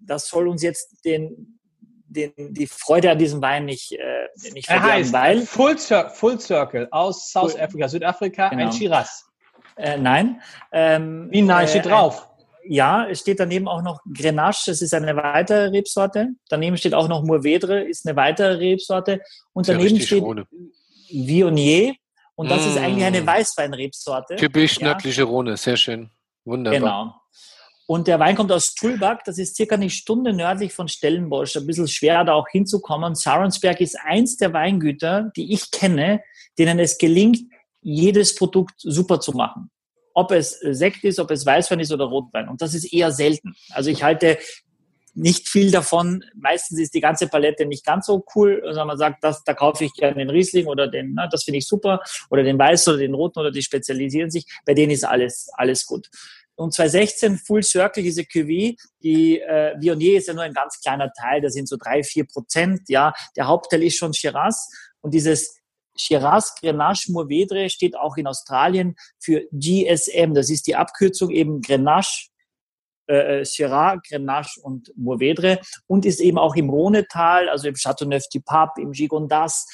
das 0.00 0.28
soll 0.28 0.48
uns 0.48 0.62
jetzt 0.62 1.04
den 1.04 1.58
den, 2.14 2.32
die 2.36 2.66
Freude 2.66 3.10
an 3.10 3.18
diesem 3.18 3.42
Wein 3.42 3.64
nicht, 3.64 3.92
äh, 3.92 4.28
nicht 4.52 4.68
Er 4.68 4.80
verderben, 4.80 5.12
weil 5.12 5.42
Full, 5.42 5.76
Cir 5.78 6.10
Full 6.10 6.40
Circle 6.40 6.88
aus 6.90 7.30
South 7.30 7.58
Africa, 7.58 7.88
Südafrika, 7.88 8.48
ein 8.48 8.58
Genau. 8.58 8.72
Shiraz. 8.72 9.26
Äh, 9.76 9.96
nein. 9.98 10.40
Ähm, 10.72 11.28
Wie 11.30 11.42
nein, 11.42 11.64
äh, 11.66 11.68
steht 11.68 11.86
drauf. 11.86 12.28
Ja, 12.66 13.06
es 13.08 13.20
steht 13.20 13.40
daneben 13.40 13.68
auch 13.68 13.82
noch 13.82 14.00
Grenache, 14.10 14.70
das 14.70 14.80
ist 14.80 14.94
eine 14.94 15.14
weitere 15.16 15.66
Rebsorte. 15.68 16.28
Daneben 16.48 16.78
steht 16.78 16.94
auch 16.94 17.08
noch 17.08 17.22
Mourvedre, 17.22 17.82
ist 17.82 18.06
eine 18.06 18.16
weitere 18.16 18.54
Rebsorte. 18.54 19.20
Und 19.52 19.62
Ist 19.62 19.68
ja 19.68 19.74
daneben 19.78 20.00
steht 20.00 20.22
Rhone. 20.22 20.46
Viognier. 21.10 21.94
Und 22.36 22.50
das 22.50 22.66
ist 22.66 22.76
Mm. 22.76 22.84
eigentlich 22.84 23.04
eine 23.04 23.26
Weißweinrebsorte. 23.26 24.36
Typisch 24.36 24.78
Ja. 24.78 24.86
nördliche 24.88 25.24
Rhone, 25.24 25.56
sehr 25.56 25.76
schön. 25.76 26.10
Wunderbar. 26.44 26.80
Genau. 26.80 27.14
Und 27.86 28.08
der 28.08 28.18
Wein 28.18 28.34
kommt 28.34 28.50
aus 28.50 28.74
Tulbach, 28.74 29.18
das 29.26 29.36
ist 29.36 29.56
circa 29.56 29.74
eine 29.74 29.90
Stunde 29.90 30.32
nördlich 30.32 30.72
von 30.72 30.88
Stellenbosch, 30.88 31.54
ein 31.56 31.66
bisschen 31.66 31.86
schwer 31.86 32.24
da 32.24 32.32
auch 32.32 32.48
hinzukommen. 32.50 33.14
Sarensberg 33.14 33.80
ist 33.82 33.98
eins 34.02 34.38
der 34.38 34.54
Weingüter, 34.54 35.30
die 35.36 35.52
ich 35.52 35.70
kenne, 35.70 36.22
denen 36.58 36.78
es 36.78 36.96
gelingt, 36.96 37.40
jedes 37.84 38.34
Produkt 38.34 38.74
super 38.78 39.20
zu 39.20 39.32
machen. 39.32 39.70
Ob 40.14 40.32
es 40.32 40.58
Sekt 40.60 41.04
ist, 41.04 41.20
ob 41.20 41.30
es 41.30 41.44
Weißwein 41.44 41.80
ist 41.80 41.92
oder 41.92 42.06
Rotwein. 42.06 42.48
Und 42.48 42.62
das 42.62 42.74
ist 42.74 42.92
eher 42.92 43.12
selten. 43.12 43.54
Also 43.70 43.90
ich 43.90 44.02
halte 44.02 44.38
nicht 45.14 45.48
viel 45.48 45.70
davon. 45.70 46.24
Meistens 46.34 46.80
ist 46.80 46.94
die 46.94 47.00
ganze 47.00 47.28
Palette 47.28 47.66
nicht 47.66 47.84
ganz 47.84 48.06
so 48.06 48.24
cool, 48.34 48.60
sondern 48.64 48.88
man 48.88 48.98
sagt, 48.98 49.22
das, 49.22 49.44
da 49.44 49.54
kaufe 49.54 49.84
ich 49.84 49.92
gerne 49.92 50.16
den 50.16 50.30
Riesling 50.30 50.66
oder 50.66 50.88
den, 50.88 51.12
na, 51.14 51.28
das 51.28 51.44
finde 51.44 51.58
ich 51.58 51.68
super, 51.68 52.00
oder 52.30 52.42
den 52.42 52.58
Weißen 52.58 52.92
oder 52.92 53.00
den 53.00 53.14
Roten 53.14 53.38
oder 53.38 53.50
die 53.50 53.62
spezialisieren 53.62 54.30
sich. 54.30 54.44
Bei 54.64 54.74
denen 54.74 54.90
ist 54.90 55.04
alles, 55.04 55.48
alles 55.54 55.86
gut. 55.86 56.08
Und 56.56 56.72
2016 56.72 57.38
Full 57.38 57.62
Circle, 57.62 58.02
diese 58.02 58.22
Cuvée, 58.22 58.76
die 59.02 59.40
äh, 59.40 59.74
Viognier 59.78 60.18
ist 60.18 60.28
ja 60.28 60.34
nur 60.34 60.44
ein 60.44 60.52
ganz 60.52 60.80
kleiner 60.80 61.12
Teil, 61.12 61.40
da 61.40 61.50
sind 61.50 61.68
so 61.68 61.76
drei, 61.76 62.02
vier 62.02 62.26
Prozent, 62.26 62.82
ja. 62.88 63.12
Der 63.36 63.48
Hauptteil 63.48 63.82
ist 63.82 63.96
schon 63.96 64.14
Shiraz 64.14 64.70
und 65.00 65.14
dieses 65.14 65.60
Shiraz 65.96 66.54
Grenache 66.56 67.12
Mourvedre 67.12 67.68
steht 67.70 67.96
auch 67.96 68.16
in 68.16 68.26
Australien 68.26 68.96
für 69.18 69.42
GSM. 69.52 70.34
Das 70.34 70.50
ist 70.50 70.66
die 70.66 70.76
Abkürzung 70.76 71.30
eben 71.30 71.60
Grenache, 71.60 72.28
äh, 73.06 73.40
äh, 73.40 73.44
Shiraz, 73.44 74.00
Grenache 74.08 74.60
und 74.62 74.92
Mourvedre 74.96 75.60
und 75.86 76.06
ist 76.06 76.20
eben 76.20 76.38
auch 76.38 76.56
im 76.56 76.70
Rhonetal, 76.70 77.48
also 77.48 77.68
im 77.68 77.74
Châteauneuf-du-Pape, 77.74 78.80
im 78.80 78.92
Gigondas, 78.92 79.66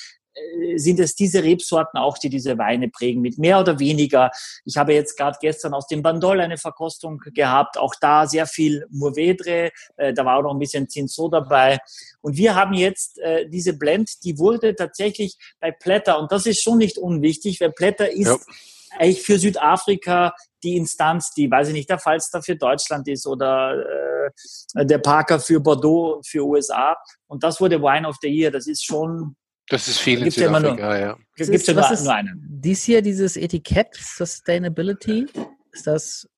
sind 0.76 1.00
es 1.00 1.14
diese 1.14 1.42
Rebsorten 1.42 1.98
auch, 1.98 2.18
die 2.18 2.28
diese 2.28 2.56
Weine 2.58 2.88
prägen, 2.88 3.20
mit 3.20 3.38
mehr 3.38 3.60
oder 3.60 3.78
weniger. 3.78 4.30
Ich 4.64 4.76
habe 4.76 4.94
jetzt 4.94 5.16
gerade 5.16 5.36
gestern 5.40 5.74
aus 5.74 5.86
dem 5.86 6.02
Bandol 6.02 6.40
eine 6.40 6.56
Verkostung 6.56 7.18
gehabt, 7.34 7.76
auch 7.78 7.94
da 8.00 8.26
sehr 8.26 8.46
viel 8.46 8.86
Mourvedre, 8.90 9.70
äh, 9.96 10.12
da 10.12 10.24
war 10.24 10.38
auch 10.38 10.42
noch 10.42 10.52
ein 10.54 10.58
bisschen 10.58 10.88
Cinsault 10.88 11.32
dabei. 11.32 11.78
Und 12.20 12.36
wir 12.36 12.54
haben 12.54 12.74
jetzt 12.74 13.18
äh, 13.18 13.48
diese 13.48 13.76
Blend, 13.76 14.24
die 14.24 14.38
wurde 14.38 14.74
tatsächlich 14.74 15.36
bei 15.60 15.70
Plätter, 15.72 16.18
und 16.20 16.30
das 16.32 16.46
ist 16.46 16.62
schon 16.62 16.78
nicht 16.78 16.98
unwichtig, 16.98 17.60
weil 17.60 17.72
Plätter 17.72 18.10
ist 18.10 18.26
Ja. 18.26 18.36
eigentlich 18.98 19.22
für 19.22 19.38
Südafrika 19.38 20.34
die 20.62 20.76
Instanz, 20.76 21.32
die, 21.32 21.50
weiß 21.50 21.68
ich 21.68 21.74
nicht, 21.74 21.88
der 21.88 21.98
Falstaff 21.98 22.44
für 22.44 22.56
Deutschland 22.56 23.08
ist 23.08 23.26
oder 23.26 23.74
äh, 24.74 24.86
der 24.86 24.98
Parker 24.98 25.40
für 25.40 25.58
Bordeaux, 25.60 26.20
für 26.24 26.44
USA. 26.44 26.96
Und 27.26 27.42
das 27.42 27.60
wurde 27.60 27.80
Wine 27.80 28.06
of 28.06 28.16
the 28.20 28.28
Year. 28.28 28.50
Das 28.50 28.66
ist 28.66 28.84
schon, 28.84 29.36
Das 29.70 29.86
ist 29.88 29.98
viel 29.98 30.18
in 30.18 30.24
Gibt's 30.24 30.36
ja 30.36 30.48
immer 30.48 30.60
nur- 30.60 30.72
Südafrika, 30.72 30.98
ja. 30.98 31.18
es 31.36 31.48
ist- 31.48 31.50
gibt 31.52 31.66
ja 31.68 31.76
was 31.76 31.86
nur, 31.88 31.94
ist- 31.94 32.04
nur 32.04 32.14
einen. 32.14 32.46
Dies 32.60 32.82
hier, 32.82 33.00
dieses 33.02 33.36
Etikett, 33.36 33.94
Sustainability, 33.94 35.26
ist 35.72 35.86
das, 35.86 36.28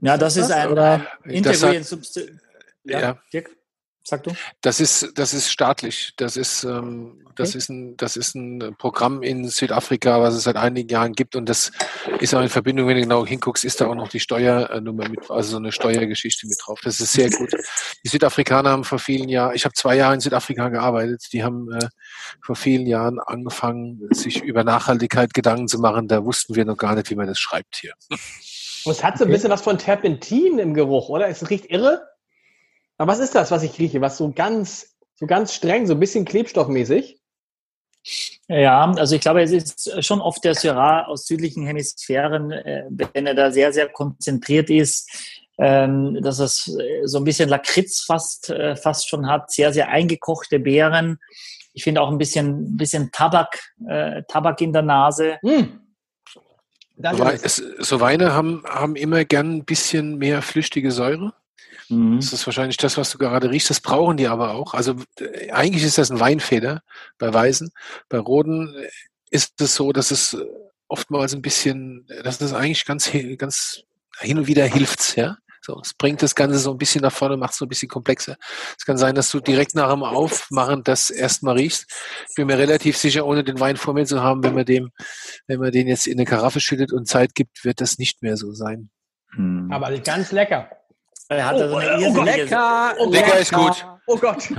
Ja, 0.00 0.18
das 0.18 0.36
ist 0.36 0.44
was? 0.44 0.50
ein, 0.50 0.68
Oder- 0.70 0.94
ein 1.22 1.42
Das 1.42 1.56
Integrated 1.56 1.84
Substitute. 1.86 2.40
Ja. 2.84 3.00
Ja, 3.00 3.22
Dirk, 3.32 3.50
sag 4.04 4.22
du. 4.22 4.32
Das 4.60 4.80
ist, 4.80 5.12
das 5.16 5.34
ist 5.34 5.50
staatlich. 5.50 6.12
Das 6.16 6.36
ist, 6.36 6.64
ähm, 6.64 7.20
das 7.36 7.50
Okay. 7.50 7.58
ist 7.58 7.68
ein, 7.68 7.96
das 7.96 8.16
ist 8.16 8.34
ein 8.36 8.76
Programm 8.78 9.22
in 9.22 9.48
Südafrika, 9.48 10.20
was 10.20 10.34
es 10.34 10.44
seit 10.44 10.56
einigen 10.56 10.88
Jahren 10.88 11.14
gibt. 11.14 11.34
Und 11.34 11.48
das 11.48 11.72
ist 12.20 12.34
auch 12.34 12.40
in 12.40 12.48
Verbindung, 12.48 12.86
wenn 12.86 12.96
du 12.96 13.02
genau 13.02 13.26
hinguckst, 13.26 13.64
ist 13.64 13.80
da 13.80 13.86
auch 13.86 13.94
noch 13.94 14.08
die 14.08 14.20
Steuernummer 14.20 15.08
mit, 15.08 15.30
also 15.30 15.50
so 15.50 15.56
eine 15.56 15.72
Steuergeschichte 15.72 16.46
mit 16.46 16.58
drauf. 16.64 16.78
Das 16.84 17.00
ist 17.00 17.12
sehr 17.12 17.30
gut. 17.30 17.50
Die 18.04 18.08
Südafrikaner 18.08 18.70
haben 18.70 18.84
vor 18.84 18.98
vielen 19.00 19.28
Jahren, 19.28 19.54
ich 19.56 19.64
habe 19.64 19.74
zwei 19.74 19.96
Jahre 19.96 20.14
in 20.14 20.20
Südafrika 20.20 20.68
gearbeitet, 20.68 21.24
die 21.32 21.42
haben 21.42 21.72
äh, 21.72 21.88
vor 22.40 22.54
vielen 22.54 22.86
Jahren 22.86 23.18
angefangen, 23.18 24.00
sich 24.10 24.42
über 24.42 24.62
Nachhaltigkeit 24.62 25.34
Gedanken 25.34 25.66
zu 25.66 25.78
machen. 25.78 26.06
Da 26.06 26.24
wussten 26.24 26.54
wir 26.54 26.64
noch 26.64 26.76
gar 26.76 26.94
nicht, 26.94 27.10
wie 27.10 27.16
man 27.16 27.26
das 27.26 27.38
schreibt 27.40 27.76
hier. 27.76 27.94
Und 28.84 28.92
es 28.92 29.02
hat 29.02 29.18
so 29.18 29.24
ein 29.24 29.30
bisschen 29.30 29.50
was 29.50 29.62
von 29.62 29.78
Terpentin 29.78 30.58
im 30.58 30.74
Geruch, 30.74 31.08
oder? 31.08 31.26
Es 31.28 31.48
riecht 31.50 31.66
irre. 31.70 32.13
Aber 32.96 33.12
was 33.12 33.18
ist 33.18 33.34
das, 33.34 33.50
was 33.50 33.62
ich 33.62 33.78
rieche? 33.78 34.00
Was 34.00 34.16
so 34.16 34.30
ganz, 34.32 34.96
so 35.14 35.26
ganz 35.26 35.54
streng, 35.54 35.86
so 35.86 35.94
ein 35.94 36.00
bisschen 36.00 36.24
klebstoffmäßig? 36.24 37.20
Ja, 38.48 38.92
also 38.92 39.16
ich 39.16 39.22
glaube, 39.22 39.42
es 39.42 39.52
ist 39.52 40.04
schon 40.04 40.20
oft 40.20 40.44
der 40.44 40.54
Syrah 40.54 41.06
aus 41.06 41.26
südlichen 41.26 41.66
Hemisphären, 41.66 42.50
äh, 42.52 42.84
wenn 43.14 43.26
er 43.26 43.34
da 43.34 43.50
sehr, 43.50 43.72
sehr 43.72 43.88
konzentriert 43.88 44.68
ist, 44.68 45.10
ähm, 45.56 46.20
dass 46.20 46.38
es 46.38 46.68
äh, 46.68 47.06
so 47.06 47.18
ein 47.18 47.24
bisschen 47.24 47.48
Lakritz 47.48 48.02
fast, 48.02 48.50
äh, 48.50 48.76
fast 48.76 49.08
schon 49.08 49.26
hat, 49.26 49.50
sehr, 49.50 49.72
sehr 49.72 49.88
eingekochte 49.88 50.58
Beeren. 50.58 51.18
Ich 51.72 51.84
finde 51.84 52.02
auch 52.02 52.10
ein 52.10 52.18
bisschen, 52.18 52.76
bisschen 52.76 53.10
Tabak, 53.10 53.58
Tabak 54.28 54.60
in 54.60 54.72
der 54.72 54.82
Nase. 54.82 55.38
Hm. 55.42 55.80
So 56.96 58.00
Weine 58.00 58.32
haben, 58.32 58.62
haben 58.64 58.94
immer 58.94 59.24
gern 59.24 59.56
ein 59.56 59.64
bisschen 59.64 60.18
mehr 60.18 60.40
flüchtige 60.40 60.92
Säure. 60.92 61.34
Mhm. 61.88 62.16
Das 62.16 62.32
ist 62.32 62.46
wahrscheinlich 62.46 62.76
das, 62.76 62.96
was 62.96 63.10
du 63.10 63.18
gerade 63.18 63.50
riechst. 63.50 63.70
Das 63.70 63.80
brauchen 63.80 64.16
die 64.16 64.28
aber 64.28 64.54
auch. 64.54 64.74
Also 64.74 64.96
äh, 65.18 65.50
eigentlich 65.50 65.84
ist 65.84 65.98
das 65.98 66.10
ein 66.10 66.20
Weinfeder 66.20 66.82
bei 67.18 67.32
Weißen. 67.32 67.70
Bei 68.08 68.18
Roden 68.18 68.74
äh, 68.74 68.88
ist 69.30 69.60
es 69.60 69.74
so, 69.74 69.92
dass 69.92 70.10
es 70.10 70.34
äh, 70.34 70.44
oftmals 70.88 71.34
ein 71.34 71.42
bisschen, 71.42 72.06
dass 72.22 72.40
es 72.40 72.52
eigentlich 72.52 72.84
ganz, 72.84 73.10
ganz 73.38 73.82
hin 74.20 74.38
und 74.38 74.46
wieder 74.46 74.64
hilft, 74.66 75.16
ja. 75.16 75.38
So, 75.60 75.80
es 75.80 75.94
bringt 75.94 76.22
das 76.22 76.34
Ganze 76.34 76.58
so 76.58 76.72
ein 76.72 76.76
bisschen 76.76 77.00
nach 77.00 77.12
vorne, 77.12 77.38
macht 77.38 77.52
es 77.52 77.58
so 77.58 77.64
ein 77.64 77.70
bisschen 77.70 77.88
komplexer. 77.88 78.36
Es 78.78 78.84
kann 78.84 78.98
sein, 78.98 79.14
dass 79.14 79.30
du 79.30 79.40
direkt 79.40 79.74
nach 79.74 79.90
dem 79.90 80.02
Aufmachen 80.02 80.82
das 80.84 81.08
erstmal 81.08 81.56
riechst. 81.56 81.90
Ich 82.28 82.34
bin 82.34 82.48
mir 82.48 82.58
relativ 82.58 82.98
sicher, 82.98 83.24
ohne 83.24 83.44
den 83.44 83.58
Wein 83.58 83.78
vor 83.78 83.94
mir 83.94 84.04
zu 84.04 84.22
haben, 84.22 84.44
wenn 84.44 84.54
man 84.54 84.66
dem, 84.66 84.90
wenn 85.46 85.60
man 85.60 85.72
den 85.72 85.88
jetzt 85.88 86.06
in 86.06 86.18
eine 86.18 86.26
Karaffe 86.26 86.60
schüttet 86.60 86.92
und 86.92 87.08
Zeit 87.08 87.34
gibt, 87.34 87.64
wird 87.64 87.80
das 87.80 87.96
nicht 87.96 88.20
mehr 88.20 88.36
so 88.36 88.52
sein. 88.52 88.90
Mhm. 89.32 89.72
Aber 89.72 89.90
ganz 90.00 90.32
lecker. 90.32 90.68
Er 91.28 91.46
hat 91.46 91.54
Oh, 91.56 91.58
eine 91.62 91.74
oh, 91.74 92.00
irrsinnige... 92.00 92.24
lecker, 92.24 92.94
Oh, 92.98 93.10
lecker 93.10 93.38
ist 93.38 93.52
gut. 93.52 93.86
Oh 94.06 94.16
Gott. 94.16 94.50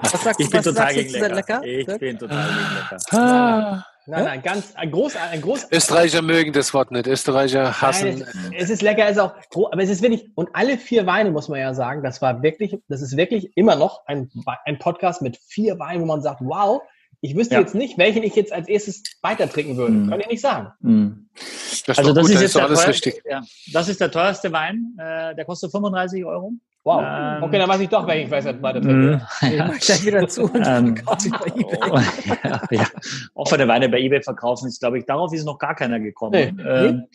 Was 0.00 0.22
sagst, 0.22 0.40
Ich 0.40 0.50
bin 0.50 0.58
was 0.58 0.64
total 0.64 0.94
gegen 0.94 1.12
der 1.12 1.34
lecker. 1.34 1.60
Ich 1.64 1.86
Dirk? 1.86 2.00
bin 2.00 2.18
total 2.18 2.46
gegen 2.48 2.74
lecker. 2.74 2.96
Ah. 3.18 3.84
Nein, 4.06 4.24
nein, 4.24 4.42
ganz, 4.42 4.74
ein 4.74 4.90
groß, 4.90 5.14
ein 5.16 5.40
groß. 5.40 5.68
Österreicher 5.70 6.22
mögen 6.22 6.52
das 6.52 6.72
Wort 6.74 6.90
nicht. 6.90 7.06
Österreicher 7.06 7.80
hassen. 7.80 8.18
Nein, 8.20 8.52
es, 8.56 8.64
es 8.64 8.70
ist 8.70 8.82
lecker, 8.82 9.04
es 9.04 9.12
ist 9.12 9.18
auch, 9.18 9.34
aber 9.70 9.82
es 9.82 9.90
ist 9.90 10.02
wirklich, 10.02 10.26
und 10.34 10.48
alle 10.54 10.78
vier 10.78 11.06
Weine, 11.06 11.30
muss 11.30 11.48
man 11.48 11.60
ja 11.60 11.74
sagen, 11.74 12.02
das 12.02 12.20
war 12.20 12.42
wirklich, 12.42 12.76
das 12.88 13.02
ist 13.02 13.16
wirklich 13.16 13.56
immer 13.56 13.76
noch 13.76 14.04
ein, 14.06 14.30
ein 14.64 14.78
Podcast 14.78 15.22
mit 15.22 15.36
vier 15.46 15.78
Weinen, 15.78 16.00
wo 16.00 16.06
man 16.06 16.22
sagt, 16.22 16.40
wow, 16.40 16.80
ich 17.20 17.36
wüsste 17.36 17.54
Ja. 17.54 17.60
jetzt 17.60 17.74
nicht, 17.74 17.98
welchen 17.98 18.22
ich 18.22 18.34
jetzt 18.34 18.52
als 18.52 18.68
erstes 18.68 19.02
weiter 19.22 19.48
trinken 19.48 19.76
würde. 19.76 19.92
Mhm. 19.92 20.10
Kann 20.10 20.20
ich 20.20 20.28
nicht 20.28 20.40
sagen. 20.40 20.72
Mhm. 20.80 21.28
Das 21.34 21.44
ist 21.80 21.98
Also 21.98 22.10
doch 22.14 22.22
das 22.22 22.26
gut, 22.26 22.30
ist 22.30 22.36
da 22.36 22.42
jetzt 22.42 22.54
doch 22.54 22.60
der 22.60 22.68
alles 22.68 22.80
teuerste, 22.84 23.06
richtig. 23.08 23.22
ja, 23.30 23.42
das 23.72 23.88
ist 23.88 24.00
der 24.00 24.10
teuerste 24.10 24.52
Wein. 24.52 24.96
Äh, 24.98 25.34
der 25.34 25.44
kostet 25.44 25.70
35 25.70 26.24
Euro. 26.24 26.52
Wow. 26.82 27.02
Ähm, 27.04 27.42
okay, 27.42 27.58
dann 27.58 27.68
weiß 27.68 27.80
ich 27.80 27.88
doch, 27.90 28.06
welchen 28.06 28.26
ich 28.26 28.30
weiß, 28.30 28.46
weiter. 28.62 28.78
Ich 28.80 29.58
mach 29.58 29.78
gleich 29.78 30.06
wieder 30.06 30.26
zu 30.26 30.44
und 30.44 30.66
Ähm, 30.66 30.96
verkaufe 30.96 31.28
ich 31.28 31.32
bei 31.32 31.46
eBay. 31.46 32.38
Ja, 32.42 32.62
ja. 32.70 32.86
Offene 33.34 33.68
Weine 33.68 33.88
bei 33.90 34.00
eBay 34.00 34.22
verkaufen 34.22 34.66
ist, 34.66 34.80
glaube 34.80 34.98
ich, 34.98 35.04
darauf 35.04 35.32
ist 35.34 35.44
noch 35.44 35.58
gar 35.58 35.74
keiner 35.74 36.00
gekommen. 36.00 36.32
Nee. 36.32 36.64
Ähm, 36.66 37.06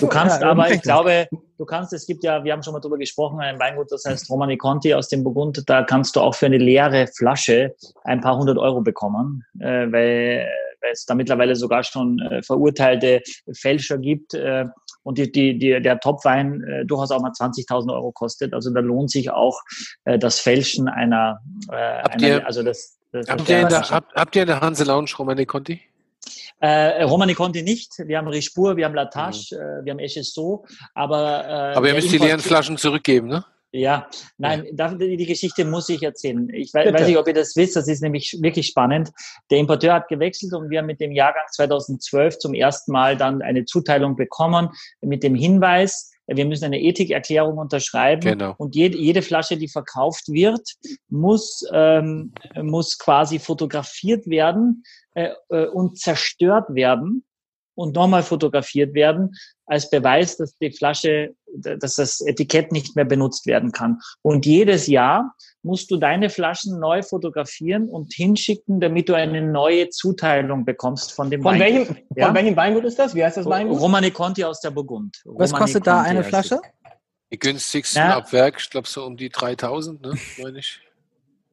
du 0.00 0.06
kannst 0.06 0.40
Ja, 0.40 0.48
aber, 0.48 0.70
ich 0.70 0.80
glaube, 0.80 1.28
du 1.58 1.64
kannst, 1.66 1.92
es 1.92 2.06
gibt 2.06 2.24
ja, 2.24 2.42
wir 2.42 2.52
haben 2.52 2.62
schon 2.62 2.72
mal 2.72 2.80
drüber 2.80 2.96
gesprochen, 2.96 3.38
ein 3.40 3.58
Weingut, 3.58 3.92
das 3.92 4.04
heißt 4.06 4.30
Romani 4.30 4.56
Conti 4.56 4.94
aus 4.94 5.08
dem 5.08 5.22
Burgund, 5.24 5.62
da 5.66 5.82
kannst 5.82 6.16
du 6.16 6.20
auch 6.20 6.34
für 6.34 6.46
eine 6.46 6.58
leere 6.58 7.06
Flasche 7.06 7.74
ein 8.04 8.22
paar 8.22 8.38
hundert 8.38 8.56
Euro 8.56 8.80
bekommen, 8.80 9.44
äh, 9.60 9.92
weil, 9.92 10.48
weil 10.80 10.90
es 10.90 11.04
da 11.04 11.14
mittlerweile 11.14 11.54
sogar 11.54 11.84
schon 11.84 12.18
äh, 12.18 12.42
verurteilte 12.42 13.20
Fälscher 13.52 13.98
gibt. 13.98 14.32
Äh, 14.32 14.64
und 15.02 15.18
die, 15.18 15.30
die, 15.30 15.58
die, 15.58 15.80
der 15.82 15.98
Topwein 16.00 16.62
äh, 16.62 16.84
durchaus 16.86 17.10
auch 17.10 17.20
mal 17.20 17.30
20.000 17.32 17.92
Euro 17.92 18.12
kostet. 18.12 18.54
Also 18.54 18.72
da 18.72 18.80
lohnt 18.80 19.10
sich 19.10 19.30
auch 19.30 19.58
äh, 20.04 20.18
das 20.18 20.38
Fälschen 20.40 20.88
einer, 20.88 21.40
äh, 21.70 21.74
einer 21.74 22.22
ihr- 22.28 22.46
also 22.46 22.62
das, 22.62 22.98
das 23.12 23.28
Habt 23.28 23.48
ihr, 23.48 23.60
in 23.60 23.68
der, 23.68 23.90
habt, 23.90 24.14
habt 24.14 24.36
ihr 24.36 24.42
in 24.42 24.48
der 24.48 24.60
Hanse 24.60 24.84
Lounge 24.84 25.10
Romani 25.18 25.44
Conti? 25.44 25.80
Äh, 26.60 27.02
Romani 27.02 27.34
Conti 27.34 27.62
nicht. 27.62 27.90
Wir 27.98 28.18
haben 28.18 28.28
Rispur, 28.28 28.76
wir 28.76 28.84
haben 28.84 28.94
Latache, 28.94 29.56
äh, 29.56 29.84
wir 29.84 29.90
haben 29.92 29.98
Echesso, 29.98 30.64
aber 30.94 31.44
äh, 31.44 31.76
Aber 31.76 31.88
ihr 31.88 31.94
müsst 31.94 32.12
die 32.12 32.18
leeren 32.18 32.40
Flaschen 32.40 32.76
zurückgeben, 32.78 33.26
ne? 33.28 33.44
Ja, 33.74 34.06
nein, 34.36 34.66
darf, 34.74 34.98
die, 34.98 35.16
Geschichte 35.24 35.64
muss 35.64 35.88
ich 35.88 36.02
erzählen. 36.02 36.48
Ich 36.50 36.74
we 36.74 36.84
Bitte. 36.84 36.94
weiß 36.94 37.06
nicht, 37.06 37.16
ob 37.16 37.26
ihr 37.26 37.34
das 37.34 37.56
wisst, 37.56 37.74
das 37.74 37.88
ist 37.88 38.02
nämlich 38.02 38.36
wirklich 38.42 38.66
spannend. 38.66 39.10
Der 39.50 39.58
Importeur 39.58 39.94
hat 39.94 40.08
gewechselt 40.08 40.52
und 40.52 40.68
wir 40.68 40.80
haben 40.80 40.86
mit 40.86 41.00
dem 41.00 41.12
Jahrgang 41.12 41.44
2012 41.50 42.38
zum 42.38 42.52
ersten 42.52 42.92
Mal 42.92 43.16
dann 43.16 43.40
eine 43.40 43.64
Zuteilung 43.64 44.14
bekommen 44.14 44.68
mit 45.00 45.22
dem 45.22 45.34
Hinweis, 45.34 46.10
wir 46.26 46.46
müssen 46.46 46.66
eine 46.66 46.80
Ethikerklärung 46.80 47.58
unterschreiben 47.58 48.22
genau. 48.22 48.54
und 48.56 48.74
jede, 48.74 48.96
jede 48.96 49.22
Flasche, 49.22 49.56
die 49.56 49.68
verkauft 49.68 50.28
wird, 50.28 50.74
muss, 51.08 51.64
ähm, 51.72 52.32
muss 52.60 52.98
quasi 52.98 53.38
fotografiert 53.38 54.26
werden 54.28 54.84
äh, 55.14 55.30
äh 55.48 55.66
und 55.66 55.98
zerstört 55.98 56.74
werden 56.74 57.24
und 57.74 57.94
nochmal 57.94 58.22
fotografiert 58.22 58.94
werden 58.94 59.34
als 59.66 59.88
Beweis, 59.88 60.36
dass 60.36 60.56
die 60.58 60.70
Flasche, 60.70 61.34
dass 61.54 61.94
das 61.94 62.20
Etikett 62.20 62.72
nicht 62.72 62.94
mehr 62.96 63.04
benutzt 63.04 63.46
werden 63.46 63.72
kann. 63.72 63.98
Und 64.22 64.44
jedes 64.44 64.86
Jahr 64.86 65.34
musst 65.62 65.90
du 65.90 65.96
deine 65.96 66.28
Flaschen 66.28 66.78
neu 66.78 67.02
fotografieren 67.02 67.88
und 67.88 68.12
hinschicken, 68.12 68.80
damit 68.80 69.08
du 69.08 69.14
eine 69.14 69.40
neue 69.40 69.88
Zuteilung 69.88 70.64
bekommst 70.64 71.12
von 71.12 71.30
dem 71.30 71.42
von 71.42 71.58
Weingut. 71.58 71.88
Welchem, 71.88 72.04
ja? 72.16 72.26
Von 72.26 72.34
welchem 72.34 72.56
Weingut 72.56 72.84
ist 72.84 72.98
das? 72.98 73.14
Wie 73.14 73.24
heißt 73.24 73.36
das 73.36 73.46
Weingut? 73.46 73.80
Romane 73.80 74.10
Conti 74.10 74.44
aus 74.44 74.60
der 74.60 74.70
Burgund. 74.70 75.22
Was 75.24 75.50
Romani 75.50 75.64
kostet 75.64 75.86
da 75.86 76.02
eine 76.02 76.24
Flasche? 76.24 76.60
Die 77.32 77.38
günstigsten 77.38 78.02
ja. 78.02 78.18
ab 78.18 78.32
Werk, 78.32 78.56
ich 78.58 78.68
glaube 78.68 78.86
so 78.86 79.06
um 79.06 79.16
die 79.16 79.30
3000, 79.30 80.02
ne, 80.02 80.12
meine 80.42 80.58
ich. 80.58 80.80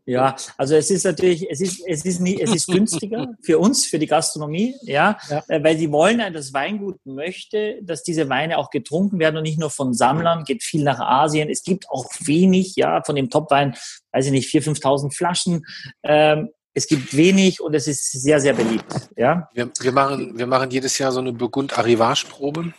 Ja, 0.09 0.35
also 0.57 0.75
es 0.75 0.89
ist 0.89 1.05
natürlich, 1.05 1.49
es 1.49 1.61
ist, 1.61 1.81
es 1.85 2.03
ist 2.03 2.19
nie, 2.19 2.41
es 2.41 2.53
ist 2.53 2.67
günstiger 2.67 3.27
für 3.41 3.59
uns, 3.59 3.85
für 3.85 3.99
die 3.99 4.07
Gastronomie, 4.07 4.75
ja, 4.81 5.17
ja. 5.29 5.43
Äh, 5.47 5.63
weil 5.63 5.77
sie 5.77 5.91
wollen, 5.91 6.21
das 6.33 6.53
Weingut 6.53 6.97
möchte, 7.05 7.79
dass 7.83 8.03
diese 8.03 8.27
Weine 8.27 8.57
auch 8.57 8.71
getrunken 8.71 9.19
werden 9.19 9.37
und 9.37 9.43
nicht 9.43 9.59
nur 9.59 9.69
von 9.69 9.93
Sammlern, 9.93 10.43
geht 10.45 10.63
viel 10.63 10.83
nach 10.83 10.99
Asien. 10.99 11.49
Es 11.49 11.63
gibt 11.63 11.89
auch 11.89 12.07
wenig, 12.21 12.75
ja, 12.75 13.03
von 13.03 13.15
dem 13.15 13.29
Topwein, 13.29 13.75
weiß 14.11 14.25
ich 14.25 14.31
nicht, 14.31 14.49
4.000, 14.53 14.81
5.000 14.81 15.15
Flaschen. 15.15 15.65
Ähm, 16.03 16.49
es 16.73 16.87
gibt 16.87 17.15
wenig 17.15 17.61
und 17.61 17.73
es 17.75 17.87
ist 17.87 18.11
sehr, 18.11 18.39
sehr 18.39 18.53
beliebt, 18.53 19.09
ja. 19.15 19.47
Wir, 19.53 19.69
wir 19.79 19.91
machen, 19.91 20.37
wir 20.37 20.47
machen 20.47 20.71
jedes 20.71 20.97
Jahr 20.97 21.11
so 21.11 21.19
eine 21.19 21.33
Burgund-Arrivage-Probe 21.33 22.73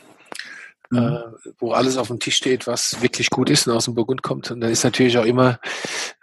mhm. 0.90 0.98
äh, 0.98 1.52
wo 1.58 1.72
alles 1.72 1.96
auf 1.96 2.08
dem 2.08 2.20
Tisch 2.20 2.36
steht, 2.36 2.66
was 2.66 3.00
wirklich 3.02 3.30
gut 3.30 3.50
ist 3.50 3.66
und 3.66 3.74
aus 3.74 3.86
dem 3.86 3.94
Burgund 3.94 4.22
kommt. 4.22 4.50
Und 4.50 4.60
da 4.60 4.68
ist 4.68 4.84
natürlich 4.84 5.16
auch 5.18 5.24
immer, 5.24 5.58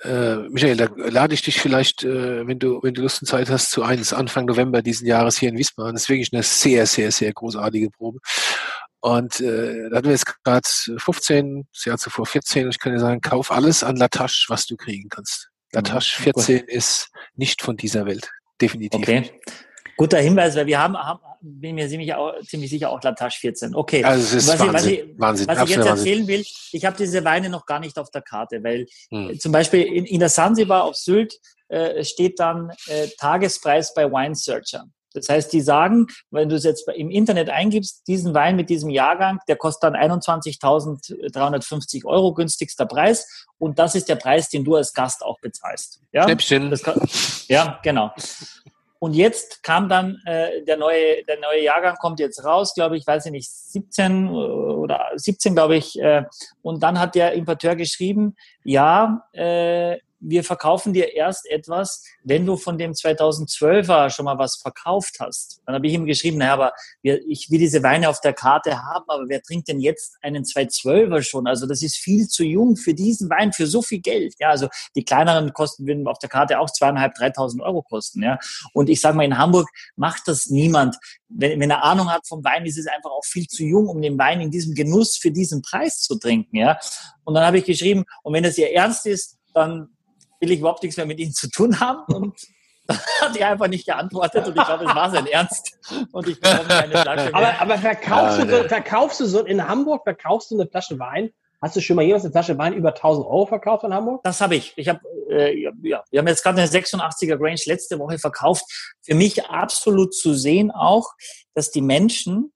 äh, 0.03 0.35
Michael, 0.35 0.77
da 0.77 0.89
lade 0.95 1.33
ich 1.33 1.41
dich 1.41 1.59
vielleicht, 1.59 2.03
äh, 2.03 2.45
wenn 2.45 2.59
du, 2.59 2.79
wenn 2.83 2.93
du 2.93 3.01
Lust 3.01 3.21
und 3.21 3.27
Zeit 3.27 3.49
hast, 3.49 3.71
zu 3.71 3.83
eins 3.83 4.13
Anfang 4.13 4.45
November 4.45 4.81
diesen 4.81 5.07
Jahres 5.07 5.37
hier 5.37 5.49
in 5.49 5.57
Wiesbaden. 5.57 5.93
Das 5.93 6.03
ist 6.03 6.09
wirklich 6.09 6.33
eine 6.33 6.43
sehr, 6.43 6.85
sehr, 6.85 7.11
sehr 7.11 7.33
großartige 7.33 7.89
Probe. 7.89 8.19
Und 8.99 9.39
äh, 9.39 9.89
da 9.89 9.97
hatten 9.97 10.07
wir 10.07 10.13
jetzt 10.13 10.43
gerade 10.43 10.67
15, 10.97 11.67
das 11.71 11.85
Jahr 11.85 11.97
zuvor 11.97 12.25
14, 12.25 12.65
und 12.65 12.71
ich 12.71 12.79
kann 12.79 12.93
dir 12.93 12.99
sagen, 12.99 13.21
kauf 13.21 13.51
alles 13.51 13.83
an 13.83 13.95
Latache, 13.95 14.45
was 14.49 14.65
du 14.65 14.75
kriegen 14.75 15.09
kannst. 15.09 15.49
Latache 15.71 16.21
14 16.21 16.65
ist 16.65 17.09
nicht 17.35 17.61
von 17.61 17.77
dieser 17.77 18.05
Welt. 18.05 18.31
Definitiv. 18.59 18.99
Okay. 18.99 19.31
Guter 19.97 20.19
Hinweis, 20.19 20.55
weil 20.55 20.67
wir 20.67 20.79
haben, 20.79 20.95
haben 20.95 21.19
bin 21.41 21.75
mir 21.75 21.87
ziemlich, 21.87 22.13
auch, 22.13 22.39
ziemlich 22.41 22.69
sicher 22.69 22.89
auch 22.89 23.01
Latache 23.01 23.39
14. 23.39 23.75
Okay. 23.75 24.03
Also 24.03 24.23
es 24.23 24.33
ist 24.33 24.47
was 24.47 24.59
Wahnsinn. 24.59 24.69
Ich, 24.69 24.73
was 24.73 24.85
ich, 24.85 25.19
Wahnsinn. 25.19 25.47
Was 25.47 25.63
ich 25.63 25.75
jetzt 25.75 25.85
erzählen 25.85 26.27
will, 26.27 26.45
ich 26.71 26.85
habe 26.85 26.97
diese 26.97 27.23
Weine 27.23 27.49
noch 27.49 27.65
gar 27.65 27.79
nicht 27.79 27.97
auf 27.97 28.09
der 28.11 28.21
Karte, 28.21 28.63
weil 28.63 28.85
hm. 29.09 29.39
zum 29.39 29.51
Beispiel 29.51 29.81
in, 29.81 30.05
in 30.05 30.19
der 30.19 30.29
Sansibar 30.29 30.83
auf 30.83 30.95
Sylt 30.95 31.39
äh, 31.69 32.03
steht 32.03 32.39
dann 32.39 32.71
äh, 32.87 33.07
Tagespreis 33.19 33.93
bei 33.93 34.09
Wine 34.09 34.35
Searcher. 34.35 34.85
Das 35.13 35.29
heißt, 35.29 35.51
die 35.51 35.61
sagen, 35.61 36.07
wenn 36.29 36.49
du 36.49 36.55
es 36.55 36.63
jetzt 36.63 36.87
im 36.89 37.09
Internet 37.09 37.49
eingibst, 37.49 38.07
diesen 38.07 38.33
Wein 38.33 38.55
mit 38.55 38.69
diesem 38.69 38.89
Jahrgang, 38.89 39.39
der 39.47 39.55
kostet 39.55 39.83
dann 39.83 39.95
21.350 39.95 42.05
Euro, 42.05 42.33
günstigster 42.33 42.85
Preis. 42.85 43.45
Und 43.57 43.79
das 43.79 43.95
ist 43.95 44.09
der 44.09 44.15
Preis, 44.15 44.49
den 44.49 44.63
du 44.63 44.75
als 44.75 44.93
Gast 44.93 45.23
auch 45.23 45.39
bezahlst. 45.39 46.01
Ja? 46.11 46.23
Schnäppchen. 46.23 46.69
Kann, 46.83 47.01
ja, 47.47 47.79
genau. 47.81 48.11
Und 48.99 49.13
jetzt 49.13 49.63
kam 49.63 49.89
dann 49.89 50.21
äh, 50.25 50.63
der 50.63 50.77
neue 50.77 51.23
der 51.25 51.39
neue 51.39 51.63
Jahrgang 51.63 51.95
kommt 51.95 52.19
jetzt 52.19 52.43
raus, 52.43 52.73
glaube 52.73 52.97
ich, 52.97 53.05
weiß 53.05 53.27
ich 53.27 53.31
nicht, 53.31 53.49
17 53.49 54.29
oder 54.29 55.11
17, 55.15 55.55
glaube 55.55 55.77
ich. 55.77 55.99
Äh, 55.99 56.23
und 56.61 56.83
dann 56.83 56.99
hat 56.99 57.15
der 57.15 57.33
Importeur 57.33 57.75
geschrieben, 57.75 58.35
ja, 58.63 59.27
äh, 59.33 59.97
wir 60.19 60.43
verkaufen 60.43 60.93
dir 60.93 61.13
erst 61.13 61.45
etwas, 61.49 62.03
wenn 62.23 62.45
du 62.45 62.57
von 62.57 62.77
dem 62.77 62.93
2012er 62.93 64.09
schon 64.09 64.25
mal 64.25 64.37
was 64.37 64.55
verkauft 64.55 65.17
hast. 65.19 65.61
Dann 65.65 65.75
habe 65.75 65.87
ich 65.87 65.93
ihm 65.93 66.05
geschrieben, 66.05 66.37
naja, 66.37 66.53
aber 66.53 66.73
wir, 67.01 67.21
ich 67.27 67.51
will 67.51 67.59
diese 67.59 67.83
Weine 67.83 68.09
auf 68.09 68.19
der 68.21 68.33
Karte 68.33 68.83
haben, 68.83 69.05
aber 69.07 69.25
wer 69.27 69.41
trinkt 69.41 69.67
denn 69.67 69.79
jetzt 69.79 70.17
einen 70.21 70.43
212er 70.43 71.21
schon? 71.21 71.47
Also 71.47 71.67
das 71.67 71.83
ist 71.83 71.97
viel 71.97 72.27
zu 72.27 72.43
jung 72.43 72.75
für 72.77 72.93
diesen 72.93 73.29
Wein, 73.29 73.53
für 73.53 73.67
so 73.67 73.81
viel 73.81 73.99
Geld. 73.99 74.33
Ja, 74.39 74.49
also 74.49 74.69
die 74.95 75.03
kleineren 75.03 75.53
kosten 75.53 75.85
würden 75.85 76.07
auf 76.07 76.19
der 76.19 76.29
Karte 76.29 76.59
auch 76.59 76.71
zweieinhalb, 76.71 77.13
dreitausend 77.13 77.61
Euro 77.61 77.83
kosten. 77.83 78.23
Ja, 78.23 78.39
und 78.73 78.89
ich 78.89 78.99
sage 78.99 79.17
mal, 79.17 79.23
in 79.23 79.37
Hamburg 79.37 79.69
macht 79.95 80.27
das 80.27 80.47
niemand. 80.47 80.97
Wenn, 81.29 81.59
wenn 81.59 81.69
er 81.69 81.83
Ahnung 81.83 82.11
hat 82.11 82.27
vom 82.27 82.43
Wein, 82.43 82.65
ist 82.65 82.77
es 82.77 82.87
einfach 82.87 83.11
auch 83.11 83.25
viel 83.25 83.47
zu 83.47 83.63
jung, 83.63 83.87
um 83.87 84.01
den 84.01 84.17
Wein 84.17 84.41
in 84.41 84.49
diesem 84.49 84.73
Genuss 84.73 85.17
für 85.17 85.31
diesen 85.31 85.61
Preis 85.61 86.01
zu 86.01 86.17
trinken. 86.17 86.57
Ja, 86.57 86.79
und 87.23 87.35
dann 87.35 87.45
habe 87.45 87.59
ich 87.59 87.65
geschrieben, 87.65 88.05
und 88.23 88.33
wenn 88.33 88.45
es 88.45 88.57
ihr 88.57 88.71
ernst 88.73 89.05
ist, 89.05 89.37
dann 89.53 89.89
will 90.39 90.51
ich 90.51 90.59
überhaupt 90.59 90.83
nichts 90.83 90.97
mehr 90.97 91.05
mit 91.05 91.19
ihnen 91.19 91.33
zu 91.33 91.49
tun 91.49 91.79
haben. 91.79 92.13
Und 92.13 92.39
hat 93.21 93.35
die 93.35 93.43
einfach 93.43 93.67
nicht 93.67 93.85
geantwortet 93.85 94.47
und 94.47 94.57
ich 94.57 94.65
glaube, 94.65 94.85
es 94.85 94.95
war 94.95 95.11
sein 95.11 95.27
Ernst. 95.27 95.77
Und 96.11 96.27
ich 96.27 96.39
bekomme 96.39 96.67
keine 96.67 96.97
Flasche 96.97 97.31
mehr. 97.31 97.35
Aber, 97.35 97.61
aber 97.61 97.77
verkaufst, 97.77 98.39
du 98.39 98.49
so, 98.49 98.67
verkaufst 98.67 99.19
du 99.19 99.25
so 99.25 99.45
in 99.45 99.67
Hamburg, 99.67 100.03
verkaufst 100.03 100.51
du 100.51 100.55
eine 100.55 100.69
Flasche 100.69 100.97
Wein? 100.97 101.31
Hast 101.61 101.75
du 101.75 101.81
schon 101.81 101.95
mal 101.95 102.03
jemals 102.03 102.23
eine 102.23 102.31
Flasche 102.31 102.57
Wein 102.57 102.73
über 102.73 102.89
1000 102.89 103.25
Euro 103.25 103.45
verkauft 103.47 103.83
in 103.83 103.93
Hamburg? 103.93 104.21
Das 104.23 104.39
habe 104.41 104.55
ich. 104.55 104.73
Ich 104.77 104.87
habe, 104.87 105.01
äh, 105.29 105.59
ja, 105.59 106.03
wir 106.09 106.19
haben 106.19 106.27
jetzt 106.27 106.43
gerade 106.43 106.61
eine 106.61 106.69
86er 106.69 107.35
Grange 107.35 107.59
letzte 107.65 107.97
Woche 107.99 108.19
verkauft. 108.19 108.63
Für 109.01 109.15
mich 109.15 109.45
absolut 109.45 110.13
zu 110.13 110.33
sehen 110.33 110.71
auch, 110.71 111.13
dass 111.55 111.71
die 111.71 111.81
Menschen 111.81 112.53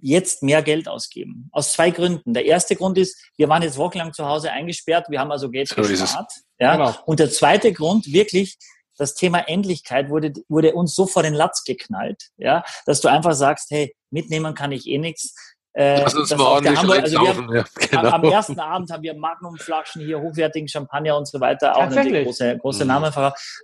jetzt 0.00 0.42
mehr 0.42 0.62
Geld 0.62 0.88
ausgeben. 0.88 1.48
Aus 1.52 1.72
zwei 1.72 1.90
Gründen. 1.90 2.34
Der 2.34 2.44
erste 2.44 2.76
Grund 2.76 2.98
ist, 2.98 3.18
wir 3.36 3.48
waren 3.48 3.62
jetzt 3.62 3.76
wochenlang 3.76 4.12
zu 4.12 4.26
Hause 4.26 4.50
eingesperrt, 4.50 5.06
wir 5.10 5.20
haben 5.20 5.30
also 5.30 5.50
Geld 5.50 5.68
so 5.68 5.76
gespart. 5.76 6.32
Ja. 6.58 6.76
Genau. 6.76 6.94
Und 7.06 7.20
der 7.20 7.30
zweite 7.30 7.72
Grund, 7.72 8.12
wirklich, 8.12 8.56
das 8.96 9.14
Thema 9.14 9.40
Endlichkeit 9.48 10.10
wurde, 10.10 10.32
wurde 10.48 10.74
uns 10.74 10.94
so 10.94 11.06
vor 11.06 11.22
den 11.22 11.34
Latz 11.34 11.64
geknallt, 11.64 12.30
ja, 12.36 12.62
dass 12.86 13.00
du 13.00 13.08
einfach 13.08 13.34
sagst, 13.34 13.70
hey, 13.70 13.94
mitnehmen 14.10 14.54
kann 14.54 14.72
ich 14.72 14.86
eh 14.86 14.98
nichts. 14.98 15.34
Äh, 15.74 16.02
Lass 16.02 16.14
uns 16.14 16.30
mal 16.36 16.40
ordentlich 16.40 16.78
Hamburg, 16.78 17.00
also 17.00 17.18
haben, 17.18 17.54
ja, 17.54 17.64
genau. 17.74 18.00
am, 18.00 18.06
am, 18.06 18.24
ersten 18.24 18.60
Abend 18.60 18.90
haben 18.90 19.02
wir 19.02 19.14
Magnumflaschen 19.14 20.02
hier, 20.02 20.20
hochwertigen 20.20 20.68
Champagner 20.68 21.16
und 21.16 21.26
so 21.26 21.40
weiter, 21.40 21.74
auch 21.76 21.82
eine 21.82 22.24
große, 22.24 22.58
große 22.58 22.84
mhm. 22.84 22.88
Namen. 22.88 23.12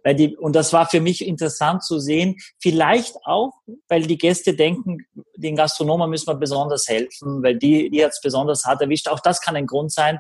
Weil 0.05 0.15
die, 0.15 0.35
und 0.37 0.57
das 0.57 0.73
war 0.73 0.87
für 0.87 1.01
mich 1.01 1.27
interessant 1.27 1.85
zu 1.85 1.99
sehen, 1.99 2.37
vielleicht 2.61 3.17
auch, 3.25 3.53
weil 3.89 4.03
die 4.03 4.17
Gäste 4.17 4.55
denken, 4.55 5.07
den 5.37 5.55
Gastronomen 5.55 6.09
müssen 6.09 6.29
wir 6.29 6.37
besonders 6.37 6.89
helfen, 6.89 7.43
weil 7.43 7.57
die, 7.57 7.91
die 7.91 8.01
es 8.01 8.21
besonders 8.23 8.65
hart 8.65 8.81
erwischt. 8.81 9.09
Auch 9.09 9.21
das 9.21 9.43
kann 9.43 9.57
ein 9.57 9.67
Grund 9.67 9.93
sein 9.93 10.19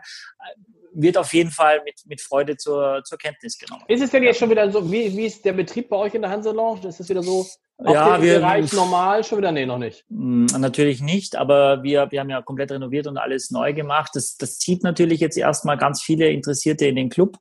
wird 0.95 1.17
auf 1.17 1.33
jeden 1.33 1.51
Fall 1.51 1.81
mit, 1.85 2.01
mit 2.07 2.21
Freude 2.21 2.57
zur, 2.57 3.03
zur 3.05 3.19
Kenntnis 3.19 3.59
genommen. 3.59 3.85
Ist 3.89 4.03
es 4.03 4.11
denn 4.11 4.23
jetzt 4.23 4.39
schon 4.39 4.51
wieder 4.51 4.71
so, 4.71 4.91
wie, 4.91 5.17
wie 5.17 5.27
ist 5.27 5.45
der 5.45 5.53
Betrieb 5.53 5.91
bei 5.91 5.97
euch 5.97 6.15
in 6.15 6.23
der 6.23 6.31
Hansa 6.31 6.51
Lounge? 6.51 6.89
Ist 6.89 6.99
es 6.99 7.09
wieder 7.09 7.23
so 7.23 7.47
auf 7.81 7.95
ja, 7.95 8.21
wir, 8.21 8.41
Bereich 8.41 8.73
normal 8.73 9.23
schon 9.23 9.39
wieder? 9.39 9.53
Nee, 9.53 9.65
noch 9.65 9.79
nicht. 9.79 10.05
Hm, 10.11 10.47
natürlich 10.59 11.01
nicht, 11.01 11.37
aber 11.37 11.85
wir, 11.85 12.11
wir 12.11 12.19
haben 12.19 12.29
ja 12.29 12.43
komplett 12.43 12.73
renoviert 12.73 13.07
und 13.07 13.19
alles 13.19 13.53
neu 13.53 13.73
gemacht. 13.73 14.11
Das, 14.15 14.37
das 14.37 14.59
zieht 14.59 14.83
natürlich 14.83 15.21
jetzt 15.21 15.39
erstmal 15.39 15.79
ganz 15.79 16.03
viele 16.03 16.29
Interessierte 16.29 16.87
in 16.87 16.97
den 16.97 17.09
Club. 17.09 17.39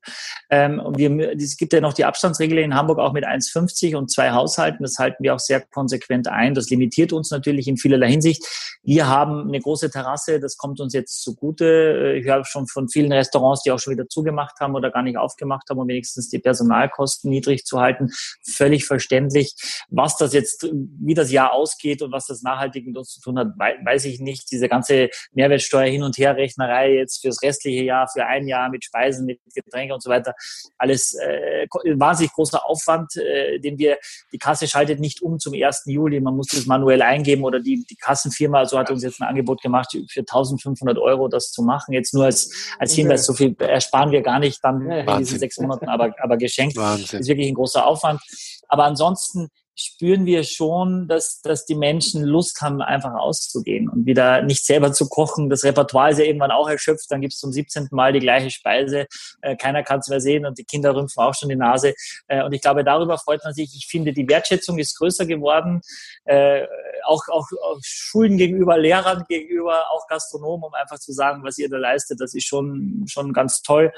Ähm, 0.51 0.79
und 0.79 0.99
wir, 0.99 1.35
es 1.35 1.57
gibt 1.57 1.73
ja 1.73 1.81
noch 1.81 1.93
die 1.93 2.05
Abstandsregel 2.05 2.59
in 2.59 2.75
Hamburg 2.75 2.99
auch 2.99 3.13
mit 3.13 3.25
1,50 3.25 3.95
und 3.95 4.11
zwei 4.11 4.29
Haushalten. 4.29 4.83
Das 4.83 4.99
halten 4.99 5.23
wir 5.23 5.33
auch 5.33 5.39
sehr 5.39 5.59
konsequent 5.59 6.27
ein. 6.27 6.53
Das 6.53 6.69
limitiert 6.69 7.13
uns 7.13 7.31
natürlich 7.31 7.67
in 7.67 7.77
vielerlei 7.77 8.11
Hinsicht. 8.11 8.45
Wir 8.83 9.07
haben 9.07 9.47
eine 9.47 9.59
große 9.59 9.89
Terrasse, 9.89 10.39
das 10.39 10.55
kommt 10.55 10.79
uns 10.79 10.93
jetzt 10.93 11.23
zugute. 11.23 12.13
Ich 12.15 12.27
höre 12.27 12.45
schon 12.45 12.67
von 12.67 12.89
vielen 12.89 13.11
Restaurants, 13.11 13.63
die 13.63 13.71
auch 13.71 13.79
schon 13.79 13.93
wieder 13.93 14.07
zugemacht 14.07 14.59
haben 14.59 14.75
oder 14.75 14.91
gar 14.91 15.01
nicht 15.01 15.17
aufgemacht 15.17 15.67
haben, 15.71 15.79
um 15.79 15.87
wenigstens 15.87 16.29
die 16.29 16.37
Personalkosten 16.37 17.31
niedrig 17.31 17.65
zu 17.65 17.79
halten. 17.79 18.11
Völlig 18.45 18.85
verständlich. 18.85 19.55
Was 19.89 20.15
das 20.15 20.26
das 20.27 20.33
jetzt, 20.33 20.67
wie 20.71 21.13
das 21.13 21.31
Jahr 21.31 21.53
ausgeht 21.53 22.01
und 22.01 22.11
was 22.11 22.27
das 22.27 22.41
nachhaltig 22.41 22.85
mit 22.85 22.97
uns 22.97 23.13
zu 23.13 23.21
tun 23.21 23.39
hat, 23.39 23.47
weiß 23.57 24.05
ich 24.05 24.19
nicht. 24.19 24.51
Diese 24.51 24.67
ganze 24.67 25.09
Mehrwertsteuer 25.33 25.87
hin 25.87 26.03
und 26.03 26.17
her 26.17 26.35
Rechnerei 26.35 26.95
jetzt 26.95 27.21
fürs 27.21 27.41
restliche 27.41 27.83
Jahr, 27.83 28.07
für 28.07 28.25
ein 28.25 28.47
Jahr 28.47 28.69
mit 28.69 28.83
Speisen, 28.83 29.25
mit 29.25 29.39
Getränke 29.53 29.93
und 29.93 30.03
so 30.03 30.09
weiter, 30.09 30.33
alles 30.77 31.13
äh, 31.13 31.67
wahnsinnig 31.95 32.33
großer 32.33 32.65
Aufwand, 32.65 33.15
äh, 33.17 33.59
den 33.59 33.77
wir, 33.77 33.97
die 34.31 34.37
Kasse 34.37 34.67
schaltet 34.67 34.99
nicht 34.99 35.21
um 35.21 35.39
zum 35.39 35.53
1. 35.53 35.83
Juli, 35.85 36.19
man 36.19 36.35
muss 36.35 36.47
das 36.47 36.65
manuell 36.65 37.01
eingeben 37.01 37.43
oder 37.43 37.59
die, 37.59 37.85
die 37.89 37.95
Kassenfirma, 37.95 38.59
also 38.59 38.77
hat 38.77 38.91
uns 38.91 39.03
jetzt 39.03 39.21
ein 39.21 39.27
Angebot 39.27 39.61
gemacht, 39.61 39.91
für 40.09 40.19
1500 40.21 40.97
Euro 40.97 41.27
das 41.27 41.51
zu 41.51 41.63
machen. 41.63 41.93
Jetzt 41.93 42.13
nur 42.13 42.25
als, 42.25 42.73
als 42.79 42.93
Hinweis, 42.93 43.25
so 43.25 43.33
viel 43.33 43.55
ersparen 43.59 44.11
wir 44.11 44.21
gar 44.21 44.39
nicht 44.39 44.63
dann 44.63 44.89
in 44.89 45.17
diesen 45.19 45.39
sechs 45.39 45.57
Monaten, 45.59 45.87
aber, 45.87 46.13
aber 46.19 46.37
geschenkt. 46.37 46.75
Wahnsinn. 46.75 47.19
ist 47.19 47.27
wirklich 47.27 47.47
ein 47.47 47.53
großer 47.55 47.85
Aufwand. 47.85 48.21
Aber 48.67 48.85
ansonsten 48.85 49.49
spüren 49.79 50.25
wir 50.25 50.43
schon, 50.43 51.07
dass, 51.07 51.41
dass 51.41 51.65
die 51.65 51.75
Menschen 51.75 52.23
Lust 52.23 52.61
haben, 52.61 52.81
einfach 52.81 53.13
auszugehen 53.13 53.87
und 53.87 54.05
wieder 54.05 54.41
nicht 54.41 54.65
selber 54.65 54.91
zu 54.91 55.07
kochen. 55.07 55.49
Das 55.49 55.63
Repertoire 55.63 56.11
ist 56.11 56.19
ja 56.19 56.25
irgendwann 56.25 56.51
auch 56.51 56.67
erschöpft, 56.67 57.05
dann 57.09 57.21
gibt 57.21 57.33
es 57.33 57.39
zum 57.39 57.51
17. 57.51 57.89
Mal 57.91 58.11
die 58.11 58.19
gleiche 58.19 58.49
Speise, 58.49 59.05
äh, 59.41 59.55
keiner 59.55 59.83
kann 59.83 59.99
es 59.99 60.07
mehr 60.07 60.19
sehen 60.19 60.45
und 60.45 60.57
die 60.57 60.63
Kinder 60.63 60.95
rümpfen 60.95 61.21
auch 61.21 61.35
schon 61.35 61.49
die 61.49 61.55
Nase. 61.55 61.93
Äh, 62.27 62.43
und 62.43 62.53
ich 62.53 62.61
glaube, 62.61 62.83
darüber 62.83 63.17
freut 63.17 63.43
man 63.43 63.53
sich. 63.53 63.75
Ich 63.75 63.87
finde, 63.87 64.13
die 64.13 64.27
Wertschätzung 64.27 64.79
ist 64.79 64.97
größer 64.97 65.25
geworden. 65.25 65.81
Äh, 66.25 66.65
auch, 67.05 67.23
auch, 67.29 67.47
auch 67.63 67.79
Schulen 67.81 68.37
gegenüber, 68.37 68.77
Lehrern 68.77 69.25
gegenüber, 69.27 69.83
auch 69.91 70.07
Gastronomen, 70.07 70.65
um 70.65 70.73
einfach 70.73 70.99
zu 70.99 71.11
sagen, 71.11 71.43
was 71.43 71.57
ihr 71.57 71.69
da 71.69 71.77
leistet, 71.77 72.19
das 72.21 72.33
ist 72.33 72.45
schon, 72.45 73.05
schon 73.07 73.33
ganz 73.33 73.61
toll. 73.61 73.91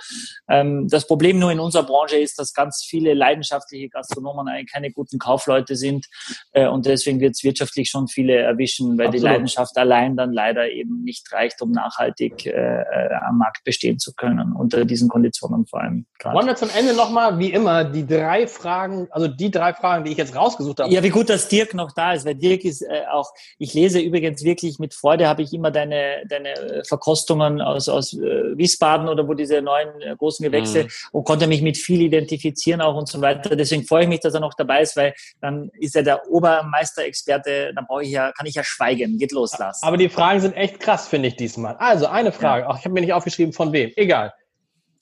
Ähm, 0.47 0.88
das 0.89 1.08
Problem 1.08 1.39
nur 1.39 1.52
in 1.52 1.60
unserer 1.60 1.84
Branche 1.84 2.18
ist, 2.18 2.39
dass 2.39 2.54
ganz 2.54 2.86
viele 2.88 3.14
leidenschaftliche 3.14 3.89
Gastronomen 3.89 4.47
eigentlich 4.47 4.72
keine 4.72 4.91
guten 4.91 5.20
Kaufleute 5.20 5.76
sind 5.76 6.08
äh, 6.52 6.68
und 6.68 6.86
deswegen 6.86 7.20
wird 7.20 7.36
es 7.36 7.43
wirtschaftlich 7.43 7.89
schon 7.89 8.08
viele 8.08 8.36
erwischen, 8.36 8.97
weil 8.97 9.08
Absolut. 9.08 9.14
die 9.14 9.32
Leidenschaft 9.32 9.78
allein 9.78 10.16
dann 10.16 10.34
leider 10.34 10.70
eben 10.70 11.04
nicht 11.04 11.32
reicht, 11.32 11.62
um 11.62 11.72
nachhaltig 11.72 12.45
äh, 12.45 12.52
äh 12.52 13.10
am 13.28 13.38
Markt 13.38 13.64
bestehen 13.64 14.00
zu 14.00 14.14
können, 14.14 14.54
unter 14.54 14.86
diesen 14.86 15.10
Konditionen 15.10 15.66
vor 15.66 15.82
allem. 15.82 16.06
Grad. 16.18 16.34
Wollen 16.34 16.47
wir 16.47 16.56
zum 16.56 16.70
Ende 16.70 16.93
nochmal, 16.93 17.38
wie 17.39 17.52
immer, 17.52 17.84
die 17.84 18.06
drei 18.06 18.47
Fragen, 18.47 19.08
also 19.12 19.28
die 19.28 19.52
drei 19.52 19.74
Fragen, 19.74 20.04
die 20.04 20.12
ich 20.12 20.18
jetzt 20.18 20.36
rausgesucht 20.36 20.80
habe. 20.80 20.91
Ja, 20.91 21.04
wie 21.04 21.10
gut, 21.10 21.30
dass 21.30 21.47
Dirk 21.47 21.74
noch 21.74 21.91
da 21.93 22.14
ist, 22.14 22.26
weil 22.26 22.36
Dirk 22.36 22.66
ist 22.66 22.82
äh, 22.90 23.06
auch, 23.12 23.32
ich 23.58 23.74
lese 23.74 24.00
übrigens 24.00 24.44
wirklich 24.44 24.80
mit 24.80 24.94
Freude, 24.94 25.28
habe 25.28 25.42
ich 25.44 25.54
immer 25.54 25.72
deine, 25.72 26.24
deine 26.28 26.84
Verkostungen 26.88 27.62
aus, 27.62 27.88
aus 27.88 28.14
äh, 28.14 28.58
Wiesbaden 28.58 29.08
oder 29.08 29.28
wo 29.28 29.34
diese 29.34 29.62
neuen 29.62 30.02
äh, 30.02 30.16
großen 30.16 30.44
Gewächse 30.44 30.84
mhm. 30.84 30.90
und 31.12 31.24
konnte 31.24 31.48
mich 31.48 31.62
mit 31.62 31.78
viel 31.78 32.02
identifizieren 32.02 32.82
auch 32.82 32.96
und 32.96 33.08
so 33.08 33.22
weiter. 33.22 33.56
Deswegen 33.56 33.84
freue 33.84 34.04
ich 34.04 34.10
mich, 34.10 34.20
dass 34.20 34.34
er 34.34 34.40
noch 34.40 34.54
dabei 34.56 34.82
ist, 34.82 34.96
weil 34.98 35.14
dann 35.42 35.70
ist 35.80 35.96
er 35.96 36.04
der 36.04 36.28
Obermeisterexperte, 36.30 37.74
dann 37.76 37.86
brauche 37.86 38.04
ich 38.04 38.12
ja, 38.12 38.32
kann 38.32 38.46
ich 38.46 38.56
ja 38.56 38.64
schweigen. 38.64 39.18
Geht 39.18 39.32
los, 39.32 39.58
Lars. 39.58 39.82
Aber 39.84 39.98
die 39.98 40.10
Fragen 40.10 40.40
sind 40.40 40.56
echt 40.56 40.80
krass, 40.80 41.08
finde 41.08 41.28
ich 41.30 41.36
diesmal. 41.36 41.76
Also 41.78 42.08
eine 42.08 42.32
Frage, 42.32 42.64
ja. 42.64 42.70
Ach, 42.70 42.80
ich 42.80 42.86
habe 42.86 42.94
mir 42.94 43.02
nicht 43.02 43.14
aufgeschrieben, 43.14 43.54
von 43.54 43.72
wem. 43.72 43.92
Egal. 43.96 44.34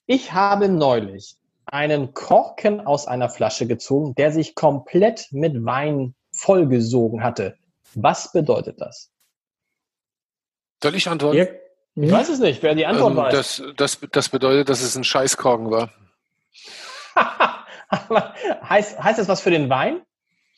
Ich 0.06 0.34
habe 0.34 0.70
neulich 0.70 1.36
einen 1.66 2.14
Korken 2.14 2.86
aus 2.86 3.08
einer 3.08 3.30
Flasche 3.30 3.68
gezogen, 3.68 4.16
der 4.16 4.32
sich 4.32 4.56
komplett 4.56 5.28
mit 5.32 5.66
Wein 5.66 6.16
vollgesogen 6.32 7.24
hatte. 7.24 7.58
Was 7.96 8.32
bedeutet 8.32 8.80
das? 8.80 9.12
Soll 10.82 10.96
ich 10.96 11.08
antworten? 11.08 11.48
Ich 11.96 12.12
weiß 12.12 12.30
es 12.30 12.40
nicht, 12.40 12.62
wer 12.62 12.76
die 12.76 12.86
Antwort 12.86 13.12
ähm, 13.12 13.18
weiß. 13.18 13.34
Das, 13.34 13.64
das, 13.76 14.00
das 14.12 14.30
bedeutet, 14.30 14.70
dass 14.70 14.82
es 14.82 14.96
ein 14.96 15.04
Scheißkorken 15.04 15.72
war. 15.72 15.90
heißt, 18.70 19.00
heißt 19.00 19.20
das 19.20 19.28
was 19.28 19.42
für 19.42 19.50
den 19.50 19.70
Wein? 19.70 20.02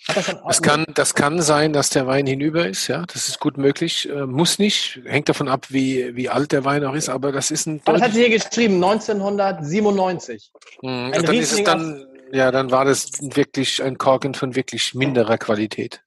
Das, 0.07 0.35
das, 0.47 0.61
kann, 0.61 0.85
das 0.93 1.13
kann 1.13 1.41
sein, 1.41 1.73
dass 1.73 1.89
der 1.89 2.07
Wein 2.07 2.25
hinüber 2.25 2.65
ist, 2.67 2.87
ja. 2.87 3.05
Das 3.05 3.27
ist 3.27 3.39
gut 3.39 3.57
möglich. 3.57 4.09
Äh, 4.09 4.25
muss 4.25 4.57
nicht. 4.57 5.01
Hängt 5.05 5.27
davon 5.27 5.49
ab, 5.49 5.67
wie, 5.69 6.15
wie 6.15 6.29
alt 6.29 6.51
der 6.51 6.63
Wein 6.63 6.83
auch 6.85 6.93
ist, 6.93 7.09
aber 7.09 7.31
das 7.31 7.51
ist 7.51 7.67
ein. 7.67 7.81
Aber 7.85 7.97
das 7.97 8.07
hat 8.07 8.13
sie 8.13 8.25
hier 8.25 8.29
geschrieben, 8.29 8.75
1997. 8.75 10.51
Hm, 10.81 11.11
dann 11.11 11.35
ist 11.35 11.51
es 11.51 11.63
dann, 11.63 12.05
ja, 12.31 12.51
dann 12.51 12.71
war 12.71 12.85
das 12.85 13.11
wirklich 13.21 13.83
ein 13.83 13.97
Korken 13.97 14.33
von 14.33 14.55
wirklich 14.55 14.95
minderer 14.95 15.37
Qualität. 15.37 16.01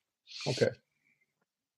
Okay. 0.46 0.70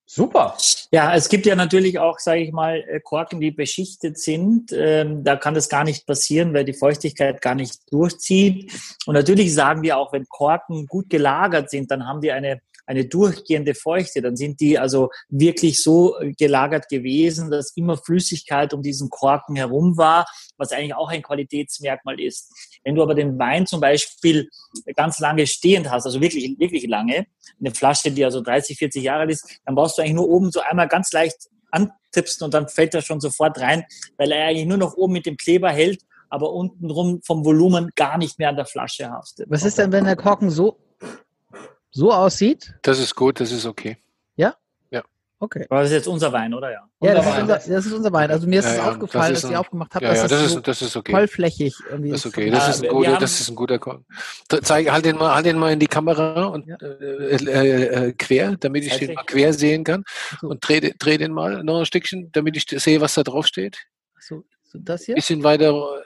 Super. 0.06 0.56
Ja, 0.90 1.14
es 1.14 1.28
gibt 1.28 1.46
ja 1.46 1.56
natürlich 1.56 1.98
auch, 1.98 2.18
sage 2.18 2.42
ich 2.42 2.52
mal, 2.52 2.84
äh, 2.88 3.00
Korken, 3.00 3.40
die 3.40 3.50
beschichtet 3.50 4.18
sind. 4.18 4.70
Ähm, 4.72 5.24
da 5.24 5.36
kann 5.36 5.54
das 5.54 5.68
gar 5.68 5.82
nicht 5.82 6.06
passieren, 6.06 6.52
weil 6.52 6.64
die 6.64 6.74
Feuchtigkeit 6.74 7.40
gar 7.40 7.54
nicht 7.54 7.80
durchzieht. 7.90 8.70
Und 9.06 9.14
natürlich 9.14 9.54
sagen 9.54 9.82
wir 9.82 9.96
auch, 9.96 10.12
wenn 10.12 10.26
Korken 10.28 10.86
gut 10.86 11.08
gelagert 11.08 11.70
sind, 11.70 11.90
dann 11.90 12.06
haben 12.06 12.20
die 12.20 12.32
eine 12.32 12.60
eine 12.86 13.06
durchgehende 13.06 13.74
Feuchte, 13.74 14.22
dann 14.22 14.36
sind 14.36 14.60
die 14.60 14.78
also 14.78 15.10
wirklich 15.28 15.82
so 15.82 16.16
gelagert 16.38 16.88
gewesen, 16.88 17.50
dass 17.50 17.76
immer 17.76 17.96
Flüssigkeit 17.96 18.74
um 18.74 18.82
diesen 18.82 19.10
Korken 19.10 19.56
herum 19.56 19.96
war, 19.96 20.26
was 20.56 20.72
eigentlich 20.72 20.94
auch 20.94 21.08
ein 21.08 21.22
Qualitätsmerkmal 21.22 22.20
ist. 22.20 22.52
Wenn 22.84 22.94
du 22.94 23.02
aber 23.02 23.14
den 23.14 23.38
Wein 23.38 23.66
zum 23.66 23.80
Beispiel 23.80 24.48
ganz 24.96 25.18
lange 25.18 25.46
stehend 25.46 25.90
hast, 25.90 26.06
also 26.06 26.20
wirklich, 26.20 26.58
wirklich 26.58 26.86
lange, 26.86 27.26
eine 27.58 27.74
Flasche, 27.74 28.10
die 28.10 28.24
also 28.24 28.40
30, 28.40 28.78
40 28.78 29.02
Jahre 29.02 29.20
alt 29.20 29.30
ist, 29.30 29.60
dann 29.64 29.74
brauchst 29.74 29.98
du 29.98 30.02
eigentlich 30.02 30.14
nur 30.14 30.28
oben 30.28 30.50
so 30.50 30.60
einmal 30.60 30.88
ganz 30.88 31.12
leicht 31.12 31.36
antippsen 31.70 32.44
und 32.44 32.54
dann 32.54 32.68
fällt 32.68 32.94
er 32.94 33.02
schon 33.02 33.20
sofort 33.20 33.58
rein, 33.60 33.84
weil 34.16 34.30
er 34.30 34.46
eigentlich 34.46 34.66
nur 34.66 34.78
noch 34.78 34.94
oben 34.96 35.12
mit 35.14 35.26
dem 35.26 35.36
Kleber 35.36 35.70
hält 35.70 36.02
aber 36.34 36.52
untenrum 36.52 37.20
vom 37.24 37.44
Volumen 37.44 37.90
gar 37.94 38.18
nicht 38.18 38.40
mehr 38.40 38.48
an 38.48 38.56
der 38.56 38.66
Flasche 38.66 39.08
haftet. 39.08 39.46
Was 39.50 39.64
ist 39.64 39.78
denn, 39.78 39.92
wenn 39.92 40.04
der 40.04 40.16
Korken 40.16 40.50
so 40.50 40.78
so 41.94 42.12
aussieht? 42.12 42.74
Das 42.82 42.98
ist 42.98 43.14
gut, 43.14 43.40
das 43.40 43.52
ist 43.52 43.66
okay. 43.66 43.96
Ja? 44.34 44.56
Ja. 44.90 45.04
Okay. 45.38 45.64
Aber 45.70 45.82
das 45.82 45.90
ist 45.90 45.96
jetzt 45.96 46.08
unser 46.08 46.32
Wein, 46.32 46.52
oder 46.52 46.72
ja? 46.72 46.88
Ja, 47.00 47.14
das 47.14 47.26
ist, 47.26 47.40
unser, 47.40 47.54
das 47.54 47.86
ist 47.86 47.92
unser 47.92 48.12
Wein. 48.12 48.30
Also 48.32 48.48
mir 48.48 48.58
ist 48.58 48.66
es 48.66 48.76
ja, 48.76 48.90
aufgefallen, 48.90 49.32
das 49.32 49.42
dass 49.42 49.50
ihr 49.52 49.60
aufgemacht 49.60 49.94
habt, 49.94 50.02
ja, 50.02 50.12
ja, 50.12 50.26
das, 50.26 50.42
ist, 50.42 50.52
so 50.52 50.60
das 50.60 50.82
ist 50.82 50.96
okay. 50.96 51.12
vollflächig 51.12 51.76
irgendwie 51.88 52.10
Das 52.10 52.20
ist 52.20 52.26
okay. 52.26 52.50
Das 52.50 52.68
ist 52.68 52.82
ein 52.82 52.90
guter, 52.90 53.16
das 53.18 53.40
ist 53.40 53.48
ein 53.48 53.54
guter 53.54 53.78
Korn. 53.78 54.04
Zeig, 54.48 54.90
halt 54.90 55.04
den 55.04 55.16
mal, 55.16 55.36
halt 55.36 55.46
den 55.46 55.56
mal 55.56 55.72
in 55.72 55.78
die 55.78 55.86
Kamera 55.86 56.46
und 56.46 56.66
ja. 56.66 56.76
äh, 56.82 57.36
äh, 57.36 58.08
äh, 58.08 58.12
quer, 58.12 58.56
damit 58.58 58.84
ich 58.84 58.96
den 58.96 59.14
mal 59.14 59.24
quer 59.24 59.52
sehen 59.52 59.84
kann. 59.84 60.04
So. 60.40 60.48
Und 60.48 60.66
dreh, 60.66 60.80
dreh 60.98 61.16
den 61.16 61.32
mal 61.32 61.62
noch 61.62 61.78
ein 61.78 61.86
Stückchen, 61.86 62.32
damit 62.32 62.56
ich 62.56 62.66
sehe, 62.82 63.00
was 63.00 63.14
da 63.14 63.22
drauf 63.22 63.46
steht. 63.46 63.78
So, 64.18 64.42
so 64.64 64.78
das 64.82 65.04
hier? 65.04 65.14
Bisschen 65.14 65.44
weiter 65.44 66.02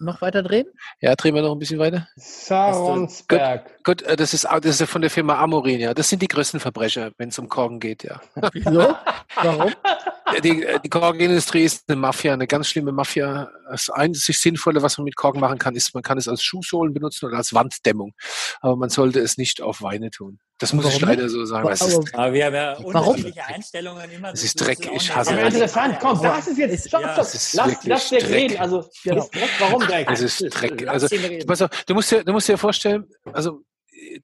noch 0.00 0.20
weiter 0.20 0.42
drehen? 0.42 0.66
Ja, 1.00 1.14
drehen 1.14 1.34
wir 1.34 1.42
noch 1.42 1.52
ein 1.52 1.58
bisschen 1.58 1.78
weiter. 1.78 2.08
Saronsberg. 2.16 3.64
Gut, 3.84 3.98
gut, 3.98 4.02
äh, 4.02 4.16
das, 4.16 4.34
ist, 4.34 4.44
das 4.44 4.80
ist 4.80 4.90
von 4.90 5.02
der 5.02 5.10
Firma 5.10 5.38
Amorin, 5.38 5.80
ja. 5.80 5.94
Das 5.94 6.08
sind 6.08 6.22
die 6.22 6.28
größten 6.28 6.60
Verbrecher, 6.60 7.12
wenn 7.18 7.28
es 7.28 7.38
um 7.38 7.48
Korken 7.48 7.80
geht, 7.80 8.04
ja. 8.04 8.20
Wieso? 8.52 8.96
Warum? 9.36 9.72
Die, 10.42 10.66
die 10.84 10.88
Korkenindustrie 10.88 11.64
ist 11.64 11.84
eine 11.88 11.96
Mafia, 11.96 12.32
eine 12.32 12.46
ganz 12.46 12.68
schlimme 12.68 12.92
Mafia. 12.92 13.50
Das 13.70 13.90
einzig 13.90 14.38
Sinnvolle, 14.38 14.82
was 14.82 14.98
man 14.98 15.04
mit 15.04 15.16
Korken 15.16 15.40
machen 15.40 15.58
kann, 15.58 15.74
ist, 15.76 15.94
man 15.94 16.02
kann 16.02 16.18
es 16.18 16.28
als 16.28 16.42
Schuhsohlen 16.42 16.92
benutzen 16.92 17.26
oder 17.26 17.36
als 17.36 17.54
Wanddämmung. 17.54 18.14
Aber 18.60 18.76
man 18.76 18.90
sollte 18.90 19.20
es 19.20 19.36
nicht 19.36 19.60
auf 19.62 19.82
Weine 19.82 20.10
tun. 20.10 20.38
Das 20.60 20.74
muss 20.74 20.84
ich 20.86 21.00
leider 21.00 21.28
so 21.30 21.44
sagen. 21.46 21.66
Aber, 21.66 21.72
ist, 21.72 22.14
aber 22.14 22.32
wir 22.34 22.44
haben 22.44 22.54
ja 22.54 22.76
unterschiedliche 22.76 23.46
Einstellungen 23.46 24.10
immer. 24.10 24.32
Es 24.32 24.44
ist 24.44 24.56
Dreck, 24.56 24.78
ich 24.94 25.14
hasse 25.14 25.32
Aber 25.32 25.44
interessant, 25.44 25.98
komm, 26.00 26.20
das 26.22 26.48
ist 26.48 26.58
jetzt, 26.58 26.88
stopp, 26.88 27.02
stopp, 27.02 27.16
lass, 27.16 27.84
lass 27.84 28.08
Dreck 28.10 28.28
reden. 28.28 28.58
Also, 28.58 28.84
genau. 29.02 29.26
Dreck, 29.32 29.48
warum 29.58 29.80
Dreck? 29.80 30.08
Es 30.10 30.20
ist 30.20 30.38
Dreck. 30.50 30.86
Also, 30.86 31.06
pass 31.46 31.62
auf, 31.62 31.70
du 31.86 31.94
musst 31.94 32.10
dir, 32.10 32.22
du 32.22 32.32
musst 32.32 32.46
dir 32.46 32.58
vorstellen, 32.58 33.06
also, 33.32 33.62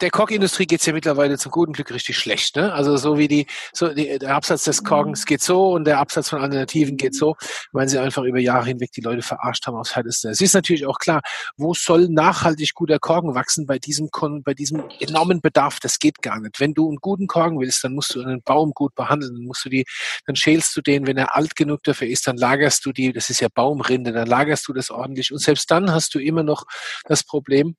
der 0.00 0.10
Korkindustrie 0.10 0.66
geht's 0.66 0.86
ja 0.86 0.92
mittlerweile 0.92 1.38
zum 1.38 1.52
guten 1.52 1.72
Glück 1.72 1.92
richtig 1.92 2.18
schlecht. 2.18 2.56
Ne? 2.56 2.72
Also 2.72 2.96
so 2.96 3.18
wie 3.18 3.28
die, 3.28 3.46
so 3.72 3.88
die, 3.88 4.18
der 4.18 4.34
Absatz 4.34 4.64
des 4.64 4.84
Korkens 4.84 5.26
geht 5.26 5.42
so 5.42 5.72
und 5.72 5.84
der 5.84 5.98
Absatz 5.98 6.30
von 6.30 6.40
Alternativen 6.40 6.96
geht 6.96 7.14
so, 7.14 7.36
weil 7.72 7.88
sie 7.88 7.98
einfach 7.98 8.22
über 8.24 8.38
Jahre 8.38 8.66
hinweg 8.66 8.92
die 8.92 9.00
Leute 9.00 9.22
verarscht 9.22 9.66
haben 9.66 9.76
aufs 9.76 9.94
Härteste. 9.94 10.30
Es 10.30 10.40
ist 10.40 10.54
natürlich 10.54 10.86
auch 10.86 10.98
klar, 10.98 11.20
wo 11.56 11.74
soll 11.74 12.08
nachhaltig 12.08 12.74
guter 12.74 12.98
Korken 12.98 13.34
wachsen 13.34 13.66
bei 13.66 13.78
diesem, 13.78 14.08
bei 14.44 14.54
diesem 14.54 14.84
enormen 15.00 15.40
Bedarf? 15.40 15.80
Das 15.80 15.98
geht 15.98 16.22
gar 16.22 16.40
nicht. 16.40 16.60
Wenn 16.60 16.74
du 16.74 16.88
einen 16.88 16.98
guten 16.98 17.26
Korken 17.26 17.58
willst, 17.60 17.84
dann 17.84 17.94
musst 17.94 18.14
du 18.14 18.22
einen 18.22 18.42
Baum 18.42 18.72
gut 18.72 18.94
behandeln, 18.94 19.34
dann 19.34 19.44
musst 19.44 19.64
du 19.64 19.68
die, 19.68 19.84
dann 20.26 20.36
schälst 20.36 20.76
du 20.76 20.80
den, 20.80 21.06
wenn 21.06 21.16
er 21.16 21.36
alt 21.36 21.56
genug 21.56 21.82
dafür 21.84 22.08
ist, 22.08 22.26
dann 22.26 22.36
lagerst 22.36 22.84
du 22.84 22.92
die, 22.92 23.12
das 23.12 23.30
ist 23.30 23.40
ja 23.40 23.48
Baumrinde, 23.48 24.12
dann 24.12 24.26
lagerst 24.26 24.66
du 24.68 24.72
das 24.72 24.90
ordentlich 24.90 25.32
und 25.32 25.38
selbst 25.38 25.70
dann 25.70 25.90
hast 25.92 26.14
du 26.14 26.18
immer 26.18 26.42
noch 26.42 26.64
das 27.04 27.24
Problem, 27.24 27.76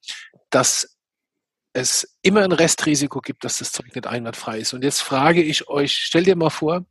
dass 0.50 0.97
es 1.78 2.18
immer 2.22 2.44
ein 2.44 2.52
Restrisiko 2.52 3.22
gibt, 3.22 3.44
dass 3.44 3.60
das 3.60 3.72
Zeug 3.72 3.94
nicht 3.94 4.08
einwandfrei 4.08 4.60
ist. 4.60 4.74
Und 4.74 4.84
jetzt 4.84 5.02
frage 5.02 5.44
ich 5.44 5.68
euch, 5.68 5.94
stell 5.94 6.24
dir 6.24 6.36
mal 6.36 6.50
vor, 6.50 6.86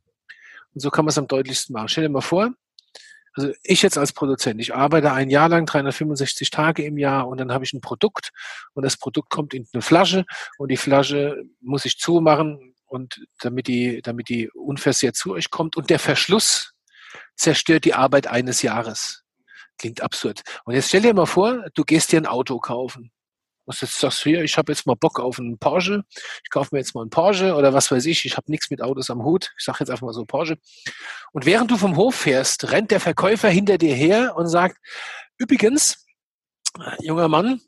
und 0.73 0.81
so 0.81 0.89
kann 0.89 1.05
man 1.05 1.09
es 1.09 1.17
am 1.17 1.27
deutlichsten 1.27 1.73
machen, 1.73 1.89
stell 1.89 2.03
dir 2.03 2.09
mal 2.09 2.21
vor, 2.21 2.51
also 3.33 3.51
ich 3.63 3.81
jetzt 3.83 3.97
als 3.97 4.13
Produzent, 4.13 4.59
ich 4.61 4.73
arbeite 4.73 5.11
ein 5.11 5.29
Jahr 5.29 5.49
lang, 5.49 5.65
365 5.65 6.49
Tage 6.49 6.83
im 6.83 6.97
Jahr 6.97 7.27
und 7.27 7.39
dann 7.39 7.51
habe 7.51 7.63
ich 7.65 7.73
ein 7.73 7.81
Produkt 7.81 8.31
und 8.73 8.83
das 8.83 8.97
Produkt 8.97 9.29
kommt 9.29 9.53
in 9.53 9.67
eine 9.73 9.81
Flasche 9.81 10.25
und 10.57 10.71
die 10.71 10.77
Flasche 10.77 11.43
muss 11.61 11.85
ich 11.85 11.99
zumachen 11.99 12.73
und 12.85 13.27
damit 13.41 13.67
die, 13.67 14.01
damit 14.01 14.29
die 14.29 14.49
unversehrt 14.49 15.15
zu 15.15 15.33
euch 15.33 15.51
kommt 15.51 15.77
und 15.77 15.89
der 15.89 15.99
Verschluss 15.99 16.73
zerstört 17.35 17.85
die 17.85 17.93
Arbeit 17.93 18.27
eines 18.27 18.63
Jahres. 18.63 19.23
Klingt 19.77 20.01
absurd. 20.01 20.41
Und 20.65 20.73
jetzt 20.73 20.87
stell 20.87 21.01
dir 21.01 21.13
mal 21.13 21.27
vor, 21.27 21.65
du 21.75 21.83
gehst 21.83 22.11
dir 22.11 22.19
ein 22.19 22.25
Auto 22.25 22.57
kaufen 22.59 23.11
was 23.67 23.81
jetzt 23.81 23.99
sagst 23.99 24.25
du 24.25 24.29
hier, 24.29 24.43
ich 24.43 24.57
habe 24.57 24.71
jetzt 24.71 24.87
mal 24.87 24.95
Bock 24.95 25.19
auf 25.19 25.39
einen 25.39 25.59
Porsche, 25.59 26.03
ich 26.43 26.49
kaufe 26.49 26.69
mir 26.71 26.79
jetzt 26.79 26.95
mal 26.95 27.01
einen 27.01 27.09
Porsche 27.09 27.53
oder 27.53 27.73
was 27.73 27.91
weiß 27.91 28.05
ich, 28.05 28.25
ich 28.25 28.37
habe 28.37 28.49
nichts 28.49 28.69
mit 28.71 28.81
Autos 28.81 29.09
am 29.09 29.23
Hut, 29.23 29.53
ich 29.57 29.65
sage 29.65 29.79
jetzt 29.81 29.89
einfach 29.89 30.05
mal 30.05 30.13
so 30.13 30.25
Porsche. 30.25 30.57
Und 31.33 31.45
während 31.45 31.69
du 31.69 31.77
vom 31.77 31.97
Hof 31.97 32.15
fährst, 32.15 32.71
rennt 32.71 32.91
der 32.91 33.01
Verkäufer 33.01 33.49
hinter 33.49 33.77
dir 33.77 33.93
her 33.93 34.35
und 34.35 34.47
sagt, 34.47 34.77
übrigens, 35.37 36.05
junger 37.01 37.27
Mann, 37.27 37.61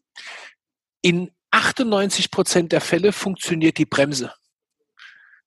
in 1.02 1.32
98 1.52 2.32
Prozent 2.32 2.72
der 2.72 2.82
Fälle 2.82 3.12
funktioniert 3.12 3.78
die 3.78 3.86
Bremse. 3.86 4.34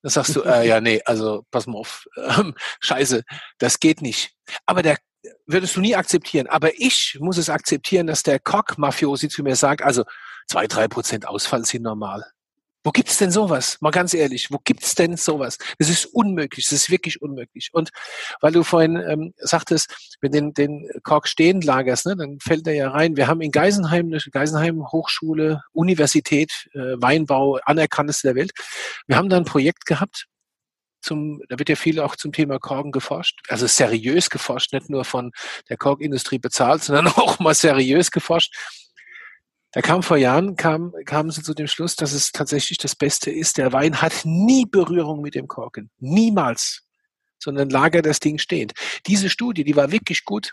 Dann 0.03 0.11
sagst 0.11 0.37
du, 0.37 0.43
äh, 0.43 0.67
ja, 0.69 0.81
nee, 0.81 1.01
also 1.07 1.47
pass 1.51 1.67
mal 1.67 1.79
auf, 1.79 2.07
ähm, 2.17 2.55
scheiße, 2.81 3.25
das 3.59 3.81
geht 3.81 4.03
nicht. 4.03 4.35
Aber 4.67 4.83
der 4.83 4.99
würdest 5.47 5.77
du 5.77 5.81
nie 5.81 5.95
akzeptieren. 5.95 6.47
Aber 6.49 6.71
ich 6.75 7.17
muss 7.21 7.39
es 7.39 7.49
akzeptieren, 7.49 8.07
dass 8.07 8.23
der 8.23 8.41
Cock-Mafiosi 8.41 9.29
zu 9.29 9.43
mir 9.43 9.57
sagt, 9.57 9.83
also 9.83 10.05
zwei, 10.47 10.67
drei 10.67 10.89
Prozent 10.89 11.27
Ausfall 11.27 11.65
sind 11.65 11.83
normal. 11.83 12.25
Wo 12.85 12.91
gibt's 12.91 13.19
denn 13.19 13.31
sowas? 13.31 13.79
Mal 13.81 13.93
ganz 13.93 14.13
ehrlich, 14.13 14.51
wo 14.51 14.59
gibt's 14.59 14.97
denn 14.97 15.17
sowas? 15.17 15.57
Das 15.79 15.89
ist 15.89 16.05
unmöglich, 16.07 16.65
das 16.65 16.73
ist 16.73 16.91
wirklich 16.91 17.23
unmöglich. 17.23 17.71
Und 17.73 17.91
weil 18.41 18.53
du 18.53 18.65
vorhin 18.65 18.97
ähm, 18.97 19.35
sagtest, 19.39 20.17
wenn 20.21 20.33
den, 20.33 20.53
den 20.53 20.91
Kork 21.05 21.29
stehen 21.29 21.61
lagerst, 21.61 22.07
ne, 22.07 22.17
dann 22.17 22.39
fällt 22.41 22.67
er 22.67 22.75
ja 22.75 22.91
rein. 22.91 23.17
Wir 23.17 23.29
haben 23.29 23.41
in 23.41 23.53
Geisenheim, 23.53 24.13
Geisenheim 24.33 24.85
Hochschule, 24.91 25.63
Universität, 25.71 26.51
äh, 26.75 26.97
Weinbau, 27.01 27.61
anerkannteste 27.65 28.29
der 28.29 28.35
Welt. 28.35 28.51
Wir 29.07 29.17
haben 29.17 29.29
da 29.29 29.37
ein 29.37 29.45
Projekt 29.45 29.87
gehabt, 29.87 30.27
zum, 31.03 31.41
da 31.49 31.59
wird 31.59 31.69
ja 31.69 31.77
viel 31.77 32.01
auch 32.01 32.17
zum 32.17 32.33
Thema 32.33 32.59
Korken 32.59 32.93
geforscht, 32.93 33.41
also 33.49 33.67
seriös 33.67 34.31
geforscht, 34.31 34.73
nicht 34.73 34.89
nur 34.89 35.05
von 35.05 35.33
der 35.69 35.77
Korkindustrie 35.77 36.39
bezahlt, 36.39 36.83
sondern 36.85 37.09
auch 37.17 37.39
mal 37.39 37.55
seriös 37.55 38.11
geforscht. 38.11 38.55
Da 39.73 39.81
kam 39.81 40.03
vor 40.03 40.19
Jahren, 40.19 40.57
kam, 40.57 40.93
kamen 41.07 41.31
sie 41.31 41.43
zu 41.43 41.55
dem 41.55 41.67
Schluss, 41.67 41.97
dass 41.97 42.13
es 42.13 42.31
tatsächlich 42.31 42.79
das 42.79 42.95
Beste 42.95 43.31
ist. 43.31 43.57
Der 43.57 43.73
Wein 43.73 44.03
hat 44.03 44.13
nie 44.25 44.67
Berührung 44.67 45.23
mit 45.23 45.35
dem 45.35 45.49
Korken. 45.49 45.91
Niemals. 45.99 46.83
Sondern 47.39 47.71
lagert 47.71 48.07
das 48.07 48.21
Ding 48.21 48.39
stehend. 48.39 48.73
Diese 49.07 49.31
Studie, 49.31 49.65
die 49.65 49.75
war 49.75 49.91
wirklich 49.91 50.25
gut 50.25 50.53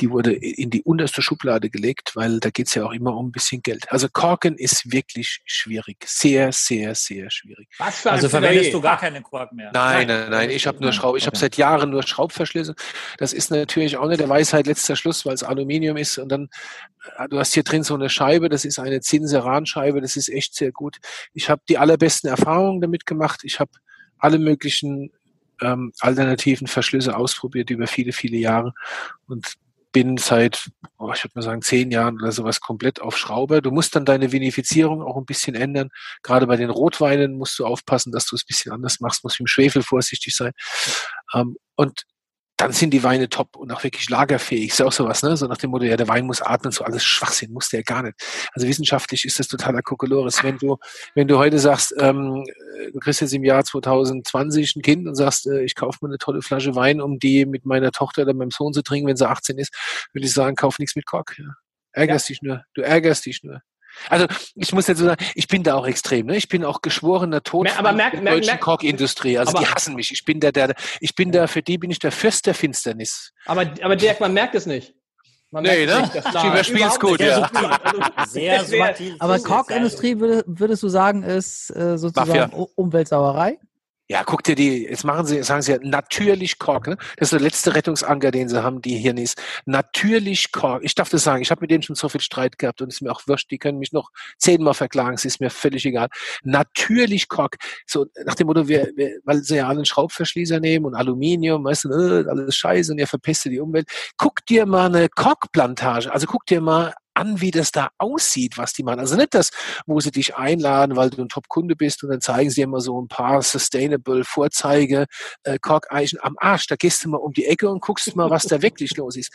die 0.00 0.10
wurde 0.10 0.32
in 0.32 0.70
die 0.70 0.82
unterste 0.82 1.22
Schublade 1.22 1.70
gelegt, 1.70 2.16
weil 2.16 2.40
da 2.40 2.50
geht's 2.50 2.74
ja 2.74 2.84
auch 2.84 2.92
immer 2.92 3.16
um 3.16 3.28
ein 3.28 3.32
bisschen 3.32 3.62
Geld. 3.62 3.90
Also 3.90 4.08
Korken 4.08 4.56
ist 4.56 4.90
wirklich 4.92 5.40
schwierig. 5.44 6.04
Sehr, 6.06 6.52
sehr, 6.52 6.94
sehr 6.94 7.30
schwierig. 7.30 7.68
Was 7.78 8.00
für 8.00 8.10
ein 8.10 8.16
also 8.16 8.28
verwendest 8.28 8.74
du 8.74 8.80
gar 8.80 8.98
keine 8.98 9.22
Korken 9.22 9.56
mehr? 9.56 9.70
Nein, 9.72 10.08
nein, 10.08 10.30
nein. 10.30 10.50
Ich 10.50 10.66
habe 10.66 10.80
nur 10.80 10.92
Schraub. 10.92 11.16
Ich 11.16 11.26
habe 11.26 11.36
seit 11.36 11.56
Jahren 11.56 11.90
nur 11.90 12.02
Schraubverschlüsse. 12.02 12.74
Das 13.18 13.32
ist 13.32 13.50
natürlich 13.50 13.96
auch 13.96 14.08
nicht 14.08 14.20
der 14.20 14.28
Weisheit 14.28 14.66
letzter 14.66 14.96
Schluss, 14.96 15.24
weil 15.24 15.34
es 15.34 15.44
Aluminium 15.44 15.96
ist. 15.96 16.18
Und 16.18 16.28
dann, 16.28 16.48
äh, 17.16 17.28
du 17.28 17.38
hast 17.38 17.54
hier 17.54 17.62
drin 17.62 17.84
so 17.84 17.94
eine 17.94 18.08
Scheibe, 18.08 18.48
das 18.48 18.64
ist 18.64 18.78
eine 18.78 19.00
Zinseran-Scheibe, 19.00 20.00
das 20.00 20.16
ist 20.16 20.28
echt 20.28 20.54
sehr 20.54 20.72
gut. 20.72 20.98
Ich 21.34 21.48
habe 21.48 21.62
die 21.68 21.78
allerbesten 21.78 22.28
Erfahrungen 22.28 22.80
damit 22.80 23.06
gemacht. 23.06 23.40
Ich 23.44 23.60
habe 23.60 23.70
alle 24.18 24.38
möglichen 24.38 25.12
ähm, 25.60 25.92
alternativen 26.00 26.66
Verschlüsse 26.66 27.16
ausprobiert 27.16 27.70
über 27.70 27.86
viele, 27.86 28.12
viele 28.12 28.38
Jahre. 28.38 28.74
Und 29.28 29.54
bin 29.94 30.18
seit, 30.18 30.70
oh, 30.98 31.12
ich 31.14 31.22
würde 31.22 31.32
mal 31.36 31.42
sagen, 31.42 31.62
zehn 31.62 31.92
Jahren 31.92 32.16
oder 32.20 32.32
sowas 32.32 32.60
komplett 32.60 33.00
auf 33.00 33.16
Schraube. 33.16 33.62
Du 33.62 33.70
musst 33.70 33.94
dann 33.94 34.04
deine 34.04 34.32
Vinifizierung 34.32 35.00
auch 35.02 35.16
ein 35.16 35.24
bisschen 35.24 35.54
ändern. 35.54 35.88
Gerade 36.22 36.48
bei 36.48 36.56
den 36.56 36.68
Rotweinen 36.68 37.38
musst 37.38 37.58
du 37.60 37.64
aufpassen, 37.64 38.12
dass 38.12 38.26
du 38.26 38.34
es 38.34 38.42
ein 38.42 38.48
bisschen 38.48 38.72
anders 38.72 38.98
machst, 39.00 39.22
musst 39.22 39.38
mit 39.38 39.46
dem 39.46 39.50
Schwefel 39.50 39.82
vorsichtig 39.84 40.34
sein. 40.34 40.52
Ähm, 41.32 41.56
und 41.76 42.02
dann 42.56 42.72
sind 42.72 42.90
die 42.90 43.02
Weine 43.02 43.28
top 43.28 43.56
und 43.56 43.72
auch 43.72 43.82
wirklich 43.82 44.08
lagerfähig. 44.08 44.68
Ist 44.68 44.78
ja 44.78 44.86
auch 44.86 44.92
sowas, 44.92 45.22
ne? 45.22 45.36
So 45.36 45.46
nach 45.46 45.56
dem 45.56 45.70
Motto, 45.70 45.84
ja, 45.84 45.96
der 45.96 46.06
Wein 46.06 46.24
muss 46.24 46.40
atmen, 46.40 46.70
so 46.70 46.84
alles 46.84 47.04
Schwachsinn, 47.04 47.52
muss 47.52 47.68
der 47.68 47.82
gar 47.82 48.02
nicht. 48.02 48.14
Also 48.52 48.68
wissenschaftlich 48.68 49.24
ist 49.24 49.38
das 49.40 49.48
totaler 49.48 49.82
Kokolores. 49.82 50.42
Wenn 50.44 50.58
du, 50.58 50.76
wenn 51.14 51.26
du 51.26 51.38
heute 51.38 51.58
sagst, 51.58 51.94
ähm, 51.98 52.44
du 52.92 52.98
kriegst 53.00 53.20
jetzt 53.20 53.34
im 53.34 53.44
Jahr 53.44 53.64
2020 53.64 54.76
ein 54.76 54.82
Kind 54.82 55.08
und 55.08 55.16
sagst, 55.16 55.46
äh, 55.48 55.64
ich 55.64 55.74
kaufe 55.74 55.98
mir 56.02 56.08
eine 56.08 56.18
tolle 56.18 56.42
Flasche 56.42 56.76
Wein, 56.76 57.00
um 57.00 57.18
die 57.18 57.44
mit 57.44 57.66
meiner 57.66 57.90
Tochter 57.90 58.22
oder 58.22 58.34
meinem 58.34 58.52
Sohn 58.52 58.72
zu 58.72 58.82
trinken, 58.82 59.08
wenn 59.08 59.16
sie 59.16 59.28
18 59.28 59.58
ist, 59.58 59.74
würde 60.12 60.26
ich 60.26 60.32
sagen, 60.32 60.54
kauf 60.54 60.78
nichts 60.78 60.94
mit 60.94 61.06
Kork. 61.06 61.36
Ja. 61.38 61.56
Ärgerst 61.92 62.28
ja. 62.28 62.32
dich 62.34 62.42
nur. 62.42 62.62
Du 62.74 62.82
ärgerst 62.82 63.26
dich 63.26 63.42
nur. 63.42 63.62
Also 64.08 64.26
ich 64.54 64.72
muss 64.72 64.86
jetzt 64.86 64.98
so 64.98 65.06
sagen, 65.06 65.24
ich 65.34 65.48
bin 65.48 65.62
da 65.62 65.74
auch 65.74 65.86
extrem. 65.86 66.26
Ne? 66.26 66.36
Ich 66.36 66.48
bin 66.48 66.64
auch 66.64 66.82
geschworener 66.82 67.42
Tod 67.42 67.68
aber 67.76 67.92
merk, 67.92 68.12
der 68.12 68.22
merk, 68.22 68.36
deutschen 68.36 68.60
Kochindustrie. 68.60 69.38
Also 69.38 69.56
die 69.58 69.66
hassen 69.66 69.94
mich. 69.94 70.10
Ich 70.12 70.24
bin 70.24 70.40
der, 70.40 70.52
der, 70.52 70.74
ich 71.00 71.14
bin 71.14 71.32
da, 71.32 71.46
für 71.46 71.62
die 71.62 71.78
bin 71.78 71.90
ich 71.90 71.98
der 71.98 72.12
Fürst 72.12 72.46
der 72.46 72.54
Finsternis. 72.54 73.32
Aber, 73.46 73.66
aber 73.82 73.96
Dirk, 73.96 74.20
man 74.20 74.32
merkt 74.32 74.54
es 74.54 74.66
nicht. 74.66 74.94
Man 75.50 75.62
nee, 75.62 75.86
ne? 75.86 76.00
Nicht, 76.00 76.16
ich 76.16 76.44
überspiel's 76.44 76.98
gut, 76.98 77.20
ja. 77.20 77.48
Sehr, 78.26 78.64
sehr, 78.64 78.96
aber 79.20 79.38
Kochindustrie 79.38 80.18
würdest 80.18 80.82
du 80.82 80.88
sagen, 80.88 81.22
ist 81.22 81.70
äh, 81.70 81.96
sozusagen 81.96 82.50
Mafia. 82.50 82.66
Umweltsauerei? 82.74 83.58
Ja, 84.06 84.22
guck 84.22 84.42
dir 84.42 84.54
die, 84.54 84.84
jetzt 84.84 85.02
machen 85.04 85.24
sie, 85.24 85.42
sagen 85.42 85.62
sie 85.62 85.72
ja, 85.72 85.78
natürlich 85.80 86.58
Kork, 86.58 86.88
ne? 86.88 86.98
Das 87.16 87.28
ist 87.28 87.32
der 87.32 87.40
letzte 87.40 87.74
Rettungsanker, 87.74 88.30
den 88.30 88.50
sie 88.50 88.62
haben, 88.62 88.82
die 88.82 88.98
Hirnis. 88.98 89.34
Natürlich 89.64 90.52
Kork. 90.52 90.84
Ich 90.84 90.94
darf 90.94 91.08
das 91.08 91.24
sagen, 91.24 91.40
ich 91.40 91.50
habe 91.50 91.62
mit 91.62 91.70
denen 91.70 91.82
schon 91.82 91.96
so 91.96 92.10
viel 92.10 92.20
Streit 92.20 92.58
gehabt 92.58 92.82
und 92.82 92.88
es 92.88 92.96
ist 92.96 93.00
mir 93.00 93.10
auch 93.10 93.22
wurscht, 93.26 93.50
die 93.50 93.56
können 93.56 93.78
mich 93.78 93.92
noch 93.92 94.10
zehnmal 94.36 94.74
verklagen, 94.74 95.14
es 95.14 95.24
ist 95.24 95.40
mir 95.40 95.48
völlig 95.48 95.86
egal. 95.86 96.08
Natürlich 96.42 97.28
Kork. 97.28 97.56
So, 97.86 98.04
nach 98.26 98.34
dem 98.34 98.48
Motto, 98.48 98.68
wir, 98.68 98.90
wir, 98.94 99.20
weil 99.24 99.42
sie 99.42 99.56
ja 99.56 99.70
einen 99.70 99.86
Schraubverschließer 99.86 100.60
nehmen 100.60 100.84
und 100.84 100.94
Aluminium, 100.94 101.64
weißt 101.64 101.84
du, 101.84 101.88
äh, 101.92 102.28
alles 102.28 102.56
scheiße 102.56 102.92
und 102.92 102.98
ihr 102.98 103.06
verpestet 103.06 103.52
die 103.52 103.60
Umwelt. 103.60 103.88
Guck 104.18 104.44
dir 104.44 104.66
mal 104.66 104.94
eine 104.94 105.08
Korkplantage, 105.08 106.12
also 106.12 106.26
guck 106.26 106.44
dir 106.44 106.60
mal 106.60 106.92
an, 107.14 107.40
wie 107.40 107.50
das 107.50 107.72
da 107.72 107.90
aussieht, 107.98 108.58
was 108.58 108.72
die 108.72 108.82
machen. 108.82 109.00
Also 109.00 109.16
nicht 109.16 109.34
das, 109.34 109.50
wo 109.86 110.00
sie 110.00 110.10
dich 110.10 110.36
einladen, 110.36 110.96
weil 110.96 111.10
du 111.10 111.22
ein 111.22 111.28
Top-Kunde 111.28 111.76
bist 111.76 112.02
und 112.02 112.10
dann 112.10 112.20
zeigen 112.20 112.50
sie 112.50 112.62
immer 112.62 112.80
so 112.80 113.00
ein 113.00 113.08
paar 113.08 113.42
Sustainable 113.42 114.24
Vorzeige, 114.24 115.06
äh, 115.44 115.58
Korkeichen 115.58 116.18
am 116.22 116.36
Arsch. 116.38 116.66
Da 116.66 116.76
gehst 116.76 117.04
du 117.04 117.08
mal 117.08 117.18
um 117.18 117.32
die 117.32 117.46
Ecke 117.46 117.68
und 117.68 117.80
guckst 117.80 118.14
mal, 118.16 118.30
was 118.30 118.44
da 118.44 118.62
wirklich 118.62 118.96
los 118.96 119.16
ist. 119.16 119.32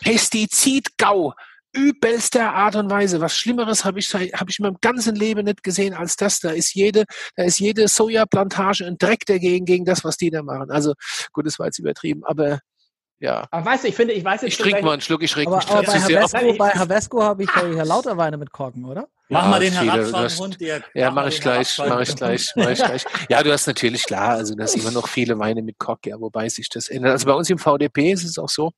Pestizidgau 0.00 1.34
übelster 1.74 2.54
Art 2.54 2.76
und 2.76 2.88
Weise. 2.88 3.20
Was 3.20 3.36
Schlimmeres 3.36 3.84
habe 3.84 3.98
ich, 3.98 4.12
hab 4.14 4.48
ich 4.48 4.58
in 4.58 4.62
meinem 4.62 4.78
ganzen 4.80 5.16
Leben 5.16 5.44
nicht 5.44 5.62
gesehen 5.62 5.92
als 5.92 6.16
das. 6.16 6.40
Da 6.40 6.50
ist 6.50 6.74
jede, 6.74 7.04
da 7.36 7.44
ist 7.44 7.58
jede 7.58 7.88
Sojaplantage 7.88 8.86
ein 8.86 8.96
Dreck 8.96 9.26
dagegen, 9.26 9.64
gegen 9.64 9.84
das, 9.84 10.04
was 10.04 10.16
die 10.16 10.30
da 10.30 10.42
machen. 10.42 10.70
Also, 10.70 10.94
gut, 11.32 11.46
das 11.46 11.58
war 11.58 11.66
jetzt 11.66 11.78
übertrieben, 11.78 12.22
aber 12.24 12.60
ja. 13.20 13.46
Aber 13.50 13.66
weißt 13.66 13.84
du, 13.84 13.88
ich 13.88 13.94
finde, 13.94 14.14
ich 14.14 14.24
weiß 14.24 14.42
jetzt 14.42 14.52
Ich 14.52 14.58
trinke 14.58 14.82
mal 14.82 14.92
einen 14.92 15.00
Schluck, 15.00 15.22
ich 15.22 15.36
reg 15.36 15.46
aber, 15.46 15.56
mich 15.56 15.70
aber 15.70 15.82
bei 15.82 16.00
Havesco, 16.00 16.58
bei 16.58 16.70
Havesco 16.70 17.22
habe 17.22 17.42
ich 17.44 17.50
ja 17.54 17.82
lauter 17.84 18.16
Weine 18.16 18.36
mit 18.36 18.52
Korken, 18.52 18.84
oder? 18.84 19.08
Mach 19.28 19.44
ja, 19.44 19.48
mal 19.48 19.60
den 19.60 19.72
Herabfahren 19.72 20.50
Dirk. 20.52 20.90
Ja, 20.94 21.10
mach, 21.10 21.22
mach 21.22 21.28
ich 21.28 21.40
gleich, 21.40 21.78
mach 21.78 22.00
ich 22.00 22.14
gleich, 22.14 22.52
mach 22.56 22.68
ich 22.68 22.78
gleich. 22.78 23.04
Ja, 23.30 23.42
du 23.42 23.52
hast 23.52 23.66
natürlich 23.66 24.04
klar, 24.04 24.30
also 24.30 24.54
das 24.54 24.74
immer 24.74 24.90
noch 24.90 25.08
viele 25.08 25.38
Weine 25.38 25.62
mit 25.62 25.78
Kork, 25.78 26.06
ja, 26.06 26.20
wobei 26.20 26.48
sich 26.48 26.68
das 26.68 26.88
ändert. 26.88 27.12
Also 27.12 27.26
bei 27.26 27.32
uns 27.32 27.48
im 27.48 27.58
VDP 27.58 28.12
ist 28.12 28.24
es 28.24 28.38
auch 28.38 28.50
so, 28.50 28.72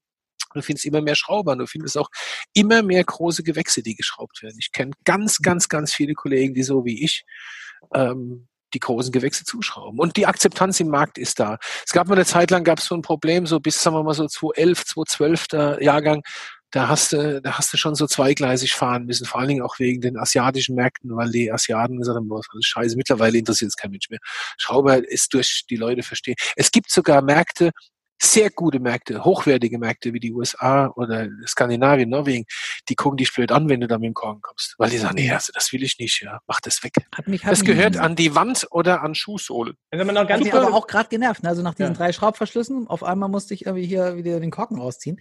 du 0.55 0.63
findest 0.63 0.87
immer 0.87 1.01
mehr 1.01 1.17
Schrauber, 1.17 1.57
du 1.57 1.67
findest 1.67 1.99
auch 1.99 2.09
immer 2.55 2.83
mehr 2.83 3.03
große 3.03 3.43
Gewächse, 3.43 3.83
die 3.83 3.95
geschraubt 3.95 4.43
werden. 4.43 4.57
Ich 4.59 4.71
kenne 4.73 4.93
ganz, 5.05 5.39
ganz, 5.39 5.69
ganz 5.69 5.93
viele 5.93 6.15
Kollegen, 6.15 6.55
die 6.55 6.63
so 6.63 6.85
wie 6.85 7.03
ich 7.05 7.25
ähm, 7.95 8.49
die 8.77 8.81
großen 8.81 9.12
Gewächse 9.12 9.44
zuschrauben. 9.44 9.98
Und 9.98 10.16
die 10.16 10.27
Akzeptanz 10.27 10.78
im 10.81 10.89
Markt 10.89 11.19
ist 11.19 11.40
da. 11.40 11.59
Es 11.85 11.93
gab 11.93 12.09
mal 12.09 12.15
eine 12.15 12.27
Zeit 12.27 12.51
lang, 12.51 12.62
gab 12.62 12.78
es 12.78 12.86
so 12.86 12.94
ein 12.94 13.03
Problem, 13.03 13.47
so 13.47 13.59
bis, 13.59 13.82
sagen 13.82 13.97
wir 13.97 14.03
mal 14.03 14.15
so 14.15 14.27
2011, 14.27 14.85
2012 14.85 15.48
der 15.48 15.82
Jahrgang, 15.82 16.23
da 16.70 16.89
hast 16.89 17.12
du, 17.12 17.40
da 17.40 17.57
hast 17.57 17.73
du 17.73 17.78
schon 17.78 17.94
so 17.94 18.07
zweigleisig 18.07 18.74
fahren 18.74 19.07
müssen, 19.07 19.24
vor 19.24 19.40
allen 19.40 19.48
Dingen 19.48 19.62
auch 19.62 19.78
wegen 19.78 20.01
den 20.01 20.19
asiatischen 20.19 20.74
Märkten, 20.74 21.16
weil 21.16 21.31
die 21.31 21.51
Asiaten 21.51 21.97
gesagt 21.98 22.16
haben, 22.16 22.28
boah, 22.28 22.43
alles 22.53 22.66
scheiße. 22.66 22.97
Mittlerweile 22.97 23.39
interessiert 23.39 23.70
es 23.70 23.77
kein 23.77 23.93
Mensch 23.93 24.11
mehr. 24.11 24.19
Schrauber 24.59 25.09
ist 25.09 25.32
durch 25.32 25.65
die 25.70 25.77
Leute 25.77 26.03
verstehen. 26.03 26.35
Es 26.55 26.70
gibt 26.70 26.90
sogar 26.90 27.23
Märkte, 27.23 27.70
sehr 28.21 28.51
gute 28.51 28.81
Märkte, 28.81 29.25
hochwertige 29.25 29.79
Märkte 29.79 30.13
wie 30.13 30.21
die 30.21 30.33
USA 30.33 30.89
oder 30.97 31.29
Skandinavien, 31.47 32.09
Norwegen, 32.09 32.47
die 32.89 32.95
gucken 32.95 33.19
dich 33.19 33.33
blöd 33.33 33.53
an, 33.53 33.69
wenn 33.69 33.81
du 33.81 33.87
da 33.87 33.99
mit 33.99 34.07
dem 34.07 34.15
Korn 34.15 34.41
kommst. 34.41 34.75
Weil 34.79 34.91
die 34.91 34.99
sagen, 34.99 35.17
nee, 35.17 35.31
also 35.31 35.53
das 35.55 35.73
will 35.73 35.83
ich 35.83 35.99
nicht, 35.99 36.23
ja, 36.23 36.41
mach 36.47 36.61
das 36.61 36.83
weg. 36.83 36.95
Hat 37.15 37.29
mich, 37.29 37.45
hat 37.45 37.53
das 37.53 37.65
gehört 37.65 37.97
an 37.97 38.17
die 38.17 38.35
Wand 38.35 38.67
oder 38.71 39.03
an 39.03 39.15
Schuhsohle. 39.15 39.75
Also 39.91 40.05
man 40.05 40.15
noch 40.15 40.27
ganz 40.27 40.41
hat 40.41 40.53
mich 40.53 40.55
aber 40.55 40.75
auch 40.75 40.87
gerade 40.87 41.09
genervt. 41.09 41.43
Ne? 41.43 41.49
Also 41.49 41.63
nach 41.63 41.75
diesen 41.75 41.93
ja. 41.93 41.99
drei 41.99 42.13
Schraubverschlüssen, 42.13 42.87
auf 42.89 43.03
einmal 43.03 43.29
musste 43.29 43.55
ich 43.55 43.67
irgendwie 43.67 43.87
hier 43.87 44.17
wieder 44.17 44.41
den 44.41 44.51
Korken 44.51 44.79
rausziehen. 44.79 45.21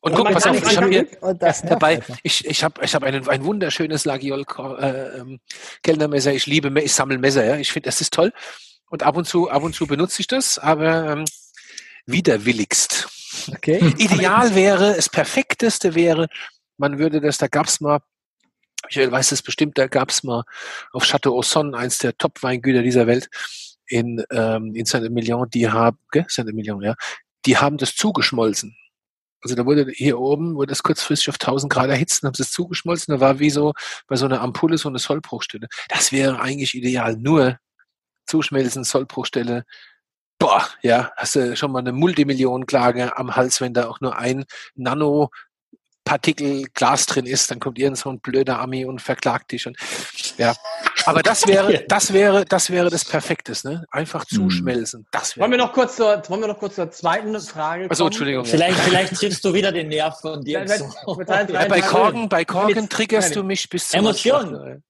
Und, 0.00 0.12
und 0.12 0.18
guck, 0.18 0.32
pass 0.32 0.46
auf, 0.46 0.70
ich 0.70 0.76
habe 0.76 0.90
hier 0.90 1.08
dabei, 1.20 2.02
ich, 2.22 2.44
ich 2.44 2.62
habe 2.62 2.84
ich 2.84 2.94
hab 2.94 3.02
ein, 3.02 3.26
ein 3.26 3.44
wunderschönes 3.44 4.04
Lagiol 4.04 4.44
äh, 4.78 5.18
ähm, 5.18 5.40
Kellnermesser. 5.82 6.34
Ich 6.34 6.44
liebe, 6.44 6.78
ich 6.82 6.92
sammle 6.92 7.16
Messer, 7.16 7.42
ja. 7.42 7.56
Ich 7.56 7.72
finde, 7.72 7.88
das 7.88 8.02
ist 8.02 8.12
toll. 8.12 8.30
Und 8.90 9.02
ab 9.02 9.16
und 9.16 9.24
zu, 9.24 9.48
ab 9.48 9.62
und 9.62 9.74
zu 9.74 9.86
benutze 9.86 10.20
ich 10.20 10.26
das, 10.26 10.58
aber 10.58 11.10
ähm, 11.10 11.24
widerwilligst. 12.06 13.08
Okay. 13.48 13.94
Ideal 13.98 14.54
wäre, 14.54 14.94
das 14.94 15.08
perfekteste 15.08 15.94
wäre, 15.94 16.28
man 16.76 16.98
würde 16.98 17.20
das, 17.20 17.38
da 17.38 17.46
gab's 17.46 17.80
mal, 17.80 18.00
ich 18.88 18.98
weiß 18.98 19.32
es 19.32 19.42
bestimmt, 19.42 19.78
da 19.78 19.86
gab's 19.86 20.22
mal 20.22 20.44
auf 20.92 21.04
Chateau 21.04 21.38
Ausson, 21.38 21.74
eins 21.74 21.98
der 21.98 22.16
Top-Weingüter 22.16 22.82
dieser 22.82 23.06
Welt, 23.06 23.28
in, 23.86 24.24
ähm, 24.30 24.74
in 24.74 24.84
Saint-Emilion, 24.84 25.48
die 25.50 25.68
haben, 25.68 25.98
Saint-Emilion, 26.28 26.82
ja, 26.82 26.94
die 27.46 27.56
haben 27.56 27.76
das 27.76 27.94
zugeschmolzen. 27.94 28.76
Also 29.42 29.56
da 29.56 29.66
wurde 29.66 29.86
hier 29.92 30.18
oben, 30.18 30.54
wurde 30.54 30.70
das 30.70 30.82
kurzfristig 30.82 31.28
auf 31.28 31.34
1000 31.34 31.70
Grad 31.70 31.90
erhitzt, 31.90 32.22
haben 32.22 32.34
sie 32.34 32.42
es 32.42 32.50
zugeschmolzen, 32.50 33.12
da 33.12 33.20
war 33.20 33.38
wie 33.38 33.50
so 33.50 33.74
bei 34.06 34.16
so 34.16 34.24
einer 34.24 34.40
Ampulle 34.40 34.78
so 34.78 34.88
eine 34.88 34.98
Sollbruchstelle. 34.98 35.68
Das 35.88 36.12
wäre 36.12 36.40
eigentlich 36.40 36.74
ideal. 36.74 37.16
Nur 37.18 37.58
zuschmelzen, 38.26 38.84
Sollbruchstelle, 38.84 39.64
boah, 40.38 40.66
ja, 40.82 41.12
hast 41.16 41.36
du 41.36 41.56
schon 41.56 41.72
mal 41.72 41.80
eine 41.80 41.92
Multimillionenklage 41.92 43.16
am 43.16 43.36
Hals, 43.36 43.60
wenn 43.60 43.74
da 43.74 43.88
auch 43.88 44.00
nur 44.00 44.16
ein 44.16 44.44
Nano 44.74 45.30
Partikel 46.04 46.64
Glas 46.74 47.06
drin 47.06 47.24
ist, 47.24 47.50
dann 47.50 47.60
kommt 47.60 47.78
irgend 47.78 47.96
so 47.96 48.10
ein 48.10 48.20
blöder 48.20 48.60
Ami 48.60 48.84
und 48.84 49.00
verklagt 49.00 49.52
dich 49.52 49.66
und 49.66 49.78
ja. 50.36 50.54
Aber 51.06 51.22
das 51.22 51.46
wäre, 51.46 51.84
das 51.88 52.12
wäre, 52.12 52.44
das 52.44 52.70
wäre 52.70 52.90
das 52.90 53.06
Perfektes, 53.06 53.64
ne? 53.64 53.86
Einfach 53.90 54.24
hm. 54.28 54.36
zuschmelzen. 54.36 55.06
Das 55.10 55.38
wollen 55.38 55.50
wir 55.50 55.58
noch 55.58 55.72
kurz 55.72 55.96
zur, 55.96 56.22
wollen 56.28 56.42
wir 56.42 56.48
noch 56.48 56.58
kurz 56.58 56.74
zur 56.74 56.90
zweiten 56.90 57.38
Frage? 57.40 57.88
Also 57.88 58.04
Entschuldigung. 58.04 58.44
Vielleicht, 58.44 58.78
vielleicht 58.80 59.14
triffst 59.14 59.44
du 59.44 59.54
wieder 59.54 59.72
den 59.72 59.88
Nerv 59.88 60.20
von 60.20 60.44
dir. 60.44 60.64
Ja, 60.64 60.76
ja, 61.48 61.68
bei 61.68 61.80
Korken, 61.80 62.28
bei 62.28 62.44
Korken 62.44 62.88
triggerst 62.88 63.34
du 63.34 63.42
mich 63.42 63.68
bis 63.70 63.88
zum 63.88 64.00
Emotionen. 64.00 64.84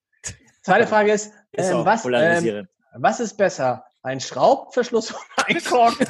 Zweite 0.63 0.87
Frage 0.87 1.13
ist, 1.13 1.31
ähm, 1.53 1.85
was, 1.85 2.05
ähm, 2.07 2.67
was 2.97 3.21
ist 3.21 3.37
besser? 3.37 3.85
Ein 4.05 4.21
Schraubverschluss 4.21 5.13
ein 5.47 5.65
Korken? 5.65 6.07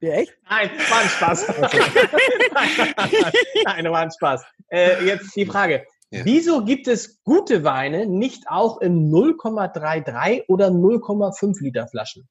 Ja, 0.00 0.14
echt? 0.14 0.32
Nein, 0.48 0.70
war 0.88 1.00
ein 1.00 1.08
Spaß. 1.08 1.48
Nein, 3.64 3.90
war 3.90 4.00
ein 4.00 4.10
Spaß. 4.10 4.42
Äh, 4.70 5.04
jetzt 5.04 5.36
die 5.36 5.44
Frage. 5.44 5.84
Ja. 6.10 6.24
Wieso 6.24 6.64
gibt 6.64 6.88
es 6.88 7.22
gute 7.24 7.62
Weine 7.64 8.06
nicht 8.06 8.48
auch 8.48 8.80
in 8.80 9.10
0,33 9.10 10.44
oder 10.48 10.68
0,5 10.68 11.62
Liter 11.62 11.88
Flaschen? 11.88 12.26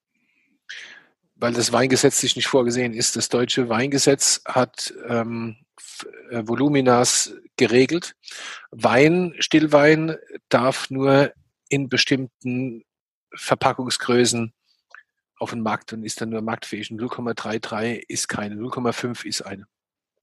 Weil 1.35 1.53
das 1.53 1.71
weingesetzlich 1.71 2.35
nicht 2.35 2.47
vorgesehen 2.47 2.93
ist. 2.93 3.15
Das 3.15 3.29
deutsche 3.29 3.69
Weingesetz 3.69 4.41
hat 4.45 4.91
ähm, 5.07 5.57
äh, 6.31 6.41
Voluminas 6.47 7.35
geregelt. 7.57 8.15
Wein, 8.71 9.35
Stillwein 9.37 10.15
darf 10.49 10.89
nur 10.89 11.31
in 11.69 11.89
bestimmten 11.89 12.84
Verpackungsgrößen 13.35 14.53
auf 15.39 15.49
den 15.51 15.61
Markt 15.61 15.93
und 15.93 16.03
ist 16.03 16.21
dann 16.21 16.29
nur 16.29 16.41
marktfähig. 16.41 16.89
0,33 16.89 18.03
ist 18.07 18.27
keine, 18.27 18.55
0,5 18.55 19.25
ist 19.25 19.41
eine. 19.41 19.67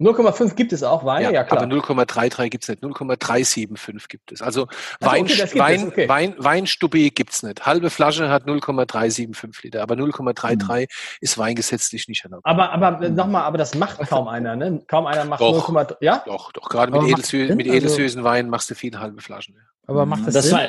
0,5 0.00 0.54
gibt 0.54 0.72
es 0.72 0.82
auch 0.82 1.04
Weine, 1.04 1.26
ja, 1.26 1.30
ja 1.30 1.44
klar. 1.44 1.62
Aber 1.62 1.72
0,33 1.72 2.48
gibt 2.48 2.64
es 2.64 2.68
nicht, 2.68 2.82
0,375 2.82 4.08
gibt 4.08 4.32
es. 4.32 4.42
Also, 4.42 4.66
also 5.00 5.12
Wein, 5.12 5.22
okay, 5.24 5.58
Wein, 5.58 5.88
okay. 5.88 6.08
Wein, 6.08 6.34
Weinstubbi 6.38 7.10
gibt 7.10 7.32
es 7.32 7.42
nicht. 7.42 7.64
Halbe 7.64 7.90
Flasche 7.90 8.28
hat 8.28 8.46
0,375 8.46 9.62
Liter, 9.64 9.82
aber 9.82 9.94
0,33 9.94 10.80
hm. 10.80 10.86
ist 11.20 11.38
weingesetzlich 11.38 12.08
nicht 12.08 12.24
erlaubt. 12.24 12.44
Aber, 12.44 12.72
aber 12.72 13.08
nochmal, 13.10 13.42
aber 13.42 13.58
das 13.58 13.74
macht 13.74 14.00
kaum 14.08 14.28
einer, 14.28 14.56
ne? 14.56 14.82
Kaum 14.88 15.06
einer 15.06 15.24
macht 15.24 15.42
0,3. 15.42 15.96
Ja? 16.00 16.22
Doch, 16.26 16.52
doch. 16.52 16.68
Gerade 16.68 16.92
mit, 16.92 17.02
edelsü 17.10 17.54
mit 17.54 17.66
edelsüßen 17.66 18.20
also, 18.20 18.30
Weinen 18.30 18.50
machst 18.50 18.70
du 18.70 18.74
viele 18.74 18.98
halbe 18.98 19.20
Flaschen. 19.20 19.54
Ja. 19.54 19.62
Aber 19.86 20.06
macht 20.06 20.26
das, 20.26 20.34
das 20.34 20.46
Sinn? 20.46 20.54
War, 20.54 20.68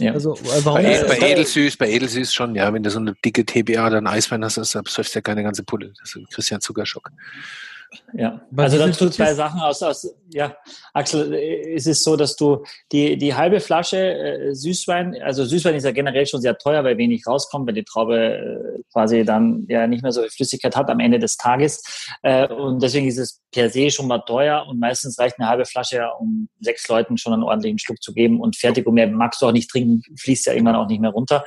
ja. 0.00 0.12
Also, 0.12 0.34
äh, 0.34 0.64
warum 0.64 0.82
bei, 0.82 1.04
bei 1.04 1.30
Edelsüß, 1.30 1.76
bei 1.76 1.90
Edelsüß 1.90 2.32
schon, 2.34 2.54
ja, 2.54 2.72
wenn 2.72 2.82
du 2.82 2.90
so 2.90 2.98
eine 2.98 3.14
dicke 3.24 3.44
TBA 3.44 3.86
oder 3.86 3.98
ein 3.98 4.06
Eiswein 4.06 4.44
hast, 4.44 4.56
das 4.56 4.70
säufst 4.70 5.14
ja 5.14 5.20
keine 5.20 5.42
ganze 5.42 5.62
Pulle. 5.62 5.92
Das 6.00 6.16
ist 6.16 6.30
Christian 6.30 6.60
Zuckerschock. 6.60 7.10
Ja, 8.12 8.40
also 8.56 8.78
dazu 8.78 9.10
zwei 9.10 9.34
Sachen 9.34 9.60
aus, 9.60 9.82
aus, 9.82 10.14
ja, 10.32 10.56
Axel, 10.92 11.34
es 11.34 11.86
ist 11.86 12.04
so, 12.04 12.16
dass 12.16 12.36
du 12.36 12.64
die, 12.92 13.16
die 13.16 13.34
halbe 13.34 13.60
Flasche 13.60 13.98
äh, 13.98 14.54
Süßwein, 14.54 15.20
also 15.22 15.44
Süßwein 15.44 15.74
ist 15.74 15.84
ja 15.84 15.90
generell 15.90 16.26
schon 16.26 16.40
sehr 16.40 16.56
teuer, 16.56 16.84
weil 16.84 16.98
wenig 16.98 17.26
rauskommt, 17.26 17.66
weil 17.66 17.74
die 17.74 17.84
Traube 17.84 18.16
äh, 18.16 18.82
quasi 18.92 19.24
dann 19.24 19.66
ja 19.68 19.86
nicht 19.86 20.02
mehr 20.02 20.12
so 20.12 20.20
viel 20.22 20.30
Flüssigkeit 20.30 20.76
hat 20.76 20.90
am 20.90 21.00
Ende 21.00 21.18
des 21.18 21.36
Tages. 21.36 21.82
Äh, 22.22 22.46
und 22.48 22.82
deswegen 22.82 23.06
ist 23.06 23.18
es 23.18 23.42
per 23.50 23.70
se 23.70 23.90
schon 23.90 24.06
mal 24.06 24.20
teuer 24.20 24.66
und 24.68 24.78
meistens 24.78 25.18
reicht 25.18 25.38
eine 25.38 25.48
halbe 25.48 25.64
Flasche 25.64 25.96
ja, 25.96 26.10
um 26.10 26.48
sechs 26.60 26.86
Leuten 26.88 27.18
schon 27.18 27.32
einen 27.32 27.42
ordentlichen 27.42 27.78
Schluck 27.78 28.02
zu 28.02 28.12
geben 28.12 28.40
und 28.40 28.56
fertig. 28.56 28.86
Und 28.86 28.94
mehr 28.94 29.08
magst 29.08 29.40
du 29.42 29.46
auch 29.46 29.52
nicht 29.52 29.70
trinken, 29.70 30.02
fließt 30.18 30.46
ja 30.46 30.52
irgendwann 30.52 30.76
auch 30.76 30.88
nicht 30.88 31.00
mehr 31.00 31.10
runter. 31.10 31.44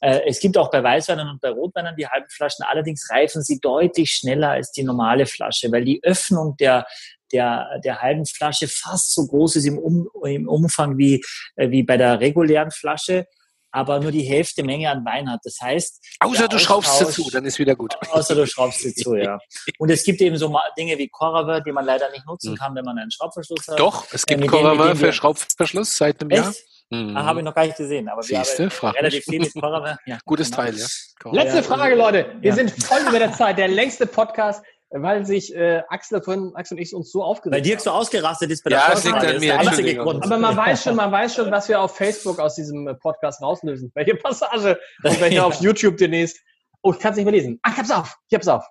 Äh, 0.00 0.20
es 0.26 0.40
gibt 0.40 0.56
auch 0.56 0.70
bei 0.70 0.82
Weißweinen 0.82 1.28
und 1.28 1.40
bei 1.40 1.50
Rotweinen 1.50 1.96
die 1.96 2.06
halben 2.06 2.28
Flaschen, 2.30 2.64
allerdings 2.64 3.08
reifen 3.10 3.42
sie 3.42 3.60
deutlich 3.60 4.10
schneller 4.10 4.50
als 4.50 4.72
die 4.72 4.82
normale 4.82 5.26
Flasche, 5.26 5.70
weil 5.72 5.84
die 5.84 6.02
Öffnung 6.02 6.56
der, 6.58 6.86
der, 7.32 7.80
der 7.84 8.00
halben 8.00 8.26
Flasche 8.26 8.68
fast 8.68 9.14
so 9.14 9.26
groß 9.26 9.56
ist 9.56 9.66
im, 9.66 9.78
um, 9.78 10.08
im 10.24 10.48
Umfang 10.48 10.98
wie, 10.98 11.22
äh, 11.56 11.70
wie 11.70 11.82
bei 11.82 11.96
der 11.96 12.20
regulären 12.20 12.70
Flasche 12.70 13.26
aber 13.72 14.00
nur 14.00 14.10
die 14.10 14.22
Hälfte 14.22 14.62
Menge 14.62 14.90
an 14.90 15.04
Wein 15.04 15.30
hat. 15.30 15.40
Das 15.44 15.58
heißt, 15.60 16.04
außer 16.20 16.48
du 16.48 16.58
schraubst 16.58 16.98
sie 16.98 17.06
zu, 17.06 17.30
dann 17.30 17.44
ist 17.44 17.58
wieder 17.58 17.76
gut. 17.76 17.94
Außer 18.10 18.34
du 18.34 18.46
schraubst 18.46 18.80
sie 18.80 18.94
zu, 18.94 19.14
ja. 19.14 19.38
Und 19.78 19.90
es 19.90 20.02
gibt 20.02 20.20
eben 20.20 20.36
so 20.36 20.54
Dinge 20.76 20.98
wie 20.98 21.08
Coraver, 21.08 21.60
die 21.60 21.72
man 21.72 21.84
leider 21.84 22.10
nicht 22.10 22.26
nutzen 22.26 22.50
hm. 22.50 22.56
kann, 22.56 22.74
wenn 22.74 22.84
man 22.84 22.98
einen 22.98 23.10
Schraubverschluss 23.10 23.68
hat. 23.68 23.78
Doch, 23.78 24.06
es 24.12 24.26
gibt 24.26 24.42
äh, 24.42 24.46
Coraver 24.46 24.96
für 24.96 25.12
Schraubverschluss 25.12 25.96
seit 25.96 26.20
einem 26.20 26.30
Jahr. 26.30 26.50
Echt? 26.50 26.64
Mhm. 26.90 27.16
Ah, 27.16 27.24
habe 27.24 27.40
ich 27.40 27.44
noch 27.44 27.54
gar 27.54 27.64
nicht 27.64 27.76
gesehen. 27.76 28.08
Aber 28.08 28.22
Siehste, 28.22 28.68
wir 28.68 28.82
haben 28.82 28.96
relativ 28.96 29.24
viel 29.24 29.40
mit 29.40 29.54
Ja, 29.54 30.18
Gutes 30.24 30.50
genau. 30.50 30.62
Teil, 30.62 30.74
ja. 30.76 31.32
Letzte 31.32 31.62
Frage, 31.62 31.94
Leute. 31.94 32.34
Wir 32.40 32.50
ja. 32.50 32.56
sind 32.56 32.70
voll 32.70 33.00
über 33.08 33.18
der 33.18 33.32
Zeit. 33.32 33.58
Der 33.58 33.68
längste 33.68 34.06
Podcast 34.06 34.62
weil 34.90 35.24
sich 35.24 35.54
äh, 35.54 35.82
Axel, 35.88 36.20
von, 36.20 36.54
Axel 36.56 36.76
und 36.76 36.82
ich 36.82 36.94
uns 36.94 37.12
so 37.12 37.22
aufgeregt 37.22 37.54
haben. 37.54 37.58
Weil 37.58 37.62
Dirk 37.62 37.80
so 37.80 37.90
ausgerastet 37.90 38.50
ist 38.50 38.64
bei 38.64 38.70
der 38.70 38.80
ja. 38.80 38.88
Ja, 38.88 39.60
liegt 39.60 39.78
an 39.78 39.84
mir. 39.84 39.94
Grund. 39.96 40.24
Aber 40.24 40.38
man 40.38 40.56
weiß 40.56 40.82
schon, 40.82 40.96
man 40.96 41.12
weiß 41.12 41.34
schon, 41.36 41.50
was 41.50 41.68
wir 41.68 41.80
auf 41.80 41.96
Facebook 41.96 42.38
aus 42.40 42.56
diesem 42.56 42.88
äh, 42.88 42.94
Podcast 42.94 43.40
rauslösen. 43.40 43.92
Welche 43.94 44.16
Passage 44.16 44.78
und 45.04 45.20
welche 45.20 45.36
ja. 45.36 45.44
auf 45.44 45.60
YouTube 45.60 45.96
demnächst. 45.96 46.40
Oh, 46.82 46.92
ich 46.92 46.98
kann 46.98 47.12
es 47.12 47.16
nicht 47.16 47.24
mehr 47.24 47.34
lesen. 47.34 47.60
Ach, 47.62 47.72
ich 47.72 47.78
hab's 47.78 47.90
auf. 47.90 48.16
Ich 48.28 48.34
hab's 48.34 48.48
auf. 48.48 48.66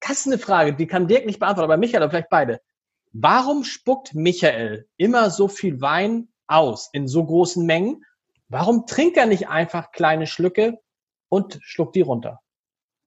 Das 0.00 0.20
ist 0.20 0.26
eine 0.26 0.38
Frage, 0.38 0.74
die 0.74 0.86
kann 0.86 1.08
Dirk 1.08 1.26
nicht 1.26 1.40
beantworten, 1.40 1.70
aber 1.70 1.78
Michael 1.78 2.02
oder 2.02 2.10
vielleicht 2.10 2.30
beide. 2.30 2.60
Warum 3.12 3.64
spuckt 3.64 4.14
Michael 4.14 4.86
immer 4.98 5.30
so 5.30 5.48
viel 5.48 5.80
Wein 5.80 6.28
aus 6.46 6.90
in 6.92 7.08
so 7.08 7.24
großen 7.24 7.64
Mengen. 7.64 8.04
Warum 8.48 8.86
trinkt 8.86 9.16
er 9.16 9.26
nicht 9.26 9.48
einfach 9.48 9.92
kleine 9.92 10.26
Schlücke 10.26 10.78
und 11.28 11.58
schluckt 11.62 11.96
die 11.96 12.02
runter? 12.02 12.40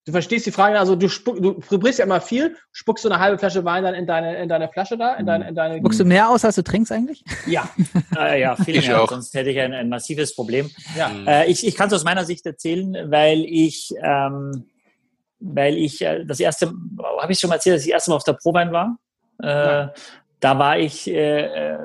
Du 0.09 0.13
verstehst 0.13 0.45
die 0.47 0.51
Frage, 0.51 0.79
also 0.79 0.95
du, 0.95 1.07
spuck, 1.07 1.39
du 1.39 1.79
brichst 1.79 1.99
ja 1.99 2.05
immer 2.05 2.19
viel, 2.19 2.55
spuckst 2.71 3.05
du 3.05 3.09
eine 3.09 3.19
halbe 3.19 3.37
Flasche 3.37 3.63
Wein 3.63 3.83
dann 3.83 3.93
in 3.93 4.07
deine, 4.07 4.41
in 4.41 4.49
deine 4.49 4.67
Flasche 4.67 4.97
da, 4.97 5.13
in 5.13 5.27
deine, 5.27 5.47
in 5.47 5.53
deine. 5.53 5.77
Spuckst 5.77 5.99
du 5.99 6.05
mehr 6.05 6.27
aus, 6.29 6.43
als 6.43 6.55
du 6.55 6.63
trinkst 6.63 6.91
eigentlich? 6.91 7.23
Ja. 7.45 7.69
äh, 8.17 8.41
ja, 8.41 8.55
viel 8.55 8.81
mehr, 8.81 9.03
auch. 9.03 9.09
sonst 9.09 9.33
hätte 9.35 9.51
ich 9.51 9.59
ein, 9.59 9.71
ein 9.71 9.87
massives 9.87 10.33
Problem. 10.33 10.71
Ja. 10.97 11.11
Äh, 11.27 11.51
ich 11.51 11.63
ich 11.63 11.75
kann 11.75 11.89
es 11.89 11.93
aus 11.93 12.05
meiner 12.05 12.25
Sicht 12.25 12.43
erzählen, 12.45 13.11
weil 13.11 13.45
ich, 13.45 13.93
ähm, 14.01 14.65
weil 15.39 15.77
ich 15.77 16.01
äh, 16.01 16.25
das 16.25 16.39
erste, 16.39 16.73
habe 17.21 17.31
ich 17.31 17.39
schon 17.39 17.49
mal 17.49 17.57
erzählt, 17.57 17.75
dass 17.75 17.83
ich 17.83 17.89
das 17.89 17.93
erste 17.93 18.09
Mal 18.09 18.17
auf 18.17 18.23
der 18.23 18.33
Prowein 18.33 18.71
war. 18.71 18.97
Äh, 19.43 19.47
ja. 19.47 19.93
Da 20.39 20.57
war 20.57 20.79
ich, 20.79 21.07
äh, 21.07 21.75
äh 21.75 21.77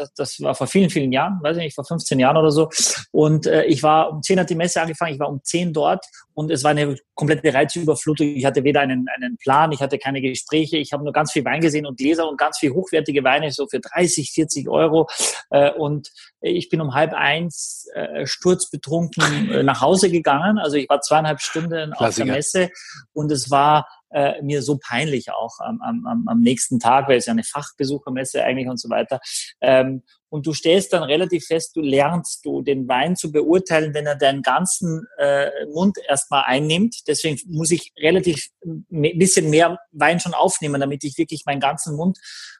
das, 0.00 0.14
das 0.14 0.40
war 0.40 0.54
vor 0.54 0.66
vielen, 0.66 0.90
vielen 0.90 1.12
Jahren, 1.12 1.38
weiß 1.42 1.56
ich 1.58 1.64
nicht, 1.64 1.74
vor 1.74 1.84
15 1.84 2.18
Jahren 2.18 2.36
oder 2.36 2.50
so. 2.50 2.70
Und 3.12 3.46
äh, 3.46 3.64
ich 3.64 3.82
war 3.82 4.10
um 4.10 4.22
10 4.22 4.40
hat 4.40 4.50
die 4.50 4.54
Messe 4.54 4.80
angefangen, 4.80 5.14
ich 5.14 5.20
war 5.20 5.28
um 5.28 5.42
10 5.42 5.72
dort 5.72 6.04
und 6.34 6.50
es 6.50 6.64
war 6.64 6.70
eine 6.70 6.96
komplette 7.14 7.52
Reizüberflutung. 7.52 8.28
Ich 8.28 8.44
hatte 8.44 8.64
weder 8.64 8.80
einen, 8.80 9.06
einen 9.14 9.36
Plan, 9.36 9.72
ich 9.72 9.80
hatte 9.80 9.98
keine 9.98 10.20
Gespräche, 10.20 10.78
ich 10.78 10.92
habe 10.92 11.04
nur 11.04 11.12
ganz 11.12 11.32
viel 11.32 11.44
Wein 11.44 11.60
gesehen 11.60 11.86
und 11.86 11.98
Gläser 11.98 12.28
und 12.28 12.38
ganz 12.38 12.58
viel 12.58 12.72
hochwertige 12.72 13.22
Weine, 13.24 13.50
so 13.50 13.66
für 13.68 13.80
30, 13.80 14.32
40 14.32 14.68
Euro. 14.68 15.08
Äh, 15.50 15.72
und 15.72 16.10
ich 16.40 16.68
bin 16.68 16.80
um 16.80 16.94
halb 16.94 17.12
eins 17.12 17.88
äh, 17.94 18.26
sturzbetrunken 18.26 19.50
äh, 19.50 19.62
nach 19.62 19.80
Hause 19.80 20.10
gegangen. 20.10 20.58
Also 20.58 20.76
ich 20.76 20.88
war 20.88 21.00
zweieinhalb 21.00 21.40
Stunden 21.40 21.92
Klassiker. 21.92 22.04
auf 22.06 22.14
der 22.14 22.26
Messe 22.26 22.70
und 23.12 23.30
es 23.30 23.50
war 23.50 23.86
äh, 24.10 24.42
mir 24.42 24.62
so 24.62 24.78
peinlich 24.78 25.30
auch 25.32 25.58
am, 25.60 25.80
am, 25.82 26.26
am 26.28 26.40
nächsten 26.40 26.78
Tag, 26.78 27.08
weil 27.08 27.18
es 27.18 27.26
ja 27.26 27.32
eine 27.32 27.44
Fachbesuchermesse 27.44 28.44
eigentlich 28.44 28.68
und 28.68 28.80
so 28.80 28.88
weiter. 28.90 29.20
Ähm, 29.60 30.02
und 30.30 30.46
du 30.46 30.52
stellst 30.52 30.92
dann 30.92 31.02
relativ 31.02 31.46
fest, 31.46 31.74
du 31.74 31.80
lernst 31.80 32.44
du 32.44 32.62
den 32.62 32.88
Wein 32.88 33.16
zu 33.16 33.32
beurteilen, 33.32 33.94
wenn 33.94 34.06
er 34.06 34.14
deinen 34.14 34.42
ganzen 34.42 35.06
äh, 35.18 35.50
Mund 35.72 35.98
erstmal 36.08 36.44
einnimmt. 36.46 37.08
Deswegen 37.08 37.38
muss 37.48 37.72
ich 37.72 37.92
relativ 37.98 38.46
ein 38.64 39.18
bisschen 39.18 39.50
mehr 39.50 39.78
Wein 39.90 40.20
schon 40.20 40.34
aufnehmen, 40.34 40.80
damit 40.80 41.02
ich 41.02 41.18
wirklich 41.18 41.42
meinen 41.46 41.60
ganzen 41.60 41.96
Mund 41.96 42.16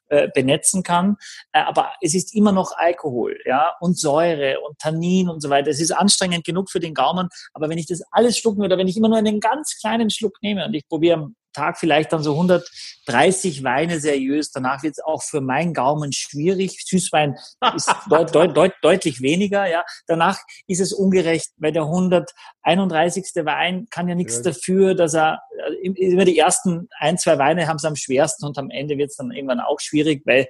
äh, 0.08 0.28
benetzen 0.34 0.82
kann. 0.82 1.16
Äh, 1.52 1.60
aber 1.60 1.92
es 2.00 2.14
ist 2.14 2.34
immer 2.34 2.50
noch 2.50 2.72
Alkohol, 2.76 3.38
ja, 3.46 3.74
und 3.80 3.96
Säure 3.96 4.60
und 4.66 4.76
Tannin 4.80 5.28
und 5.28 5.40
so 5.40 5.48
weiter. 5.48 5.70
Es 5.70 5.80
ist 5.80 5.92
anstrengend 5.92 6.44
genug 6.44 6.70
für 6.70 6.80
den 6.80 6.94
Gaumen. 6.94 7.28
Aber 7.52 7.68
wenn 7.68 7.78
ich 7.78 7.86
das 7.86 8.02
alles 8.10 8.36
schlucken 8.36 8.60
würde, 8.60 8.78
wenn 8.78 8.88
ich 8.88 8.96
immer 8.96 9.08
nur 9.08 9.18
einen 9.18 9.38
ganz 9.38 9.78
kleinen 9.80 10.10
Schluck 10.10 10.42
nehme 10.42 10.66
und 10.66 10.74
ich 10.74 10.88
probiere 10.88 11.30
Tag 11.52 11.78
vielleicht 11.78 12.12
dann 12.12 12.22
so 12.22 12.32
130 12.32 13.64
Weine 13.64 14.00
seriös. 14.00 14.50
Danach 14.52 14.82
wird 14.82 14.94
es 14.94 15.04
auch 15.04 15.22
für 15.22 15.40
meinen 15.40 15.74
Gaumen 15.74 16.12
schwierig. 16.12 16.84
Süßwein 16.84 17.36
ist 17.74 17.90
deut, 18.10 18.34
deut, 18.34 18.56
deut, 18.56 18.72
deutlich 18.82 19.20
weniger. 19.20 19.66
Ja, 19.68 19.84
danach 20.06 20.38
ist 20.66 20.80
es 20.80 20.92
ungerecht, 20.92 21.50
weil 21.56 21.72
der 21.72 21.82
131. 21.82 23.44
Wein 23.44 23.86
kann 23.90 24.08
ja 24.08 24.14
nichts 24.14 24.36
ja. 24.36 24.42
dafür, 24.42 24.94
dass 24.94 25.14
er 25.14 25.40
äh, 25.82 25.88
immer 25.88 26.24
die 26.24 26.38
ersten 26.38 26.88
ein 26.98 27.18
zwei 27.18 27.38
Weine 27.38 27.66
haben 27.66 27.76
es 27.76 27.84
am 27.84 27.96
schwersten 27.96 28.46
und 28.46 28.58
am 28.58 28.70
Ende 28.70 28.98
wird 28.98 29.10
es 29.10 29.16
dann 29.16 29.32
irgendwann 29.32 29.60
auch 29.60 29.80
schwierig, 29.80 30.22
weil 30.26 30.48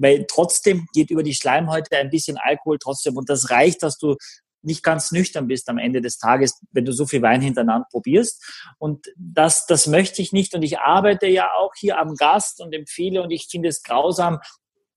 weil 0.00 0.26
trotzdem 0.28 0.86
geht 0.94 1.10
über 1.10 1.24
die 1.24 1.34
Schleimhäute 1.34 1.96
ein 1.96 2.10
bisschen 2.10 2.38
Alkohol 2.38 2.78
trotzdem 2.78 3.16
und 3.16 3.28
das 3.28 3.50
reicht, 3.50 3.82
dass 3.82 3.98
du 3.98 4.16
nicht 4.62 4.82
ganz 4.82 5.12
nüchtern 5.12 5.46
bist 5.46 5.68
am 5.68 5.78
Ende 5.78 6.00
des 6.00 6.18
Tages, 6.18 6.60
wenn 6.72 6.84
du 6.84 6.92
so 6.92 7.06
viel 7.06 7.22
Wein 7.22 7.40
hintereinander 7.40 7.86
probierst. 7.90 8.44
Und 8.78 9.06
das, 9.16 9.66
das 9.66 9.86
möchte 9.86 10.22
ich 10.22 10.32
nicht. 10.32 10.54
Und 10.54 10.62
ich 10.62 10.78
arbeite 10.78 11.26
ja 11.26 11.50
auch 11.60 11.72
hier 11.76 11.98
am 11.98 12.14
Gast 12.14 12.60
und 12.60 12.74
empfehle 12.74 13.22
und 13.22 13.30
ich 13.30 13.46
finde 13.50 13.68
es 13.68 13.82
grausam, 13.82 14.40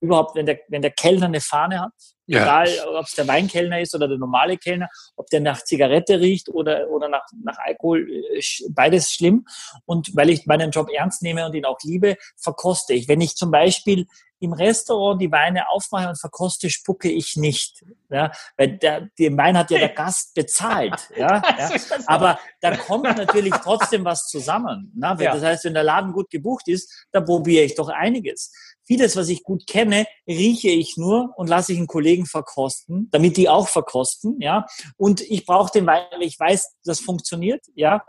überhaupt, 0.02 0.34
wenn 0.34 0.46
der, 0.46 0.58
wenn 0.68 0.82
der 0.82 0.90
Kellner 0.90 1.26
eine 1.26 1.40
Fahne 1.40 1.80
hat, 1.80 1.92
ja. 2.26 2.42
egal 2.42 2.68
ob 2.96 3.06
es 3.06 3.14
der 3.14 3.28
Weinkellner 3.28 3.80
ist 3.80 3.94
oder 3.94 4.08
der 4.08 4.18
normale 4.18 4.58
Kellner, 4.58 4.88
ob 5.16 5.28
der 5.28 5.40
nach 5.40 5.62
Zigarette 5.62 6.20
riecht 6.20 6.48
oder, 6.48 6.88
oder 6.90 7.08
nach, 7.08 7.24
nach 7.42 7.56
Alkohol, 7.58 8.10
äh, 8.10 8.42
beides 8.70 9.12
schlimm. 9.12 9.46
Und 9.86 10.14
weil 10.14 10.30
ich 10.30 10.44
meinen 10.46 10.72
Job 10.72 10.88
ernst 10.92 11.22
nehme 11.22 11.46
und 11.46 11.54
ihn 11.54 11.64
auch 11.64 11.78
liebe, 11.84 12.16
verkoste 12.36 12.94
ich. 12.94 13.06
Wenn 13.08 13.20
ich 13.20 13.36
zum 13.36 13.52
Beispiel 13.52 14.06
im 14.42 14.52
Restaurant 14.52 15.20
die 15.22 15.30
Weine 15.30 15.68
aufmache 15.68 16.08
und 16.08 16.20
verkoste, 16.20 16.68
spucke 16.68 17.08
ich 17.08 17.36
nicht. 17.36 17.84
Ja, 18.10 18.32
weil 18.56 18.76
der, 18.78 19.08
den 19.18 19.36
Wein 19.38 19.56
hat 19.56 19.70
ja 19.70 19.78
der 19.78 19.88
Gast 19.94 20.34
bezahlt. 20.34 21.08
Ja, 21.16 21.40
ja. 21.58 21.70
Aber 22.06 22.38
da 22.60 22.76
kommt 22.76 23.04
natürlich 23.04 23.54
trotzdem 23.62 24.04
was 24.04 24.26
zusammen. 24.26 24.92
Na? 24.96 25.16
Ja. 25.18 25.34
Das 25.34 25.42
heißt, 25.42 25.64
wenn 25.64 25.74
der 25.74 25.84
Laden 25.84 26.12
gut 26.12 26.28
gebucht 26.28 26.66
ist, 26.66 27.06
da 27.12 27.20
probiere 27.20 27.64
ich 27.64 27.76
doch 27.76 27.88
einiges. 27.88 28.52
Vieles, 28.84 29.16
was 29.16 29.28
ich 29.28 29.44
gut 29.44 29.66
kenne, 29.68 30.06
rieche 30.26 30.70
ich 30.70 30.96
nur 30.96 31.32
und 31.36 31.48
lasse 31.48 31.72
ich 31.72 31.78
einen 31.78 31.86
Kollegen 31.86 32.26
verkosten, 32.26 33.08
damit 33.12 33.36
die 33.36 33.48
auch 33.48 33.68
verkosten. 33.68 34.40
Ja, 34.40 34.66
und 34.96 35.20
ich 35.20 35.46
brauche 35.46 35.70
den 35.70 35.86
Wein, 35.86 36.02
weil 36.10 36.22
ich 36.22 36.38
weiß, 36.38 36.78
das 36.84 36.98
funktioniert. 36.98 37.64
Ja, 37.76 38.04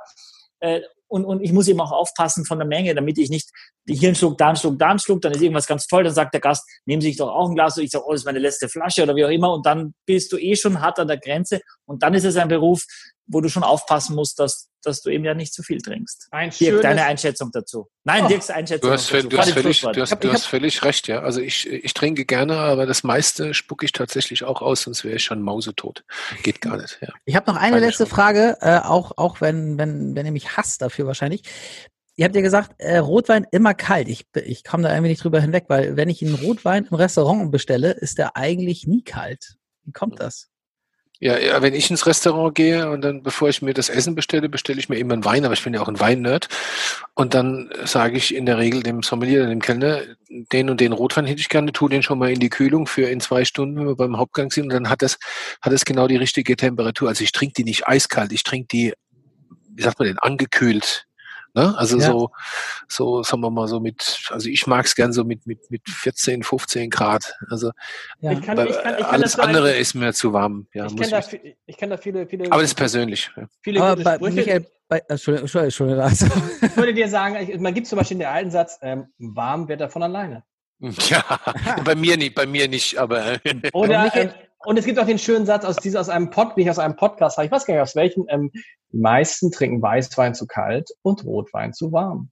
äh, 0.63 0.81
und, 1.09 1.25
und 1.25 1.41
ich 1.43 1.53
muss 1.53 1.67
eben 1.67 1.79
auch 1.79 1.91
aufpassen 1.91 2.43
von 2.43 2.57
der 2.57 2.67
Menge, 2.67 2.95
damit 2.95 3.19
ich 3.19 3.29
nicht 3.29 3.49
hier 3.87 4.09
einen 4.09 4.15
Schluck, 4.15 4.37
da 4.37 4.47
einen 4.47 4.55
Schluck, 4.55 4.79
da 4.79 4.89
einen 4.89 4.97
Schluck, 4.97 5.21
dann 5.21 5.33
ist 5.33 5.41
irgendwas 5.41 5.67
ganz 5.67 5.85
toll, 5.85 6.03
dann 6.03 6.13
sagt 6.13 6.33
der 6.33 6.41
Gast, 6.41 6.67
nehmen 6.85 7.01
Sie 7.01 7.09
sich 7.09 7.17
doch 7.17 7.29
auch 7.29 7.49
ein 7.49 7.53
Glas, 7.53 7.77
und 7.77 7.83
ich 7.83 7.91
sage, 7.91 8.05
oh, 8.07 8.11
das 8.13 8.21
ist 8.21 8.25
meine 8.25 8.39
letzte 8.39 8.67
Flasche 8.67 9.03
oder 9.03 9.15
wie 9.15 9.23
auch 9.23 9.29
immer. 9.29 9.53
Und 9.53 9.65
dann 9.65 9.93
bist 10.07 10.31
du 10.31 10.37
eh 10.37 10.55
schon 10.55 10.81
hart 10.81 10.97
an 10.99 11.07
der 11.07 11.17
Grenze 11.17 11.61
und 11.85 12.01
dann 12.01 12.15
ist 12.15 12.23
es 12.23 12.35
ein 12.35 12.47
Beruf, 12.47 12.83
wo 13.25 13.41
du 13.41 13.49
schon 13.49 13.63
aufpassen 13.63 14.15
musst, 14.15 14.37
dass, 14.39 14.69
dass 14.83 15.01
du 15.01 15.09
eben 15.09 15.23
ja 15.23 15.33
nicht 15.33 15.53
zu 15.53 15.63
viel 15.63 15.79
trinkst. 15.81 16.27
Ein 16.31 16.49
Dirk, 16.49 16.81
deine 16.81 17.05
Einschätzung 17.05 17.51
dazu. 17.53 17.87
Nein, 18.03 18.25
Oh. 18.25 18.27
Dirks 18.27 18.49
Einschätzung 18.49 18.89
Du 18.89 18.93
hast, 18.93 19.11
dazu. 19.13 19.27
du 19.29 19.37
hast, 19.37 19.51
völlig, 19.51 19.81
du 19.81 20.01
hast, 20.01 20.23
du 20.23 20.33
hast 20.33 20.45
völlig 20.45 20.83
recht, 20.83 21.07
ja. 21.07 21.21
Also 21.21 21.39
ich, 21.39 21.67
ich 21.67 21.93
trinke 21.93 22.25
gerne, 22.25 22.57
aber 22.57 22.85
das 22.85 23.03
meiste 23.03 23.53
spucke 23.53 23.85
ich 23.85 23.93
tatsächlich 23.93 24.43
auch 24.43 24.61
aus, 24.61 24.81
sonst 24.81 25.03
wäre 25.05 25.15
ich 25.15 25.23
schon 25.23 25.41
mausetot. 25.41 26.03
Geht 26.43 26.59
gar 26.61 26.77
nicht, 26.77 26.97
ja. 27.01 27.09
Ich 27.25 27.35
habe 27.35 27.49
noch 27.49 27.57
eine 27.57 27.75
Keine 27.75 27.85
letzte. 27.87 28.05
Frage, 28.05 28.57
äh, 28.61 28.79
auch, 28.79 29.13
auch 29.17 29.39
wenn, 29.41 29.77
wenn, 29.77 30.15
wenn 30.15 30.25
ihr 30.25 30.31
mich 30.33 30.57
hasst 30.57 30.81
dafür 30.81 31.07
wahrscheinlich. 31.07 31.43
Ihr 32.15 32.25
habt 32.25 32.35
ja 32.35 32.41
gesagt, 32.41 32.75
äh, 32.77 32.97
Rotwein 32.97 33.47
immer 33.51 33.73
kalt. 33.73 34.07
Ich, 34.07 34.27
ich 34.35 34.63
komme 34.63 34.83
da 34.83 34.91
irgendwie 34.91 35.09
nicht 35.09 35.23
drüber 35.23 35.41
hinweg, 35.41 35.65
weil 35.69 35.95
wenn 35.95 36.09
ich 36.09 36.21
einen 36.23 36.35
Rotwein 36.35 36.85
im 36.85 36.93
Restaurant 36.95 37.51
bestelle, 37.51 37.91
ist 37.91 38.17
der 38.19 38.35
eigentlich 38.37 38.85
nie 38.85 39.03
kalt. 39.03 39.55
Wie 39.85 39.91
kommt 39.93 40.19
das? 40.19 40.49
Ja, 41.19 41.37
ja, 41.37 41.61
wenn 41.61 41.73
ich 41.73 41.89
ins 41.89 42.05
Restaurant 42.05 42.53
gehe 42.53 42.89
und 42.89 43.01
dann, 43.01 43.23
bevor 43.23 43.47
ich 43.47 43.61
mir 43.61 43.73
das 43.73 43.87
Essen 43.87 44.13
bestelle, 44.13 44.49
bestelle 44.49 44.79
ich 44.79 44.89
mir 44.89 44.97
immer 44.97 45.13
einen 45.13 45.23
Wein, 45.23 45.45
aber 45.45 45.53
ich 45.53 45.63
bin 45.63 45.73
ja 45.73 45.81
auch 45.81 45.87
ein 45.87 45.99
Weinnerd. 45.99 46.49
Und 47.13 47.33
dann 47.33 47.69
sage 47.85 48.17
ich 48.17 48.35
in 48.35 48.45
der 48.45 48.57
Regel 48.57 48.83
dem 48.83 49.03
Sommelier, 49.03 49.45
dem 49.45 49.61
Kellner, 49.61 50.01
den 50.51 50.69
und 50.69 50.81
den 50.81 50.91
Rotwein 50.91 51.25
hätte 51.25 51.39
ich 51.39 51.49
gerne, 51.49 51.71
tu 51.71 51.87
den 51.87 52.03
schon 52.03 52.19
mal 52.19 52.31
in 52.31 52.39
die 52.39 52.49
Kühlung 52.49 52.87
für 52.87 53.09
in 53.09 53.21
zwei 53.21 53.45
Stunden, 53.45 53.77
wenn 53.77 53.87
wir 53.87 53.95
beim 53.95 54.17
Hauptgang 54.17 54.51
sind. 54.51 54.65
Und 54.65 54.73
dann 54.73 54.89
hat 54.89 55.01
das, 55.01 55.17
hat 55.61 55.71
es 55.71 55.85
genau 55.85 56.07
die 56.07 56.17
richtige 56.17 56.57
Temperatur. 56.57 57.09
Also 57.09 57.23
ich 57.23 57.31
trinke 57.31 57.53
die 57.53 57.63
nicht 57.63 57.87
eiskalt, 57.87 58.33
ich 58.33 58.43
trinke 58.43 58.67
die, 58.71 58.93
wie 59.69 59.83
sagt 59.83 59.99
man 59.99 60.07
denn, 60.07 60.19
angekühlt. 60.19 61.05
Ne? 61.55 61.77
Also 61.77 61.97
Ja. 61.99 62.07
so, 62.07 62.31
so, 62.87 63.21
sagen 63.23 63.41
wir 63.41 63.51
mal 63.51 63.67
so 63.67 63.79
mit, 63.79 64.27
also 64.31 64.49
ich 64.49 64.65
mag 64.65 64.85
es 64.85 64.95
gern 64.95 65.13
so 65.13 65.23
mit, 65.23 65.45
mit, 65.45 65.69
mit 65.69 65.87
14, 65.87 66.41
15 66.43 66.89
Grad. 66.89 67.35
Also 67.49 67.71
Ja. 68.21 68.31
Ich 68.31 68.41
kann, 68.41 68.57
ich 68.67 68.73
kann, 68.73 68.95
ich 68.95 68.97
kann 68.97 69.03
alles 69.05 69.37
andere 69.39 69.69
ein- 69.73 69.79
ist 69.81 69.93
mir 69.93 70.13
zu 70.13 70.33
warm. 70.33 70.67
Ja, 70.73 70.85
ich 70.87 70.91
muss 70.93 71.01
kenne 71.01 71.11
da, 71.11 71.19
ich, 71.19 71.25
viel- 71.25 71.55
ich 71.67 71.77
kenn 71.77 71.89
da 71.91 71.97
viele, 71.97 72.25
viele, 72.27 72.45
aber 72.51 72.61
das 72.61 72.71
ist 72.71 72.75
persönlich. 72.75 73.29
Ja. 73.37 73.43
viele 73.61 73.81
Aber 73.81 73.91
gute 73.91 74.03
bei 74.03 74.15
Sprüche. 74.15 74.33
Michael, 74.35 74.67
bei, 74.87 74.97
äh, 74.97 75.01
Entschuldigung, 75.09 75.43
Entschuldigung, 75.45 75.65
Entschuldigung, 75.65 76.03
also, 76.03 76.25
Ich 76.65 76.75
würde 76.77 76.93
dir 76.95 77.07
sagen, 77.07 77.35
ich- 77.35 77.59
man 77.59 77.73
gibt 77.73 77.85
zum 77.87 77.99
Beispiel 77.99 78.17
den 78.17 78.27
alten 78.27 78.49
Satz, 78.51 78.79
ähm, 78.81 79.07
warm 79.19 79.67
wird 79.67 79.81
er 79.81 79.89
von 79.89 80.01
alleine. 80.03 80.43
Ja, 81.09 81.23
bei 81.85 81.95
mir 81.95 82.17
nicht, 82.17 82.33
bei 82.35 82.45
mir 82.47 82.67
nicht, 82.67 82.97
aber 82.97 83.37
Oder, 83.73 84.03
Michael- 84.05 84.27
ähm, 84.27 84.47
und 84.65 84.77
es 84.77 84.85
gibt 84.85 84.99
auch 84.99 85.05
den 85.05 85.19
schönen 85.19 85.45
Satz 85.45 85.65
aus, 85.65 85.77
dieser, 85.77 85.99
aus 86.01 86.09
einem 86.09 86.29
Pod, 86.29 86.57
nicht 86.57 86.69
aus 86.69 86.79
einem 86.79 86.95
Podcast, 86.95 87.39
ich 87.39 87.51
weiß 87.51 87.65
gar 87.65 87.73
nicht 87.75 87.83
aus 87.83 87.95
welchen, 87.95 88.25
ähm, 88.29 88.51
die 88.91 88.97
meisten 88.97 89.51
trinken 89.51 89.81
Weißwein 89.81 90.35
zu 90.35 90.47
kalt 90.47 90.89
und 91.01 91.25
Rotwein 91.25 91.73
zu 91.73 91.91
warm. 91.91 92.29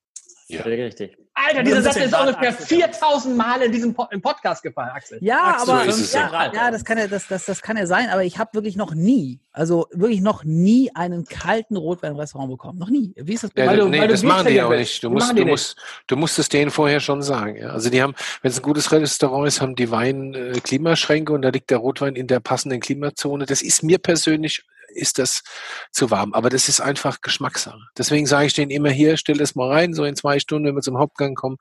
Ja. 0.47 0.61
Richtig. 0.63 1.17
Alter, 1.47 1.63
dieser 1.63 1.81
Satz 1.81 1.97
15 1.97 2.03
ist 2.13 2.19
ungefähr 2.27 2.49
Axel. 2.49 2.65
4000 2.77 3.37
Mal 3.37 3.61
in 3.61 3.71
diesem 3.71 3.93
Po- 3.93 4.07
im 4.11 4.21
Podcast 4.21 4.63
gefallen, 4.63 4.89
Axel. 4.93 5.17
ja, 5.21 5.55
Axel, 5.55 5.69
aber 5.73 5.83
so 5.83 5.89
ist 5.89 5.99
es 5.99 6.13
ja, 6.13 6.29
ja. 6.31 6.53
ja, 6.53 6.71
das 6.71 6.83
kann 6.85 6.97
ja, 6.97 7.07
das, 7.07 7.27
das, 7.27 7.45
das 7.45 7.61
kann 7.61 7.77
ja 7.77 7.85
sein, 7.87 8.09
aber 8.09 8.23
ich 8.23 8.37
habe 8.37 8.51
wirklich 8.53 8.75
noch 8.75 8.93
nie, 8.93 9.39
also 9.51 9.87
wirklich 9.91 10.21
noch 10.21 10.43
nie 10.43 10.91
einen 10.95 11.25
kalten 11.25 11.75
Rotwein 11.77 12.11
im 12.11 12.17
Restaurant 12.17 12.51
bekommen. 12.51 12.79
Noch 12.79 12.89
nie. 12.89 13.13
Wie 13.17 13.33
ist 13.33 13.43
das 13.43 13.51
bei 13.51 13.63
Ja, 13.63 13.69
Weil 13.71 13.77
du, 13.77 13.87
nee, 13.87 13.99
weil 13.99 14.07
du 14.07 14.13
das 14.13 14.23
machen 14.23 14.45
die 14.47 14.53
Bierträger 14.53 14.67
auch 14.67 14.79
nicht. 14.79 15.03
Du 15.03 15.09
musst, 15.09 15.37
du 15.37 15.45
musst, 15.45 15.75
du 16.07 16.15
musst 16.15 16.39
es 16.39 16.49
denen 16.49 16.71
vorher 16.71 16.99
schon 16.99 17.21
sagen. 17.21 17.55
Ja. 17.57 17.69
Also 17.69 17.89
die 17.89 18.01
haben, 18.01 18.13
wenn 18.41 18.51
es 18.51 18.59
ein 18.59 18.63
gutes 18.63 18.91
Restaurant 18.91 19.47
ist, 19.47 19.61
haben 19.61 19.75
die 19.75 19.91
Wein 19.91 20.33
äh, 20.33 20.51
Klimaschränke 20.59 21.33
und 21.33 21.41
da 21.41 21.49
liegt 21.49 21.69
der 21.69 21.79
Rotwein 21.79 22.15
in 22.15 22.27
der 22.27 22.39
passenden 22.39 22.79
Klimazone. 22.79 23.45
Das 23.45 23.61
ist 23.61 23.83
mir 23.83 23.97
persönlich 23.97 24.63
ist 24.93 25.17
das 25.19 25.43
zu 25.91 26.11
warm, 26.11 26.33
aber 26.33 26.49
das 26.49 26.69
ist 26.69 26.79
einfach 26.81 27.21
Geschmackssache. 27.21 27.79
Deswegen 27.97 28.25
sage 28.25 28.47
ich 28.47 28.53
denen 28.53 28.71
immer 28.71 28.89
hier, 28.89 29.17
stell 29.17 29.37
das 29.37 29.55
mal 29.55 29.69
rein, 29.69 29.93
so 29.93 30.03
in 30.05 30.15
zwei 30.15 30.39
Stunden, 30.39 30.67
wenn 30.67 30.75
wir 30.75 30.81
zum 30.81 30.97
Hauptgang 30.97 31.35
kommen, 31.35 31.57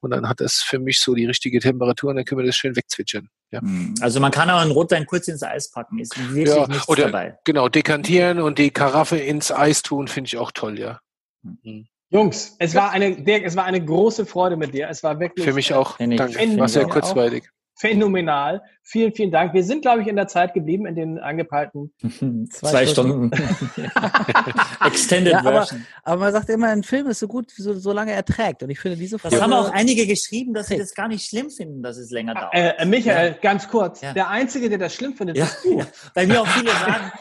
und 0.00 0.10
dann 0.10 0.28
hat 0.28 0.40
das 0.40 0.56
für 0.56 0.78
mich 0.78 1.00
so 1.00 1.14
die 1.14 1.26
richtige 1.26 1.60
Temperatur 1.60 2.10
und 2.10 2.16
dann 2.16 2.24
können 2.24 2.40
wir 2.40 2.46
das 2.46 2.56
schön 2.56 2.76
wegzwitschern. 2.76 3.28
Ja. 3.50 3.60
Also 4.00 4.18
man 4.20 4.30
kann 4.32 4.48
auch 4.50 4.60
einen 4.60 4.70
Rotwein 4.72 5.06
kurz 5.06 5.28
ins 5.28 5.42
Eis 5.42 5.70
packen, 5.70 5.98
ist 5.98 6.16
wirklich 6.34 6.48
Ja, 6.56 6.66
nichts 6.66 6.88
oder- 6.88 7.04
dabei. 7.04 7.38
Genau, 7.44 7.68
dekantieren 7.68 8.40
und 8.40 8.58
die 8.58 8.70
Karaffe 8.70 9.18
ins 9.18 9.52
Eis 9.52 9.82
tun, 9.82 10.08
finde 10.08 10.28
ich 10.28 10.38
auch 10.38 10.52
toll, 10.52 10.78
ja. 10.78 10.98
Mhm. 11.42 11.86
Jungs, 12.10 12.56
es 12.58 12.74
war 12.74 12.90
eine, 12.90 13.22
Dirk, 13.22 13.42
es 13.44 13.56
war 13.56 13.64
eine 13.64 13.82
große 13.82 14.26
Freude 14.26 14.56
mit 14.58 14.74
dir. 14.74 14.86
Es 14.90 15.02
war 15.02 15.18
wirklich 15.18 15.46
Für 15.46 15.54
mich 15.54 15.70
äh, 15.70 15.74
auch. 15.74 15.98
Ich- 15.98 16.16
Danke. 16.16 16.58
War 16.58 16.68
sehr 16.68 16.84
auch. 16.86 16.90
kurzweilig. 16.90 17.48
Phänomenal. 17.82 18.62
Vielen, 18.84 19.12
vielen 19.12 19.30
Dank. 19.30 19.54
Wir 19.54 19.62
sind, 19.64 19.82
glaube 19.82 20.02
ich, 20.02 20.08
in 20.08 20.14
der 20.16 20.28
Zeit 20.28 20.54
geblieben, 20.54 20.86
in 20.86 20.94
den 20.94 21.18
angepeilten. 21.18 21.92
Zwei, 22.50 22.70
Zwei 22.70 22.86
Stunden. 22.86 23.30
Extended 24.86 25.32
Ja, 25.32 25.40
aber- 25.40 25.52
Version. 25.52 25.86
Aber 26.04 26.20
man 26.20 26.32
sagt 26.32 26.48
immer, 26.50 26.68
ein 26.68 26.82
Film 26.82 27.06
ist 27.08 27.18
so 27.20 27.28
gut, 27.28 27.50
so, 27.50 27.74
solange 27.74 28.12
er 28.12 28.24
trägt. 28.24 28.62
Und 28.62 28.70
ich 28.70 28.78
finde 28.80 28.96
diese 28.96 29.16
Das 29.16 29.22
Folge, 29.22 29.40
haben 29.40 29.52
auch 29.52 29.70
einige 29.72 30.06
geschrieben, 30.06 30.54
dass 30.54 30.68
sie 30.68 30.78
das 30.78 30.94
gar 30.94 31.08
nicht 31.08 31.26
schlimm 31.28 31.50
finden, 31.50 31.82
dass 31.82 31.96
es 31.96 32.10
länger 32.10 32.34
dauert. 32.34 32.54
Äh, 32.54 32.70
äh, 32.78 32.84
Michael, 32.84 33.36
ganz 33.40 33.68
kurz. 33.68 34.00
Ja. 34.00 34.12
Der 34.12 34.28
Einzige, 34.28 34.68
der 34.68 34.78
das 34.78 34.94
schlimm 34.94 35.14
findet, 35.14 35.36
Ja, 35.36 35.44
bist 35.44 35.64
du. 35.64 35.78
ja, 35.78 35.86
weil 36.14 36.26
mir 36.26 36.40
auch 36.40 36.46
viele 36.46 36.70
sagen, 36.70 37.12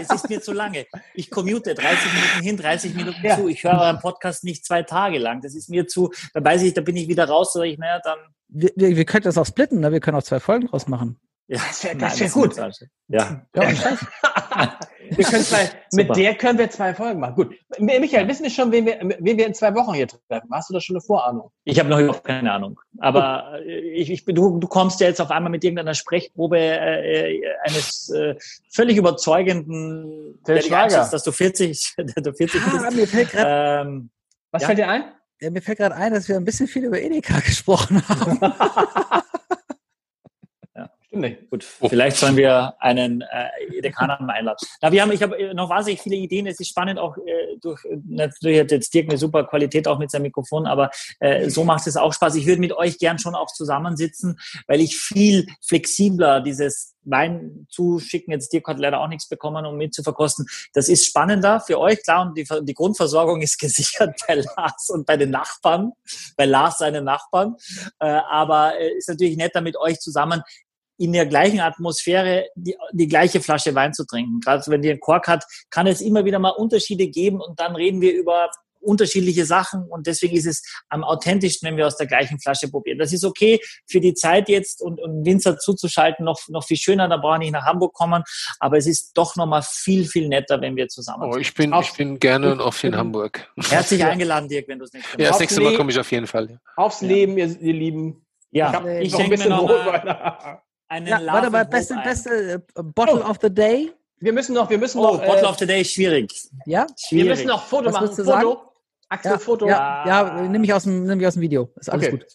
es 0.00 0.10
ist 0.10 0.28
mir 0.28 0.40
zu 0.40 0.52
lange. 0.52 0.86
Ich 1.14 1.30
commute 1.30 1.74
30 1.74 2.12
Minuten 2.12 2.42
hin, 2.42 2.56
30 2.56 2.94
Minuten 2.94 3.18
Ja. 3.22 3.36
zu. 3.36 3.48
Ich 3.48 3.62
höre 3.64 3.78
euren 3.80 3.98
Podcast 4.00 4.44
nicht 4.44 4.64
zwei 4.64 4.82
Tage 4.82 5.18
lang. 5.18 5.40
Das 5.42 5.54
ist 5.54 5.68
mir 5.68 5.86
zu, 5.86 6.10
da 6.34 6.42
weiß 6.44 6.62
ich, 6.62 6.74
da 6.74 6.80
bin 6.80 6.96
ich 6.96 7.08
wieder 7.08 7.26
raus, 7.28 7.52
sage 7.52 7.68
ich, 7.68 7.78
naja, 7.78 8.00
dann. 8.02 8.18
Wir, 8.56 8.70
wir, 8.76 8.96
wir 8.96 9.04
können 9.04 9.24
das 9.24 9.38
auch 9.38 9.46
splitten, 9.46 9.80
ne? 9.80 9.92
wir 9.92 10.00
können 10.00 10.16
auch 10.16 10.22
zwei 10.22 10.40
Folgen 10.40 10.66
draus 10.68 10.88
machen. 10.88 11.18
Ja, 11.48 11.58
Das 11.68 11.84
wär- 11.84 11.90
nein, 11.94 12.00
das 12.00 12.18
wär 12.18 12.26
ist 12.26 12.32
gut. 12.32 12.56
Ja. 12.56 13.46
Ja. 13.54 13.62
Wir 15.08 15.24
können 15.24 15.44
zwei, 15.44 15.70
mit 15.92 16.16
der 16.16 16.34
können 16.34 16.58
wir 16.58 16.68
zwei 16.68 16.92
Folgen 16.92 17.20
machen. 17.20 17.36
Gut. 17.36 17.54
Michael, 17.78 18.26
wissen 18.26 18.42
wir 18.42 18.50
schon, 18.50 18.72
wen 18.72 18.86
wir, 18.86 18.98
wen 19.20 19.38
wir 19.38 19.46
in 19.46 19.54
zwei 19.54 19.72
Wochen 19.76 19.94
hier 19.94 20.08
treffen? 20.08 20.48
Hast 20.50 20.68
du 20.68 20.74
da 20.74 20.80
schon 20.80 20.96
eine 20.96 21.00
Vorahnung? 21.00 21.52
Ich 21.62 21.78
habe 21.78 21.88
noch 21.88 22.00
überhaupt 22.00 22.24
keine 22.24 22.50
Ahnung. 22.52 22.80
Aber 22.98 23.60
äh, 23.64 23.78
ich, 23.92 24.10
ich, 24.10 24.24
bin- 24.24 24.34
du, 24.34 24.58
du 24.58 24.66
kommst 24.66 24.98
ja 25.00 25.06
jetzt 25.06 25.20
auf 25.20 25.30
einmal 25.30 25.52
mit 25.52 25.62
irgendeiner 25.62 25.94
Sprechprobe 25.94 26.58
äh, 26.58 27.36
äh, 27.36 27.44
eines 27.62 28.08
äh, 28.10 28.34
völlig 28.74 28.96
überzeugenden, 28.96 30.40
Der 30.46 30.58
der 30.60 30.78
einschätzt, 30.82 31.12
dass 31.12 31.22
du 31.22 31.30
40, 31.30 31.94
dass 32.14 32.14
du 32.24 32.32
40 32.32 32.60
Ah, 32.62 32.70
bist. 32.88 32.96
mir 32.96 33.06
fällt 33.06 33.28
Ähm, 33.36 34.10
Was 34.50 34.62
Ja. 34.62 34.66
fällt 34.66 34.78
dir 34.78 34.88
ein? 34.88 35.04
Ja, 35.40 35.50
mir 35.50 35.62
fällt 35.62 35.78
gerade 35.78 35.94
ein, 35.94 36.12
dass 36.12 36.28
wir 36.28 36.36
ein 36.36 36.44
bisschen 36.44 36.66
viel 36.66 36.84
über 36.84 37.00
Edeka 37.00 37.40
gesprochen 37.44 38.02
haben. 38.08 38.40
Nicht. 41.16 41.50
Gut, 41.50 41.64
vielleicht 41.64 42.18
sollen 42.18 42.36
wir 42.36 42.74
einen 42.78 43.22
äh, 43.22 43.80
Dekaner 43.80 44.20
mal 44.20 44.34
einladen. 44.34 44.58
Na, 44.82 44.92
wir 44.92 45.00
haben, 45.00 45.12
ich 45.12 45.22
habe 45.22 45.38
äh, 45.38 45.54
noch 45.54 45.70
wahnsinnig 45.70 46.02
viele 46.02 46.16
Ideen. 46.16 46.46
Es 46.46 46.60
ist 46.60 46.68
spannend 46.68 46.98
auch 46.98 47.16
äh, 47.16 47.56
durch 47.60 47.84
äh, 47.86 47.96
natürlich 48.06 48.60
hat 48.60 48.70
jetzt 48.70 48.92
Dirk 48.92 49.08
eine 49.08 49.18
super 49.18 49.44
Qualität 49.44 49.88
auch 49.88 49.98
mit 49.98 50.10
seinem 50.10 50.22
Mikrofon, 50.22 50.66
aber 50.66 50.90
äh, 51.20 51.48
so 51.48 51.64
macht 51.64 51.86
es 51.86 51.96
auch 51.96 52.12
Spaß. 52.12 52.34
Ich 52.34 52.46
würde 52.46 52.60
mit 52.60 52.72
euch 52.72 52.98
gern 52.98 53.18
schon 53.18 53.34
auch 53.34 53.50
zusammensitzen, 53.52 54.38
weil 54.66 54.80
ich 54.80 54.98
viel 54.98 55.46
flexibler 55.66 56.40
dieses 56.40 56.96
Wein 57.06 57.66
zuschicken. 57.70 58.32
Jetzt 58.32 58.52
Dirk 58.52 58.66
hat 58.66 58.78
leider 58.78 59.00
auch 59.00 59.08
nichts 59.08 59.28
bekommen, 59.28 59.64
um 59.64 59.76
mit 59.76 59.94
zu 59.94 60.02
verkosten. 60.02 60.46
Das 60.74 60.88
ist 60.88 61.06
spannender 61.06 61.60
für 61.60 61.78
euch, 61.78 62.02
klar. 62.02 62.26
Und 62.26 62.36
die, 62.36 62.46
die 62.62 62.74
Grundversorgung 62.74 63.40
ist 63.42 63.58
gesichert 63.60 64.20
bei 64.26 64.34
Lars 64.34 64.90
und 64.90 65.06
bei 65.06 65.16
den 65.16 65.30
Nachbarn, 65.30 65.92
bei 66.36 66.44
Lars 66.44 66.78
seinen 66.78 67.04
Nachbarn. 67.04 67.56
Äh, 68.00 68.06
aber 68.06 68.78
äh, 68.78 68.96
ist 68.96 69.08
natürlich 69.08 69.36
netter 69.36 69.60
mit 69.60 69.76
euch 69.76 69.98
zusammen 70.00 70.42
in 70.98 71.12
der 71.12 71.26
gleichen 71.26 71.60
Atmosphäre 71.60 72.46
die, 72.54 72.76
die 72.92 73.08
gleiche 73.08 73.40
Flasche 73.40 73.74
Wein 73.74 73.94
zu 73.94 74.04
trinken. 74.04 74.40
Gerade 74.40 74.62
wenn 74.68 74.82
die 74.82 74.90
einen 74.90 75.00
Kork 75.00 75.28
hat, 75.28 75.44
kann 75.70 75.86
es 75.86 76.00
immer 76.00 76.24
wieder 76.24 76.38
mal 76.38 76.50
Unterschiede 76.50 77.08
geben 77.08 77.40
und 77.40 77.60
dann 77.60 77.76
reden 77.76 78.00
wir 78.00 78.14
über 78.14 78.50
unterschiedliche 78.86 79.44
Sachen 79.44 79.84
und 79.88 80.06
deswegen 80.06 80.36
ist 80.36 80.46
es 80.46 80.62
am 80.88 81.04
authentischsten, 81.04 81.68
wenn 81.68 81.76
wir 81.76 81.86
aus 81.86 81.96
der 81.96 82.06
gleichen 82.06 82.38
Flasche 82.38 82.70
probieren. 82.70 82.98
Das 82.98 83.12
ist 83.12 83.24
okay 83.24 83.60
für 83.86 84.00
die 84.00 84.14
Zeit 84.14 84.48
jetzt 84.48 84.80
und, 84.80 85.00
und 85.00 85.24
Winzer 85.24 85.58
zuzuschalten, 85.58 86.24
noch, 86.24 86.38
noch 86.48 86.64
viel 86.64 86.76
schöner, 86.76 87.08
da 87.08 87.16
brauche 87.16 87.34
ich 87.34 87.40
nicht 87.40 87.52
nach 87.52 87.64
Hamburg 87.64 87.92
kommen, 87.94 88.22
aber 88.60 88.78
es 88.78 88.86
ist 88.86 89.12
doch 89.14 89.36
nochmal 89.36 89.62
viel, 89.62 90.06
viel 90.06 90.28
netter, 90.28 90.60
wenn 90.60 90.76
wir 90.76 90.88
zusammen 90.88 91.30
Oh, 91.32 91.36
ich 91.36 91.52
bin, 91.54 91.74
ich 91.80 91.92
bin 91.94 92.18
gerne 92.20 92.52
und 92.52 92.60
oft 92.60 92.82
in 92.84 92.96
Hamburg. 92.96 93.50
Herzlich 93.68 94.04
eingeladen, 94.04 94.48
Dirk, 94.48 94.68
wenn 94.68 94.78
du 94.78 94.84
es 94.84 94.92
nicht 94.92 95.04
Ja, 95.18 95.30
das 95.30 95.40
nächste 95.40 95.60
Mal 95.60 95.74
komme 95.76 95.90
ich 95.90 95.98
auf 95.98 96.10
jeden 96.12 96.26
Fall. 96.26 96.60
Aufs 96.76 97.00
Ja. 97.00 97.08
Leben, 97.08 97.36
ihr, 97.38 97.60
ihr 97.60 97.72
Lieben. 97.72 98.24
Ja, 98.52 98.84
ich 98.86 99.06
ich 99.06 99.12
noch 99.12 99.20
ein 99.20 99.30
denke 99.30 99.48
mir 99.48 99.50
noch 99.50 99.62
mal 99.66 99.72
Rotwein. 99.72 100.58
einen 100.88 101.06
Ja, 101.06 101.20
warte 101.26 101.50
mal, 101.50 101.64
beste, 101.66 101.94
beste 102.02 102.30
äh, 102.76 102.82
Bottle 102.82 103.22
Oh. 103.24 103.30
of 103.30 103.38
the 103.42 103.50
Day. 103.52 103.92
Wir 104.20 104.32
müssen 104.32 104.54
noch, 104.54 104.70
wir 104.70 104.78
müssen 104.78 104.98
Oh, 104.98 105.14
noch, 105.14 105.24
Bottle 105.24 105.42
äh, 105.42 105.46
of 105.46 105.58
the 105.58 105.66
Day 105.66 105.80
ist 105.82 105.92
schwierig. 105.92 106.32
Ja? 106.64 106.86
wir 106.86 106.94
Schwierig. 106.96 107.28
müssen 107.30 107.46
noch 107.48 107.64
Foto 107.66 107.86
Was 107.86 107.94
machen. 107.94 108.24
Foto. 108.24 108.62
Axel, 109.08 109.32
Ja, 109.32 109.38
Foto. 109.38 109.68
ja, 109.68 110.04
ja, 110.06 110.42
nehme 110.48 110.64
ich 110.64 110.72
aus 110.72 110.82
dem, 110.84 111.04
nehme 111.04 111.20
ich 111.20 111.26
aus 111.28 111.34
dem 111.34 111.42
Video. 111.42 111.70
Ist 111.76 111.90
alles 111.90 112.06
Okay. 112.08 112.16
gut. 112.18 112.26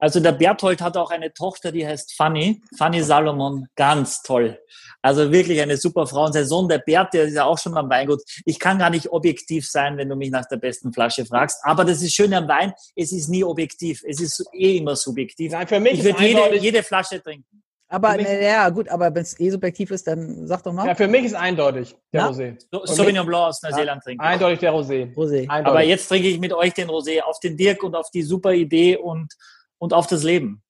Also 0.00 0.20
der 0.20 0.30
Berthold 0.32 0.80
hat 0.80 0.96
auch 0.96 1.10
eine 1.10 1.32
Tochter, 1.32 1.72
die 1.72 1.84
heißt 1.86 2.14
Fanny, 2.14 2.62
Fanny 2.76 3.02
Salomon, 3.02 3.66
ganz 3.74 4.22
toll. 4.22 4.56
Also 5.02 5.32
wirklich 5.32 5.60
eine 5.60 5.76
super 5.76 6.06
Frau. 6.06 6.24
Und 6.26 6.32
sein 6.34 6.46
Sohn, 6.46 6.68
der 6.68 6.78
Bert, 6.78 7.14
der 7.14 7.24
ist 7.24 7.34
ja 7.34 7.44
auch 7.44 7.58
schon 7.58 7.76
am 7.76 7.90
Weingut. 7.90 8.22
Ich 8.44 8.58
kann 8.60 8.78
gar 8.78 8.90
nicht 8.90 9.08
objektiv 9.10 9.68
sein, 9.68 9.96
wenn 9.96 10.08
du 10.08 10.14
mich 10.14 10.30
nach 10.30 10.46
der 10.46 10.56
besten 10.56 10.92
Flasche 10.92 11.24
fragst. 11.26 11.58
Aber 11.64 11.84
das 11.84 12.00
ist 12.00 12.14
schön 12.14 12.32
am 12.32 12.46
Wein, 12.48 12.72
es 12.94 13.10
ist 13.12 13.28
nie 13.28 13.42
objektiv. 13.42 14.02
Es 14.06 14.20
ist 14.20 14.44
eh 14.52 14.76
immer 14.76 14.94
subjektiv. 14.94 15.50
Nein, 15.52 15.66
für 15.66 15.80
mich 15.80 15.94
Ich 15.94 15.98
ist 16.00 16.04
würde 16.06 16.24
jede, 16.26 16.56
jede 16.58 16.82
Flasche 16.84 17.20
trinken. 17.20 17.62
Aber 17.90 18.12
mich- 18.16 18.26
naja, 18.26 18.68
gut, 18.68 18.88
aber 18.90 19.14
wenn 19.14 19.22
es 19.22 19.38
eh 19.40 19.48
subjektiv 19.50 19.90
ist, 19.90 20.06
dann 20.06 20.46
sag 20.46 20.62
doch 20.62 20.72
mal. 20.74 20.86
Ja, 20.86 20.94
für 20.94 21.08
mich 21.08 21.24
ist 21.24 21.34
eindeutig 21.34 21.96
der 22.12 22.20
Ja? 22.22 22.28
Rosé. 22.28 22.56
So, 22.70 22.84
Sauvignon 22.84 23.26
Blanc 23.26 23.48
aus 23.48 23.62
Neuseeland 23.62 24.02
trinken. 24.02 24.22
Eindeutig 24.22 24.58
der 24.58 24.72
Rosé. 24.72 25.14
Rosé. 25.14 25.48
Eindeutig. 25.48 25.66
Aber 25.66 25.82
jetzt 25.82 26.06
trinke 26.08 26.28
ich 26.28 26.38
mit 26.38 26.52
euch 26.52 26.74
den 26.74 26.88
Rosé 26.88 27.22
auf 27.22 27.40
den 27.40 27.56
Dirk 27.56 27.82
und 27.82 27.94
auf 27.94 28.10
die 28.10 28.22
super 28.22 28.52
Idee 28.52 28.98
und, 28.98 29.32
und 29.78 29.94
auf 29.94 30.06
das 30.06 30.22
Leben. 30.22 30.62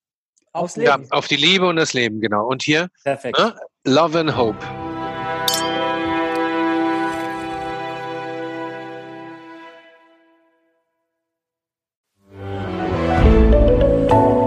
aufs 0.52 0.76
Ja, 0.76 0.94
Leben. 0.96 1.10
auf 1.10 1.26
die 1.26 1.36
Liebe 1.36 1.66
und 1.66 1.76
das 1.76 1.92
Leben, 1.92 2.20
genau. 2.20 2.46
Und 2.46 2.62
hier, 2.62 2.88
Perfekt. 3.04 3.36
ne? 3.38 3.54
Love 3.84 4.18
and 4.20 4.36
Hope. 4.36 4.64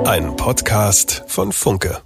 Ein 0.05 0.35
Podcast 0.35 1.23
von 1.27 1.51
Funke. 1.51 2.01